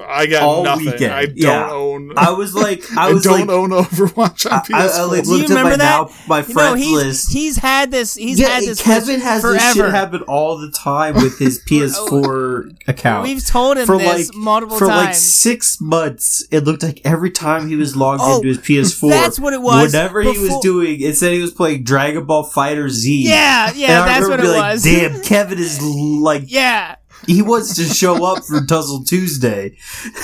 I 0.08 0.26
got 0.26 0.42
All 0.42 0.64
nothing. 0.64 0.86
weekend, 0.86 1.12
I 1.12 1.26
don't 1.26 1.36
yeah. 1.36 1.70
own. 1.70 2.12
I 2.16 2.30
was 2.32 2.54
like, 2.54 2.82
I 2.96 3.06
I, 3.08 3.12
don't 3.12 3.24
like, 3.26 3.48
own 3.48 3.70
Overwatch 3.70 4.50
on 4.50 4.60
PS4. 4.62 4.74
I, 4.74 4.86
I 4.88 5.02
like 5.04 5.24
Do 5.24 5.30
you 5.30 5.36
looked 5.38 5.50
at 5.50 5.54
my 5.54 5.60
remember 5.62 5.76
that? 5.76 6.08
now 6.08 6.10
my 6.26 6.40
You 6.44 6.54
know, 6.54 6.74
he's 6.74 6.92
list. 6.92 7.32
he's 7.32 7.56
had 7.58 7.90
this. 7.90 8.14
He's 8.14 8.40
yeah, 8.40 8.48
had 8.48 8.64
this. 8.64 8.82
Kevin 8.82 9.20
has 9.20 9.42
this 9.42 9.74
shit 9.74 9.90
happen 9.90 10.22
all 10.22 10.56
the 10.58 10.70
time 10.70 11.14
with 11.14 11.38
his 11.38 11.62
PS4 11.68 12.88
account. 12.88 13.24
We've 13.24 13.44
told 13.44 13.76
him 13.78 13.86
for 13.86 13.98
this 13.98 14.28
like 14.28 14.36
multiple 14.36 14.78
for 14.78 14.86
times. 14.86 15.00
For 15.00 15.06
like 15.06 15.14
six 15.14 15.80
months, 15.80 16.46
it 16.50 16.64
looked 16.64 16.82
like 16.82 17.00
every 17.04 17.30
time 17.30 17.68
he 17.68 17.76
was 17.76 17.96
logged 17.96 18.22
Oh, 18.24 18.36
into 18.36 18.48
his 18.48 18.58
PS4, 18.58 19.10
that's 19.10 19.38
what 19.38 19.52
it 19.52 19.62
was 19.62 19.92
Whatever 19.92 20.22
he 20.22 20.38
was 20.38 20.58
doing, 20.60 21.00
it 21.00 21.16
said 21.16 21.32
he 21.32 21.40
was 21.42 21.52
playing 21.52 21.84
Dragon 21.84 22.24
Ball 22.24 22.42
Fighter 22.44 22.88
Z. 22.88 23.24
yeah, 23.28 23.70
yeah, 23.74 24.02
I 24.02 24.06
that's 24.06 24.22
remember 24.24 24.28
what 24.30 24.40
it 24.40 24.42
being 24.42 24.56
like, 24.56 24.72
was. 24.72 24.82
Damn, 24.84 25.22
Kevin 25.22 25.58
is 25.58 25.80
like 25.82 26.44
yeah, 26.46 26.96
he 27.34 27.42
wants 27.42 27.76
to 27.76 27.84
show 27.84 28.24
up 28.24 28.42
for 28.44 28.64
Tussle 28.64 29.04
Tuesday. 29.04 29.76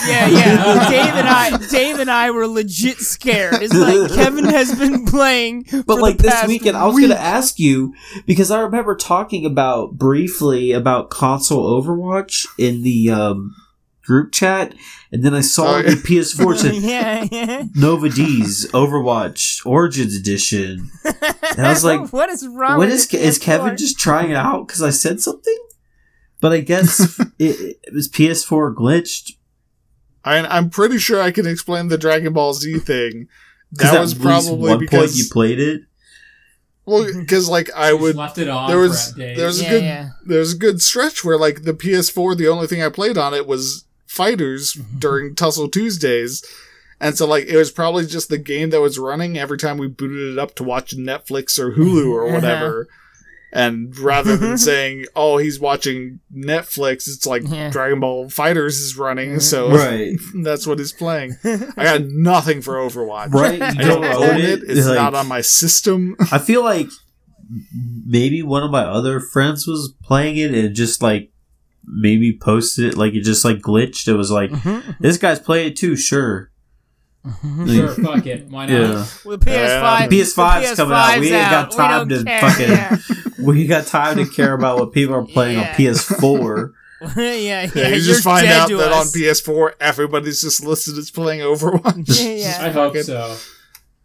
Yeah, 0.07 0.27
yeah. 0.27 0.91
Dave 0.91 1.15
and 1.15 1.29
I, 1.29 1.67
Dave 1.69 1.99
and 1.99 2.11
I 2.11 2.31
were 2.31 2.47
legit 2.47 2.97
scared. 2.97 3.63
It's 3.63 3.75
like 3.75 4.11
Kevin 4.15 4.47
has 4.47 4.77
been 4.79 5.05
playing, 5.05 5.67
But 5.71 5.85
for 5.85 6.01
like 6.01 6.17
the 6.17 6.25
this 6.25 6.33
past 6.33 6.49
weekend, 6.49 6.79
I 6.79 6.87
was 6.87 6.97
going 6.97 7.11
to 7.11 7.21
ask 7.21 7.59
you 7.59 7.95
because 8.27 8.51
I 8.51 8.61
remember 8.61 8.97
talking 8.97 9.45
about 9.45 9.99
briefly 9.99 10.73
about 10.73 11.11
console 11.11 11.83
Overwatch 11.83 12.47
in 12.59 12.83
the 12.83 13.11
um, 13.11 13.55
group 14.03 14.33
chat, 14.33 14.75
and 15.13 15.23
then 15.23 15.35
I 15.35 15.43
saw 15.43 15.83
the 15.83 15.91
PS4 15.91 16.57
said 16.59 16.75
yeah, 16.77 17.27
yeah. 17.31 17.65
Nova 17.75 18.09
D's 18.09 18.67
Overwatch 18.73 19.65
Origins 19.67 20.17
Edition, 20.17 20.91
and 21.05 21.67
I 21.67 21.69
was 21.69 21.85
like, 21.85 22.15
what 22.15 22.31
is 22.31 22.49
wrong? 22.49 22.79
What 22.79 22.89
is 22.89 23.13
is 23.13 23.39
Kevin 23.39 23.77
just 23.77 23.99
trying 23.99 24.31
it 24.31 24.37
out 24.37 24.67
because 24.67 24.81
I 24.81 24.91
said 24.91 25.21
something?" 25.21 25.59
But 26.45 26.53
I 26.53 26.61
guess 26.61 27.19
it, 27.39 27.79
it 27.85 27.95
was 27.95 28.07
PS4 28.07 28.75
glitched. 28.75 29.31
I, 30.27 30.41
I'm 30.41 30.69
pretty 30.69 30.99
sure 30.99 31.19
I 31.23 31.31
can 31.31 31.47
explain 31.47 31.89
the 31.89 31.97
Dragon 31.97 32.35
Ball 32.35 32.53
Z 32.53 32.81
thing. 32.81 33.29
That 33.73 33.95
at 33.95 34.01
was 34.01 34.13
probably 34.13 34.51
one 34.59 34.69
point 34.69 34.81
because 34.81 35.17
you 35.19 35.25
played 35.33 35.59
it. 35.59 35.81
well, 36.85 37.07
because 37.19 37.49
like 37.49 37.71
I 37.75 37.93
Just 37.93 38.01
would 38.03 38.17
left 38.17 38.37
it 38.37 38.49
on 38.51 38.69
there 38.69 38.79
was 38.79 39.13
a 39.19 39.35
there 39.35 39.47
was 39.47 39.61
a 39.63 39.65
Yeah, 39.65 39.71
good 39.71 39.83
yeah. 39.85 40.09
there 40.27 40.39
was 40.41 40.53
a 40.53 40.59
good 40.59 40.83
stretch 40.83 41.25
where 41.25 41.39
like 41.39 41.63
the 41.63 41.73
PS4 41.73 42.37
the 42.37 42.47
only 42.49 42.67
thing 42.67 42.83
I 42.83 42.91
played 42.91 43.17
on 43.17 43.33
it 43.33 43.47
was 43.47 43.87
fighters 44.07 44.75
during 44.99 45.35
Tussle 45.35 45.71
Tuesdays. 45.71 46.45
And 47.01 47.17
so 47.17 47.27
like 47.27 47.47
it 47.47 47.57
was 47.57 47.73
probably 47.73 48.05
just 48.07 48.29
the 48.29 48.39
game 48.39 48.69
that 48.71 48.83
was 48.83 48.99
running 48.99 49.39
every 49.39 49.57
time 49.59 49.79
we 49.79 49.89
booted 49.89 50.35
it 50.35 50.39
up 50.39 50.55
to 50.57 50.63
watch 50.63 50.95
Netflix 50.95 51.59
or 51.59 51.73
Hulu 51.73 52.11
or 52.13 52.29
Uh-huh. 52.29 52.85
Whatever. 53.55 53.75
And 53.75 53.99
rather 53.99 54.37
than 54.37 54.59
saying, 54.71 55.07
"Oh, 55.15 55.39
he's 55.39 55.61
watching 55.61 56.21
Netflix," 56.35 57.09
it's 57.09 57.27
like 57.27 57.43
Yeah. 57.47 57.71
Dragon 57.71 58.01
Ball 58.01 58.29
Fighters 58.29 58.81
is 58.81 58.97
running, 58.97 59.31
mm-hmm. 59.31 59.39
so 59.39 59.71
Right, 59.71 60.17
that's 60.43 60.67
what 60.67 60.79
he's 60.79 60.93
playing. 60.93 61.37
I 61.45 61.85
got 61.85 62.03
nothing 62.03 62.63
for 62.63 62.75
Overwatch. 62.75 63.33
right. 63.33 63.61
I 63.61 63.71
You 63.71 63.79
don't 63.79 64.03
don't 64.03 64.23
own 64.23 64.41
it. 64.41 64.61
It's 64.67 64.87
like- 64.87 64.97
not 64.97 65.15
on 65.15 65.29
my 65.29 65.41
system. 65.41 66.17
I 66.33 66.39
feel 66.39 66.63
like 66.63 66.89
maybe 68.07 68.43
one 68.43 68.63
of 68.63 68.71
my 68.71 68.83
other 68.83 69.21
friends 69.21 69.67
was 69.67 69.95
playing 70.03 70.37
it 70.37 70.55
and 70.55 70.75
just 70.75 71.03
like 71.03 71.31
maybe 71.87 72.37
posted 72.41 72.87
it 72.87 72.97
like 72.97 73.15
it 73.15 73.23
just 73.23 73.45
like 73.45 73.59
glitched. 73.59 74.09
It 74.09 74.15
was 74.15 74.31
like 74.31 74.51
mm-hmm. 74.51 74.91
this 75.01 75.19
guy's 75.19 75.39
playing 75.39 75.73
it 75.73 75.77
too. 75.77 75.97
Sure, 75.97 76.51
Sure, 77.67 77.89
fuck 77.89 78.27
it. 78.27 78.49
Why 78.49 78.67
not? 78.67 78.73
yeah. 78.73 79.07
With 79.25 79.45
PS5, 79.45 79.47
Yeah. 79.47 80.07
PS5's 80.09 80.71
the 80.71 80.77
coming 80.77 80.95
out. 80.97 81.19
We 81.21 81.33
ain't 81.33 81.51
got 81.51 81.71
time 81.71 82.09
to 82.11 82.25
care. 82.25 82.41
fucking- 82.41 82.69
Yeah. 82.69 82.97
We 83.45 83.67
got 83.67 83.87
time 83.87 84.17
to 84.19 84.27
care 84.27 84.55
about 84.55 84.79
what 84.79 84.93
people 84.93 85.15
are 85.17 85.25
playing 85.27 85.59
Yeah. 85.59 85.69
on 85.71 85.75
PS4. 85.75 86.73
yeah, 87.17 87.33
yeah. 87.33 87.71
Yeah, 87.75 87.89
you 87.89 88.01
just 88.01 88.23
find 88.25 88.47
out 88.47 88.69
to 88.69 88.77
that 88.79 88.93
on. 88.93 89.07
PS4 89.07 89.73
everybody's 89.81 90.41
just 90.41 90.65
listed 90.65 90.97
as 90.99 91.11
playing 91.11 91.41
Overwatch. 91.41 92.07
Yeah, 92.21 92.27
I 92.61 92.67
yeah. 92.67 92.73
hope 92.73 92.93
Fucking- 92.95 93.03
so. 93.03 93.37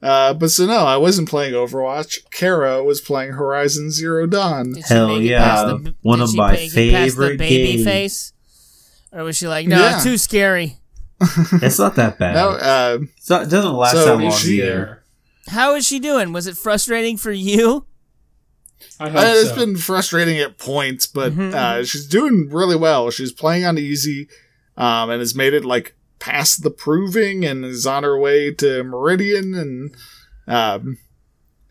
Uh, 0.01 0.33
but 0.33 0.49
so 0.49 0.65
no, 0.65 0.77
I 0.85 0.95
wasn't 0.97 1.27
playing 1.29 1.53
Overwatch. 1.53 2.19
Kara 2.31 2.81
was 2.83 3.01
playing 3.01 3.33
Horizon 3.33 3.91
Zero 3.91 4.25
Dawn. 4.27 4.71
Did 4.73 4.85
Hell 4.85 5.21
yeah. 5.21 5.63
the- 5.65 5.93
One 6.01 6.19
did 6.19 6.23
of 6.23 6.29
she 6.31 6.37
my 6.37 6.51
make 6.53 6.61
past 6.71 6.75
the 6.75 6.91
favorite 6.91 7.37
baby 7.37 7.73
games. 7.73 7.83
face, 7.85 8.33
or 9.11 9.23
was 9.25 9.37
she 9.37 9.47
like, 9.47 9.67
no, 9.67 9.77
Yeah. 9.79 9.99
too 9.99 10.17
scary? 10.17 10.78
It's 11.61 11.79
not 11.79 11.95
that 11.95 12.17
bad. 12.17 12.35
No, 12.35 12.49
uh, 12.51 12.99
It's 13.17 13.29
not- 13.29 13.43
it 13.43 13.49
doesn't 13.49 13.73
last 13.73 13.93
So 13.93 14.05
that 14.17 14.23
long 14.23 14.31
she- 14.31 14.61
either. 14.61 15.03
How 15.49 15.75
is 15.75 15.85
she 15.87 15.99
doing? 15.99 16.31
Was 16.31 16.45
it 16.47 16.55
frustrating 16.57 17.17
for 17.17 17.31
you? 17.31 17.85
I 18.99 19.09
hope 19.09 19.19
uh, 19.19 19.33
it's 19.35 19.49
so. 19.49 19.55
been 19.55 19.75
frustrating 19.77 20.37
at 20.39 20.57
points, 20.57 21.07
but 21.07 21.33
Mhm. 21.33 21.53
uh, 21.53 21.83
she's 21.83 22.05
doing 22.07 22.49
really 22.51 22.75
well. 22.75 23.09
She's 23.11 23.31
playing 23.33 23.65
on 23.65 23.77
easy, 23.77 24.29
um, 24.77 25.09
and 25.09 25.19
has 25.19 25.33
made 25.35 25.53
it 25.53 25.65
like 25.65 25.95
past 26.19 26.63
the 26.63 26.69
proving, 26.69 27.45
and 27.45 27.65
is 27.65 27.85
on 27.87 28.03
her 28.03 28.17
way 28.17 28.53
to 28.55 28.83
Meridian, 28.83 29.53
and 29.55 29.95
um, 30.47 30.97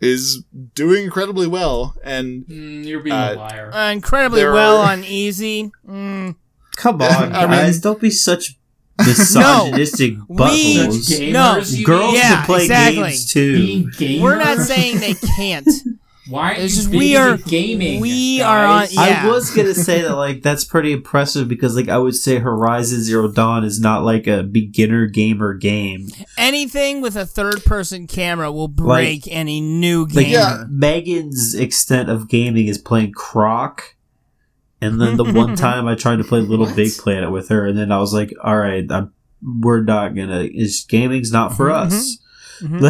is 0.01 0.43
doing 0.75 1.05
incredibly 1.05 1.47
well. 1.47 1.95
And 2.05 2.47
Mm, 2.47 2.85
you're 2.85 3.01
being 3.01 3.15
Uh, 3.16 3.33
a 3.35 3.39
liar. 3.39 3.75
Uh, 3.75 3.91
incredibly 3.93 4.45
well 4.45 4.79
are- 4.79 4.93
on 4.93 5.05
easy. 5.05 5.70
Mm. 5.89 6.35
Come 6.77 7.01
on, 7.03 7.33
I 7.33 7.41
mean- 7.43 7.51
guys. 7.51 7.81
Don't 7.81 8.01
be 8.01 8.11
such 8.11 8.57
misogynistic 9.07 10.15
we- 10.29 10.37
buttholes. 10.37 11.03
Such 11.03 11.19
gamers, 11.19 11.33
No. 11.33 11.85
Girls 11.85 12.12
mean? 12.12 12.15
Yeah, 12.16 12.37
can 12.37 12.45
play 12.47 12.62
exactly. 12.62 13.03
games 13.03 13.33
too. 13.33 13.91
Being? 13.99 14.23
We're 14.23 14.37
not 14.39 14.59
saying 14.59 14.99
they 15.01 15.15
can't. 15.15 15.69
Why 16.31 16.53
are 16.53 16.55
It's 16.57 16.77
just 16.77 16.89
we 16.91 17.16
are- 17.16 17.39
gaming? 17.39 18.03
we 18.03 18.43
are 18.43 18.62
on- 18.66 18.87
yeah. 18.91 19.23
I 19.25 19.29
was 19.29 19.51
gonna 19.51 19.73
say 19.73 20.03
that 20.03 20.15
like 20.15 20.43
that's 20.43 20.62
pretty 20.62 20.93
impressive 20.93 21.49
because 21.49 21.75
like 21.75 21.89
I 21.89 21.97
would 21.97 22.15
say 22.16 22.37
Horizon 22.39 23.01
Zero 23.03 23.29
Dawn 23.33 23.65
is 23.65 23.81
not 23.81 24.05
like 24.05 24.27
a 24.27 24.43
beginner 24.43 25.07
gamer 25.07 25.55
game. 25.55 26.09
Anything 26.37 27.01
with 27.01 27.16
a 27.16 27.25
third-person 27.25 28.09
camera 28.09 28.53
will 28.53 28.69
break 28.69 29.27
any 29.29 29.62
new 29.62 30.03
Like 30.05 30.27
gamer. 30.27 30.29
Yeah. 30.29 30.65
Megan's 30.69 31.55
extent 31.55 32.11
of 32.11 32.29
gaming 32.29 32.66
is 32.66 32.77
playing 32.77 33.12
Croc. 33.12 33.95
And 34.80 35.00
then 35.00 35.16
the 35.16 35.24
one 35.24 35.56
time 35.66 35.86
I 35.88 35.94
tried 35.94 36.16
to 36.16 36.24
play 36.24 36.40
Little 36.40 36.66
What? 36.66 36.76
Big 36.76 36.92
Planet 36.96 37.30
with 37.32 37.48
her, 37.48 37.66
and 37.66 37.76
then 37.76 37.90
I 37.92 37.98
was 37.98 38.12
like, 38.12 38.32
"All 38.42 38.56
right, 38.56 38.84
I'm, 38.90 39.12
we're 39.42 39.82
not 39.82 40.14
gonna. 40.14 40.48
Is 40.52 40.84
gaming's 40.88 41.32
not 41.32 41.56
for 41.56 41.70
us." 41.70 42.18
Mhm. 42.60 42.80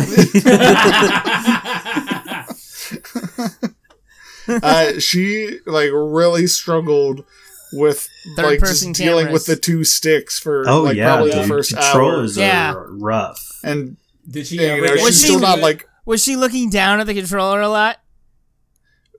uh, 4.63 4.99
she 4.99 5.59
like 5.67 5.91
really 5.93 6.47
struggled 6.47 7.25
with 7.73 8.09
Third 8.37 8.45
like 8.47 8.59
person 8.61 8.95
just 8.95 9.01
dealing 9.01 9.31
with 9.33 9.45
the 9.47 9.57
two 9.57 9.85
sticks 9.85 10.39
for 10.39 10.65
oh 10.69 10.83
like 10.85 10.97
yeah, 10.97 11.07
probably 11.15 11.33
dude. 11.33 11.45
the 11.45 11.49
first 11.49 11.75
hour, 11.75 11.83
controllers 11.83 12.37
Yeah. 12.37 12.73
are 12.73 12.87
rough. 12.93 13.41
and 13.63 13.97
Did 14.29 14.47
she 14.47 14.57
you 14.57 14.81
know 14.81 14.93
Was 14.93 15.01
she's 15.03 15.21
she- 15.21 15.25
still 15.27 15.41
not 15.41 15.59
like 15.61 15.87
Was 16.07 16.23
she 16.25 16.37
looking 16.37 16.71
down 16.71 17.01
at 17.01 17.07
the 17.07 17.15
controller 17.15 17.61
a 17.61 17.69
lot? 17.69 17.99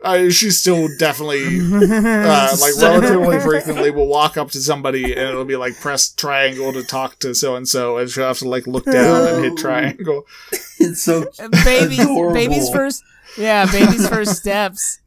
Uh, 0.01 0.30
she's 0.30 0.57
still 0.59 0.88
definitely 0.97 1.43
uh, 1.59 2.55
like 2.61 2.76
relatively 2.80 3.39
frequently 3.39 3.91
will 3.91 4.07
walk 4.07 4.38
up 4.38 4.49
to 4.51 4.59
somebody 4.61 5.11
and 5.11 5.21
it'll 5.27 5.43
be 5.45 5.55
like 5.57 5.76
press 5.80 6.09
triangle 6.13 6.71
to 6.71 6.84
talk 6.84 7.19
to 7.19 7.34
so 7.35 7.55
and 7.55 7.67
so 7.67 7.97
and 7.97 8.09
she'll 8.09 8.27
have 8.27 8.38
to 8.38 8.47
like 8.47 8.65
look 8.67 8.85
down 8.85 9.27
and 9.27 9.43
hit 9.43 9.57
triangle. 9.57 10.26
It's 10.81 11.01
so 11.03 11.26
baby's 11.65 11.99
Adorable. 11.99 12.34
baby's 12.34 12.69
first 12.69 13.03
yeah 13.38 13.69
baby's 13.69 14.07
first 14.07 14.38
steps 14.38 14.99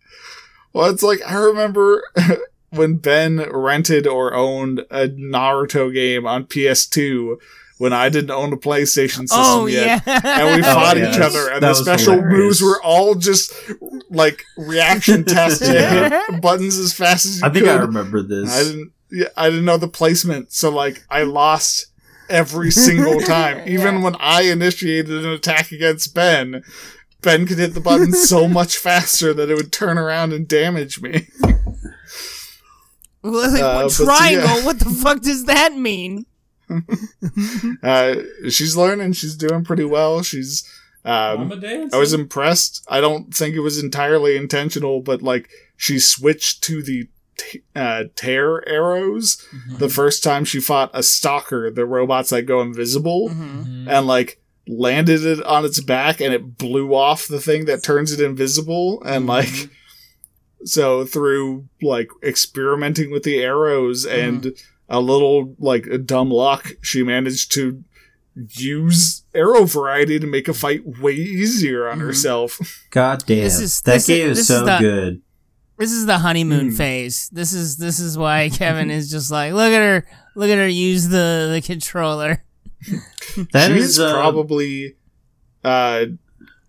Well, 0.74 0.90
it's 0.90 1.02
like 1.02 1.20
I 1.26 1.34
remember 1.36 2.04
when 2.70 2.96
Ben 2.96 3.38
rented 3.50 4.06
or 4.06 4.34
owned 4.34 4.80
a 4.90 5.08
Naruto 5.08 5.92
game 5.92 6.26
on 6.26 6.44
PS2 6.44 7.36
when 7.82 7.92
I 7.92 8.08
didn't 8.10 8.30
own 8.30 8.52
a 8.52 8.56
PlayStation 8.56 9.22
system 9.28 9.38
oh 9.40 9.66
yet. 9.66 10.02
yeah 10.06 10.20
and 10.24 10.56
we 10.56 10.62
Oh, 10.68 10.72
fought 10.72 10.96
yeah. 10.96 11.10
each 11.10 11.18
other, 11.18 11.50
and 11.50 11.62
That 11.64 11.70
the 11.70 11.82
special 11.82 12.12
hilarious. 12.14 12.38
moves 12.38 12.62
were 12.62 12.80
all 12.82 13.16
just 13.16 13.52
like 14.08 14.44
reaction 14.56 15.24
tests 15.34 15.58
to 15.58 15.72
hit 15.72 16.40
buttons 16.40 16.78
as 16.78 16.92
fast 16.92 17.26
as 17.26 17.36
you 17.36 17.42
can. 17.42 17.50
I 17.50 17.52
think 17.54 17.66
could. 17.66 17.76
I 17.80 17.80
remember 17.80 18.22
this. 18.22 18.48
I 18.56 18.62
didn't. 18.62 18.92
Yeah, 19.10 19.26
I 19.36 19.50
didn't 19.50 19.64
know 19.64 19.78
the 19.78 19.88
placement, 19.88 20.52
so 20.52 20.70
like 20.70 21.04
I 21.10 21.24
lost 21.24 21.86
every 22.30 22.70
single 22.70 23.20
time. 23.36 23.66
Even 23.68 23.96
Yeah. 23.96 24.02
when 24.04 24.16
I 24.20 24.42
initiated 24.42 25.24
an 25.24 25.30
attack 25.32 25.72
against 25.72 26.14
Ben, 26.14 26.62
Ben 27.20 27.46
could 27.46 27.58
hit 27.58 27.74
the 27.74 27.80
button 27.80 28.12
so 28.12 28.46
much 28.48 28.76
faster 28.76 29.34
that 29.34 29.50
it 29.50 29.56
would 29.56 29.72
turn 29.72 29.98
around 29.98 30.32
and 30.32 30.46
damage 30.46 31.02
me. 31.02 31.26
Well, 33.22 33.50
like, 33.52 33.60
Uh, 33.62 33.82
but 33.82 33.88
so, 33.90 34.04
triangle 34.04 34.46
yeah. 34.58 34.64
what 34.64 34.78
the 34.78 34.90
fuck 34.90 35.20
does 35.20 35.44
that 35.46 35.74
mean 35.76 36.26
Uh, 37.82 38.16
she's 38.48 38.76
learning. 38.76 39.12
She's 39.12 39.36
doing 39.36 39.64
pretty 39.64 39.84
well. 39.84 40.22
She's. 40.22 40.64
Um, 41.04 41.50
I 41.92 41.96
was 41.96 42.12
impressed. 42.12 42.84
I 42.88 43.00
don't 43.00 43.34
think 43.34 43.56
it 43.56 43.60
was 43.60 43.82
entirely 43.82 44.36
intentional, 44.36 45.00
but 45.00 45.20
like 45.20 45.48
she 45.76 45.98
switched 45.98 46.62
to 46.64 46.80
the 46.82 47.08
t- 47.36 47.62
uh, 47.74 48.04
tear 48.14 48.66
arrows 48.68 49.44
Mhm. 49.52 49.78
the 49.78 49.88
first 49.88 50.22
time 50.22 50.44
she 50.44 50.60
fought 50.60 50.90
a 50.94 51.02
stalker, 51.02 51.70
the 51.72 51.86
robots 51.86 52.30
that 52.30 52.42
go 52.42 52.60
invisible, 52.60 53.30
Mhm. 53.30 53.64
Mhm. 53.66 53.88
and 53.88 54.06
like 54.06 54.40
landed 54.68 55.24
it 55.26 55.42
on 55.42 55.64
its 55.64 55.80
back 55.80 56.20
and 56.20 56.32
it 56.32 56.56
blew 56.56 56.94
off 56.94 57.26
the 57.26 57.40
thing 57.40 57.64
that 57.64 57.82
turns 57.82 58.12
it 58.12 58.20
invisible. 58.20 59.02
And 59.04 59.26
like, 59.26 59.70
so 60.64 61.04
through 61.04 61.64
like 61.82 62.10
experimenting 62.22 63.10
with 63.10 63.24
the 63.24 63.40
arrows 63.40 64.06
and 64.06 64.52
a 64.92 65.00
little 65.00 65.56
like 65.58 65.88
dumb 66.06 66.30
luck, 66.30 66.72
she 66.82 67.02
managed 67.02 67.50
to 67.54 67.82
use 68.50 69.24
arrow 69.34 69.64
variety 69.64 70.18
to 70.18 70.26
make 70.26 70.46
a 70.48 70.54
fight 70.54 70.86
way 71.00 71.12
easier 71.14 71.88
on 71.88 71.98
Mhm. 71.98 72.02
herself. 72.02 72.58
God 72.90 73.24
damn, 73.26 73.42
This 73.44 73.60
is- 73.60 73.80
that 73.82 73.94
this 73.94 74.06
game 74.06 74.30
is 74.30 74.38
this 74.38 74.48
so 74.48 74.60
is 74.60 74.64
the- 74.66 74.78
good. 74.78 75.20
this 75.78 75.92
is 75.92 76.06
the 76.06 76.18
honeymoon 76.18 76.68
Hmm. 76.70 76.76
phase 76.76 77.28
this 77.32 77.52
is 77.52 77.76
this 77.78 77.98
is 77.98 78.16
why 78.16 78.48
kevin 78.54 78.88
is 78.90 79.10
just 79.10 79.30
like 79.32 79.52
look 79.52 79.72
at 79.72 79.80
her 79.82 80.06
look 80.36 80.48
at 80.48 80.56
her 80.58 80.68
use 80.68 81.08
the 81.08 81.50
the 81.52 81.60
controller 81.64 82.44
That 83.52 83.68
She's 83.72 83.84
is 83.84 84.00
uh, 84.00 84.12
probably 84.12 84.94
uh 85.64 86.04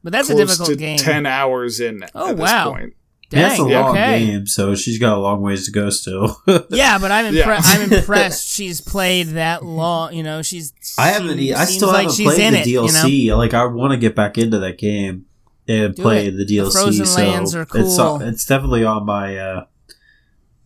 but 0.04 0.12
that's 0.14 0.30
a 0.30 0.36
difficult 0.36 0.70
to 0.70 0.76
game 0.76 0.98
10 0.98 1.26
hours 1.26 1.80
in 1.80 2.04
Oh, 2.16 2.30
at 2.30 2.38
this 2.38 2.42
wow. 2.52 2.72
point. 2.72 2.94
That's 3.42 3.60
a 3.60 3.64
long 3.64 3.92
okay. 3.92 4.26
game, 4.26 4.48
so 4.48 4.76
she's 4.76 5.00
got 5.00 5.18
a 5.18 5.20
long 5.20 5.42
ways 5.42 5.66
to 5.66 5.72
go 5.72 5.90
still. 5.90 6.42
Yeah, 6.70 6.98
but 7.00 7.12
I'm 7.12 7.34
Yeah. 7.36 7.60
I'm 7.64 7.92
impressed. 7.94 8.48
She's 8.50 8.82
played 8.82 9.28
that 9.30 9.64
long. 9.64 10.14
You 10.14 10.24
know, 10.24 10.42
she's. 10.42 10.74
I 10.98 11.08
haven't. 11.08 11.38
she 11.38 11.50
e- 11.50 11.54
I 11.54 11.66
still 11.66 11.88
like 11.90 12.04
haven't 12.04 12.16
she's 12.16 12.26
played 12.34 12.54
the 12.54 12.60
it, 12.60 12.68
you 12.68 12.82
know? 12.82 12.88
DLC. 12.88 13.38
Like 13.38 13.54
I 13.54 13.66
want 13.66 13.92
to 13.92 13.98
get 13.98 14.16
back 14.16 14.38
into 14.38 14.60
that 14.60 14.78
game 14.78 15.26
and 15.68 15.96
Do 15.96 16.02
play 16.02 16.28
it. 16.28 16.32
the 16.32 16.46
The 16.46 16.58
DLC. 16.58 16.72
Frozen 16.74 17.06
so 17.06 17.22
Lands 17.22 17.56
are 17.56 17.62
It's, 17.62 18.00
uh, 18.00 18.18
cool. 18.18 18.22
it's 18.22 18.46
definitely 18.46 18.84
on 18.84 19.06
my 19.06 19.38
uh, 19.38 19.66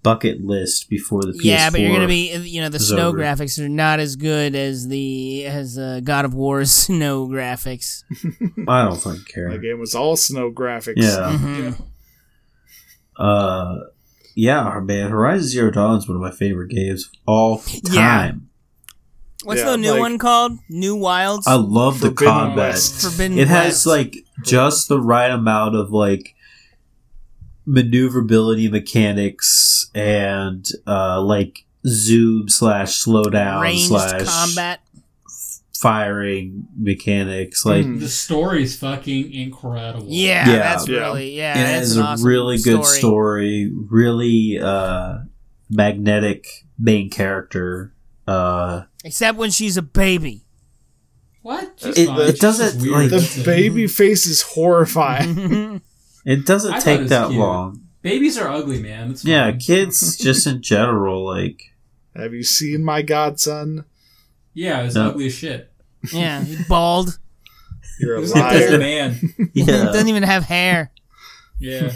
bucket 0.03 0.41
list 0.43 0.89
before 0.89 1.21
the 1.23 1.33
PS4. 1.33 1.43
Yeah, 1.43 1.69
but 1.69 1.81
you're 1.81 1.91
gonna 1.93 2.07
be. 2.07 2.33
You 2.35 2.61
know, 2.61 2.69
the 2.69 2.79
snow 2.79 3.09
over. 3.09 3.17
graphics 3.17 3.59
are 3.63 3.69
not 3.69 3.99
as 3.99 4.15
good 4.15 4.55
as 4.55 4.87
the 4.87 5.45
as 5.45 5.77
uh, 5.77 5.99
God 6.03 6.25
of 6.25 6.33
War's 6.33 6.71
snow 6.71 7.27
graphics. 7.27 8.03
I 8.67 8.83
don't 8.85 8.99
fucking 9.01 9.23
care. 9.25 9.49
The 9.51 9.57
game 9.59 9.79
was 9.79 9.93
all 9.95 10.15
snow 10.15 10.51
graphics. 10.51 10.93
Yeah. 10.97 11.37
Mhm. 11.37 11.81
Uh, 13.17 13.79
yeah, 14.35 14.79
man. 14.83 15.09
Horizon 15.09 15.47
Zero 15.49 15.71
Dawn 15.71 15.97
is 15.97 16.07
one 16.07 16.15
of 16.15 16.21
my 16.21 16.31
favorite 16.31 16.69
games 16.69 17.05
of 17.05 17.11
all 17.25 17.61
Yeah. 17.83 17.93
time. 17.93 18.49
What's 19.43 19.61
Yeah, 19.61 19.71
the 19.71 19.77
new 19.77 19.91
like- 19.91 19.99
one 19.99 20.17
called? 20.17 20.59
New 20.69 20.95
Wilds. 20.95 21.47
I 21.47 21.55
love 21.55 21.99
the 22.01 22.07
Forbidden 22.09 22.33
combat. 22.33 22.57
West. 22.73 23.01
Forbidden 23.01 23.37
It 23.39 23.47
has 23.47 23.85
West. 23.85 23.87
like 23.87 24.17
just 24.43 24.87
the 24.89 24.99
right 24.99 25.31
amount 25.31 25.75
of 25.75 25.91
like 25.91 26.35
maneuverability 27.65 28.69
mechanics 28.69 29.89
and 29.93 30.67
uh 30.85 31.21
like 31.21 31.65
zoom 31.85 32.47
slash 32.49 33.03
slowdown 33.03 33.61
ranged 33.61 33.87
slash 33.87 34.23
combat. 34.25 34.79
Firing 35.79 36.67
mechanics 36.77 37.65
like 37.65 37.85
Mhm. 37.85 37.99
The 37.99 38.07
story's 38.09 38.75
fucking 38.77 39.31
incredible. 39.33 40.05
Yeah, 40.09 40.49
Yeah. 40.49 40.57
that's 40.57 40.87
Yeah. 40.87 40.97
really 40.99 41.35
yeah. 41.37 41.53
it 41.53 41.63
that's 41.63 41.79
has 41.89 41.97
a 41.97 42.01
awesome 42.03 42.27
really 42.27 42.57
good 42.57 42.85
story 42.85 43.71
really 43.89 44.59
uh 44.61 45.19
magnetic 45.69 46.47
main 46.79 47.09
character 47.09 47.93
uh 48.27 48.83
Except 49.03 49.37
when 49.37 49.51
she's 49.51 49.77
a 49.77 49.81
baby. 49.81 50.43
What? 51.41 51.73
She's 51.77 51.97
It- 51.97 52.09
it 52.09 52.39
doesn't, 52.39 52.85
like- 52.91 53.09
The 53.09 53.41
baby 53.45 53.87
face 53.87 54.25
is 54.25 54.41
horrifying. 54.41 55.81
it 56.25 56.45
doesn't 56.45 56.73
I 56.73 56.79
thought 56.79 56.87
it 56.91 56.97
take 56.99 57.07
that 57.09 57.27
cute. 57.29 57.39
long 57.39 57.81
Babies 58.01 58.37
are 58.37 58.49
ugly, 58.49 58.81
man. 58.81 59.11
It's 59.11 59.23
yeah 59.25 59.51
kids 59.51 60.17
just 60.27 60.47
in 60.47 60.61
general 60.61 61.25
like 61.25 61.61
Have 62.15 62.33
you 62.33 62.43
seen 62.43 62.83
my 62.83 63.01
godson? 63.01 63.85
Yeah, 64.57 64.81
it's 64.83 64.95
No. 64.95 65.09
ugly 65.09 65.27
as 65.27 65.33
shit. 65.33 65.71
yeah, 66.11 66.43
he's 66.43 66.67
bald. 66.67 67.19
You're 67.99 68.15
a 68.17 68.19
He's 68.21 68.31
an 68.31 68.41
old 68.41 68.53
liar. 68.53 68.77
man. 68.79 69.33
yeah 69.53 69.65
Doesn't 69.65 70.07
even 70.07 70.23
have 70.23 70.43
hair. 70.43 70.91
Yeah. 71.59 71.91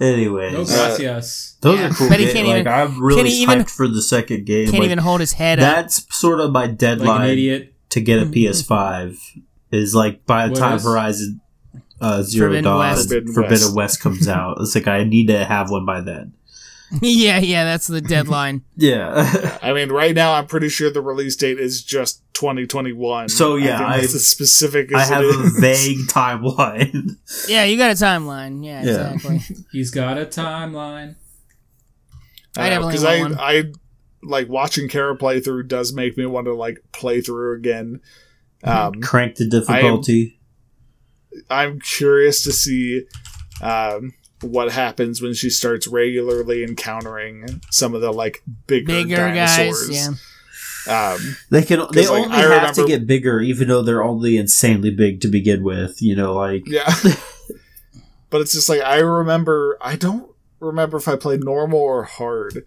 anyways 0.00 0.52
No 0.52 0.64
gracias. 0.64 1.56
Those 1.60 1.78
Yeah. 1.78 1.86
are 1.90 1.94
cool. 1.94 2.08
But 2.08 2.18
he 2.20 2.26
games. 2.26 2.34
can't 2.34 2.48
like 2.48 2.60
even- 2.60 2.72
I'm 2.72 3.02
really 3.02 3.16
can't 3.22 3.28
hyped 3.28 3.36
he 3.36 3.42
even- 3.42 3.64
for 3.64 3.88
the 3.88 4.02
second 4.02 4.46
game. 4.46 4.66
Can't 4.66 4.78
like, 4.80 4.84
even 4.86 4.98
hold 4.98 5.20
his 5.20 5.32
head 5.32 5.58
up. 5.60 5.74
that's 5.76 6.06
sort 6.16 6.40
of 6.40 6.50
my 6.52 6.62
like 6.62 6.70
an 6.70 6.76
deadline 6.76 7.28
idiot. 7.30 7.74
to 7.90 8.00
get 8.00 8.22
a 8.22 8.26
PS5. 8.26 9.16
Is 9.72 9.94
like 9.94 10.26
by 10.26 10.46
the 10.46 10.52
What 10.52 10.58
time 10.58 10.76
is? 10.76 10.84
Horizon 10.84 11.40
uh, 12.00 12.22
Zero 12.22 12.48
Forbidden 12.48 12.64
Dawn 12.64 12.78
West. 12.80 13.08
Forbidden, 13.08 13.32
Forbidden 13.34 13.58
West. 13.66 13.74
West. 13.74 14.00
comes 14.00 14.26
out, 14.28 14.56
it's 14.60 14.74
like 14.74 14.88
I 14.88 15.04
need 15.04 15.28
to 15.28 15.44
have 15.44 15.70
one 15.70 15.84
by 15.86 16.00
then. 16.00 16.32
yeah, 17.02 17.38
yeah, 17.38 17.64
that's 17.64 17.86
the 17.86 18.00
deadline. 18.00 18.62
Yeah. 18.76 19.58
I 19.62 19.74
mean, 19.74 19.90
right 19.90 20.14
now 20.14 20.32
I'm 20.32 20.46
pretty 20.46 20.70
sure 20.70 20.90
the 20.90 21.02
release 21.02 21.36
date 21.36 21.58
is 21.60 21.84
just 21.84 22.22
2021. 22.32 23.28
So, 23.28 23.56
yeah, 23.56 23.74
I 23.86 23.90
think 23.98 24.02
that's 24.02 24.14
as 24.14 24.26
specific 24.26 24.94
I 24.94 25.04
have 25.04 25.22
it 25.22 25.34
a 25.34 25.60
vague 25.60 26.08
timeline. 26.08 27.16
yeah, 27.46 27.64
you 27.64 27.76
got 27.76 27.90
a 27.90 27.94
timeline. 27.94 28.64
Yeah, 28.64 28.82
Yeah. 28.82 29.12
exactly. 29.12 29.56
He's 29.70 29.90
got 29.90 30.16
a 30.16 30.24
timeline. 30.24 31.16
I 32.56 32.70
definitely 32.70 32.92
because 32.92 33.04
want 33.04 33.16
I, 33.16 33.20
one. 33.22 33.38
I 33.38 33.72
like 34.22 34.48
watching 34.48 34.88
Kara 34.88 35.14
play 35.14 35.40
through 35.40 35.64
does 35.64 35.92
make 35.92 36.16
me 36.16 36.24
want 36.26 36.46
to 36.46 36.54
like 36.54 36.78
play 36.92 37.20
through 37.20 37.56
again. 37.56 38.00
Um, 38.64 38.94
Crank 39.02 39.36
the 39.36 39.46
difficulty. 39.46 40.40
I'm 41.48 41.80
curious 41.80 42.42
to 42.44 42.52
see 42.52 43.04
um, 43.62 44.12
what 44.42 44.72
happens 44.72 45.20
when 45.20 45.34
she 45.34 45.50
starts 45.50 45.86
regularly 45.86 46.62
encountering 46.64 47.60
some 47.70 47.94
of 47.94 48.00
the 48.00 48.12
like 48.12 48.42
bigger, 48.66 48.86
Bigger 48.86 49.16
dinosaurs. 49.16 49.88
guys. 49.88 49.96
Yeah. 50.88 51.12
Um, 51.14 51.36
They 51.50 51.62
can. 51.62 51.80
They 51.92 52.02
'Cause, 52.02 52.10
like, 52.10 52.24
only 52.24 52.36
I 52.36 52.40
have 52.64 52.74
to 52.76 52.86
get 52.86 53.06
bigger, 53.06 53.40
even 53.40 53.68
though 53.68 53.82
they're 53.82 54.02
only 54.02 54.38
insanely 54.38 54.90
big 54.90 55.20
to 55.20 55.28
begin 55.28 55.62
with. 55.62 56.00
You 56.00 56.16
know, 56.16 56.34
like 56.34 56.62
yeah. 56.66 56.92
but 58.30 58.40
it's 58.40 58.52
just 58.52 58.68
like 58.68 58.80
I 58.80 58.98
remember. 58.98 59.76
I 59.80 59.96
don't 59.96 60.30
remember 60.58 60.96
if 60.96 61.06
I 61.08 61.16
played 61.16 61.44
normal 61.44 61.78
or 61.80 62.04
hard. 62.04 62.64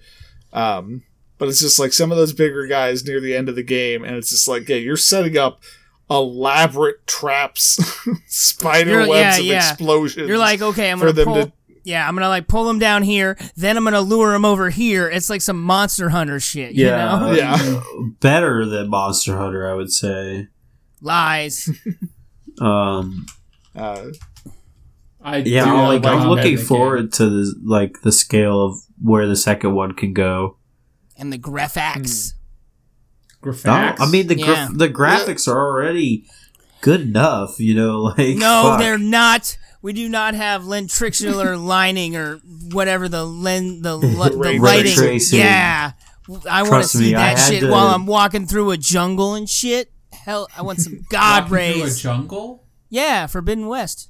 Um, 0.52 1.04
but 1.40 1.50
it's 1.50 1.60
just 1.60 1.80
like 1.80 1.92
some 1.94 2.12
of 2.12 2.18
those 2.18 2.34
bigger 2.34 2.68
guys 2.68 3.04
near 3.06 3.20
the 3.20 3.36
end 3.36 3.50
of 3.50 3.56
the 3.56 3.64
game, 3.64 4.04
and 4.04 4.16
it's 4.16 4.30
just 4.30 4.48
like, 4.48 4.70
yeah, 4.70 4.76
you're 4.76 4.96
setting 4.96 5.36
up 5.38 5.64
elaborate 6.10 7.06
traps, 7.08 7.80
spider 8.28 8.92
You're- 8.92 9.10
webs 9.10 9.38
yeah, 9.38 9.40
of 9.40 9.46
yeah. 9.46 9.72
explosions. 9.72 10.28
You're 10.30 10.38
like, 10.38 10.62
okay, 10.62 10.92
I'm 10.92 11.00
for 11.00 11.06
gonna 11.12 11.14
them 11.14 11.26
pull. 11.26 11.46
to 11.48 11.52
Yeah, 11.86 12.08
I'm 12.08 12.16
gonna 12.16 12.30
like 12.30 12.48
pull 12.48 12.70
him 12.70 12.80
down 12.80 13.04
here. 13.04 13.38
Then 13.56 13.76
I'm 13.78 13.84
gonna 13.84 14.00
lure 14.02 14.34
him 14.34 14.46
over 14.46 14.70
here. 14.70 15.10
It's 15.10 15.30
like 15.30 15.42
some 15.42 15.62
Monster 15.62 16.10
Hunter 16.10 16.40
shit. 16.40 16.74
You 16.74 16.86
yeah, 16.88 17.20
know? 17.20 17.32
Yeah. 17.34 17.82
better 18.22 18.66
than 18.66 18.90
Monster 18.90 19.38
Hunter, 19.38 19.70
I 19.70 19.74
would 19.74 19.92
say. 19.92 20.48
Lies. 21.02 21.70
Um, 22.62 23.26
uh, 23.76 24.06
I 25.20 25.38
yeah, 25.38 25.66
do 25.66 25.72
I'm, 25.72 25.88
like 25.88 26.06
I'm 26.06 26.28
looking 26.30 26.54
in 26.54 26.58
the 26.60 26.64
forward 26.64 27.12
to 27.14 27.28
the, 27.28 27.56
like 27.66 28.02
the 28.02 28.12
scale 28.12 28.62
of 28.64 28.78
where 29.02 29.26
the 29.26 29.36
second 29.36 29.74
one 29.74 29.94
can 29.94 30.14
go. 30.14 30.58
and 31.18 31.34
the 31.34 31.40
graphics. 31.40 32.34
game. 33.44 33.54
No, 33.66 33.96
I 33.98 34.10
mean 34.10 34.28
the 34.28 34.36
gra- 34.36 34.46
Yeah. 34.54 34.70
the 34.72 34.88
graphics 34.88 35.48
are 35.48 35.58
already 35.58 36.26
good 36.82 37.02
enough. 37.02 37.60
You 37.60 37.74
know, 37.74 38.02
like 38.18 38.38
No, 38.38 38.62
fuck. 38.64 38.80
they're 38.80 39.00
not. 39.00 39.58
We 39.84 39.94
do 39.94 40.10
not 40.10 40.34
have 40.34 40.64
lentricular 40.64 41.64
lining 41.64 42.16
or 42.16 42.38
whatever 42.72 43.08
the 43.08 43.24
len 43.26 43.82
the, 43.84 43.96
li- 43.98 44.30
the 44.30 44.60
lighting. 44.60 44.96
tracing. 44.96 45.40
Yeah, 45.40 45.92
I 46.50 46.64
want 46.64 46.84
to 46.84 46.90
see 46.90 47.08
me, 47.08 47.14
that 47.14 47.36
shit 47.36 47.62
to- 47.62 47.70
while 47.70 47.88
I'm 47.94 48.06
walking 48.08 48.48
through 48.48 48.72
a 48.72 48.78
jungle 48.78 49.36
and 49.36 49.48
shit. 49.48 49.92
Hell, 50.12 50.48
I 50.58 50.62
want 50.62 50.80
some 50.80 51.02
god 51.10 51.52
Walking 51.52 51.74
through 51.74 51.82
a 51.82 51.86
rays. 51.86 52.02
jungle. 52.02 52.64
Yeah, 52.90 53.28
Forbidden 53.28 53.68
West. 53.68 54.10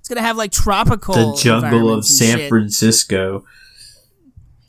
It's 0.00 0.08
gonna 0.10 0.20
have 0.20 0.36
like 0.36 0.52
tropical. 0.52 1.14
the 1.14 1.40
jungle 1.42 1.64
of 1.68 1.72
environments 2.04 2.18
San 2.18 2.36
shit. 2.38 2.48
Francisco. 2.50 3.44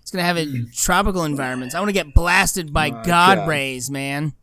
It's 0.02 0.12
gonna 0.12 0.24
have 0.24 0.38
a 0.38 0.48
tropical 0.74 1.26
environments. 1.26 1.76
I 1.76 1.80
want 1.80 1.90
to 1.90 1.94
get 1.94 2.14
blasted 2.14 2.72
by 2.72 2.92
My 2.92 3.04
god, 3.04 3.38
God. 3.40 3.48
rays, 3.50 3.92
man. 3.92 4.34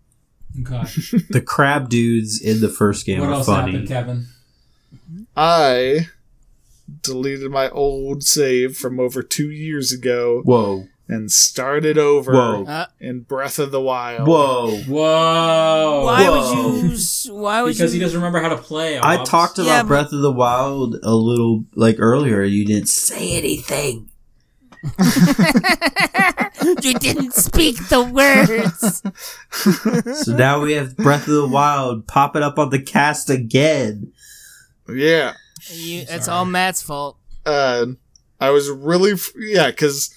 Okay. 0.61 0.83
The 1.31 1.41
crab 1.41 1.89
dudes 1.89 2.39
in 2.43 2.61
the 2.61 2.69
first 2.69 3.07
game 3.07 3.21
what 3.21 3.31
are 3.31 3.35
else 3.35 3.47
funny. 3.47 3.73
happened, 3.73 3.89
Kevin? 3.89 4.27
I 5.36 6.09
deleted 7.02 7.51
my 7.51 7.69
old 7.70 8.23
save 8.23 8.77
from 8.77 9.01
over 9.01 9.23
two 9.23 9.51
years 9.51 9.93
ago 9.93 10.43
Whoa, 10.44 10.86
and 11.09 11.31
started 11.32 11.97
over 11.98 12.32
Whoa. 12.32 12.64
Uh, 12.64 12.86
in 13.01 13.20
Breath 13.23 13.59
of 13.59 13.70
the 13.70 13.81
Wild. 13.81 14.27
whoa! 14.28 14.77
Whoa. 14.86 16.05
why 16.05 16.24
Whoa. 16.28 16.73
would 16.73 16.90
you? 16.93 17.35
Why 17.35 17.62
would 17.62 17.74
Because 17.74 17.94
you? 17.94 18.01
he 18.01 18.05
doesn't 18.05 18.19
remember 18.19 18.40
how 18.40 18.51
to 18.51 18.59
play. 18.59 18.98
I 18.98 19.16
Ops. 19.19 19.31
talked 19.31 19.59
about 19.59 19.66
Yeah, 19.69 19.82
Breath 19.85 20.12
of 20.12 20.20
the 20.20 20.32
Wild 20.32 20.97
a 21.02 21.14
little 21.14 21.64
like 21.74 21.97
earlier. 21.98 22.43
You 22.43 22.64
didn't 22.66 22.89
say 22.89 23.36
anything. 23.39 24.09
you 26.82 26.94
didn't 26.98 27.32
speak 27.35 27.77
the 27.89 28.02
words. 28.02 29.02
So 30.24 30.35
now 30.35 30.60
we 30.60 30.73
have 30.73 30.97
Breath 30.97 31.28
of 31.28 31.35
the 31.35 31.47
Wild 31.48 32.06
popping 32.09 32.43
up 32.43 32.59
on 32.59 32.70
the 32.70 32.81
cast 32.82 33.31
again. 33.31 34.12
Yeah. 34.89 35.35
You, 35.69 36.05
it's 36.09 36.29
all 36.29 36.45
Matt's 36.45 36.83
fault. 36.83 37.17
Uh, 37.47 37.87
I 38.41 38.51
was 38.51 38.69
really, 38.71 39.13
f- 39.13 39.31
yeah, 39.37 39.71
because 39.71 40.15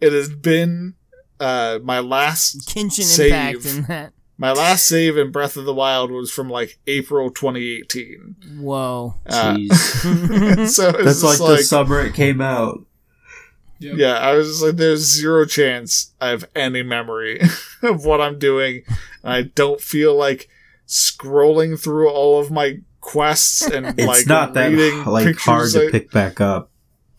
it 0.00 0.12
has 0.12 0.28
been 0.28 0.94
uh, 1.40 1.78
my 1.82 2.00
last 2.00 2.68
Genshin 2.68 3.02
Save. 3.02 3.32
impact 3.32 3.66
in 3.66 3.82
that. 3.84 4.12
my 4.38 4.52
last 4.52 4.86
save 4.86 5.16
in 5.16 5.30
Breath 5.32 5.56
of 5.56 5.64
the 5.64 5.74
Wild 5.74 6.10
was 6.10 6.30
from 6.30 6.48
like 6.48 6.78
April 6.86 7.30
2018. 7.30 8.36
Whoa. 8.60 9.14
Uh, 9.26 9.54
Jeez. 9.56 10.68
so 10.68 10.92
That's 10.92 11.22
like, 11.22 11.40
like, 11.40 11.58
the 11.58 11.64
summer 11.64 12.00
it 12.00 12.14
came 12.14 12.40
out. 12.40 12.84
Yep. 13.80 13.96
yeah, 13.98 14.14
I 14.14 14.32
was 14.34 14.48
just 14.48 14.62
like, 14.62 14.76
there's 14.76 15.00
zero 15.00 15.44
chance 15.44 16.12
I 16.20 16.28
have 16.28 16.44
any 16.54 16.82
memory 16.82 17.40
of 17.82 18.04
what 18.04 18.20
I'm 18.20 18.38
doing. 18.38 18.82
And 19.22 19.32
I 19.32 19.42
don't 19.42 19.80
feel 19.80 20.14
like 20.14 20.48
scrolling 20.86 21.78
through 21.82 22.08
all 22.08 22.40
of 22.40 22.50
my 22.50 22.78
quests 23.04 23.62
and 23.62 23.86
It's 23.98 24.06
like 24.06 24.26
not 24.26 24.54
that 24.54 24.72
reading 24.72 25.04
like 25.04 25.26
pictures. 25.26 25.44
hard 25.44 25.70
to 25.72 25.90
pick 25.90 26.10
back 26.10 26.40
up. 26.40 26.70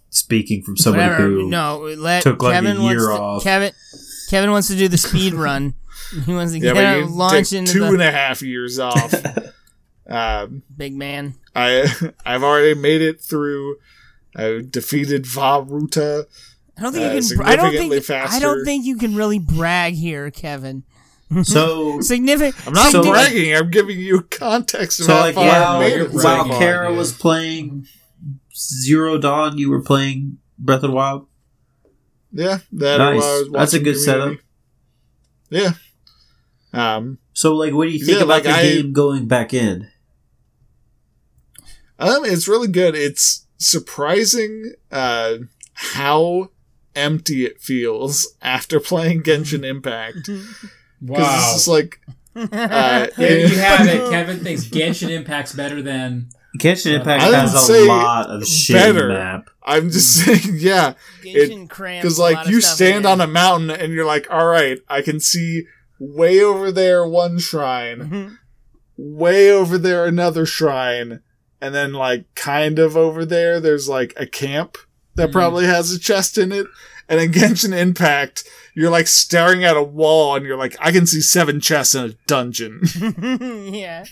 Speaking 0.09 0.63
from 0.63 0.77
somebody 0.77 1.03
Whatever. 1.09 1.27
who 1.27 1.49
No, 1.49 1.79
let 1.97 2.23
took, 2.23 2.41
like, 2.41 2.53
a 2.53 2.61
Kevin 2.65 2.81
year 2.81 2.99
to, 2.99 3.05
off. 3.19 3.43
Kevin 3.43 3.71
Kevin 4.29 4.51
wants 4.51 4.67
to 4.69 4.75
do 4.75 4.87
the 4.87 4.97
speed 4.97 5.33
run. 5.45 5.73
He 6.25 6.33
wants 6.33 6.53
to 6.53 6.59
yeah, 6.59 6.73
get 6.73 6.75
but 6.75 6.83
out, 6.85 7.09
launch 7.11 7.49
take 7.49 7.59
into 7.59 7.73
two 7.73 7.79
the 7.81 7.87
and 7.87 8.01
a 8.01 8.11
half 8.11 8.41
years 8.41 8.79
off. 8.79 9.13
um, 10.09 10.63
big 10.75 10.95
man. 10.95 11.35
I 11.55 11.85
I've 12.25 12.43
already 12.43 12.79
made 12.79 13.01
it 13.01 13.21
through 13.21 13.75
I 14.35 14.61
defeated 14.69 15.25
Vah 15.25 15.63
Ruta. 15.67 16.27
I 16.77 16.81
don't 16.81 16.93
think 16.93 17.11
Uh, 17.11 17.15
you 17.15 17.21
can. 17.37 17.45
I 17.45 17.55
don't 17.55 17.71
think. 17.73 17.93
significantly 17.93 18.37
I 18.37 18.39
don't 18.39 18.65
think 18.65 18.85
you 18.85 18.97
can 18.97 19.15
really 19.15 19.39
brag 19.39 19.93
here, 19.93 20.29
Kevin. 20.31 20.83
So 21.43 21.99
Significant. 22.01 22.67
I'm 22.67 22.73
not 22.73 22.91
So- 22.91 23.03
bragging. 23.03 23.55
I'm 23.55 23.69
giving 23.71 23.99
you 23.99 24.21
context 24.21 24.99
of 24.99 25.07
so 25.07 25.15
like 25.15 25.35
far 25.35 25.45
while, 25.47 25.77
I 25.77 25.79
made 25.79 25.95
you're 25.95 26.05
it. 26.05 26.11
while 26.13 26.21
bragging, 26.45 26.57
Kara 26.59 26.87
dude. 26.89 26.97
was 26.97 27.13
playing 27.13 27.87
Zero 28.55 29.17
Dawn, 29.17 29.57
you 29.57 29.69
were 29.69 29.81
playing 29.81 30.37
Breath 30.57 30.83
of 30.83 30.91
the 30.91 30.95
Wild. 30.95 31.27
Yeah, 32.31 32.59
that 32.73 32.97
Nice. 32.97 33.15
was 33.17 33.39
That's 33.51 33.73
a 33.73 33.77
watching 33.77 33.83
good 33.83 33.97
setup. 33.99 34.37
Yeah. 35.49 35.71
Um, 36.73 37.17
So 37.33 37.55
like, 37.55 37.73
what 37.73 37.85
do 37.85 37.91
you 37.91 37.99
think 38.05 38.17
Yeah, 38.17 38.23
about 38.25 38.29
like, 38.29 38.43
the 38.43 38.49
I- 38.51 38.61
game 38.63 38.93
going 38.93 39.27
back 39.27 39.53
in? 39.53 39.87
um, 41.97 42.25
it's 42.25 42.47
really 42.47 42.67
good. 42.67 42.95
It's 42.95 43.45
surprising 43.57 44.73
uh, 44.91 45.35
how 45.73 46.49
empty 46.95 47.45
it 47.45 47.61
feels 47.61 48.35
after 48.41 48.79
playing 48.79 49.23
Genshin 49.23 49.63
Impact. 49.65 50.29
Because 51.03 51.21
Wow. 51.23 51.39
it's 51.43 51.53
just 51.53 51.67
like, 51.67 51.99
uh, 52.35 53.07
There 53.17 53.39
you 53.39 53.57
have 53.57 53.87
it. 53.87 54.09
Kevin 54.11 54.39
thinks 54.39 54.65
Genshin 54.65 55.09
Impact's 55.09 55.53
better 55.53 55.81
than. 55.81 56.29
Genshin 56.59 56.93
Impact 56.99 57.21
I 57.23 57.37
has 57.37 57.69
a 57.69 57.85
lot 57.85 58.29
of 58.29 58.47
shit 58.47 58.75
better. 58.77 59.09
map. 59.09 59.49
I'm 59.63 59.89
just 59.91 60.13
saying, 60.25 60.55
yeah, 60.57 60.93
Genshin 61.21 61.69
crams 61.69 62.01
because 62.03 62.17
a 62.17 62.21
lot 62.21 62.33
like 62.33 62.45
of 62.47 62.51
you 62.51 62.61
stuff 62.61 62.75
stand 62.75 63.05
on 63.05 63.19
a 63.19 63.27
mountain 63.27 63.69
and 63.71 63.91
you're 63.93 64.05
like, 64.05 64.27
all 64.31 64.45
right, 64.45 64.79
I 64.87 65.01
can 65.01 65.19
see 65.19 65.63
way 65.99 66.39
over 66.41 66.71
there 66.71 67.05
one 67.07 67.39
shrine, 67.39 67.99
Mhm. 67.99 68.37
way 68.97 69.51
over 69.51 69.77
there 69.77 70.05
another 70.05 70.45
shrine, 70.45 71.19
and 71.61 71.75
then 71.75 71.91
like 71.93 72.25
kind 72.35 72.79
of 72.79 72.95
over 72.95 73.25
there 73.25 73.59
there's 73.59 73.89
like 73.89 74.13
a 74.15 74.25
camp 74.27 74.77
that 75.15 75.29
Mhm. 75.29 75.33
probably 75.33 75.65
has 75.65 75.91
a 75.91 75.99
chest 75.99 76.37
in 76.37 76.51
it. 76.53 76.67
And 77.07 77.19
in 77.21 77.31
Genshin 77.31 77.77
Impact, 77.77 78.43
you're 78.73 78.89
like 78.89 79.07
staring 79.07 79.63
at 79.63 79.77
a 79.77 79.83
wall 79.83 80.35
and 80.35 80.45
you're 80.45 80.57
like, 80.57 80.75
I 80.79 80.91
can 80.91 81.05
see 81.05 81.21
seven 81.21 81.59
chests 81.59 81.93
in 81.95 82.03
a 82.05 82.13
dungeon. 82.27 82.81
yeah. 83.73 84.05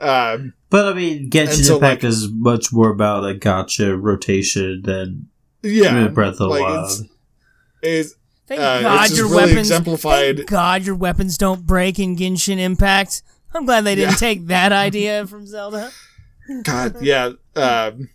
um, 0.00 0.54
But 0.70 0.86
I 0.86 0.94
mean, 0.94 1.30
Genshin 1.30 1.64
so, 1.64 1.74
Impact 1.76 2.02
like- 2.02 2.08
is 2.10 2.28
much 2.30 2.72
more 2.72 2.90
about 2.90 3.24
a 3.24 3.34
gacha 3.38 4.00
rotation 4.00 4.82
than 4.84 5.28
yeah, 5.62 6.08
Breath 6.08 6.32
of 6.32 6.38
the 6.38 6.46
like, 6.48 6.62
Wild. 6.62 6.90
it's, 6.90 7.02
it's 7.82 8.14
Thank 8.48 8.60
Uh, 8.60 8.82
God 8.82 9.02
just 9.06 9.16
your 9.16 9.26
really 9.28 9.36
weapons. 9.52 9.58
exemplified- 9.70 10.36
Thank 10.38 10.48
God 10.50 10.82
your 10.84 10.96
weapons 10.96 11.38
don't 11.38 11.64
break 11.64 11.98
in 12.00 12.16
Genshin 12.16 12.58
Impact. 12.58 13.22
I'm 13.54 13.64
glad 13.64 13.82
they 13.84 13.94
didn't 13.94 14.12
Yeah. 14.12 14.16
take 14.16 14.46
that 14.48 14.72
idea 14.86 15.26
from 15.26 15.46
Zelda. 15.46 15.92
God, 16.64 17.00
yeah. 17.02 17.32
Um, 17.54 18.08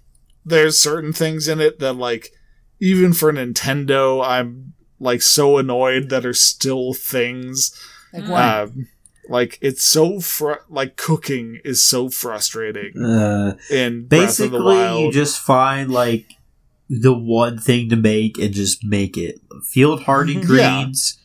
there's 0.45 0.77
certain 0.81 1.13
things 1.13 1.47
in 1.47 1.61
it 1.61 1.79
that, 1.79 1.93
like, 1.93 2.31
even 2.79 3.13
for 3.13 3.31
Nintendo, 3.33 4.25
I'm 4.25 4.73
like 4.99 5.21
so 5.21 5.57
annoyed 5.57 6.09
that 6.09 6.25
are 6.25 6.33
still 6.33 6.93
things. 6.93 7.71
Like 8.13 8.29
what? 8.29 8.41
Um, 8.43 8.87
like 9.29 9.57
it's 9.61 9.83
so 9.83 10.19
fr- 10.19 10.63
like 10.69 10.95
cooking 10.95 11.59
is 11.65 11.83
so 11.83 12.09
frustrating 12.09 12.93
Uh, 13.03 13.55
in 13.69 14.05
Breath 14.07 14.39
of 14.39 14.51
the 14.51 14.57
basically, 14.57 14.59
Wild. 14.61 15.01
you 15.03 15.11
just 15.11 15.39
find 15.39 15.91
like 15.91 16.25
the 16.89 17.13
one 17.13 17.59
thing 17.59 17.89
to 17.89 17.95
make 17.97 18.37
and 18.37 18.53
just 18.53 18.83
make 18.85 19.17
it. 19.17 19.39
Field 19.69 20.03
hardy 20.03 20.33
Yeah. 20.35 20.41
greens. 20.43 21.19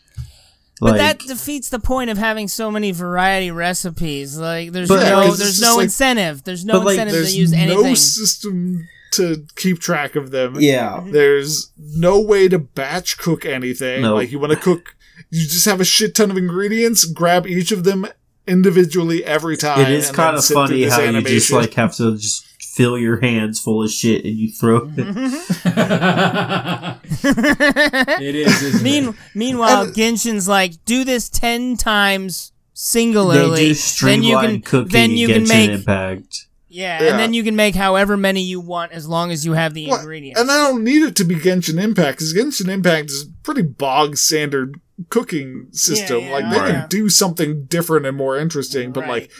But 0.81 0.97
that 0.97 1.20
defeats 1.20 1.69
the 1.69 1.79
point 1.79 2.11
of 2.11 2.19
having 2.19 2.49
so 2.49 2.69
many 2.69 2.91
variety 2.91 3.53
recipes. 3.53 4.37
Like 4.37 4.73
there's 4.73 4.89
But- 4.89 5.03
Yeah, 5.05 5.11
no 5.11 5.23
'cause 5.23 5.35
it's 5.35 5.39
there's 5.39 5.61
no 5.61 5.77
like- 5.77 5.85
incentive. 5.85 6.43
There's 6.43 6.65
no 6.65 6.81
But, 6.81 6.87
like, 6.87 6.93
incentive 6.95 7.15
there's 7.15 7.33
to 7.35 7.39
use 7.39 7.53
no 7.53 7.59
anything. 7.59 7.95
system 7.95 8.89
to 9.13 9.47
keep 9.57 9.79
track 9.81 10.17
of 10.17 10.31
them. 10.31 10.57
yeah. 10.59 11.03
There's 11.07 11.71
no 11.79 12.21
way 12.21 12.49
to 12.49 12.59
batch 12.59 13.19
cook 13.19 13.45
anything. 13.47 14.03
No. 14.03 14.15
Like 14.15 14.33
you 14.33 14.39
want 14.39 14.53
to 14.53 14.59
cook, 14.59 14.97
you 15.31 15.43
just 15.43 15.65
have 15.67 15.81
a 15.81 15.85
shit 15.85 16.15
ton 16.15 16.31
of 16.31 16.37
ingredients. 16.37 17.05
Grab 17.05 17.47
each 17.47 17.73
of 17.73 17.85
them 17.85 18.07
individually 18.47 19.25
every 19.25 19.57
time. 19.57 19.81
It 19.81 19.91
is 19.91 20.11
kind 20.11 20.37
of 20.37 20.45
funny 20.45 20.85
this 20.85 20.95
how 20.95 21.01
you 21.03 21.21
just 21.23 21.53
like 21.53 21.75
have 21.75 21.95
to 21.97 22.17
just 22.17 22.47
fill 22.61 22.99
your 22.99 23.21
hands 23.21 23.61
full 23.61 23.83
of 23.83 23.91
shit 23.91 24.25
and 24.25 24.37
you 24.37 24.51
throw 24.51 24.91
it. 24.97 24.99
it 28.21 28.35
is, 28.35 28.83
Mean, 28.83 29.09
it? 29.11 29.15
meanwhile, 29.35 29.83
And- 29.85 29.95
Genshin's 29.95 30.49
like 30.49 30.85
do 30.85 31.05
this 31.05 31.29
ten 31.29 31.77
times 31.77 32.51
They 32.51 32.55
singularly. 32.75 33.75
do 33.75 34.07
then 34.07 34.23
you 34.23 34.39
can 34.39 34.63
cooking 34.63 34.93
then 34.93 35.11
you 35.13 35.29
Genshin 35.29 35.35
can 35.35 35.49
make 35.49 35.71
Impact. 35.71 36.47
Yeah, 36.73 37.03
Yeah. 37.03 37.11
and 37.11 37.19
then 37.19 37.32
you 37.35 37.43
can 37.43 37.55
make 37.57 37.74
however 37.74 38.16
many 38.16 38.43
you 38.43 38.61
want 38.61 38.93
as 38.93 39.07
long 39.07 39.31
as 39.31 39.44
you 39.44 39.53
have 39.53 39.74
the 39.74 39.89
What? 39.89 40.01
ingredients. 40.01 40.40
And 40.40 40.51
I 40.51 40.57
don't 40.69 40.82
need 40.85 41.03
it 41.03 41.15
to 41.16 41.24
be 41.24 41.35
Genshin 41.36 41.81
Impact 41.82 42.19
because 42.19 42.35
Genshin 42.35 42.69
Impact 42.69 43.11
is 43.11 43.23
a 43.23 43.27
pretty 43.44 43.62
bog 43.62 44.16
standard 44.16 44.81
cooking 45.09 45.69
system. 45.73 46.20
Yeah, 46.20 46.27
yeah, 46.27 46.32
like 46.32 46.51
they 46.51 46.57
yeah. 46.57 46.81
can 46.81 46.89
do 46.89 47.09
something 47.09 47.65
different 47.66 48.07
and 48.07 48.16
more 48.16 48.39
interesting, 48.39 48.93
but 48.93 49.01
Right. 49.03 49.09
like 49.11 49.31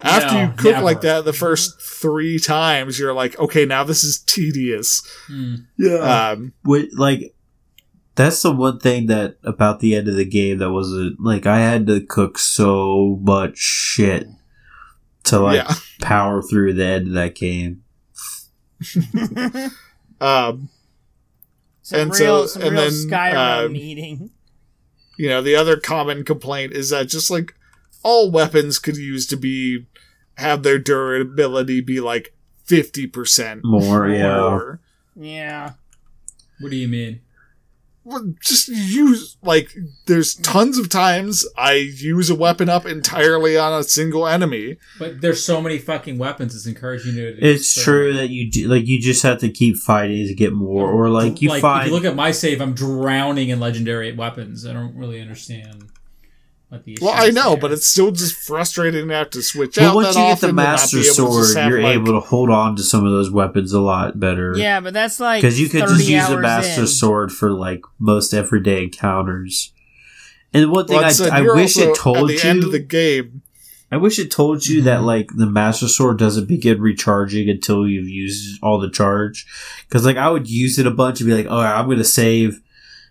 after 0.00 0.34
No, 0.34 0.40
you 0.42 0.48
cook 0.56 0.72
never. 0.72 0.84
like 0.84 1.00
that 1.02 1.24
the 1.24 1.32
first 1.32 1.80
three 1.80 2.38
times, 2.40 2.98
you're 2.98 3.14
like, 3.14 3.38
okay, 3.38 3.64
now 3.64 3.84
this 3.84 4.02
is 4.02 4.18
tedious. 4.18 5.00
Hmm. 5.28 5.54
Yeah. 5.78 6.30
Um, 6.32 6.52
What, 6.62 6.86
like, 6.96 7.34
that's 8.16 8.42
the 8.42 8.50
one 8.50 8.78
thing 8.80 9.06
that 9.06 9.36
about 9.44 9.78
the 9.80 9.94
end 9.94 10.08
of 10.08 10.16
the 10.16 10.24
game 10.24 10.58
that 10.58 10.72
wasn't 10.72 11.16
like 11.20 11.46
I 11.46 11.60
had 11.60 11.86
to 11.86 12.00
cook 12.00 12.38
so 12.38 13.18
much 13.22 13.56
shit 13.56 14.26
to 15.24 15.38
like 15.40 15.56
yeah. 15.56 15.74
power 16.02 16.42
through 16.42 16.74
the 16.74 16.84
end 16.84 17.08
of 17.08 17.14
that 17.14 17.34
game. 17.34 17.82
Um, 20.20 20.68
some 21.82 22.00
and 22.00 22.10
real, 22.12 22.46
so- 22.46 22.46
some 22.46 22.62
and 22.62 22.72
real 22.72 22.82
then, 22.82 22.92
Skyrim 22.92 23.64
um, 23.66 23.74
eating. 23.76 24.30
you 25.18 25.28
know, 25.28 25.42
the 25.42 25.56
other 25.56 25.76
common 25.76 26.24
complaint 26.24 26.72
is 26.74 26.90
that 26.90 27.08
just 27.08 27.28
like 27.28 27.54
all 28.04 28.30
weapons 28.30 28.78
could 28.78 28.96
use 28.96 29.26
to 29.26 29.36
be 29.36 29.86
have 30.36 30.62
their 30.62 30.78
durability 30.78 31.80
be 31.80 31.98
like 32.00 32.36
fifty 32.64 33.08
percent 33.08 33.62
More, 33.64 34.08
yeah. 34.08 34.36
more. 34.38 34.80
Yeah. 35.16 35.72
What 36.60 36.70
do 36.70 36.76
you 36.76 36.86
mean? 36.86 37.20
Well, 38.04 38.34
just 38.40 38.68
use 38.68 39.36
like 39.42 39.74
there's 40.06 40.34
tons 40.34 40.76
of 40.76 40.88
times 40.88 41.46
I 41.56 41.74
use 41.74 42.30
a 42.30 42.34
weapon 42.34 42.68
up 42.68 42.84
entirely 42.84 43.56
on 43.56 43.72
a 43.78 43.84
single 43.84 44.26
enemy. 44.26 44.78
But 44.98 45.20
there's 45.20 45.44
so 45.44 45.60
many 45.60 45.78
fucking 45.78 46.18
weapons. 46.18 46.54
It's 46.54 46.66
encouraging 46.66 47.14
you 47.14 47.36
to. 47.36 47.46
It's 47.46 47.80
true 47.80 48.12
that 48.14 48.30
you 48.30 48.50
do, 48.50 48.66
like 48.66 48.86
you 48.86 49.00
just 49.00 49.22
have 49.22 49.38
to 49.40 49.50
keep 49.50 49.76
fighting 49.76 50.26
to 50.26 50.34
get 50.34 50.52
more, 50.52 50.90
or 50.90 51.10
like 51.10 51.40
you 51.40 51.48
like, 51.48 51.62
find 51.62 51.82
If 51.82 51.90
you 51.90 51.94
look 51.94 52.04
at 52.04 52.16
my 52.16 52.32
save, 52.32 52.60
I'm 52.60 52.74
drowning 52.74 53.50
in 53.50 53.60
legendary 53.60 54.12
weapons. 54.12 54.66
I 54.66 54.72
don't 54.72 54.96
really 54.96 55.20
understand 55.20 55.91
what 56.72 56.84
the 56.84 56.98
Well, 57.00 57.12
I 57.14 57.30
know, 57.30 57.50
there. 57.50 57.60
but 57.60 57.72
it's 57.72 57.86
still 57.86 58.10
just 58.10 58.34
frustrating 58.34 59.08
to 59.08 59.14
have 59.14 59.30
to 59.30 59.42
switch 59.42 59.76
But 59.76 59.84
out. 59.84 59.94
once 59.94 60.14
that 60.14 60.20
you 60.20 60.26
get 60.26 60.28
the 60.28 60.32
often 60.32 60.48
and 60.50 60.56
not 60.56 60.62
master 60.62 60.96
be 60.98 61.02
able 61.04 61.14
sword, 61.14 61.68
you're 61.70 61.82
like- 61.82 61.94
able 61.94 62.12
to 62.12 62.20
hold 62.20 62.50
on 62.50 62.76
to 62.76 62.82
some 62.82 63.04
of 63.04 63.12
those 63.12 63.30
weapons 63.30 63.72
a 63.72 63.80
lot 63.80 64.18
better. 64.18 64.54
Yeah, 64.56 64.80
but 64.80 64.92
that's 64.94 65.20
like 65.20 65.42
because 65.42 65.60
you 65.60 65.68
could 65.68 65.82
just 65.88 66.08
use 66.08 66.28
a 66.28 66.32
hours 66.34 66.42
master 66.42 66.80
in. 66.82 66.86
sword 66.86 67.32
for 67.32 67.50
like 67.52 67.82
most 67.98 68.32
everyday 68.32 68.84
encounters. 68.84 69.72
And 70.54 70.70
one 70.70 70.86
thing 70.86 70.96
Well, 70.96 71.04
I, 71.06 71.08
it's, 71.08 71.20
I 71.20 71.40
wish 71.42 71.76
also 71.78 71.90
it 71.92 71.96
told 71.96 72.16
at 72.18 72.26
the 72.36 72.42
you, 72.44 72.50
end 72.50 72.64
of 72.64 72.72
the 72.72 72.78
game. 72.78 73.42
I 73.90 73.96
wish 73.98 74.18
it 74.18 74.30
told 74.30 74.66
you 74.66 74.78
Mm-hmm. 74.78 74.84
that 74.86 75.02
like 75.02 75.28
the 75.36 75.46
master 75.46 75.86
sword 75.88 76.18
doesn't 76.18 76.46
begin 76.48 76.80
recharging 76.80 77.48
until 77.50 77.86
you've 77.86 78.08
used 78.08 78.58
all 78.62 78.78
the 78.80 78.90
charge. 78.90 79.46
Because 79.88 80.04
like 80.06 80.16
I 80.16 80.30
would 80.30 80.48
use 80.48 80.78
it 80.78 80.86
a 80.86 80.90
bunch 80.90 81.20
and 81.20 81.28
be 81.28 81.34
like, 81.34 81.46
oh, 81.50 81.58
I'm 81.58 81.88
gonna 81.88 82.02
save, 82.04 82.60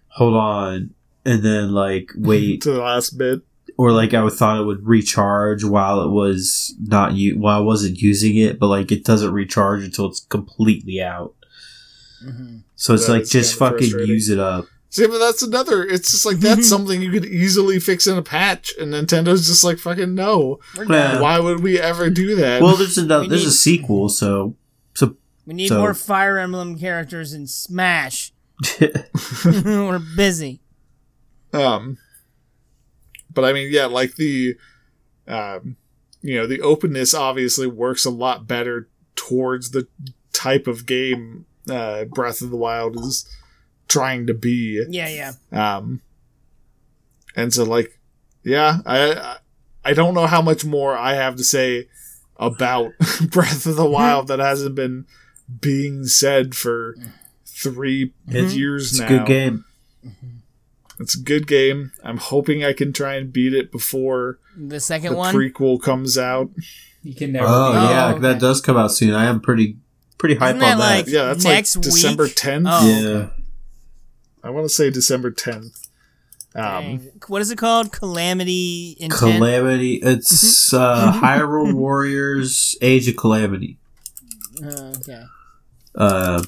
hold 0.07 0.33
on, 0.35 0.91
and 1.25 1.43
then 1.43 1.71
like 1.71 2.11
wait, 2.17 2.61
to 2.61 2.71
the 2.71 2.81
last 2.81 3.17
bit. 3.17 3.41
Or 3.81 3.91
like 3.91 4.13
I 4.13 4.21
would 4.23 4.33
thought 4.33 4.59
it 4.61 4.65
would 4.65 4.85
recharge 4.85 5.63
while 5.63 6.01
it 6.01 6.09
was 6.09 6.75
not 6.79 7.13
you 7.13 7.39
while 7.39 7.57
I 7.57 7.63
wasn't 7.63 7.97
using 7.97 8.37
it, 8.37 8.59
but 8.59 8.67
like 8.67 8.91
it 8.91 9.03
doesn't 9.03 9.33
recharge 9.33 9.83
until 9.83 10.05
it's 10.07 10.19
completely 10.19 11.01
out. 11.01 11.33
Mhm. 12.23 12.61
So 12.75 12.93
it's 12.93 13.07
That 13.07 13.13
like 13.13 13.25
just 13.25 13.57
kinda 13.57 13.71
fucking 13.79 14.07
use 14.07 14.29
it 14.29 14.37
up. 14.39 14.65
See, 14.91 15.07
but 15.07 15.17
that's 15.17 15.41
another. 15.41 15.83
It's 15.83 16.11
just 16.11 16.25
like 16.27 16.37
that's 16.37 16.67
something 16.69 17.01
you 17.01 17.09
could 17.11 17.25
easily 17.25 17.79
fix 17.79 18.05
in 18.05 18.17
a 18.17 18.21
patch, 18.21 18.71
and 18.79 18.93
Nintendo's 18.93 19.47
just 19.47 19.63
like 19.63 19.79
fucking 19.79 20.13
no. 20.13 20.59
Yeah. 20.87 21.19
Why 21.19 21.39
would 21.39 21.61
we 21.63 21.79
ever 21.79 22.09
do 22.11 22.35
that? 22.35 22.61
Well, 22.61 22.75
there's 22.75 22.97
another 22.99 23.23
We 23.23 23.29
there's 23.29 23.45
a 23.45 23.51
sequel, 23.51 24.09
so 24.09 24.55
so 24.93 25.15
We 25.47 25.55
need 25.55 25.69
So- 25.69 25.79
more 25.79 25.95
Fire 25.95 26.37
Emblem 26.37 26.77
characters 26.77 27.33
in 27.33 27.47
Smash. 27.47 28.31
We're 29.45 29.99
busy. 30.15 30.59
Um, 31.53 31.97
but 33.33 33.45
I 33.45 33.53
mean, 33.53 33.69
yeah, 33.71 33.85
like 33.85 34.15
the, 34.15 34.55
um, 35.27 35.77
you 36.21 36.35
know, 36.35 36.47
the 36.47 36.61
openness 36.61 37.13
obviously 37.13 37.67
works 37.67 38.05
a 38.05 38.09
lot 38.11 38.47
better 38.47 38.87
towards 39.15 39.71
the 39.71 39.87
type 40.33 40.67
of 40.67 40.85
game 40.85 41.45
uh, 41.69 42.05
Breath 42.05 42.41
of 42.41 42.49
the 42.49 42.57
Wild 42.57 42.95
is 42.97 43.27
trying 43.87 44.27
to 44.27 44.33
be. 44.33 44.83
Yeah, 44.89 45.09
yeah. 45.51 45.77
Um, 45.77 46.01
and 47.35 47.53
so 47.53 47.63
like, 47.63 47.99
yeah, 48.43 48.79
I 48.85 49.13
I- 49.13 49.37
I 49.83 49.93
don't 49.95 50.13
know 50.13 50.27
how 50.27 50.43
much 50.43 50.63
more 50.63 50.95
I 50.95 51.15
have 51.15 51.37
to 51.37 51.43
say 51.43 51.87
about 52.37 52.91
Breath 53.31 53.65
of 53.65 53.75
the 53.77 53.89
Wild 53.89 54.27
that 54.27 54.37
hasn't 54.37 54.75
been 54.75 55.07
being 55.59 56.05
said 56.05 56.53
for 56.53 56.95
three 57.47 58.13
It's- 58.29 58.53
years 58.53 58.91
It's 58.91 58.99
now. 58.99 59.05
a 59.07 59.09
good 59.09 59.25
game. 59.25 59.65
It's 61.01 61.15
a 61.17 61.21
good 61.21 61.47
game. 61.47 61.91
I'm 62.03 62.17
hoping 62.17 62.63
I 62.63 62.73
can 62.73 62.93
try 62.93 63.15
and 63.15 63.31
beat 63.33 63.53
it 63.53 63.71
before 63.71 64.39
The 64.55 64.79
second 64.79 65.13
the 65.13 65.17
one. 65.17 65.33
prequel 65.35 65.81
comes 65.81 66.17
out. 66.17 66.49
You 67.03 67.15
can 67.15 67.31
never. 67.31 67.47
Oh, 67.49 67.71
beat 67.73 67.77
Oh, 67.79 67.89
yeah, 67.89 68.09
okay. 68.11 68.19
that 68.21 68.39
does 68.39 68.61
come 68.61 68.77
out 68.77 68.91
soon. 68.91 69.13
I 69.13 69.25
am 69.25 69.39
pretty 69.41 69.77
pretty 70.17 70.35
hype 70.35 70.55
Isn't 70.55 70.63
on 70.63 70.77
that 70.77 70.83
that. 70.83 70.97
like- 70.97 71.07
Yeah, 71.07 71.25
that's 71.25 71.43
Next 71.43 71.75
like 71.77 71.83
December 71.83 72.23
week? 72.25 72.35
10th. 72.35 72.65
Oh. 72.67 72.87
yeah. 72.87 73.27
I 74.43 74.49
want 74.51 74.65
to 74.65 74.69
say 74.73 74.89
December 74.91 75.31
10th. 75.31 75.87
Um, 76.53 77.07
what 77.27 77.41
is 77.41 77.49
it 77.49 77.57
called? 77.57 77.91
Calamity 77.93 78.97
Intent. 78.99 79.19
Calamity. 79.37 79.95
It's 80.03 80.73
uh, 80.73 81.13
Hyrule 81.13 81.73
Warriors: 81.75 82.75
Age 82.81 83.07
of 83.07 83.15
Calamity. 83.15 83.77
Oh, 84.63 84.93
okay. 84.97 85.23
Uh, 85.95 86.43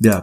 yeah. 0.00 0.22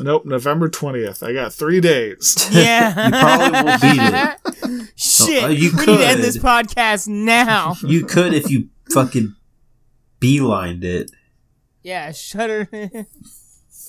Nope, 0.00 0.24
November 0.26 0.68
20th. 0.68 1.22
I 1.26 1.32
got 1.32 1.52
three 1.52 1.80
days. 1.80 2.48
Yeah. 2.52 3.06
You 3.06 3.10
probably 3.10 3.50
won't 3.62 3.82
beat 3.82 4.80
it. 4.84 4.92
Shit. 4.96 5.42
Oh, 5.44 5.48
you 5.48 5.70
we 5.72 5.86
need 5.86 5.98
to 5.98 6.06
end 6.06 6.22
this 6.22 6.36
podcast 6.38 7.08
now. 7.08 7.74
You 7.82 8.04
could 8.04 8.34
if 8.34 8.50
you 8.50 8.68
fucking 8.92 9.34
beelined 10.20 10.82
it. 10.84 11.10
yeah, 11.82 12.10
Shutter. 12.12 12.68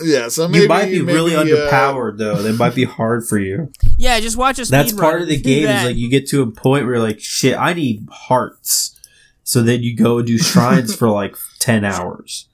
yeah, 0.04 0.28
so 0.30 0.48
maybe 0.48 0.64
you 0.64 0.68
might 0.70 0.86
be 0.86 1.02
really 1.02 1.36
uh, 1.36 1.44
underpowered 1.44 2.18
though. 2.18 2.42
That 2.42 2.54
might 2.54 2.76
be 2.76 2.84
hard 2.84 3.26
for 3.28 3.38
you. 3.40 3.72
yeah, 3.98 4.20
just 4.20 4.38
watch 4.38 4.60
us. 4.60 4.70
That's 4.70 4.94
part 4.94 5.22
of 5.22 5.28
the 5.28 5.40
game. 5.40 5.68
Is 5.68 5.86
like 5.86 5.96
you 5.96 6.10
get 6.10 6.28
to 6.30 6.42
a 6.42 6.48
point 6.52 6.86
where 6.86 6.96
you're 6.96 7.04
like, 7.04 7.20
shit, 7.20 7.58
I 7.58 7.74
need 7.74 8.08
hearts. 8.12 8.96
So 9.44 9.62
then 9.64 9.82
you 9.82 9.96
go 9.96 10.20
and 10.20 10.28
do 10.28 10.38
shrines 10.38 10.96
for 11.00 11.10
like 11.10 11.36
ten 11.60 11.84
hours. 11.84 12.48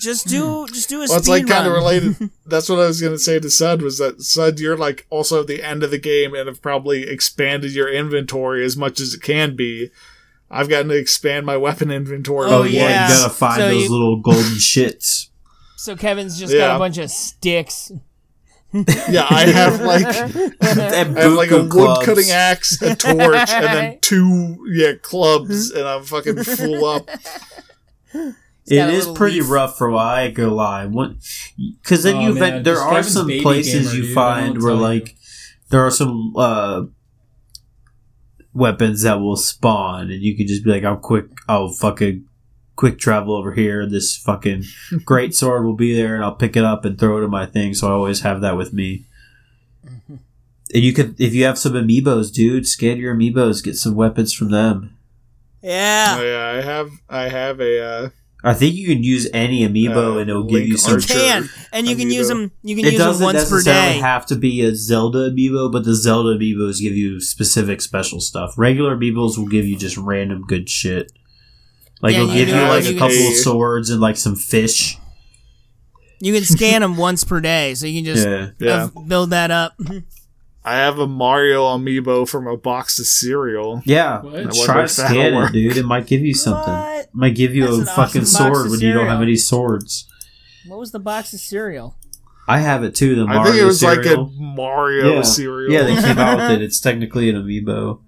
Just 0.00 0.26
do 0.26 0.66
hmm. 0.66 0.72
just 0.72 0.88
do 0.88 1.02
a 1.02 1.06
Well, 1.06 1.18
it's 1.18 1.28
like 1.28 1.46
kind 1.46 1.66
of 1.66 1.72
related. 1.72 2.30
That's 2.46 2.68
what 2.68 2.78
I 2.78 2.86
was 2.86 3.00
going 3.00 3.12
to 3.12 3.18
say 3.18 3.38
to 3.38 3.50
Sud 3.50 3.82
was 3.82 3.98
that 3.98 4.22
Sud, 4.22 4.58
you're 4.58 4.76
like 4.76 5.06
also 5.10 5.40
at 5.40 5.46
the 5.46 5.62
end 5.62 5.82
of 5.82 5.90
the 5.90 5.98
game 5.98 6.34
and 6.34 6.48
have 6.48 6.62
probably 6.62 7.08
expanded 7.08 7.72
your 7.72 7.92
inventory 7.92 8.64
as 8.64 8.76
much 8.76 9.00
as 9.00 9.14
it 9.14 9.22
can 9.22 9.54
be. 9.56 9.90
I've 10.50 10.68
gotten 10.68 10.88
to 10.88 10.96
expand 10.96 11.46
my 11.46 11.56
weapon 11.56 11.90
inventory. 11.90 12.50
Oh, 12.50 12.60
Oh, 12.60 12.62
yeah, 12.64 12.80
yeah. 12.80 13.08
you 13.08 13.14
gotta 13.14 13.32
find 13.32 13.60
So 13.60 13.68
those 13.68 13.84
you- 13.84 13.90
little 13.90 14.16
golden 14.20 14.54
shits. 14.54 15.28
So 15.76 15.96
Kevin's 15.96 16.38
just 16.38 16.52
got 16.52 16.76
a 16.76 16.78
bunch 16.78 16.98
of 16.98 17.10
sticks. 17.10 17.92
Yeah, 19.08 19.26
I 19.28 19.46
have 19.46 19.80
like 19.80 20.06
I 20.60 20.66
have 20.68 21.32
like 21.32 21.50
a 21.50 21.64
wood 21.64 22.04
cutting 22.04 22.30
axe, 22.30 22.80
a 22.80 22.94
torch, 22.94 23.50
and 23.50 23.64
then 23.64 23.98
two 24.00 24.64
yeah 24.72 24.92
clubs, 24.92 25.72
and 25.72 25.88
I'm 25.88 26.04
fucking 26.04 26.44
full 26.44 26.84
up. 26.84 27.10
Got 28.68 28.88
It 28.88 28.94
a 28.94 28.96
is 28.96 28.98
little 29.00 29.14
pretty 29.16 29.40
leaf. 29.40 29.50
rough 29.50 29.78
for 29.78 29.86
a 29.88 29.92
while. 29.92 30.06
I 30.06 30.30
go 30.30 30.44
gonna 30.50 30.54
lie. 30.54 30.86
Because 31.82 32.02
then 32.02 32.16
Oh, 32.16 32.20
you 32.20 32.34
man, 32.34 32.38
ven- 32.38 32.62
there 32.62 32.78
are 32.78 32.94
Kevin's 32.96 33.12
some 33.14 33.28
places 33.42 33.88
gamer, 33.92 33.96
you 33.96 34.02
dude, 34.06 34.14
find 34.14 34.62
where 34.62 34.70
tell 34.72 34.76
you. 34.76 34.82
like 34.82 35.16
there 35.70 35.80
are 35.86 35.90
some 35.90 36.34
uh 36.36 36.82
weapons 38.52 39.02
that 39.02 39.20
will 39.20 39.36
spawn, 39.36 40.10
and 40.10 40.22
you 40.22 40.36
can 40.36 40.46
just 40.46 40.64
be 40.64 40.70
like, 40.70 40.84
"I'll 40.84 40.96
quick, 40.96 41.26
I'll 41.48 41.68
fucking 41.68 42.24
quick 42.76 42.98
travel 42.98 43.34
over 43.34 43.52
here. 43.52 43.86
This 43.88 44.16
fucking 44.16 44.64
great 45.04 45.34
sword 45.34 45.64
will 45.64 45.76
be 45.76 45.94
there, 45.94 46.14
and 46.14 46.24
I'll 46.24 46.34
pick 46.34 46.56
it 46.56 46.64
up 46.64 46.84
and 46.84 46.98
throw 46.98 47.18
it 47.20 47.24
in 47.24 47.30
my 47.30 47.46
thing." 47.46 47.74
So 47.74 47.88
I 47.88 47.92
always 47.92 48.20
have 48.22 48.40
that 48.40 48.56
with 48.56 48.72
me. 48.72 49.04
Mm-hmm. 49.86 50.16
And 50.72 50.82
you 50.84 50.92
could, 50.92 51.20
if 51.20 51.34
you 51.34 51.44
have 51.44 51.58
some 51.58 51.72
amiibos, 51.72 52.32
dude, 52.32 52.66
scan 52.66 52.98
your 52.98 53.14
amiibos, 53.14 53.62
get 53.62 53.74
some 53.76 53.94
weapons 53.94 54.32
from 54.32 54.50
them. 54.50 54.96
Yeah. 55.62 56.16
Oh, 56.18 56.22
yeah, 56.24 56.58
I 56.58 56.62
have 56.64 56.90
I 57.08 57.22
have 57.28 57.60
a 57.60 57.82
uh, 57.84 58.08
I 58.42 58.54
think 58.54 58.74
you 58.74 58.86
can 58.88 59.02
use 59.04 59.28
any 59.34 59.68
amiibo 59.68 60.16
Uh, 60.16 60.18
and 60.18 60.30
it'll 60.30 60.44
give 60.44 60.66
you 60.66 60.76
some. 60.78 60.94
You 60.98 61.06
can, 61.06 61.48
and 61.72 61.86
you 61.86 61.94
can 61.96 62.10
use 62.10 62.28
them. 62.28 62.50
You 62.62 62.74
can 62.76 62.84
It 62.86 62.92
use 62.92 62.98
them 62.98 63.08
doesn't 63.08 63.24
once 63.24 63.48
per 63.48 63.56
necessarily 63.56 63.92
day. 63.94 63.98
have 64.00 64.24
to 64.26 64.36
be 64.36 64.62
a 64.62 64.74
Zelda 64.74 65.30
amiibo, 65.30 65.70
but 65.70 65.84
the 65.84 65.94
Zelda 65.94 66.38
amiibos 66.38 66.80
give 66.80 66.96
you 66.96 67.20
specific 67.20 67.80
special 67.82 68.20
stuff. 68.20 68.54
Regular 68.56 68.96
amiibos 68.96 69.36
will 69.36 69.46
give 69.48 69.66
you 69.66 69.76
just 69.76 69.96
random 69.98 70.44
good 70.46 70.68
shit. 70.70 71.12
Like 72.02 72.14
Yeah, 72.14 72.22
it'll 72.22 72.34
you 72.34 72.46
give 72.46 72.54
you 72.56 72.62
like 72.62 72.84
you 72.84 72.96
a 72.96 72.98
couple 72.98 73.16
of 73.28 73.34
swords 73.34 73.90
and 73.90 74.00
like 74.00 74.16
some 74.16 74.36
fish. 74.36 74.96
You 76.22 76.32
can 76.34 76.44
scan 76.44 76.80
them 76.82 76.96
once 77.08 77.24
per 77.24 77.40
day, 77.40 77.74
so 77.74 77.86
you 77.86 78.02
can 78.02 78.14
just 78.14 78.26
Yeah. 78.26 78.50
yeah. 78.58 78.88
build 79.06 79.30
that 79.30 79.50
up. 79.50 79.74
I 80.64 80.76
have 80.76 80.98
a 80.98 81.06
Mario 81.06 81.64
amiibo 81.64 82.28
from 82.28 82.46
a 82.46 82.56
box 82.56 82.98
of 82.98 83.06
cereal. 83.06 83.80
Yeah. 83.86 84.20
Try 84.64 84.82
to 84.82 84.88
scan 84.88 85.34
it, 85.34 85.52
dude. 85.52 85.76
It 85.78 85.86
might 85.86 86.06
give 86.06 86.20
you 86.20 86.34
something. 86.34 86.72
What? 86.74 87.04
It 87.04 87.14
might 87.14 87.34
give 87.34 87.54
you 87.54 87.66
That's 87.66 87.90
a 87.90 87.94
fucking 87.94 88.22
awesome 88.22 88.54
sword 88.54 88.70
when 88.70 88.80
you 88.80 88.92
don't 88.92 89.06
have 89.06 89.22
any 89.22 89.36
swords. 89.36 90.06
What 90.66 90.78
was 90.78 90.92
the 90.92 90.98
box 90.98 91.32
of 91.32 91.40
cereal? 91.40 91.96
I 92.46 92.58
have 92.58 92.82
it 92.84 92.94
too, 92.94 93.14
the 93.14 93.26
Mario 93.26 93.40
I 93.40 93.44
think 93.44 93.56
it 93.56 93.64
was 93.64 93.82
like 93.82 94.02
cereal. 94.02 94.26
a 94.26 94.30
Mario 94.42 95.14
Yeah. 95.14 95.22
cereal. 95.22 95.72
Yeah, 95.72 95.82
they 95.84 95.94
came 96.02 96.18
out 96.18 96.36
with 96.38 96.50
it. 96.50 96.62
It's 96.64 96.80
technically 96.80 97.30
an 97.30 97.36
amiibo. 97.36 98.00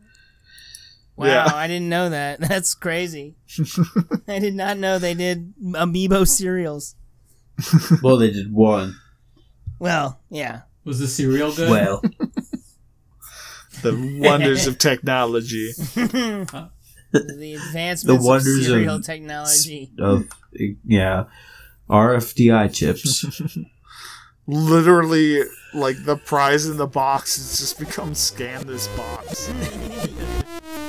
Wow, 1.16 1.26
Yeah. 1.26 1.50
I 1.54 1.66
didn't 1.68 1.88
know 1.88 2.10
that. 2.10 2.40
That's 2.48 2.74
crazy. 2.74 3.36
I 4.28 4.38
did 4.40 4.54
not 4.54 4.78
know 4.78 4.98
they 4.98 5.14
did 5.14 5.54
amiibo 5.62 6.26
cereals. 6.28 6.96
Well, 8.02 8.16
they 8.16 8.30
did 8.30 8.52
one. 8.52 8.96
Well, 9.78 10.20
yeah. 10.28 10.62
Was 10.84 10.98
the 10.98 11.06
cereal 11.06 11.52
good? 11.54 11.70
Well, 11.70 12.02
the 13.82 14.18
wonders 14.20 14.66
of 14.66 14.78
technology. 14.78 15.72
The 17.12 17.54
advancements 17.66 18.04
the 18.24 18.26
wonders 18.26 18.68
of 18.70 18.86
of- 18.86 19.04
technology. 19.04 19.92
of 19.98 20.28
yeah, 20.86 21.24
RFDI 21.90 22.72
chips. 22.74 23.26
Literally, 24.46 25.42
like 25.74 26.04
the 26.06 26.16
prize 26.16 26.64
in 26.64 26.78
the 26.78 26.86
box 26.86 27.36
has 27.36 27.58
just 27.58 27.78
become 27.78 28.14
scan 28.14 28.66
this 28.66 28.88
box. 28.96 29.52